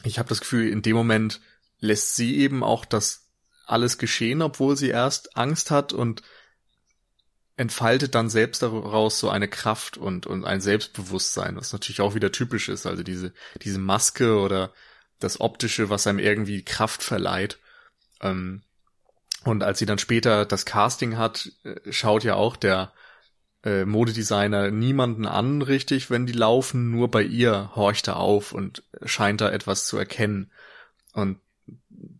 ich 0.04 0.20
habe 0.20 0.30
das 0.30 0.42
Gefühl, 0.42 0.68
in 0.70 0.82
dem 0.82 0.96
Moment 0.96 1.42
lässt 1.80 2.16
sie 2.16 2.38
eben 2.38 2.64
auch 2.64 2.86
das 2.86 3.23
alles 3.66 3.98
geschehen, 3.98 4.42
obwohl 4.42 4.78
sie 4.78 4.90
erst 4.90 5.38
Angst 5.38 5.72
hat 5.72 5.94
und 5.94 6.22
entfaltet 7.56 8.16
dann 8.16 8.30
selbst 8.30 8.64
daraus 8.64 9.20
so 9.20 9.30
eine 9.30 9.48
Kraft 9.48 9.98
und, 9.98 10.26
und 10.26 10.44
ein 10.44 10.60
Selbstbewusstsein, 10.60 11.56
was 11.56 11.72
natürlich 11.72 12.02
auch 12.02 12.16
wieder 12.16 12.32
typisch 12.32 12.70
ist. 12.70 12.86
Also 12.86 13.04
diese, 13.04 13.34
diese 13.62 13.80
Maske 13.80 14.40
oder 14.40 14.74
das 15.20 15.40
Optische, 15.40 15.90
was 15.90 16.08
einem 16.08 16.20
irgendwie 16.20 16.64
Kraft 16.64 17.04
verleiht. 17.04 17.60
Ähm, 18.22 18.64
und 19.44 19.62
als 19.62 19.80
sie 19.80 19.86
dann 19.86 20.00
später 20.00 20.46
das 20.46 20.66
Casting 20.66 21.18
hat, 21.18 21.52
äh, 21.64 21.92
schaut 21.92 22.24
ja 22.24 22.36
auch 22.36 22.56
der 22.56 22.92
äh, 23.64 23.86
Modedesigner 23.86 24.72
niemanden 24.72 25.26
an, 25.26 25.62
richtig, 25.62 26.10
wenn 26.10 26.26
die 26.26 26.34
laufen, 26.34 26.92
nur 26.92 27.12
bei 27.12 27.24
ihr 27.24 27.72
horcht 27.76 28.08
er 28.08 28.18
auf 28.18 28.52
und 28.52 28.84
scheint 29.06 29.42
da 29.42 29.50
etwas 29.50 29.86
zu 29.86 29.98
erkennen. 29.98 30.52
Und 31.14 31.40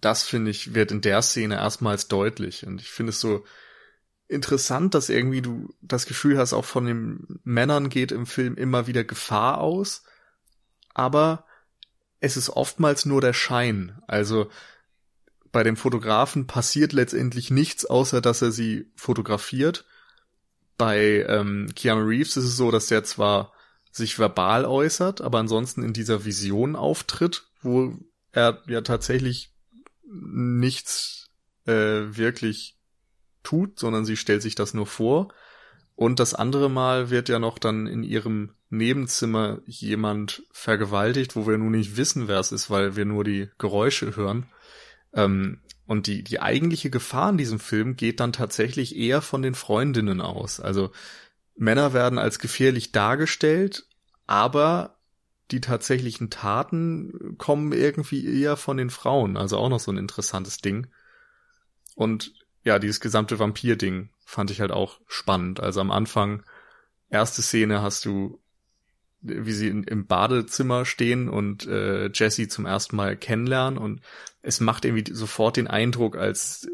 das, 0.02 0.24
finde 0.24 0.52
ich, 0.52 0.74
wird 0.74 0.92
in 0.92 1.02
der 1.02 1.22
Szene 1.22 1.56
erstmals 1.56 2.08
deutlich. 2.08 2.66
Und 2.66 2.82
ich 2.82 2.90
finde 2.90 3.12
es 3.12 3.20
so 3.20 3.44
interessant, 4.28 4.94
dass 4.94 5.10
irgendwie 5.10 5.42
du 5.42 5.74
das 5.82 6.06
Gefühl 6.06 6.38
hast, 6.38 6.54
auch 6.54 6.66
von 6.66 6.86
den 6.86 7.40
Männern 7.44 7.90
geht 7.90 8.12
im 8.12 8.26
Film 8.26 8.56
immer 8.56 8.88
wieder 8.88 9.04
Gefahr 9.04 9.60
aus. 9.60 10.04
Aber 10.94 11.46
es 12.20 12.38
ist 12.38 12.50
oftmals 12.50 13.06
nur 13.06 13.22
der 13.22 13.34
Schein. 13.34 14.02
Also 14.08 14.50
bei 15.52 15.64
dem 15.64 15.78
Fotografen 15.78 16.48
passiert 16.48 16.94
letztendlich 16.94 17.52
nichts, 17.52 17.86
außer 17.86 18.22
dass 18.22 18.42
er 18.42 18.52
sie 18.52 18.92
fotografiert. 18.96 19.86
Bei 20.78 21.26
ähm, 21.28 21.70
Keanu 21.76 22.02
Reeves 22.06 22.38
ist 22.38 22.46
es 22.46 22.58
so, 22.58 22.72
dass 22.72 22.90
er 22.90 23.04
zwar 23.04 23.54
sich 23.92 24.18
verbal 24.18 24.66
äußert, 24.66 25.22
aber 25.22 25.38
ansonsten 25.38 25.84
in 25.84 25.94
dieser 25.94 26.26
Vision 26.26 26.76
auftritt, 26.76 27.46
wo 27.62 27.96
er 28.32 28.64
ja 28.68 28.82
tatsächlich 28.82 29.53
nichts 30.14 31.30
äh, 31.66 31.72
wirklich 31.72 32.78
tut, 33.44 33.80
sondern 33.80 34.06
sie 34.06 34.18
stellt 34.18 34.42
sich 34.42 34.56
das 34.56 34.74
nur 34.74 34.88
vor. 34.88 35.34
Und 35.96 36.20
das 36.20 36.34
andere 36.34 36.70
Mal 36.70 37.10
wird 37.10 37.30
ja 37.30 37.40
noch 37.40 37.60
dann 37.60 37.88
in 37.88 38.04
ihrem 38.04 38.56
Nebenzimmer 38.70 39.60
jemand 39.66 40.44
vergewaltigt, 40.52 41.36
wo 41.36 41.48
wir 41.48 41.58
nun 41.58 41.72
nicht 41.72 41.98
wissen, 41.98 42.28
wer 42.28 42.40
es 42.40 42.52
ist, 42.52 42.70
weil 42.70 42.96
wir 42.96 43.06
nur 43.06 43.24
die 43.24 43.50
Geräusche 43.60 44.16
hören. 44.16 44.48
Ähm, 45.14 45.60
und 45.86 46.08
die, 46.08 46.24
die 46.24 46.42
eigentliche 46.42 46.90
Gefahr 46.90 47.30
in 47.30 47.38
diesem 47.38 47.60
Film 47.60 47.96
geht 47.96 48.20
dann 48.20 48.34
tatsächlich 48.34 48.96
eher 48.96 49.22
von 49.22 49.42
den 49.42 49.54
Freundinnen 49.54 50.22
aus. 50.22 50.60
Also 50.60 50.92
Männer 51.56 51.94
werden 51.94 52.18
als 52.18 52.40
gefährlich 52.40 52.92
dargestellt, 52.92 53.86
aber 54.26 54.93
die 55.52 55.62
tatsächlichen 55.62 56.30
Taten 56.30 57.36
kommen 57.38 57.74
irgendwie 57.74 58.42
eher 58.42 58.58
von 58.58 58.78
den 58.78 58.90
Frauen. 58.90 59.38
Also 59.38 59.58
auch 59.58 59.70
noch 59.70 59.80
so 59.80 59.92
ein 59.92 59.98
interessantes 59.98 60.60
Ding. 60.60 60.88
Und 61.96 62.34
ja, 62.64 62.80
dieses 62.80 63.00
gesamte 63.00 63.40
Vampir-Ding 63.40 64.10
fand 64.26 64.52
ich 64.52 64.62
halt 64.62 64.72
auch 64.72 65.00
spannend. 65.08 65.60
Also 65.60 65.82
am 65.82 65.92
Anfang, 65.92 66.44
erste 67.10 67.42
Szene 67.42 67.82
hast 67.82 68.06
du, 68.06 68.42
wie 69.22 69.52
sie 69.52 69.68
in, 69.68 69.84
im 69.84 70.08
Badezimmer 70.08 70.86
stehen 70.86 71.30
und 71.30 71.68
äh, 71.68 72.10
Jesse 72.14 72.48
zum 72.48 72.66
ersten 72.66 72.96
Mal 72.96 73.16
kennenlernen 73.16 73.78
und 73.78 74.02
es 74.42 74.60
macht 74.60 74.86
irgendwie 74.86 75.14
sofort 75.14 75.58
den 75.58 75.68
Eindruck, 75.68 76.18
als 76.18 76.68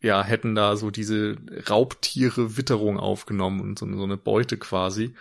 ja, 0.00 0.22
hätten 0.22 0.54
da 0.54 0.76
so 0.76 0.90
diese 0.90 1.36
Raubtiere 1.68 2.56
Witterung 2.58 2.98
aufgenommen 2.98 3.60
und 3.60 3.78
so, 3.78 3.90
so 3.96 4.02
eine 4.02 4.18
Beute 4.18 4.58
quasi. 4.58 5.14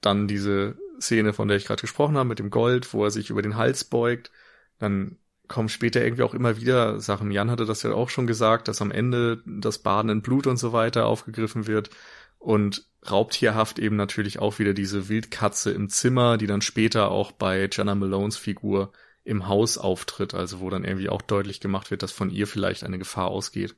Dann 0.00 0.28
diese 0.28 0.78
Szene, 1.00 1.32
von 1.32 1.48
der 1.48 1.56
ich 1.56 1.64
gerade 1.64 1.80
gesprochen 1.80 2.16
habe, 2.16 2.28
mit 2.28 2.38
dem 2.38 2.50
Gold, 2.50 2.92
wo 2.92 3.04
er 3.04 3.10
sich 3.10 3.30
über 3.30 3.42
den 3.42 3.56
Hals 3.56 3.84
beugt. 3.84 4.30
Dann 4.78 5.18
kommen 5.48 5.68
später 5.68 6.02
irgendwie 6.02 6.22
auch 6.22 6.34
immer 6.34 6.56
wieder 6.56 7.00
Sachen. 7.00 7.30
Jan 7.30 7.50
hatte 7.50 7.66
das 7.66 7.82
ja 7.82 7.92
auch 7.92 8.10
schon 8.10 8.26
gesagt, 8.26 8.68
dass 8.68 8.82
am 8.82 8.90
Ende 8.90 9.42
das 9.46 9.78
Baden 9.78 10.10
in 10.10 10.22
Blut 10.22 10.46
und 10.46 10.56
so 10.56 10.72
weiter 10.72 11.06
aufgegriffen 11.06 11.66
wird. 11.66 11.90
Und 12.38 12.86
raubtierhaft 13.10 13.78
eben 13.78 13.96
natürlich 13.96 14.38
auch 14.38 14.58
wieder 14.58 14.74
diese 14.74 15.08
Wildkatze 15.08 15.70
im 15.70 15.88
Zimmer, 15.88 16.36
die 16.36 16.46
dann 16.46 16.62
später 16.62 17.10
auch 17.10 17.32
bei 17.32 17.68
Jenna 17.72 17.94
Malones 17.94 18.36
Figur 18.36 18.92
im 19.24 19.48
Haus 19.48 19.78
auftritt, 19.78 20.34
also 20.34 20.60
wo 20.60 20.70
dann 20.70 20.84
irgendwie 20.84 21.08
auch 21.08 21.22
deutlich 21.22 21.60
gemacht 21.60 21.90
wird, 21.90 22.02
dass 22.02 22.12
von 22.12 22.30
ihr 22.30 22.46
vielleicht 22.46 22.84
eine 22.84 22.98
Gefahr 22.98 23.26
ausgeht. 23.26 23.74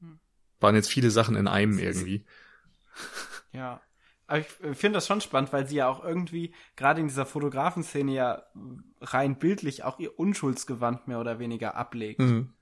Hm. 0.00 0.18
Waren 0.60 0.74
jetzt 0.74 0.90
viele 0.90 1.10
Sachen 1.10 1.36
in 1.36 1.46
einem 1.46 1.78
irgendwie. 1.78 2.24
Ja, 3.52 3.80
aber 4.26 4.40
ich 4.40 4.46
finde 4.46 4.96
das 4.96 5.06
schon 5.06 5.20
spannend, 5.20 5.52
weil 5.52 5.66
sie 5.66 5.76
ja 5.76 5.88
auch 5.88 6.02
irgendwie, 6.02 6.54
gerade 6.76 7.00
in 7.00 7.08
dieser 7.08 7.26
Fotografenszene 7.26 8.12
ja 8.12 8.42
rein 9.00 9.38
bildlich 9.38 9.84
auch 9.84 9.98
ihr 9.98 10.18
Unschuldsgewand 10.18 11.08
mehr 11.08 11.20
oder 11.20 11.38
weniger 11.38 11.76
ablegt. 11.76 12.20
Mhm. 12.20 12.52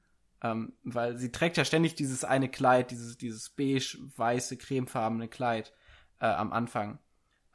Ähm, 0.43 0.73
weil 0.85 1.19
sie 1.19 1.33
trägt 1.33 1.59
ja 1.59 1.65
ständig 1.65 1.95
dieses 1.95 2.25
eine 2.25 2.49
Kleid, 2.49 2.91
dieses, 2.91 3.19
dieses 3.19 3.51
beige, 3.51 3.99
weiße, 4.17 4.57
cremefarbene 4.57 5.29
Kleid 5.29 5.73
äh, 6.19 6.27
am 6.27 6.53
Anfang. 6.53 6.99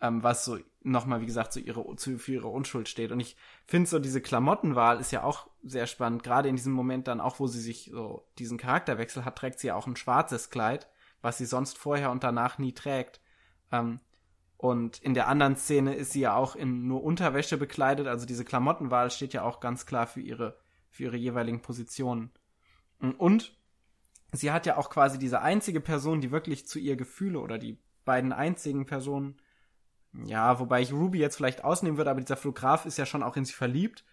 Ähm, 0.01 0.21
was 0.21 0.45
so 0.45 0.59
nochmal, 0.81 1.21
wie 1.21 1.25
gesagt, 1.25 1.51
so 1.51 1.59
ihre, 1.59 1.95
zu, 1.95 2.19
für 2.19 2.33
ihre 2.33 2.47
Unschuld 2.47 2.87
steht. 2.87 3.11
Und 3.11 3.19
ich 3.19 3.35
finde 3.65 3.89
so, 3.89 3.97
diese 3.97 4.21
Klamottenwahl 4.21 4.99
ist 4.99 5.11
ja 5.11 5.23
auch 5.23 5.47
sehr 5.63 5.87
spannend. 5.87 6.23
Gerade 6.23 6.47
in 6.47 6.55
diesem 6.55 6.73
Moment 6.73 7.07
dann 7.07 7.19
auch, 7.19 7.39
wo 7.39 7.47
sie 7.47 7.59
sich 7.59 7.89
so 7.91 8.27
diesen 8.37 8.57
Charakterwechsel 8.57 9.25
hat, 9.25 9.37
trägt 9.37 9.59
sie 9.59 9.67
ja 9.67 9.75
auch 9.75 9.87
ein 9.87 9.95
schwarzes 9.95 10.51
Kleid, 10.51 10.87
was 11.21 11.39
sie 11.39 11.45
sonst 11.45 11.77
vorher 11.77 12.11
und 12.11 12.23
danach 12.23 12.59
nie 12.59 12.73
trägt. 12.73 13.19
Ähm, 13.71 13.99
und 14.57 14.99
in 14.99 15.13
der 15.13 15.27
anderen 15.27 15.55
Szene 15.55 15.95
ist 15.95 16.13
sie 16.13 16.21
ja 16.21 16.35
auch 16.35 16.55
in 16.55 16.87
nur 16.87 17.03
Unterwäsche 17.03 17.57
bekleidet. 17.57 18.07
Also 18.07 18.25
diese 18.25 18.45
Klamottenwahl 18.45 19.11
steht 19.11 19.33
ja 19.33 19.43
auch 19.43 19.59
ganz 19.59 19.85
klar 19.85 20.07
für 20.07 20.21
ihre, 20.21 20.57
für 20.89 21.03
ihre 21.03 21.17
jeweiligen 21.17 21.61
Positionen. 21.61 22.31
Und 23.17 23.57
sie 24.31 24.51
hat 24.51 24.65
ja 24.65 24.77
auch 24.77 24.89
quasi 24.89 25.19
diese 25.19 25.41
einzige 25.41 25.81
Person, 25.81 26.21
die 26.21 26.31
wirklich 26.31 26.67
zu 26.67 26.79
ihr 26.79 26.95
Gefühle 26.95 27.39
oder 27.39 27.57
die 27.57 27.77
beiden 28.05 28.31
einzigen 28.31 28.85
Personen, 28.85 29.35
ja, 30.23 30.59
wobei 30.59 30.81
ich 30.81 30.93
Ruby 30.93 31.19
jetzt 31.19 31.35
vielleicht 31.35 31.63
ausnehmen 31.63 31.97
würde, 31.97 32.09
aber 32.09 32.21
dieser 32.21 32.37
Fotograf 32.37 32.85
ist 32.85 32.97
ja 32.97 33.05
schon 33.05 33.23
auch 33.23 33.35
in 33.35 33.43
sie 33.43 33.53
verliebt. 33.53 34.05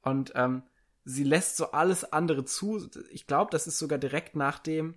Und 0.00 0.32
ähm, 0.34 0.62
sie 1.04 1.24
lässt 1.24 1.56
so 1.56 1.72
alles 1.72 2.10
andere 2.12 2.44
zu. 2.44 2.88
Ich 3.10 3.26
glaube, 3.26 3.50
das 3.50 3.66
ist 3.66 3.78
sogar 3.78 3.98
direkt 3.98 4.36
nach 4.36 4.58
dem, 4.58 4.94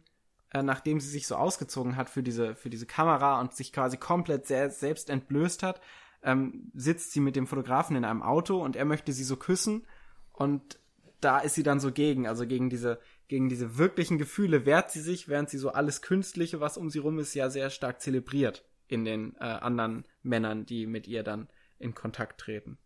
äh, 0.53 0.63
nachdem 0.63 0.99
sie 0.99 1.09
sich 1.09 1.27
so 1.27 1.35
ausgezogen 1.35 1.95
hat 1.95 2.09
für 2.09 2.23
diese, 2.23 2.55
für 2.55 2.69
diese 2.69 2.85
Kamera 2.85 3.39
und 3.41 3.53
sich 3.53 3.73
quasi 3.73 3.97
komplett 3.97 4.45
sehr, 4.47 4.69
selbst 4.69 5.09
entblößt 5.09 5.63
hat, 5.63 5.81
ähm, 6.23 6.71
sitzt 6.73 7.11
sie 7.11 7.19
mit 7.19 7.35
dem 7.35 7.47
Fotografen 7.47 7.95
in 7.95 8.05
einem 8.05 8.21
Auto 8.21 8.61
und 8.61 8.75
er 8.75 8.85
möchte 8.85 9.11
sie 9.11 9.23
so 9.23 9.35
küssen 9.35 9.85
und 10.31 10.79
da 11.19 11.39
ist 11.39 11.55
sie 11.55 11.63
dann 11.63 11.79
so 11.79 11.91
gegen, 11.91 12.27
also 12.27 12.45
gegen 12.45 12.69
diese, 12.69 12.99
gegen 13.27 13.49
diese 13.49 13.77
wirklichen 13.77 14.17
Gefühle 14.17 14.65
wehrt 14.65 14.91
sie 14.91 15.01
sich, 15.01 15.27
während 15.27 15.49
sie 15.49 15.57
so 15.57 15.69
alles 15.69 16.01
Künstliche, 16.01 16.59
was 16.59 16.77
um 16.77 16.89
sie 16.89 16.99
rum 16.99 17.19
ist, 17.19 17.33
ja 17.33 17.49
sehr 17.49 17.69
stark 17.69 18.01
zelebriert 18.01 18.65
in 18.87 19.05
den 19.05 19.35
äh, 19.37 19.45
anderen 19.45 20.05
Männern, 20.21 20.65
die 20.65 20.85
mit 20.85 21.07
ihr 21.07 21.23
dann 21.23 21.47
in 21.79 21.93
Kontakt 21.93 22.39
treten. 22.41 22.77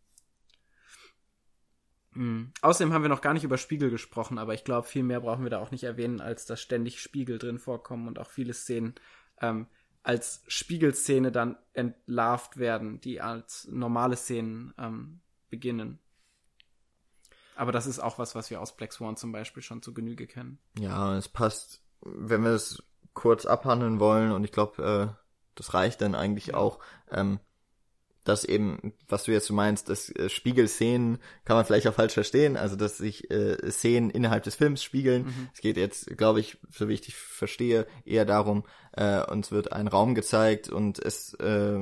Mhm. 2.17 2.51
Außerdem 2.63 2.93
haben 2.93 3.03
wir 3.03 3.09
noch 3.09 3.21
gar 3.21 3.33
nicht 3.33 3.43
über 3.43 3.59
Spiegel 3.59 3.91
gesprochen, 3.91 4.39
aber 4.39 4.55
ich 4.55 4.63
glaube, 4.63 4.87
viel 4.87 5.03
mehr 5.03 5.21
brauchen 5.21 5.43
wir 5.43 5.51
da 5.51 5.59
auch 5.59 5.69
nicht 5.69 5.83
erwähnen, 5.83 6.19
als 6.19 6.47
dass 6.47 6.59
ständig 6.59 6.99
Spiegel 6.99 7.37
drin 7.37 7.59
vorkommen 7.59 8.07
und 8.07 8.17
auch 8.17 8.31
viele 8.31 8.53
Szenen 8.53 8.95
ähm, 9.39 9.67
als 10.01 10.43
Spiegelszene 10.47 11.31
dann 11.31 11.57
entlarvt 11.73 12.57
werden, 12.57 12.99
die 13.01 13.21
als 13.21 13.67
normale 13.69 14.15
Szenen 14.15 14.73
ähm, 14.79 15.19
beginnen. 15.49 15.99
Aber 17.55 17.71
das 17.71 17.85
ist 17.85 17.99
auch 17.99 18.17
was, 18.17 18.33
was 18.33 18.49
wir 18.49 18.61
aus 18.61 18.75
Black 18.75 18.93
Swan 18.93 19.15
zum 19.15 19.31
Beispiel 19.31 19.61
schon 19.61 19.83
zu 19.83 19.93
Genüge 19.93 20.25
kennen. 20.25 20.57
Ja, 20.79 21.15
es 21.17 21.27
passt, 21.27 21.81
wenn 22.01 22.43
wir 22.43 22.51
es 22.51 22.81
kurz 23.13 23.45
abhandeln 23.45 23.99
wollen, 23.99 24.31
und 24.31 24.43
ich 24.43 24.51
glaube, 24.51 24.83
äh, 24.83 25.23
das 25.55 25.73
reicht 25.75 26.01
dann 26.01 26.15
eigentlich 26.15 26.55
auch. 26.55 26.79
Ähm, 27.11 27.39
dass 28.27 28.43
eben, 28.43 28.93
was 29.07 29.23
du 29.23 29.31
jetzt 29.31 29.49
meinst, 29.49 29.89
dass 29.89 30.09
äh, 30.09 30.29
Spiegelszenen 30.29 31.19
kann 31.45 31.55
man 31.55 31.65
vielleicht 31.65 31.87
auch 31.87 31.93
falsch 31.93 32.13
verstehen, 32.13 32.57
also 32.57 32.75
dass 32.75 32.97
sich 32.97 33.31
äh, 33.31 33.71
Szenen 33.71 34.09
innerhalb 34.09 34.43
des 34.43 34.55
Films 34.55 34.83
spiegeln. 34.83 35.25
Mhm. 35.25 35.49
Es 35.53 35.61
geht 35.61 35.77
jetzt, 35.77 36.17
glaube 36.17 36.39
ich, 36.41 36.57
so 36.69 36.89
wie 36.89 36.93
ich 36.93 37.01
dich 37.01 37.15
verstehe, 37.15 37.87
eher 38.05 38.25
darum, 38.25 38.63
äh, 38.93 39.21
uns 39.31 39.51
wird 39.51 39.71
ein 39.71 39.87
Raum 39.87 40.13
gezeigt 40.13 40.67
und 40.69 40.99
es 40.99 41.33
äh, 41.35 41.79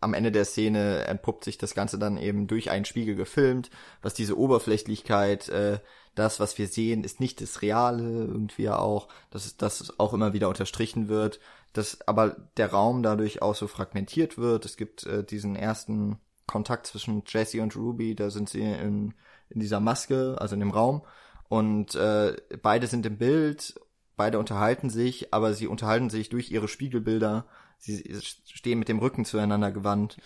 am 0.00 0.14
Ende 0.14 0.32
der 0.32 0.46
Szene 0.46 1.04
entpuppt 1.04 1.44
sich 1.44 1.58
das 1.58 1.74
Ganze 1.74 1.98
dann 1.98 2.16
eben 2.16 2.46
durch 2.46 2.70
einen 2.70 2.86
Spiegel 2.86 3.14
gefilmt, 3.14 3.70
was 4.00 4.14
diese 4.14 4.38
Oberflächlichkeit, 4.38 5.50
äh, 5.50 5.80
das, 6.14 6.40
was 6.40 6.58
wir 6.58 6.66
sehen, 6.66 7.04
ist 7.04 7.20
nicht 7.20 7.40
das 7.40 7.62
Reale 7.62 8.02
irgendwie 8.02 8.68
auch, 8.70 9.08
dass 9.30 9.56
das 9.56 9.98
auch 9.98 10.12
immer 10.14 10.32
wieder 10.32 10.48
unterstrichen 10.48 11.08
wird 11.08 11.40
dass 11.72 12.06
aber 12.06 12.36
der 12.56 12.70
Raum 12.70 13.02
dadurch 13.02 13.42
auch 13.42 13.54
so 13.54 13.66
fragmentiert 13.66 14.38
wird. 14.38 14.64
Es 14.64 14.76
gibt 14.76 15.04
äh, 15.06 15.24
diesen 15.24 15.56
ersten 15.56 16.18
Kontakt 16.46 16.86
zwischen 16.86 17.22
Jesse 17.26 17.62
und 17.62 17.76
Ruby, 17.76 18.14
da 18.14 18.30
sind 18.30 18.48
sie 18.48 18.60
in, 18.60 19.14
in 19.50 19.60
dieser 19.60 19.80
Maske, 19.80 20.36
also 20.40 20.54
in 20.54 20.60
dem 20.60 20.72
Raum 20.72 21.02
und 21.50 21.96
äh, 21.96 22.36
beide 22.62 22.86
sind 22.86 23.04
im 23.06 23.18
Bild, 23.18 23.74
beide 24.16 24.38
unterhalten 24.38 24.88
sich, 24.88 25.34
aber 25.34 25.52
sie 25.52 25.66
unterhalten 25.66 26.08
sich 26.08 26.28
durch 26.28 26.52
ihre 26.52 26.68
Spiegelbilder. 26.68 27.44
Sie 27.76 28.04
stehen 28.44 28.78
mit 28.78 28.88
dem 28.88 29.00
Rücken 29.00 29.24
zueinander 29.24 29.72
gewandt, 29.72 30.18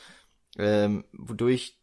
ähm, 0.59 1.05
wodurch 1.13 1.81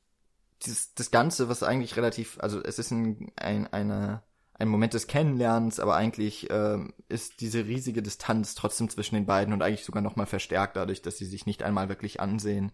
dieses, 0.63 0.93
das 0.93 1.09
Ganze, 1.09 1.49
was 1.49 1.63
eigentlich 1.63 1.97
relativ, 1.97 2.37
also 2.39 2.61
es 2.63 2.77
ist 2.77 2.91
ein, 2.91 3.31
ein, 3.35 3.65
eine 3.73 4.21
ein 4.61 4.69
Moment 4.69 4.93
des 4.93 5.07
Kennenlernens, 5.07 5.79
aber 5.79 5.95
eigentlich 5.95 6.49
äh, 6.49 6.77
ist 7.09 7.41
diese 7.41 7.65
riesige 7.65 8.03
Distanz 8.03 8.53
trotzdem 8.53 8.89
zwischen 8.89 9.15
den 9.15 9.25
beiden 9.25 9.53
und 9.53 9.63
eigentlich 9.63 9.83
sogar 9.83 10.03
nochmal 10.03 10.27
verstärkt 10.27 10.75
dadurch, 10.75 11.01
dass 11.01 11.17
sie 11.17 11.25
sich 11.25 11.47
nicht 11.47 11.63
einmal 11.63 11.89
wirklich 11.89 12.19
ansehen. 12.19 12.71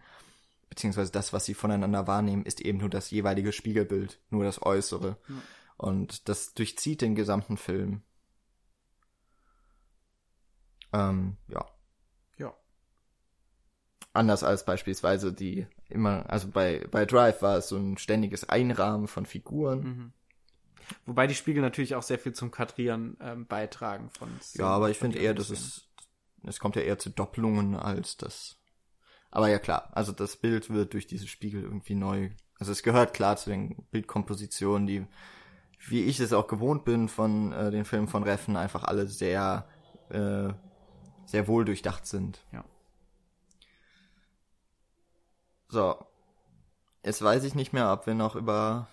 Beziehungsweise 0.69 1.11
das, 1.13 1.31
was 1.31 1.45
sie 1.45 1.53
voneinander 1.53 2.05
wahrnehmen, 2.05 2.45
ist 2.45 2.59
eben 2.59 2.79
nur 2.79 2.89
das 2.89 3.09
jeweilige 3.09 3.53
Spiegelbild, 3.53 4.19
nur 4.29 4.43
das 4.43 4.61
Äußere. 4.61 5.17
Mhm. 5.27 5.41
Und 5.77 6.27
das 6.27 6.53
durchzieht 6.53 7.01
den 7.01 7.15
gesamten 7.15 7.55
Film. 7.55 8.01
Ähm, 10.91 11.37
ja. 11.47 11.65
Ja. 12.37 12.53
Anders 14.11 14.43
als 14.43 14.65
beispielsweise 14.65 15.31
die 15.31 15.67
immer, 15.87 16.29
also 16.29 16.49
bei, 16.49 16.85
bei 16.91 17.05
Drive 17.05 17.41
war 17.41 17.57
es 17.57 17.69
so 17.69 17.77
ein 17.77 17.97
ständiges 17.97 18.49
Einrahmen 18.49 19.07
von 19.07 19.25
Figuren. 19.25 19.79
Mhm 19.79 20.13
Wobei 21.05 21.27
die 21.27 21.35
Spiegel 21.35 21.61
natürlich 21.61 21.95
auch 21.95 22.03
sehr 22.03 22.19
viel 22.19 22.33
zum 22.33 22.51
Kadrieren 22.51 23.17
ähm, 23.21 23.45
beitragen 23.45 24.09
von. 24.09 24.29
Szenen, 24.41 24.65
ja, 24.65 24.73
aber 24.73 24.89
ich 24.89 24.97
finde 24.97 25.19
eher, 25.19 25.33
dass 25.33 25.49
es, 25.49 25.87
es 26.43 26.59
kommt 26.59 26.75
ja 26.75 26.81
eher 26.81 26.99
zu 26.99 27.09
Doppelungen 27.09 27.75
als 27.75 28.17
das. 28.17 28.57
Aber 29.31 29.49
ja 29.49 29.59
klar, 29.59 29.89
also 29.93 30.11
das 30.11 30.37
Bild 30.37 30.69
wird 30.69 30.93
durch 30.93 31.07
diese 31.07 31.27
Spiegel 31.27 31.63
irgendwie 31.63 31.95
neu. 31.95 32.29
Also 32.59 32.71
es 32.71 32.83
gehört 32.83 33.13
klar 33.13 33.37
zu 33.37 33.49
den 33.49 33.75
Bildkompositionen, 33.91 34.87
die, 34.87 35.05
wie 35.87 36.03
ich 36.03 36.19
es 36.19 36.33
auch 36.33 36.47
gewohnt 36.47 36.85
bin 36.85 37.07
von 37.09 37.51
äh, 37.51 37.71
den 37.71 37.85
Filmen 37.85 38.07
von 38.07 38.23
Reffen, 38.23 38.55
einfach 38.55 38.83
alle 38.83 39.07
sehr, 39.07 39.67
äh, 40.09 40.49
sehr 41.25 41.47
wohl 41.47 41.65
durchdacht 41.65 42.05
sind. 42.07 42.45
Ja. 42.51 42.63
So. 45.69 46.03
Jetzt 47.03 47.21
weiß 47.21 47.43
ich 47.43 47.55
nicht 47.55 47.73
mehr, 47.73 47.91
ob 47.93 48.07
wir 48.07 48.15
noch 48.15 48.35
über 48.35 48.87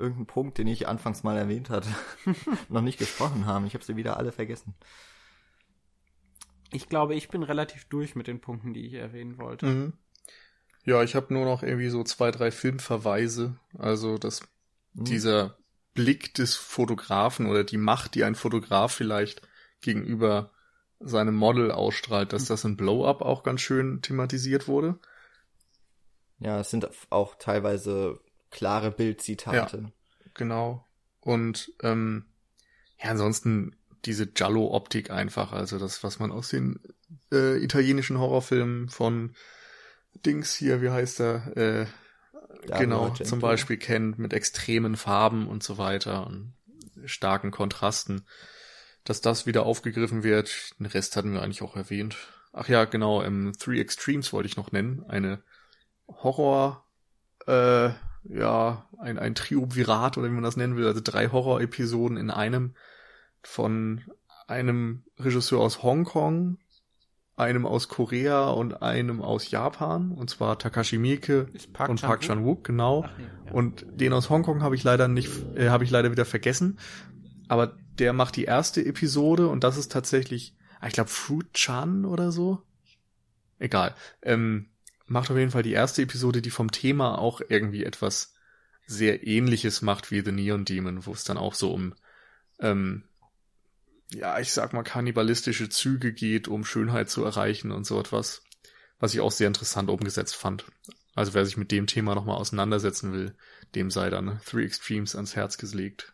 irgendeinen 0.00 0.26
Punkt, 0.26 0.58
den 0.58 0.66
ich 0.66 0.88
anfangs 0.88 1.22
mal 1.22 1.36
erwähnt 1.36 1.70
hatte, 1.70 1.88
noch 2.68 2.80
nicht 2.80 2.98
gesprochen 2.98 3.46
haben. 3.46 3.66
Ich 3.66 3.74
habe 3.74 3.84
sie 3.84 3.96
wieder 3.96 4.16
alle 4.16 4.32
vergessen. 4.32 4.74
Ich 6.72 6.88
glaube, 6.88 7.14
ich 7.14 7.28
bin 7.28 7.42
relativ 7.42 7.84
durch 7.86 8.14
mit 8.14 8.26
den 8.26 8.40
Punkten, 8.40 8.74
die 8.74 8.86
ich 8.86 8.94
erwähnen 8.94 9.38
wollte. 9.38 9.66
Mhm. 9.66 9.92
Ja, 10.84 11.02
ich 11.02 11.14
habe 11.14 11.32
nur 11.34 11.44
noch 11.44 11.62
irgendwie 11.62 11.90
so 11.90 12.02
zwei, 12.04 12.30
drei 12.30 12.50
Filmverweise. 12.50 13.56
Also, 13.76 14.18
dass 14.18 14.42
mhm. 14.94 15.04
dieser 15.04 15.58
Blick 15.94 16.34
des 16.34 16.56
Fotografen 16.56 17.46
oder 17.46 17.64
die 17.64 17.76
Macht, 17.76 18.14
die 18.14 18.24
ein 18.24 18.34
Fotograf 18.34 18.92
vielleicht 18.92 19.42
gegenüber 19.80 20.50
seinem 21.00 21.34
Model 21.34 21.72
ausstrahlt, 21.72 22.32
dass 22.32 22.44
das 22.44 22.64
in 22.64 22.76
Blow-Up 22.76 23.22
auch 23.22 23.42
ganz 23.42 23.62
schön 23.62 24.02
thematisiert 24.02 24.68
wurde. 24.68 24.98
Ja, 26.38 26.60
es 26.60 26.70
sind 26.70 26.88
auch 27.10 27.34
teilweise 27.36 28.20
klare 28.50 28.90
Bildzitate. 28.90 29.78
Ja, 29.78 29.92
genau. 30.34 30.86
Und 31.20 31.72
ähm, 31.82 32.26
ja, 33.02 33.10
ansonsten 33.10 33.76
diese 34.04 34.26
Giallo-Optik 34.26 35.10
einfach, 35.10 35.52
also 35.52 35.78
das, 35.78 36.02
was 36.02 36.18
man 36.18 36.32
aus 36.32 36.48
den 36.48 36.80
äh, 37.32 37.62
italienischen 37.62 38.18
Horrorfilmen 38.18 38.88
von 38.88 39.34
Dings 40.24 40.54
hier, 40.54 40.82
wie 40.82 40.90
heißt 40.90 41.20
er, 41.20 41.56
äh, 41.56 41.86
genau, 42.66 43.04
Argento. 43.04 43.24
zum 43.24 43.40
Beispiel 43.40 43.76
kennt, 43.76 44.18
mit 44.18 44.32
extremen 44.32 44.96
Farben 44.96 45.46
und 45.48 45.62
so 45.62 45.78
weiter 45.78 46.26
und 46.26 46.54
starken 47.04 47.50
Kontrasten, 47.50 48.26
dass 49.04 49.20
das 49.20 49.46
wieder 49.46 49.64
aufgegriffen 49.64 50.22
wird. 50.22 50.78
Den 50.78 50.86
Rest 50.86 51.16
hatten 51.16 51.32
wir 51.32 51.42
eigentlich 51.42 51.62
auch 51.62 51.76
erwähnt. 51.76 52.16
Ach 52.52 52.68
ja, 52.68 52.84
genau, 52.84 53.22
ähm, 53.22 53.52
Three 53.58 53.80
Extremes 53.80 54.32
wollte 54.32 54.48
ich 54.48 54.56
noch 54.56 54.72
nennen. 54.72 55.04
Eine 55.08 55.42
Horror, 56.08 56.84
äh, 57.46 57.90
ja, 58.24 58.86
ein, 58.98 59.18
ein 59.18 59.34
Triumvirat 59.34 60.18
oder 60.18 60.28
wie 60.28 60.34
man 60.34 60.42
das 60.42 60.56
nennen 60.56 60.76
will, 60.76 60.86
also 60.86 61.00
drei 61.02 61.28
Horror-Episoden 61.28 62.16
in 62.16 62.30
einem 62.30 62.74
von 63.42 64.02
einem 64.46 65.04
Regisseur 65.18 65.60
aus 65.60 65.82
Hongkong, 65.82 66.58
einem 67.36 67.64
aus 67.64 67.88
Korea 67.88 68.50
und 68.50 68.82
einem 68.82 69.22
aus 69.22 69.50
Japan, 69.50 70.12
und 70.12 70.28
zwar 70.28 70.58
Takashi 70.58 70.98
Miike 70.98 71.46
Park 71.72 71.88
und 71.88 72.02
Park 72.02 72.20
Chan-wook, 72.20 72.64
genau. 72.64 73.04
Ach, 73.06 73.18
ja. 73.18 73.52
Und 73.52 73.86
den 73.88 74.12
aus 74.12 74.28
Hongkong 74.28 74.62
habe 74.62 74.74
ich 74.74 74.84
leider 74.84 75.08
nicht, 75.08 75.30
äh, 75.56 75.70
habe 75.70 75.84
ich 75.84 75.90
leider 75.90 76.10
wieder 76.10 76.26
vergessen. 76.26 76.78
Aber 77.48 77.76
der 77.98 78.12
macht 78.12 78.36
die 78.36 78.44
erste 78.44 78.84
Episode 78.84 79.48
und 79.48 79.64
das 79.64 79.76
ist 79.76 79.90
tatsächlich, 79.90 80.54
ah, 80.80 80.88
ich 80.88 80.92
glaube 80.92 81.10
Fruit 81.10 81.52
Chan 81.54 82.04
oder 82.04 82.30
so. 82.30 82.62
Egal. 83.58 83.94
Ähm, 84.22 84.66
macht 85.10 85.30
auf 85.30 85.36
jeden 85.36 85.50
Fall 85.50 85.64
die 85.64 85.72
erste 85.72 86.02
Episode, 86.02 86.40
die 86.40 86.50
vom 86.50 86.70
Thema 86.70 87.18
auch 87.18 87.40
irgendwie 87.48 87.84
etwas 87.84 88.34
sehr 88.86 89.26
ähnliches 89.26 89.82
macht 89.82 90.10
wie 90.10 90.20
The 90.20 90.32
Neon 90.32 90.64
Demon, 90.64 91.04
wo 91.04 91.12
es 91.12 91.24
dann 91.24 91.36
auch 91.36 91.54
so 91.54 91.72
um 91.72 91.94
ähm, 92.60 93.04
ja, 94.12 94.38
ich 94.38 94.52
sag 94.52 94.72
mal, 94.72 94.82
kannibalistische 94.82 95.68
Züge 95.68 96.12
geht, 96.12 96.48
um 96.48 96.64
Schönheit 96.64 97.10
zu 97.10 97.24
erreichen 97.24 97.72
und 97.72 97.84
so 97.84 97.98
etwas, 97.98 98.42
was 98.98 99.12
ich 99.14 99.20
auch 99.20 99.32
sehr 99.32 99.48
interessant 99.48 99.90
umgesetzt 99.90 100.36
fand. 100.36 100.64
Also 101.14 101.34
wer 101.34 101.44
sich 101.44 101.56
mit 101.56 101.72
dem 101.72 101.86
Thema 101.86 102.14
nochmal 102.14 102.36
auseinandersetzen 102.36 103.12
will, 103.12 103.36
dem 103.74 103.90
sei 103.90 104.10
dann 104.10 104.40
Three 104.44 104.64
Extremes 104.64 105.16
ans 105.16 105.34
Herz 105.34 105.58
gelegt. 105.58 106.12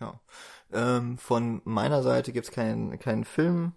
Ja. 0.00 0.20
Ähm, 0.70 1.16
von 1.16 1.62
meiner 1.64 2.02
Seite 2.02 2.32
gibt's 2.32 2.50
keinen 2.50 2.98
keinen 2.98 3.24
Film, 3.24 3.72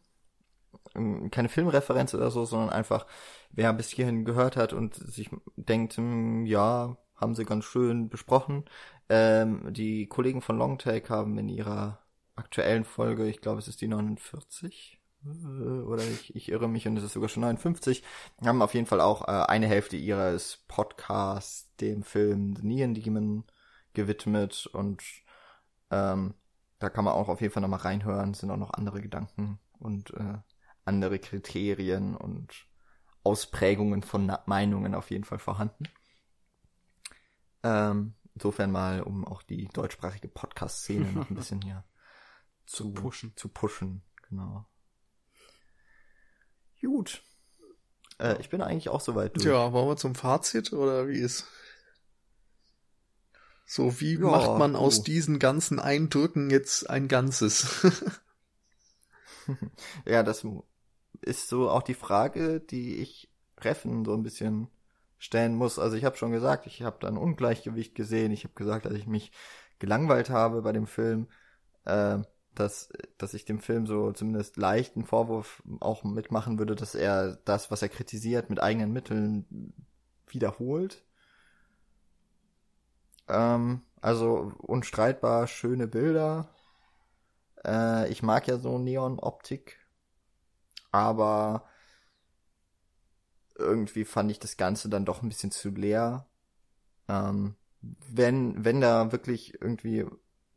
keine 1.31 1.49
Filmreferenz 1.49 2.13
oder 2.13 2.31
so, 2.31 2.45
sondern 2.45 2.69
einfach, 2.69 3.05
wer 3.51 3.73
bis 3.73 3.89
hierhin 3.89 4.25
gehört 4.25 4.57
hat 4.57 4.73
und 4.73 4.95
sich 4.95 5.29
denkt, 5.55 5.93
hm, 5.97 6.45
ja, 6.45 6.97
haben 7.15 7.35
sie 7.35 7.45
ganz 7.45 7.65
schön 7.65 8.09
besprochen. 8.09 8.65
Ähm, 9.09 9.73
die 9.73 10.07
Kollegen 10.07 10.41
von 10.41 10.57
Longtake 10.57 11.09
haben 11.09 11.37
in 11.37 11.49
ihrer 11.49 11.99
aktuellen 12.35 12.85
Folge, 12.85 13.27
ich 13.27 13.41
glaube 13.41 13.59
es 13.59 13.67
ist 13.67 13.81
die 13.81 13.87
49, 13.87 14.99
äh, 15.25 15.27
oder 15.27 16.03
ich, 16.03 16.35
ich 16.35 16.49
irre 16.49 16.67
mich 16.67 16.87
und 16.87 16.97
es 16.97 17.03
ist 17.03 17.13
sogar 17.13 17.29
schon 17.29 17.41
59, 17.41 18.03
haben 18.45 18.61
auf 18.61 18.73
jeden 18.73 18.85
Fall 18.85 19.01
auch 19.01 19.27
äh, 19.27 19.45
eine 19.47 19.67
Hälfte 19.67 19.97
ihres 19.97 20.63
Podcasts 20.67 21.73
dem 21.77 22.03
Film 22.03 22.55
The 22.55 22.65
Neon 22.65 22.93
Demon 22.93 23.43
gewidmet 23.93 24.67
und 24.67 25.01
ähm, 25.89 26.35
da 26.79 26.89
kann 26.89 27.05
man 27.05 27.13
auch 27.13 27.29
auf 27.29 27.41
jeden 27.41 27.53
Fall 27.53 27.61
nochmal 27.61 27.79
reinhören, 27.79 28.31
es 28.31 28.39
sind 28.39 28.51
auch 28.51 28.57
noch 28.57 28.73
andere 28.73 29.01
Gedanken 29.01 29.59
und 29.79 30.11
äh, 30.11 30.37
andere 30.87 31.19
Kriterien 31.19 32.15
und 32.15 32.67
Ausprägungen 33.23 34.03
von 34.03 34.31
Meinungen 34.45 34.95
auf 34.95 35.11
jeden 35.11 35.25
Fall 35.25 35.39
vorhanden. 35.39 35.83
Ähm, 37.63 38.13
insofern 38.35 38.71
mal, 38.71 39.01
um 39.01 39.25
auch 39.25 39.43
die 39.43 39.67
deutschsprachige 39.67 40.27
Podcast-Szene 40.27 41.11
noch 41.11 41.29
ein 41.29 41.35
bisschen 41.35 41.61
hier 41.61 41.83
zu, 42.65 42.93
pushen. 42.93 43.33
Zu 43.35 43.49
pushen, 43.49 44.03
genau. 44.29 44.65
Gut. 46.79 47.21
Äh, 48.19 48.39
ich 48.39 48.49
bin 48.49 48.61
eigentlich 48.61 48.89
auch 48.89 49.01
soweit 49.01 49.35
durch. 49.35 49.45
Ja, 49.45 49.73
wollen 49.73 49.89
wir 49.89 49.97
zum 49.97 50.15
Fazit 50.15 50.71
oder 50.73 51.07
wie 51.07 51.19
ist? 51.19 51.45
So, 53.65 53.99
wie 53.99 54.13
ja, 54.13 54.19
macht 54.19 54.57
man 54.57 54.77
aus 54.77 55.03
diesen 55.03 55.39
ganzen 55.39 55.79
Eindrücken 55.79 56.49
jetzt 56.49 56.89
ein 56.89 57.09
Ganzes? 57.09 57.85
ja, 60.05 60.23
das 60.23 60.45
ist 61.21 61.49
so 61.49 61.69
auch 61.69 61.83
die 61.83 61.93
Frage, 61.93 62.59
die 62.59 62.97
ich 62.97 63.29
Reffen 63.59 64.05
so 64.05 64.13
ein 64.13 64.23
bisschen 64.23 64.67
stellen 65.17 65.55
muss. 65.55 65.79
Also 65.79 65.97
ich 65.97 66.05
habe 66.05 66.17
schon 66.17 66.31
gesagt, 66.31 66.67
ich 66.67 66.83
habe 66.83 66.97
da 66.99 67.07
ein 67.07 67.17
Ungleichgewicht 67.17 67.95
gesehen. 67.95 68.31
Ich 68.31 68.43
habe 68.43 68.53
gesagt, 68.53 68.85
dass 68.85 68.93
ich 68.93 69.07
mich 69.07 69.31
gelangweilt 69.79 70.29
habe 70.29 70.61
bei 70.61 70.71
dem 70.71 70.87
Film, 70.87 71.27
äh, 71.85 72.19
dass, 72.53 72.89
dass 73.17 73.33
ich 73.33 73.45
dem 73.45 73.59
Film 73.59 73.85
so 73.87 74.11
zumindest 74.11 74.57
leichten 74.57 75.05
Vorwurf 75.05 75.63
auch 75.79 76.03
mitmachen 76.03 76.59
würde, 76.59 76.75
dass 76.75 76.95
er 76.95 77.37
das, 77.45 77.71
was 77.71 77.81
er 77.81 77.89
kritisiert, 77.89 78.49
mit 78.49 78.61
eigenen 78.61 78.91
Mitteln 78.93 79.73
wiederholt. 80.27 81.03
Ähm, 83.27 83.81
also 84.01 84.53
unstreitbar 84.59 85.47
schöne 85.47 85.87
Bilder. 85.87 86.49
Äh, 87.65 88.09
ich 88.11 88.23
mag 88.23 88.47
ja 88.47 88.57
so 88.57 88.77
Neon-Optik, 88.77 89.77
aber 90.91 91.67
irgendwie 93.57 94.05
fand 94.05 94.31
ich 94.31 94.39
das 94.39 94.57
Ganze 94.57 94.89
dann 94.89 95.05
doch 95.05 95.21
ein 95.23 95.29
bisschen 95.29 95.51
zu 95.51 95.69
leer. 95.69 96.27
Ähm, 97.07 97.55
wenn, 97.81 98.63
wenn 98.63 98.81
da 98.81 99.11
wirklich 99.11 99.61
irgendwie 99.61 100.05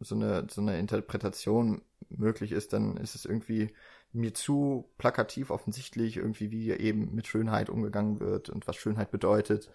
so 0.01 0.15
eine, 0.15 0.47
so 0.51 0.61
eine 0.61 0.79
Interpretation 0.79 1.83
möglich 2.09 2.53
ist, 2.53 2.73
dann 2.73 2.97
ist 2.97 3.15
es 3.15 3.25
irgendwie 3.25 3.75
mir 4.13 4.35
zu 4.35 4.91
plakativ 4.99 5.51
offensichtlich, 5.51 6.17
irgendwie 6.17 6.51
wie 6.51 6.71
eben 6.71 7.15
mit 7.15 7.27
Schönheit 7.27 7.71
umgegangen 7.71 8.21
wird 8.21 8.51
und 8.51 8.67
was 8.67 8.77
Schönheit 8.77 9.11
bedeutet. 9.11 9.71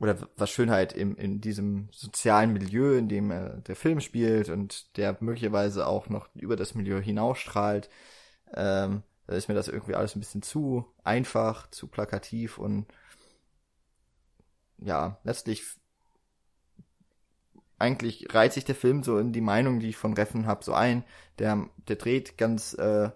Oder 0.00 0.28
was 0.36 0.50
Schönheit 0.50 0.92
im, 0.92 1.16
in 1.16 1.40
diesem 1.40 1.88
sozialen 1.92 2.52
Milieu, 2.52 2.96
in 2.96 3.08
dem 3.08 3.30
äh, 3.30 3.60
der 3.62 3.76
Film 3.76 4.00
spielt 4.00 4.48
und 4.48 4.96
der 4.96 5.16
möglicherweise 5.20 5.86
auch 5.86 6.08
noch 6.08 6.28
über 6.34 6.56
das 6.56 6.74
Milieu 6.74 7.00
hinausstrahlt. 7.00 7.88
Ähm, 8.54 9.02
da 9.26 9.34
ist 9.34 9.48
mir 9.48 9.54
das 9.54 9.68
irgendwie 9.68 9.94
alles 9.94 10.14
ein 10.16 10.20
bisschen 10.20 10.42
zu 10.42 10.86
einfach, 11.02 11.70
zu 11.70 11.86
plakativ 11.86 12.58
und 12.58 12.86
ja, 14.78 15.18
letztlich 15.24 15.64
eigentlich 17.78 18.34
reiht 18.34 18.52
sich 18.52 18.64
der 18.64 18.74
Film 18.74 19.02
so 19.02 19.18
in 19.18 19.32
die 19.32 19.40
Meinung, 19.40 19.80
die 19.80 19.90
ich 19.90 19.96
von 19.96 20.14
Reffen 20.14 20.46
habe, 20.46 20.64
so 20.64 20.72
ein. 20.72 21.04
Der, 21.38 21.68
der 21.88 21.96
dreht 21.96 22.38
ganz 22.38 22.74
äh, 22.74 23.10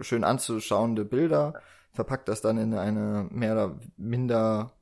schön 0.00 0.24
anzuschauende 0.24 1.04
Bilder, 1.04 1.54
verpackt 1.92 2.28
das 2.28 2.40
dann 2.40 2.58
in 2.58 2.74
eine 2.74 3.28
mehr 3.30 3.52
oder 3.52 3.78
minder 3.96 4.72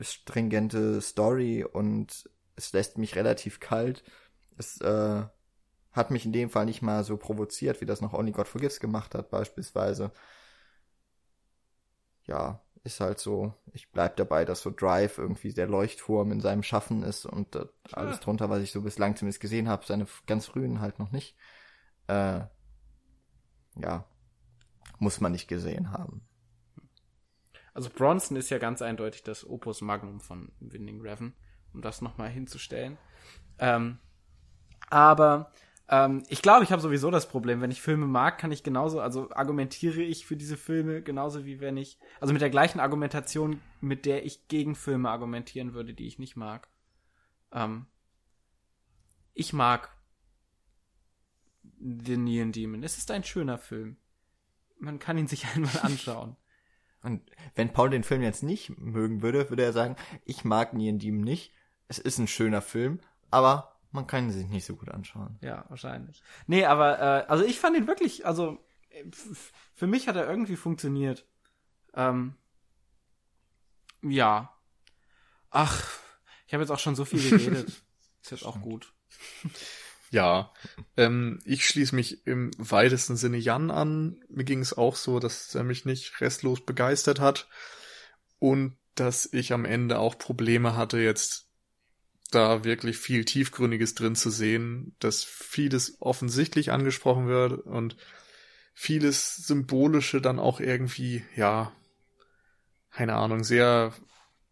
stringente 0.00 1.00
Story 1.00 1.64
und 1.64 2.30
es 2.56 2.72
lässt 2.72 2.98
mich 2.98 3.16
relativ 3.16 3.60
kalt. 3.60 4.04
Es 4.56 4.80
äh, 4.80 5.22
hat 5.92 6.10
mich 6.10 6.24
in 6.24 6.32
dem 6.32 6.50
Fall 6.50 6.64
nicht 6.64 6.82
mal 6.82 7.04
so 7.04 7.16
provoziert, 7.16 7.80
wie 7.80 7.86
das 7.86 8.00
noch 8.00 8.14
Only 8.14 8.32
God 8.32 8.48
Forgives 8.48 8.80
gemacht 8.80 9.14
hat, 9.14 9.30
beispielsweise. 9.30 10.10
Ja, 12.26 12.60
ist 12.84 13.00
halt 13.00 13.18
so, 13.18 13.54
ich 13.72 13.90
bleib 13.92 14.16
dabei, 14.16 14.44
dass 14.44 14.62
so 14.62 14.70
Drive 14.70 15.18
irgendwie 15.18 15.52
der 15.52 15.68
Leuchtturm 15.68 16.32
in 16.32 16.40
seinem 16.40 16.62
Schaffen 16.62 17.02
ist 17.02 17.26
und 17.26 17.54
äh, 17.54 17.66
alles 17.92 18.20
drunter, 18.20 18.50
was 18.50 18.62
ich 18.62 18.72
so 18.72 18.82
bislang 18.82 19.14
zumindest 19.16 19.40
gesehen 19.40 19.68
habe, 19.68 19.86
seine 19.86 20.06
ganz 20.26 20.46
frühen 20.46 20.80
halt 20.80 20.98
noch 20.98 21.12
nicht. 21.12 21.36
Äh, 22.08 22.40
ja, 23.76 24.04
muss 24.98 25.20
man 25.20 25.32
nicht 25.32 25.48
gesehen 25.48 25.92
haben. 25.92 26.26
Also 27.74 27.88
Bronson 27.88 28.36
ist 28.36 28.50
ja 28.50 28.58
ganz 28.58 28.82
eindeutig 28.82 29.22
das 29.22 29.48
Opus 29.48 29.80
Magnum 29.80 30.20
von 30.20 30.52
Winding 30.60 31.00
Reven, 31.00 31.34
um 31.72 31.82
das 31.82 32.02
nochmal 32.02 32.28
hinzustellen. 32.28 32.98
Ähm, 33.58 33.98
aber 34.90 35.52
ähm, 35.92 36.24
ich 36.28 36.40
glaube, 36.40 36.64
ich 36.64 36.72
habe 36.72 36.80
sowieso 36.80 37.10
das 37.10 37.28
Problem, 37.28 37.60
wenn 37.60 37.70
ich 37.70 37.82
Filme 37.82 38.06
mag, 38.06 38.38
kann 38.38 38.50
ich 38.50 38.62
genauso, 38.62 39.00
also 39.00 39.30
argumentiere 39.30 40.00
ich 40.00 40.24
für 40.24 40.38
diese 40.38 40.56
Filme 40.56 41.02
genauso 41.02 41.44
wie 41.44 41.60
wenn 41.60 41.76
ich, 41.76 41.98
also 42.18 42.32
mit 42.32 42.40
der 42.40 42.48
gleichen 42.48 42.80
Argumentation, 42.80 43.60
mit 43.82 44.06
der 44.06 44.24
ich 44.24 44.48
gegen 44.48 44.74
Filme 44.74 45.10
argumentieren 45.10 45.74
würde, 45.74 45.92
die 45.92 46.06
ich 46.06 46.18
nicht 46.18 46.34
mag. 46.34 46.68
Ähm, 47.52 47.84
ich 49.34 49.52
mag 49.52 49.94
The 51.78 52.16
Neon 52.16 52.52
Demon. 52.52 52.82
Es 52.82 52.96
ist 52.96 53.10
ein 53.10 53.22
schöner 53.22 53.58
Film. 53.58 53.98
Man 54.78 54.98
kann 54.98 55.18
ihn 55.18 55.28
sich 55.28 55.46
einmal 55.54 55.78
anschauen. 55.82 56.36
Und 57.02 57.20
wenn 57.54 57.74
Paul 57.74 57.90
den 57.90 58.04
Film 58.04 58.22
jetzt 58.22 58.42
nicht 58.42 58.78
mögen 58.78 59.20
würde, 59.20 59.50
würde 59.50 59.64
er 59.64 59.74
sagen, 59.74 59.96
ich 60.24 60.42
mag 60.42 60.72
Neon 60.72 60.98
Demon 60.98 61.20
nicht. 61.20 61.52
Es 61.88 61.98
ist 61.98 62.16
ein 62.16 62.28
schöner 62.28 62.62
Film, 62.62 63.00
aber 63.30 63.71
man 63.92 64.06
kann 64.06 64.24
ihn 64.24 64.32
sich 64.32 64.48
nicht 64.48 64.64
so 64.64 64.76
gut 64.76 64.90
anschauen. 64.90 65.38
Ja, 65.40 65.64
wahrscheinlich. 65.68 66.22
Nee, 66.46 66.64
aber 66.64 66.98
äh, 66.98 67.26
also 67.28 67.44
ich 67.44 67.60
fand 67.60 67.76
ihn 67.76 67.86
wirklich, 67.86 68.26
also 68.26 68.58
für 69.74 69.86
mich 69.86 70.08
hat 70.08 70.16
er 70.16 70.28
irgendwie 70.28 70.56
funktioniert. 70.56 71.26
Ähm, 71.94 72.34
ja. 74.02 74.54
Ach, 75.50 75.88
ich 76.46 76.54
habe 76.54 76.62
jetzt 76.62 76.70
auch 76.70 76.78
schon 76.78 76.96
so 76.96 77.04
viel 77.04 77.30
geredet. 77.30 77.68
Ist 78.22 78.30
jetzt 78.30 78.46
auch 78.46 78.60
gut. 78.60 78.92
Ja, 80.10 80.52
ähm, 80.96 81.40
ich 81.44 81.66
schließe 81.66 81.94
mich 81.94 82.26
im 82.26 82.50
weitesten 82.58 83.16
Sinne 83.16 83.38
Jan 83.38 83.70
an. 83.70 84.22
Mir 84.28 84.44
ging 84.44 84.60
es 84.60 84.76
auch 84.76 84.94
so, 84.94 85.18
dass 85.18 85.54
er 85.54 85.64
mich 85.64 85.84
nicht 85.84 86.20
restlos 86.20 86.64
begeistert 86.64 87.18
hat 87.18 87.48
und 88.38 88.76
dass 88.94 89.26
ich 89.32 89.52
am 89.52 89.64
Ende 89.64 89.98
auch 89.98 90.18
Probleme 90.18 90.76
hatte, 90.76 90.98
jetzt 90.98 91.51
da 92.34 92.64
wirklich 92.64 92.98
viel 92.98 93.24
Tiefgründiges 93.24 93.94
drin 93.94 94.14
zu 94.14 94.30
sehen, 94.30 94.94
dass 94.98 95.24
vieles 95.24 95.96
offensichtlich 96.00 96.72
angesprochen 96.72 97.26
wird 97.28 97.52
und 97.66 97.96
vieles 98.74 99.36
Symbolische 99.36 100.20
dann 100.20 100.38
auch 100.38 100.60
irgendwie, 100.60 101.24
ja, 101.36 101.72
keine 102.90 103.14
Ahnung, 103.14 103.44
sehr 103.44 103.94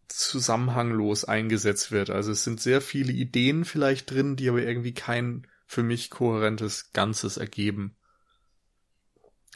zusammenhanglos 0.07 1.25
eingesetzt 1.25 1.91
wird. 1.91 2.09
Also 2.09 2.31
es 2.31 2.43
sind 2.43 2.59
sehr 2.59 2.81
viele 2.81 3.13
Ideen 3.13 3.65
vielleicht 3.65 4.11
drin, 4.11 4.35
die 4.35 4.49
aber 4.49 4.61
irgendwie 4.61 4.93
kein 4.93 5.47
für 5.65 5.83
mich 5.83 6.09
kohärentes 6.09 6.91
Ganzes 6.91 7.37
ergeben, 7.37 7.95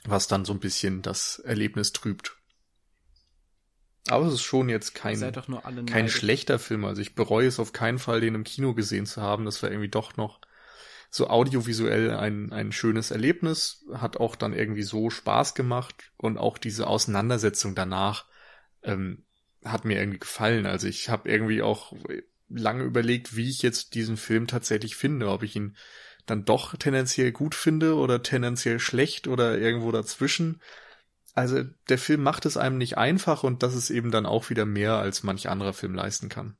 was 0.06 0.28
dann 0.28 0.46
so 0.46 0.54
ein 0.54 0.60
bisschen 0.60 1.02
das 1.02 1.40
Erlebnis 1.40 1.92
trübt. 1.92 2.38
Aber 4.08 4.28
es 4.28 4.34
ist 4.36 4.44
schon 4.44 4.70
jetzt 4.70 4.94
kein, 4.94 5.20
kein 5.20 5.86
neidisch. 5.86 6.16
schlechter 6.16 6.60
Film. 6.60 6.86
Also 6.86 7.02
ich 7.02 7.16
bereue 7.16 7.48
es 7.48 7.60
auf 7.60 7.74
keinen 7.74 7.98
Fall, 7.98 8.22
den 8.22 8.36
im 8.36 8.44
Kino 8.44 8.74
gesehen 8.74 9.06
zu 9.06 9.22
haben. 9.22 9.46
Das 9.46 9.64
war 9.64 9.72
irgendwie 9.72 9.90
doch 9.90 10.16
noch 10.16 10.40
so 11.10 11.28
audiovisuell 11.28 12.12
ein, 12.12 12.52
ein 12.52 12.72
schönes 12.72 13.10
Erlebnis. 13.12 13.86
Hat 13.94 14.18
auch 14.18 14.36
dann 14.36 14.54
irgendwie 14.54 14.84
so 14.84 15.10
Spaß 15.10 15.56
gemacht 15.56 16.12
und 16.18 16.38
auch 16.38 16.58
diese 16.58 16.88
Auseinandersetzung 16.88 17.74
danach 17.74 18.26
ähm, 18.84 19.24
hat 19.64 19.86
mir 19.86 19.98
irgendwie 19.98 20.20
gefallen. 20.20 20.66
Also 20.68 20.88
ich 20.88 21.10
habe 21.10 21.30
irgendwie 21.30 21.62
auch 21.62 21.94
lange 22.50 22.84
überlegt, 22.84 23.36
wie 23.36 23.50
ich 23.50 23.62
jetzt 23.62 23.96
diesen 23.96 24.18
Film 24.18 24.46
tatsächlich 24.46 24.96
finde, 24.96 25.30
ob 25.30 25.42
ich 25.42 25.56
ihn 25.56 25.76
dann 26.26 26.46
doch 26.46 26.76
tendenziell 26.76 27.32
gut 27.32 27.56
finde 27.56 27.96
oder 27.96 28.24
tendenziell 28.24 28.80
schlecht 28.80 29.28
oder 29.28 29.58
irgendwo 29.58 29.92
dazwischen. 29.92 30.62
Also 31.36 31.64
der 31.90 31.98
Film 31.98 32.24
macht 32.24 32.46
es 32.46 32.56
einem 32.56 32.78
nicht 32.78 32.98
einfach 32.98 33.44
und 33.44 33.62
das 33.62 33.76
ist 33.76 33.90
eben 33.90 34.10
dann 34.10 34.26
auch 34.26 34.50
wieder 34.50 34.66
mehr, 34.66 34.96
als 34.96 35.24
manch 35.24 35.50
anderer 35.50 35.74
Film 35.74 35.94
leisten 35.94 36.30
kann. 36.30 36.58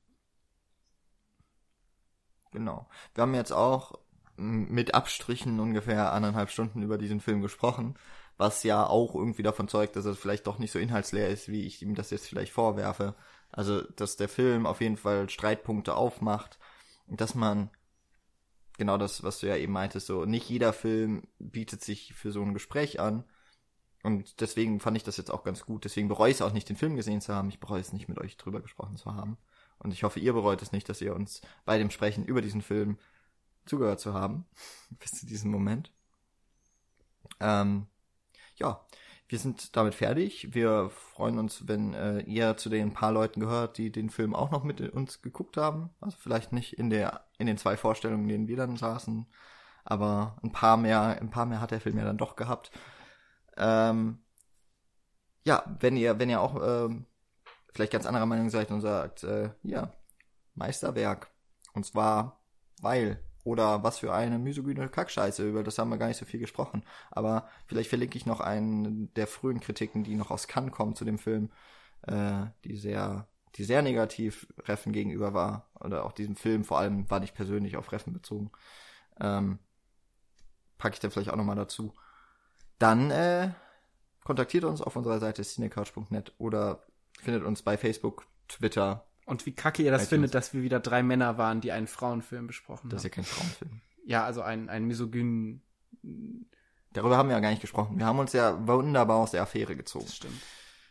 Genau. 2.52 2.88
Wir 3.14 3.22
haben 3.22 3.34
jetzt 3.34 3.54
auch 3.54 4.00
mit 4.38 4.94
Abstrichen 4.94 5.60
ungefähr 5.62 6.12
anderthalb 6.12 6.50
Stunden 6.50 6.82
über 6.84 6.98
diesen 6.98 7.22
Film 7.22 7.42
gesprochen, 7.42 7.96
was 8.38 8.64
ja 8.64 8.86
auch 8.86 9.16
irgendwie 9.16 9.44
davon 9.44 9.70
zeugt, 9.70 9.96
dass 9.96 10.06
er 10.06 10.16
vielleicht 10.16 10.46
doch 10.46 10.60
nicht 10.60 10.72
so 10.72 10.80
inhaltsleer 10.80 11.30
ist, 11.30 11.48
wie 11.48 11.66
ich 11.66 11.82
ihm 11.82 11.96
das 11.96 12.10
jetzt 12.10 12.28
vielleicht 12.28 12.52
vorwerfe. 12.52 13.16
Also, 13.52 13.82
dass 13.82 14.18
der 14.18 14.28
Film 14.28 14.66
auf 14.66 14.82
jeden 14.82 14.98
Fall 14.98 15.30
Streitpunkte 15.30 15.96
aufmacht, 15.96 16.60
dass 17.08 17.34
man 17.34 17.70
genau 18.78 18.98
das, 18.98 19.24
was 19.24 19.40
du 19.40 19.48
ja 19.48 19.56
eben 19.56 19.72
meintest, 19.72 20.08
so 20.08 20.26
nicht 20.26 20.50
jeder 20.50 20.74
Film 20.74 21.24
bietet 21.40 21.82
sich 21.82 22.14
für 22.14 22.34
so 22.34 22.42
ein 22.42 22.54
Gespräch 22.54 23.00
an. 23.00 23.24
Und 24.06 24.40
deswegen 24.40 24.80
fand 24.80 24.96
ich 24.98 25.04
das 25.04 25.18
jetzt 25.18 25.32
auch 25.32 25.44
ganz 25.44 25.66
gut. 25.66 25.84
Deswegen 25.84 26.08
bereue 26.08 26.30
ich 26.30 26.38
es 26.38 26.42
auch 26.44 26.54
nicht, 26.54 26.70
den 26.70 26.76
Film 26.76 26.96
gesehen 26.96 27.22
zu 27.22 27.34
haben. 27.34 27.50
Ich 27.50 27.60
bereue 27.60 27.82
es 27.82 27.92
nicht, 27.92 28.08
mit 28.08 28.20
euch 28.20 28.38
drüber 28.38 28.62
gesprochen 28.62 28.98
zu 28.98 29.16
haben. 29.16 29.38
Und 29.80 29.94
ich 29.94 30.04
hoffe, 30.04 30.20
ihr 30.20 30.34
bereut 30.34 30.62
es 30.62 30.72
nicht, 30.72 30.88
dass 30.88 31.02
ihr 31.02 31.16
uns 31.16 31.42
bei 31.66 31.80
dem 31.80 31.90
Sprechen 31.90 32.24
über 32.24 32.42
diesen 32.42 32.62
Film 32.62 33.00
zugehört 33.66 34.00
zu 34.00 34.14
haben. 34.14 34.46
Bis 35.00 35.12
zu 35.12 35.26
diesem 35.26 35.50
Moment. 35.50 35.92
Ähm, 37.40 37.88
ja, 38.58 38.86
wir 39.28 39.40
sind 39.40 39.76
damit 39.76 39.96
fertig. 39.96 40.54
Wir 40.54 40.92
freuen 40.92 41.40
uns, 41.40 41.68
wenn 41.68 41.96
äh, 41.96 42.20
ihr 42.22 42.58
zu 42.58 42.70
den 42.70 42.94
paar 42.94 43.12
Leuten 43.12 43.40
gehört, 43.40 43.80
die 43.80 43.92
den 43.92 44.12
Film 44.12 44.36
auch 44.36 44.52
noch 44.52 44.64
mit 44.64 44.82
uns 44.82 45.24
geguckt 45.24 45.58
haben. 45.58 45.90
Also 46.00 46.16
vielleicht 46.20 46.54
nicht 46.54 46.74
in 46.78 46.92
der 46.92 47.26
in 47.40 47.48
den 47.48 47.58
zwei 47.58 47.76
Vorstellungen, 47.76 48.26
in 48.26 48.30
denen 48.30 48.48
wir 48.48 48.58
dann 48.58 48.78
saßen, 48.78 49.26
aber 49.84 50.38
ein 50.44 50.52
paar 50.52 50.78
mehr, 50.78 51.20
ein 51.20 51.32
paar 51.32 51.46
mehr 51.46 51.60
hat 51.60 51.72
der 51.72 51.82
Film 51.82 51.98
ja 51.98 52.06
dann 52.06 52.18
doch 52.18 52.36
gehabt. 52.36 52.72
Ähm, 53.58 54.20
ja, 55.46 55.64
wenn 55.80 55.98
ihr 55.98 56.20
wenn 56.20 56.30
ihr 56.30 56.42
auch 56.42 56.56
ähm, 56.62 57.06
vielleicht 57.74 57.92
ganz 57.92 58.06
anderer 58.06 58.26
Meinung 58.26 58.50
seid 58.50 58.72
und 58.72 58.82
sagt, 58.82 59.24
äh, 59.24 59.52
ja, 59.64 59.92
Meisterwerk. 60.56 61.30
Und 61.74 61.86
zwar, 61.86 62.42
weil 62.82 63.20
oder 63.46 63.84
was 63.84 64.00
für 64.00 64.14
eine 64.14 64.40
misogyne 64.40 64.90
Kackscheiße, 64.90 65.48
über 65.48 65.64
das 65.64 65.78
haben 65.78 65.90
wir 65.90 65.98
gar 65.98 66.08
nicht 66.08 66.18
so 66.18 66.26
viel 66.26 66.40
gesprochen. 66.40 66.84
Aber 67.12 67.48
vielleicht 67.68 67.90
verlinke 67.90 68.18
ich 68.18 68.26
noch 68.26 68.40
einen 68.40 69.14
der 69.14 69.28
frühen 69.28 69.60
Kritiken, 69.60 70.04
die 70.04 70.16
noch 70.16 70.32
aus 70.32 70.48
Cannes 70.48 70.72
kommen 70.72 70.96
zu 70.96 71.06
dem 71.06 71.20
Film, 71.20 71.52
äh, 72.08 72.48
die 72.64 72.76
sehr, 72.76 73.28
die 73.56 73.64
sehr 73.64 73.84
negativ 73.84 74.48
Reffen 74.64 74.94
gegenüber 74.94 75.36
war. 75.36 75.70
Oder 75.80 76.06
auch 76.06 76.12
diesem 76.12 76.36
Film, 76.36 76.64
vor 76.66 76.80
allem 76.80 77.10
war 77.12 77.20
nicht 77.20 77.36
persönlich 77.36 77.78
auf 77.78 77.92
Reffen 77.92 78.14
bezogen. 78.14 78.52
Ähm, 79.20 79.60
packe 80.80 80.96
ich 80.96 81.00
dann 81.00 81.12
vielleicht 81.12 81.30
auch 81.30 81.38
nochmal 81.38 81.56
dazu. 81.56 81.94
Dann 82.80 83.12
äh, 83.12 83.52
kontaktiert 84.24 84.64
uns 84.64 84.82
auf 84.82 84.96
unserer 84.96 85.20
Seite 85.20 85.44
cinecouch.net 85.44 86.34
oder 86.38 86.84
findet 87.22 87.44
uns 87.44 87.62
bei 87.62 87.78
Facebook, 87.78 88.28
Twitter. 88.48 89.06
Und 89.26 89.46
wie 89.46 89.54
kacke 89.54 89.82
ihr 89.84 89.92
das 89.92 90.02
iTunes. 90.04 90.10
findet, 90.10 90.36
dass 90.36 90.54
wir 90.54 90.62
wieder 90.62 90.80
drei 90.80 91.02
Männer 91.04 91.38
waren, 91.38 91.62
die 91.62 91.72
einen 91.72 91.88
Frauenfilm 91.88 92.48
besprochen 92.48 92.90
Das 92.90 93.04
ist 93.04 93.06
ja 93.06 93.10
haben. 93.10 93.16
kein 93.16 93.24
Frauenfilm. 93.26 93.82
Ja, 94.06 94.24
also 94.24 94.42
ein, 94.42 94.70
ein 94.70 94.86
misogynen, 94.86 95.64
Darüber 96.94 97.18
haben 97.18 97.28
wir 97.30 97.36
ja 97.36 97.40
gar 97.42 97.50
nicht 97.50 97.62
gesprochen. 97.62 97.98
Wir 97.98 98.06
haben 98.06 98.20
uns 98.20 98.32
ja 98.34 98.68
wunderbar 98.68 99.18
aus 99.18 99.32
der 99.32 99.42
Affäre 99.42 99.76
gezogen. 99.76 100.06
das 100.06 100.16
stimmt. 100.16 100.42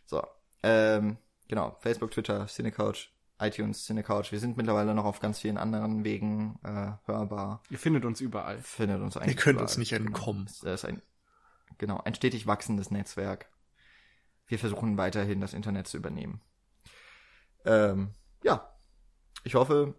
So, 0.05 0.23
ähm, 0.63 1.17
genau, 1.49 1.77
Facebook, 1.81 2.11
Twitter, 2.11 2.47
Cinecouch, 2.47 3.11
iTunes, 3.41 3.85
Cinecouch. 3.85 4.31
Wir 4.33 4.41
sind 4.41 4.57
mittlerweile 4.57 4.95
noch 4.95 5.05
auf 5.05 5.21
ganz 5.21 5.39
vielen 5.39 5.57
anderen 5.57 6.05
Wegen 6.05 6.59
äh, 6.65 6.93
hörbar. 7.07 7.63
Ihr 7.71 7.79
findet 7.79 8.05
uns 8.05 8.21
überall. 8.21 8.59
Findet 8.59 9.01
uns 9.01 9.17
eigentlich 9.17 9.37
Ihr 9.37 9.43
könnt 9.43 9.55
überall. 9.57 9.67
uns 9.67 9.79
nicht 9.79 9.93
entkommen. 9.93 10.47
Genau. 10.61 10.73
Es 10.75 10.83
ist 10.83 10.85
ein, 10.85 11.01
genau, 11.79 12.01
ein 12.05 12.15
stetig 12.15 12.47
wachsendes 12.47 12.91
Netzwerk. 12.91 13.49
Wir 14.47 14.59
versuchen 14.59 14.97
weiterhin 14.97 15.41
das 15.41 15.55
Internet 15.55 15.87
zu 15.89 15.97
übernehmen. 15.97 16.41
Ähm, 17.65 18.11
ja, 18.43 18.69
ich 19.43 19.55
hoffe, 19.55 19.95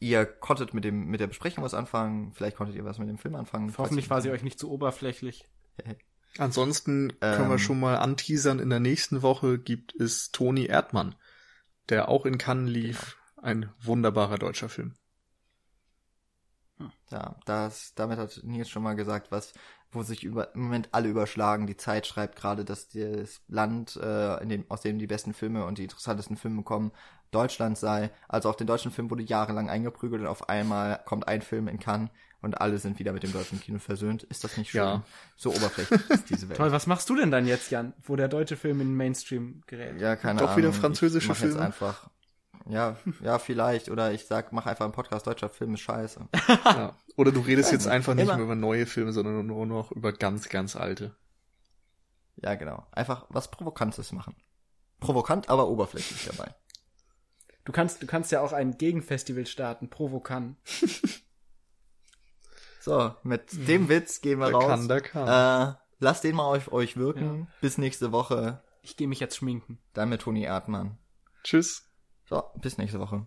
ihr 0.00 0.24
konntet 0.24 0.72
mit 0.74 0.84
dem 0.84 1.06
mit 1.06 1.20
der 1.20 1.26
Besprechung 1.26 1.62
was 1.64 1.74
anfangen. 1.74 2.32
Vielleicht 2.32 2.56
konntet 2.56 2.76
ihr 2.76 2.84
was 2.84 2.98
mit 2.98 3.08
dem 3.08 3.18
Film 3.18 3.34
anfangen. 3.34 3.72
Hoffentlich 3.76 4.10
war 4.10 4.22
sie 4.22 4.30
euch 4.30 4.42
nicht 4.42 4.58
zu 4.58 4.70
oberflächlich. 4.70 5.48
Ansonsten 6.38 7.12
können 7.20 7.48
wir 7.48 7.52
Ähm. 7.52 7.58
schon 7.58 7.78
mal 7.78 7.96
anteasern, 7.98 8.58
in 8.58 8.70
der 8.70 8.80
nächsten 8.80 9.22
Woche 9.22 9.58
gibt 9.58 9.94
es 9.94 10.32
Toni 10.32 10.66
Erdmann, 10.66 11.14
der 11.90 12.08
auch 12.08 12.26
in 12.26 12.38
Cannes 12.38 12.70
lief. 12.72 13.18
Ein 13.36 13.70
wunderbarer 13.80 14.38
deutscher 14.38 14.68
Film. 14.70 14.94
Ja, 17.10 17.36
das, 17.44 17.94
damit 17.94 18.18
hat 18.18 18.40
Nils 18.42 18.68
schon 18.68 18.82
mal 18.82 18.94
gesagt, 18.94 19.30
was, 19.30 19.52
wo 19.92 20.02
sich 20.02 20.24
über, 20.24 20.54
im 20.54 20.62
Moment 20.62 20.88
alle 20.92 21.08
überschlagen. 21.08 21.66
Die 21.66 21.76
Zeit 21.76 22.06
schreibt 22.06 22.36
gerade, 22.36 22.64
dass 22.64 22.88
das 22.88 23.40
Land, 23.48 23.96
äh, 23.96 24.42
in 24.42 24.48
dem, 24.48 24.64
aus 24.68 24.80
dem 24.80 24.98
die 24.98 25.06
besten 25.06 25.34
Filme 25.34 25.64
und 25.64 25.78
die 25.78 25.84
interessantesten 25.84 26.36
Filme 26.36 26.62
kommen, 26.62 26.92
Deutschland 27.30 27.78
sei. 27.78 28.10
Also 28.28 28.48
auf 28.48 28.56
den 28.56 28.66
deutschen 28.66 28.90
Film 28.90 29.10
wurde 29.10 29.22
jahrelang 29.22 29.68
eingeprügelt 29.68 30.22
und 30.22 30.28
auf 30.28 30.48
einmal 30.48 31.00
kommt 31.04 31.28
ein 31.28 31.42
Film 31.42 31.68
in 31.68 31.78
Cannes 31.78 32.10
und 32.42 32.60
alle 32.60 32.78
sind 32.78 32.98
wieder 32.98 33.12
mit 33.12 33.22
dem 33.22 33.32
deutschen 33.32 33.60
Kino 33.60 33.78
versöhnt. 33.78 34.22
Ist 34.24 34.44
das 34.44 34.56
nicht 34.56 34.70
schön? 34.70 34.82
Ja. 34.82 35.02
So 35.36 35.50
oberflächlich 35.50 36.00
ist 36.10 36.30
diese 36.30 36.48
Welt. 36.48 36.58
Toll, 36.58 36.72
was 36.72 36.86
machst 36.86 37.08
du 37.10 37.16
denn 37.16 37.30
dann 37.30 37.46
jetzt, 37.46 37.70
Jan, 37.70 37.92
wo 38.02 38.16
der 38.16 38.28
deutsche 38.28 38.56
Film 38.56 38.80
in 38.80 38.88
den 38.88 38.96
Mainstream 38.96 39.62
gerät? 39.66 40.00
Ja, 40.00 40.14
keine 40.16 40.40
Doch 40.40 40.48
Ahnung. 40.48 40.58
wieder 40.58 40.72
französische 40.72 41.24
ich 41.24 41.28
mach 41.28 41.40
jetzt 41.40 41.52
Filme? 41.52 41.66
einfach. 41.66 42.10
Ja, 42.66 42.96
ja, 43.20 43.38
vielleicht. 43.38 43.90
Oder 43.90 44.12
ich 44.12 44.26
sag, 44.26 44.52
mach 44.52 44.66
einfach 44.66 44.84
einen 44.84 44.94
Podcast, 44.94 45.26
deutscher 45.26 45.48
Film 45.48 45.74
ist 45.74 45.80
scheiße. 45.80 46.28
Ja. 46.64 46.96
Oder 47.16 47.30
du 47.30 47.40
redest 47.40 47.70
jetzt 47.72 47.84
nicht. 47.84 47.92
einfach 47.92 48.14
nicht 48.14 48.24
Immer. 48.24 48.36
mehr 48.36 48.44
über 48.44 48.54
neue 48.56 48.86
Filme, 48.86 49.12
sondern 49.12 49.46
nur 49.46 49.66
noch 49.66 49.92
über 49.92 50.12
ganz, 50.12 50.48
ganz 50.48 50.74
alte. 50.74 51.14
Ja, 52.36 52.54
genau. 52.56 52.86
Einfach 52.90 53.26
was 53.28 53.50
Provokantes 53.50 54.10
machen. 54.12 54.34
Provokant, 54.98 55.48
aber 55.48 55.68
oberflächlich 55.68 56.24
dabei. 56.26 56.54
Du 57.64 57.72
kannst, 57.72 58.02
du 58.02 58.06
kannst 58.06 58.32
ja 58.32 58.40
auch 58.40 58.52
ein 58.52 58.76
Gegenfestival 58.78 59.46
starten, 59.46 59.88
Provokan. 59.90 60.56
So, 62.80 63.14
mit 63.22 63.48
dem 63.66 63.88
Witz 63.88 64.20
gehen 64.20 64.40
wir 64.40 64.50
Da 64.50 64.58
raus. 64.58 64.66
kann, 64.66 64.88
da 64.88 65.00
kann. 65.00 65.72
Äh, 65.72 65.74
lasst 66.00 66.22
den 66.22 66.36
mal 66.36 66.54
auf 66.54 66.70
euch 66.70 66.98
wirken. 66.98 67.48
Bis 67.62 67.78
nächste 67.78 68.12
Woche. 68.12 68.62
Ich 68.82 68.98
gehe 68.98 69.08
mich 69.08 69.20
jetzt 69.20 69.36
schminken. 69.38 69.78
Dann 69.94 70.10
mit 70.10 70.20
Toni 70.20 70.42
Erdmann. 70.42 70.98
Tschüss. 71.44 71.88
So, 72.24 72.42
bis 72.56 72.78
nächste 72.78 73.00
Woche. 73.00 73.26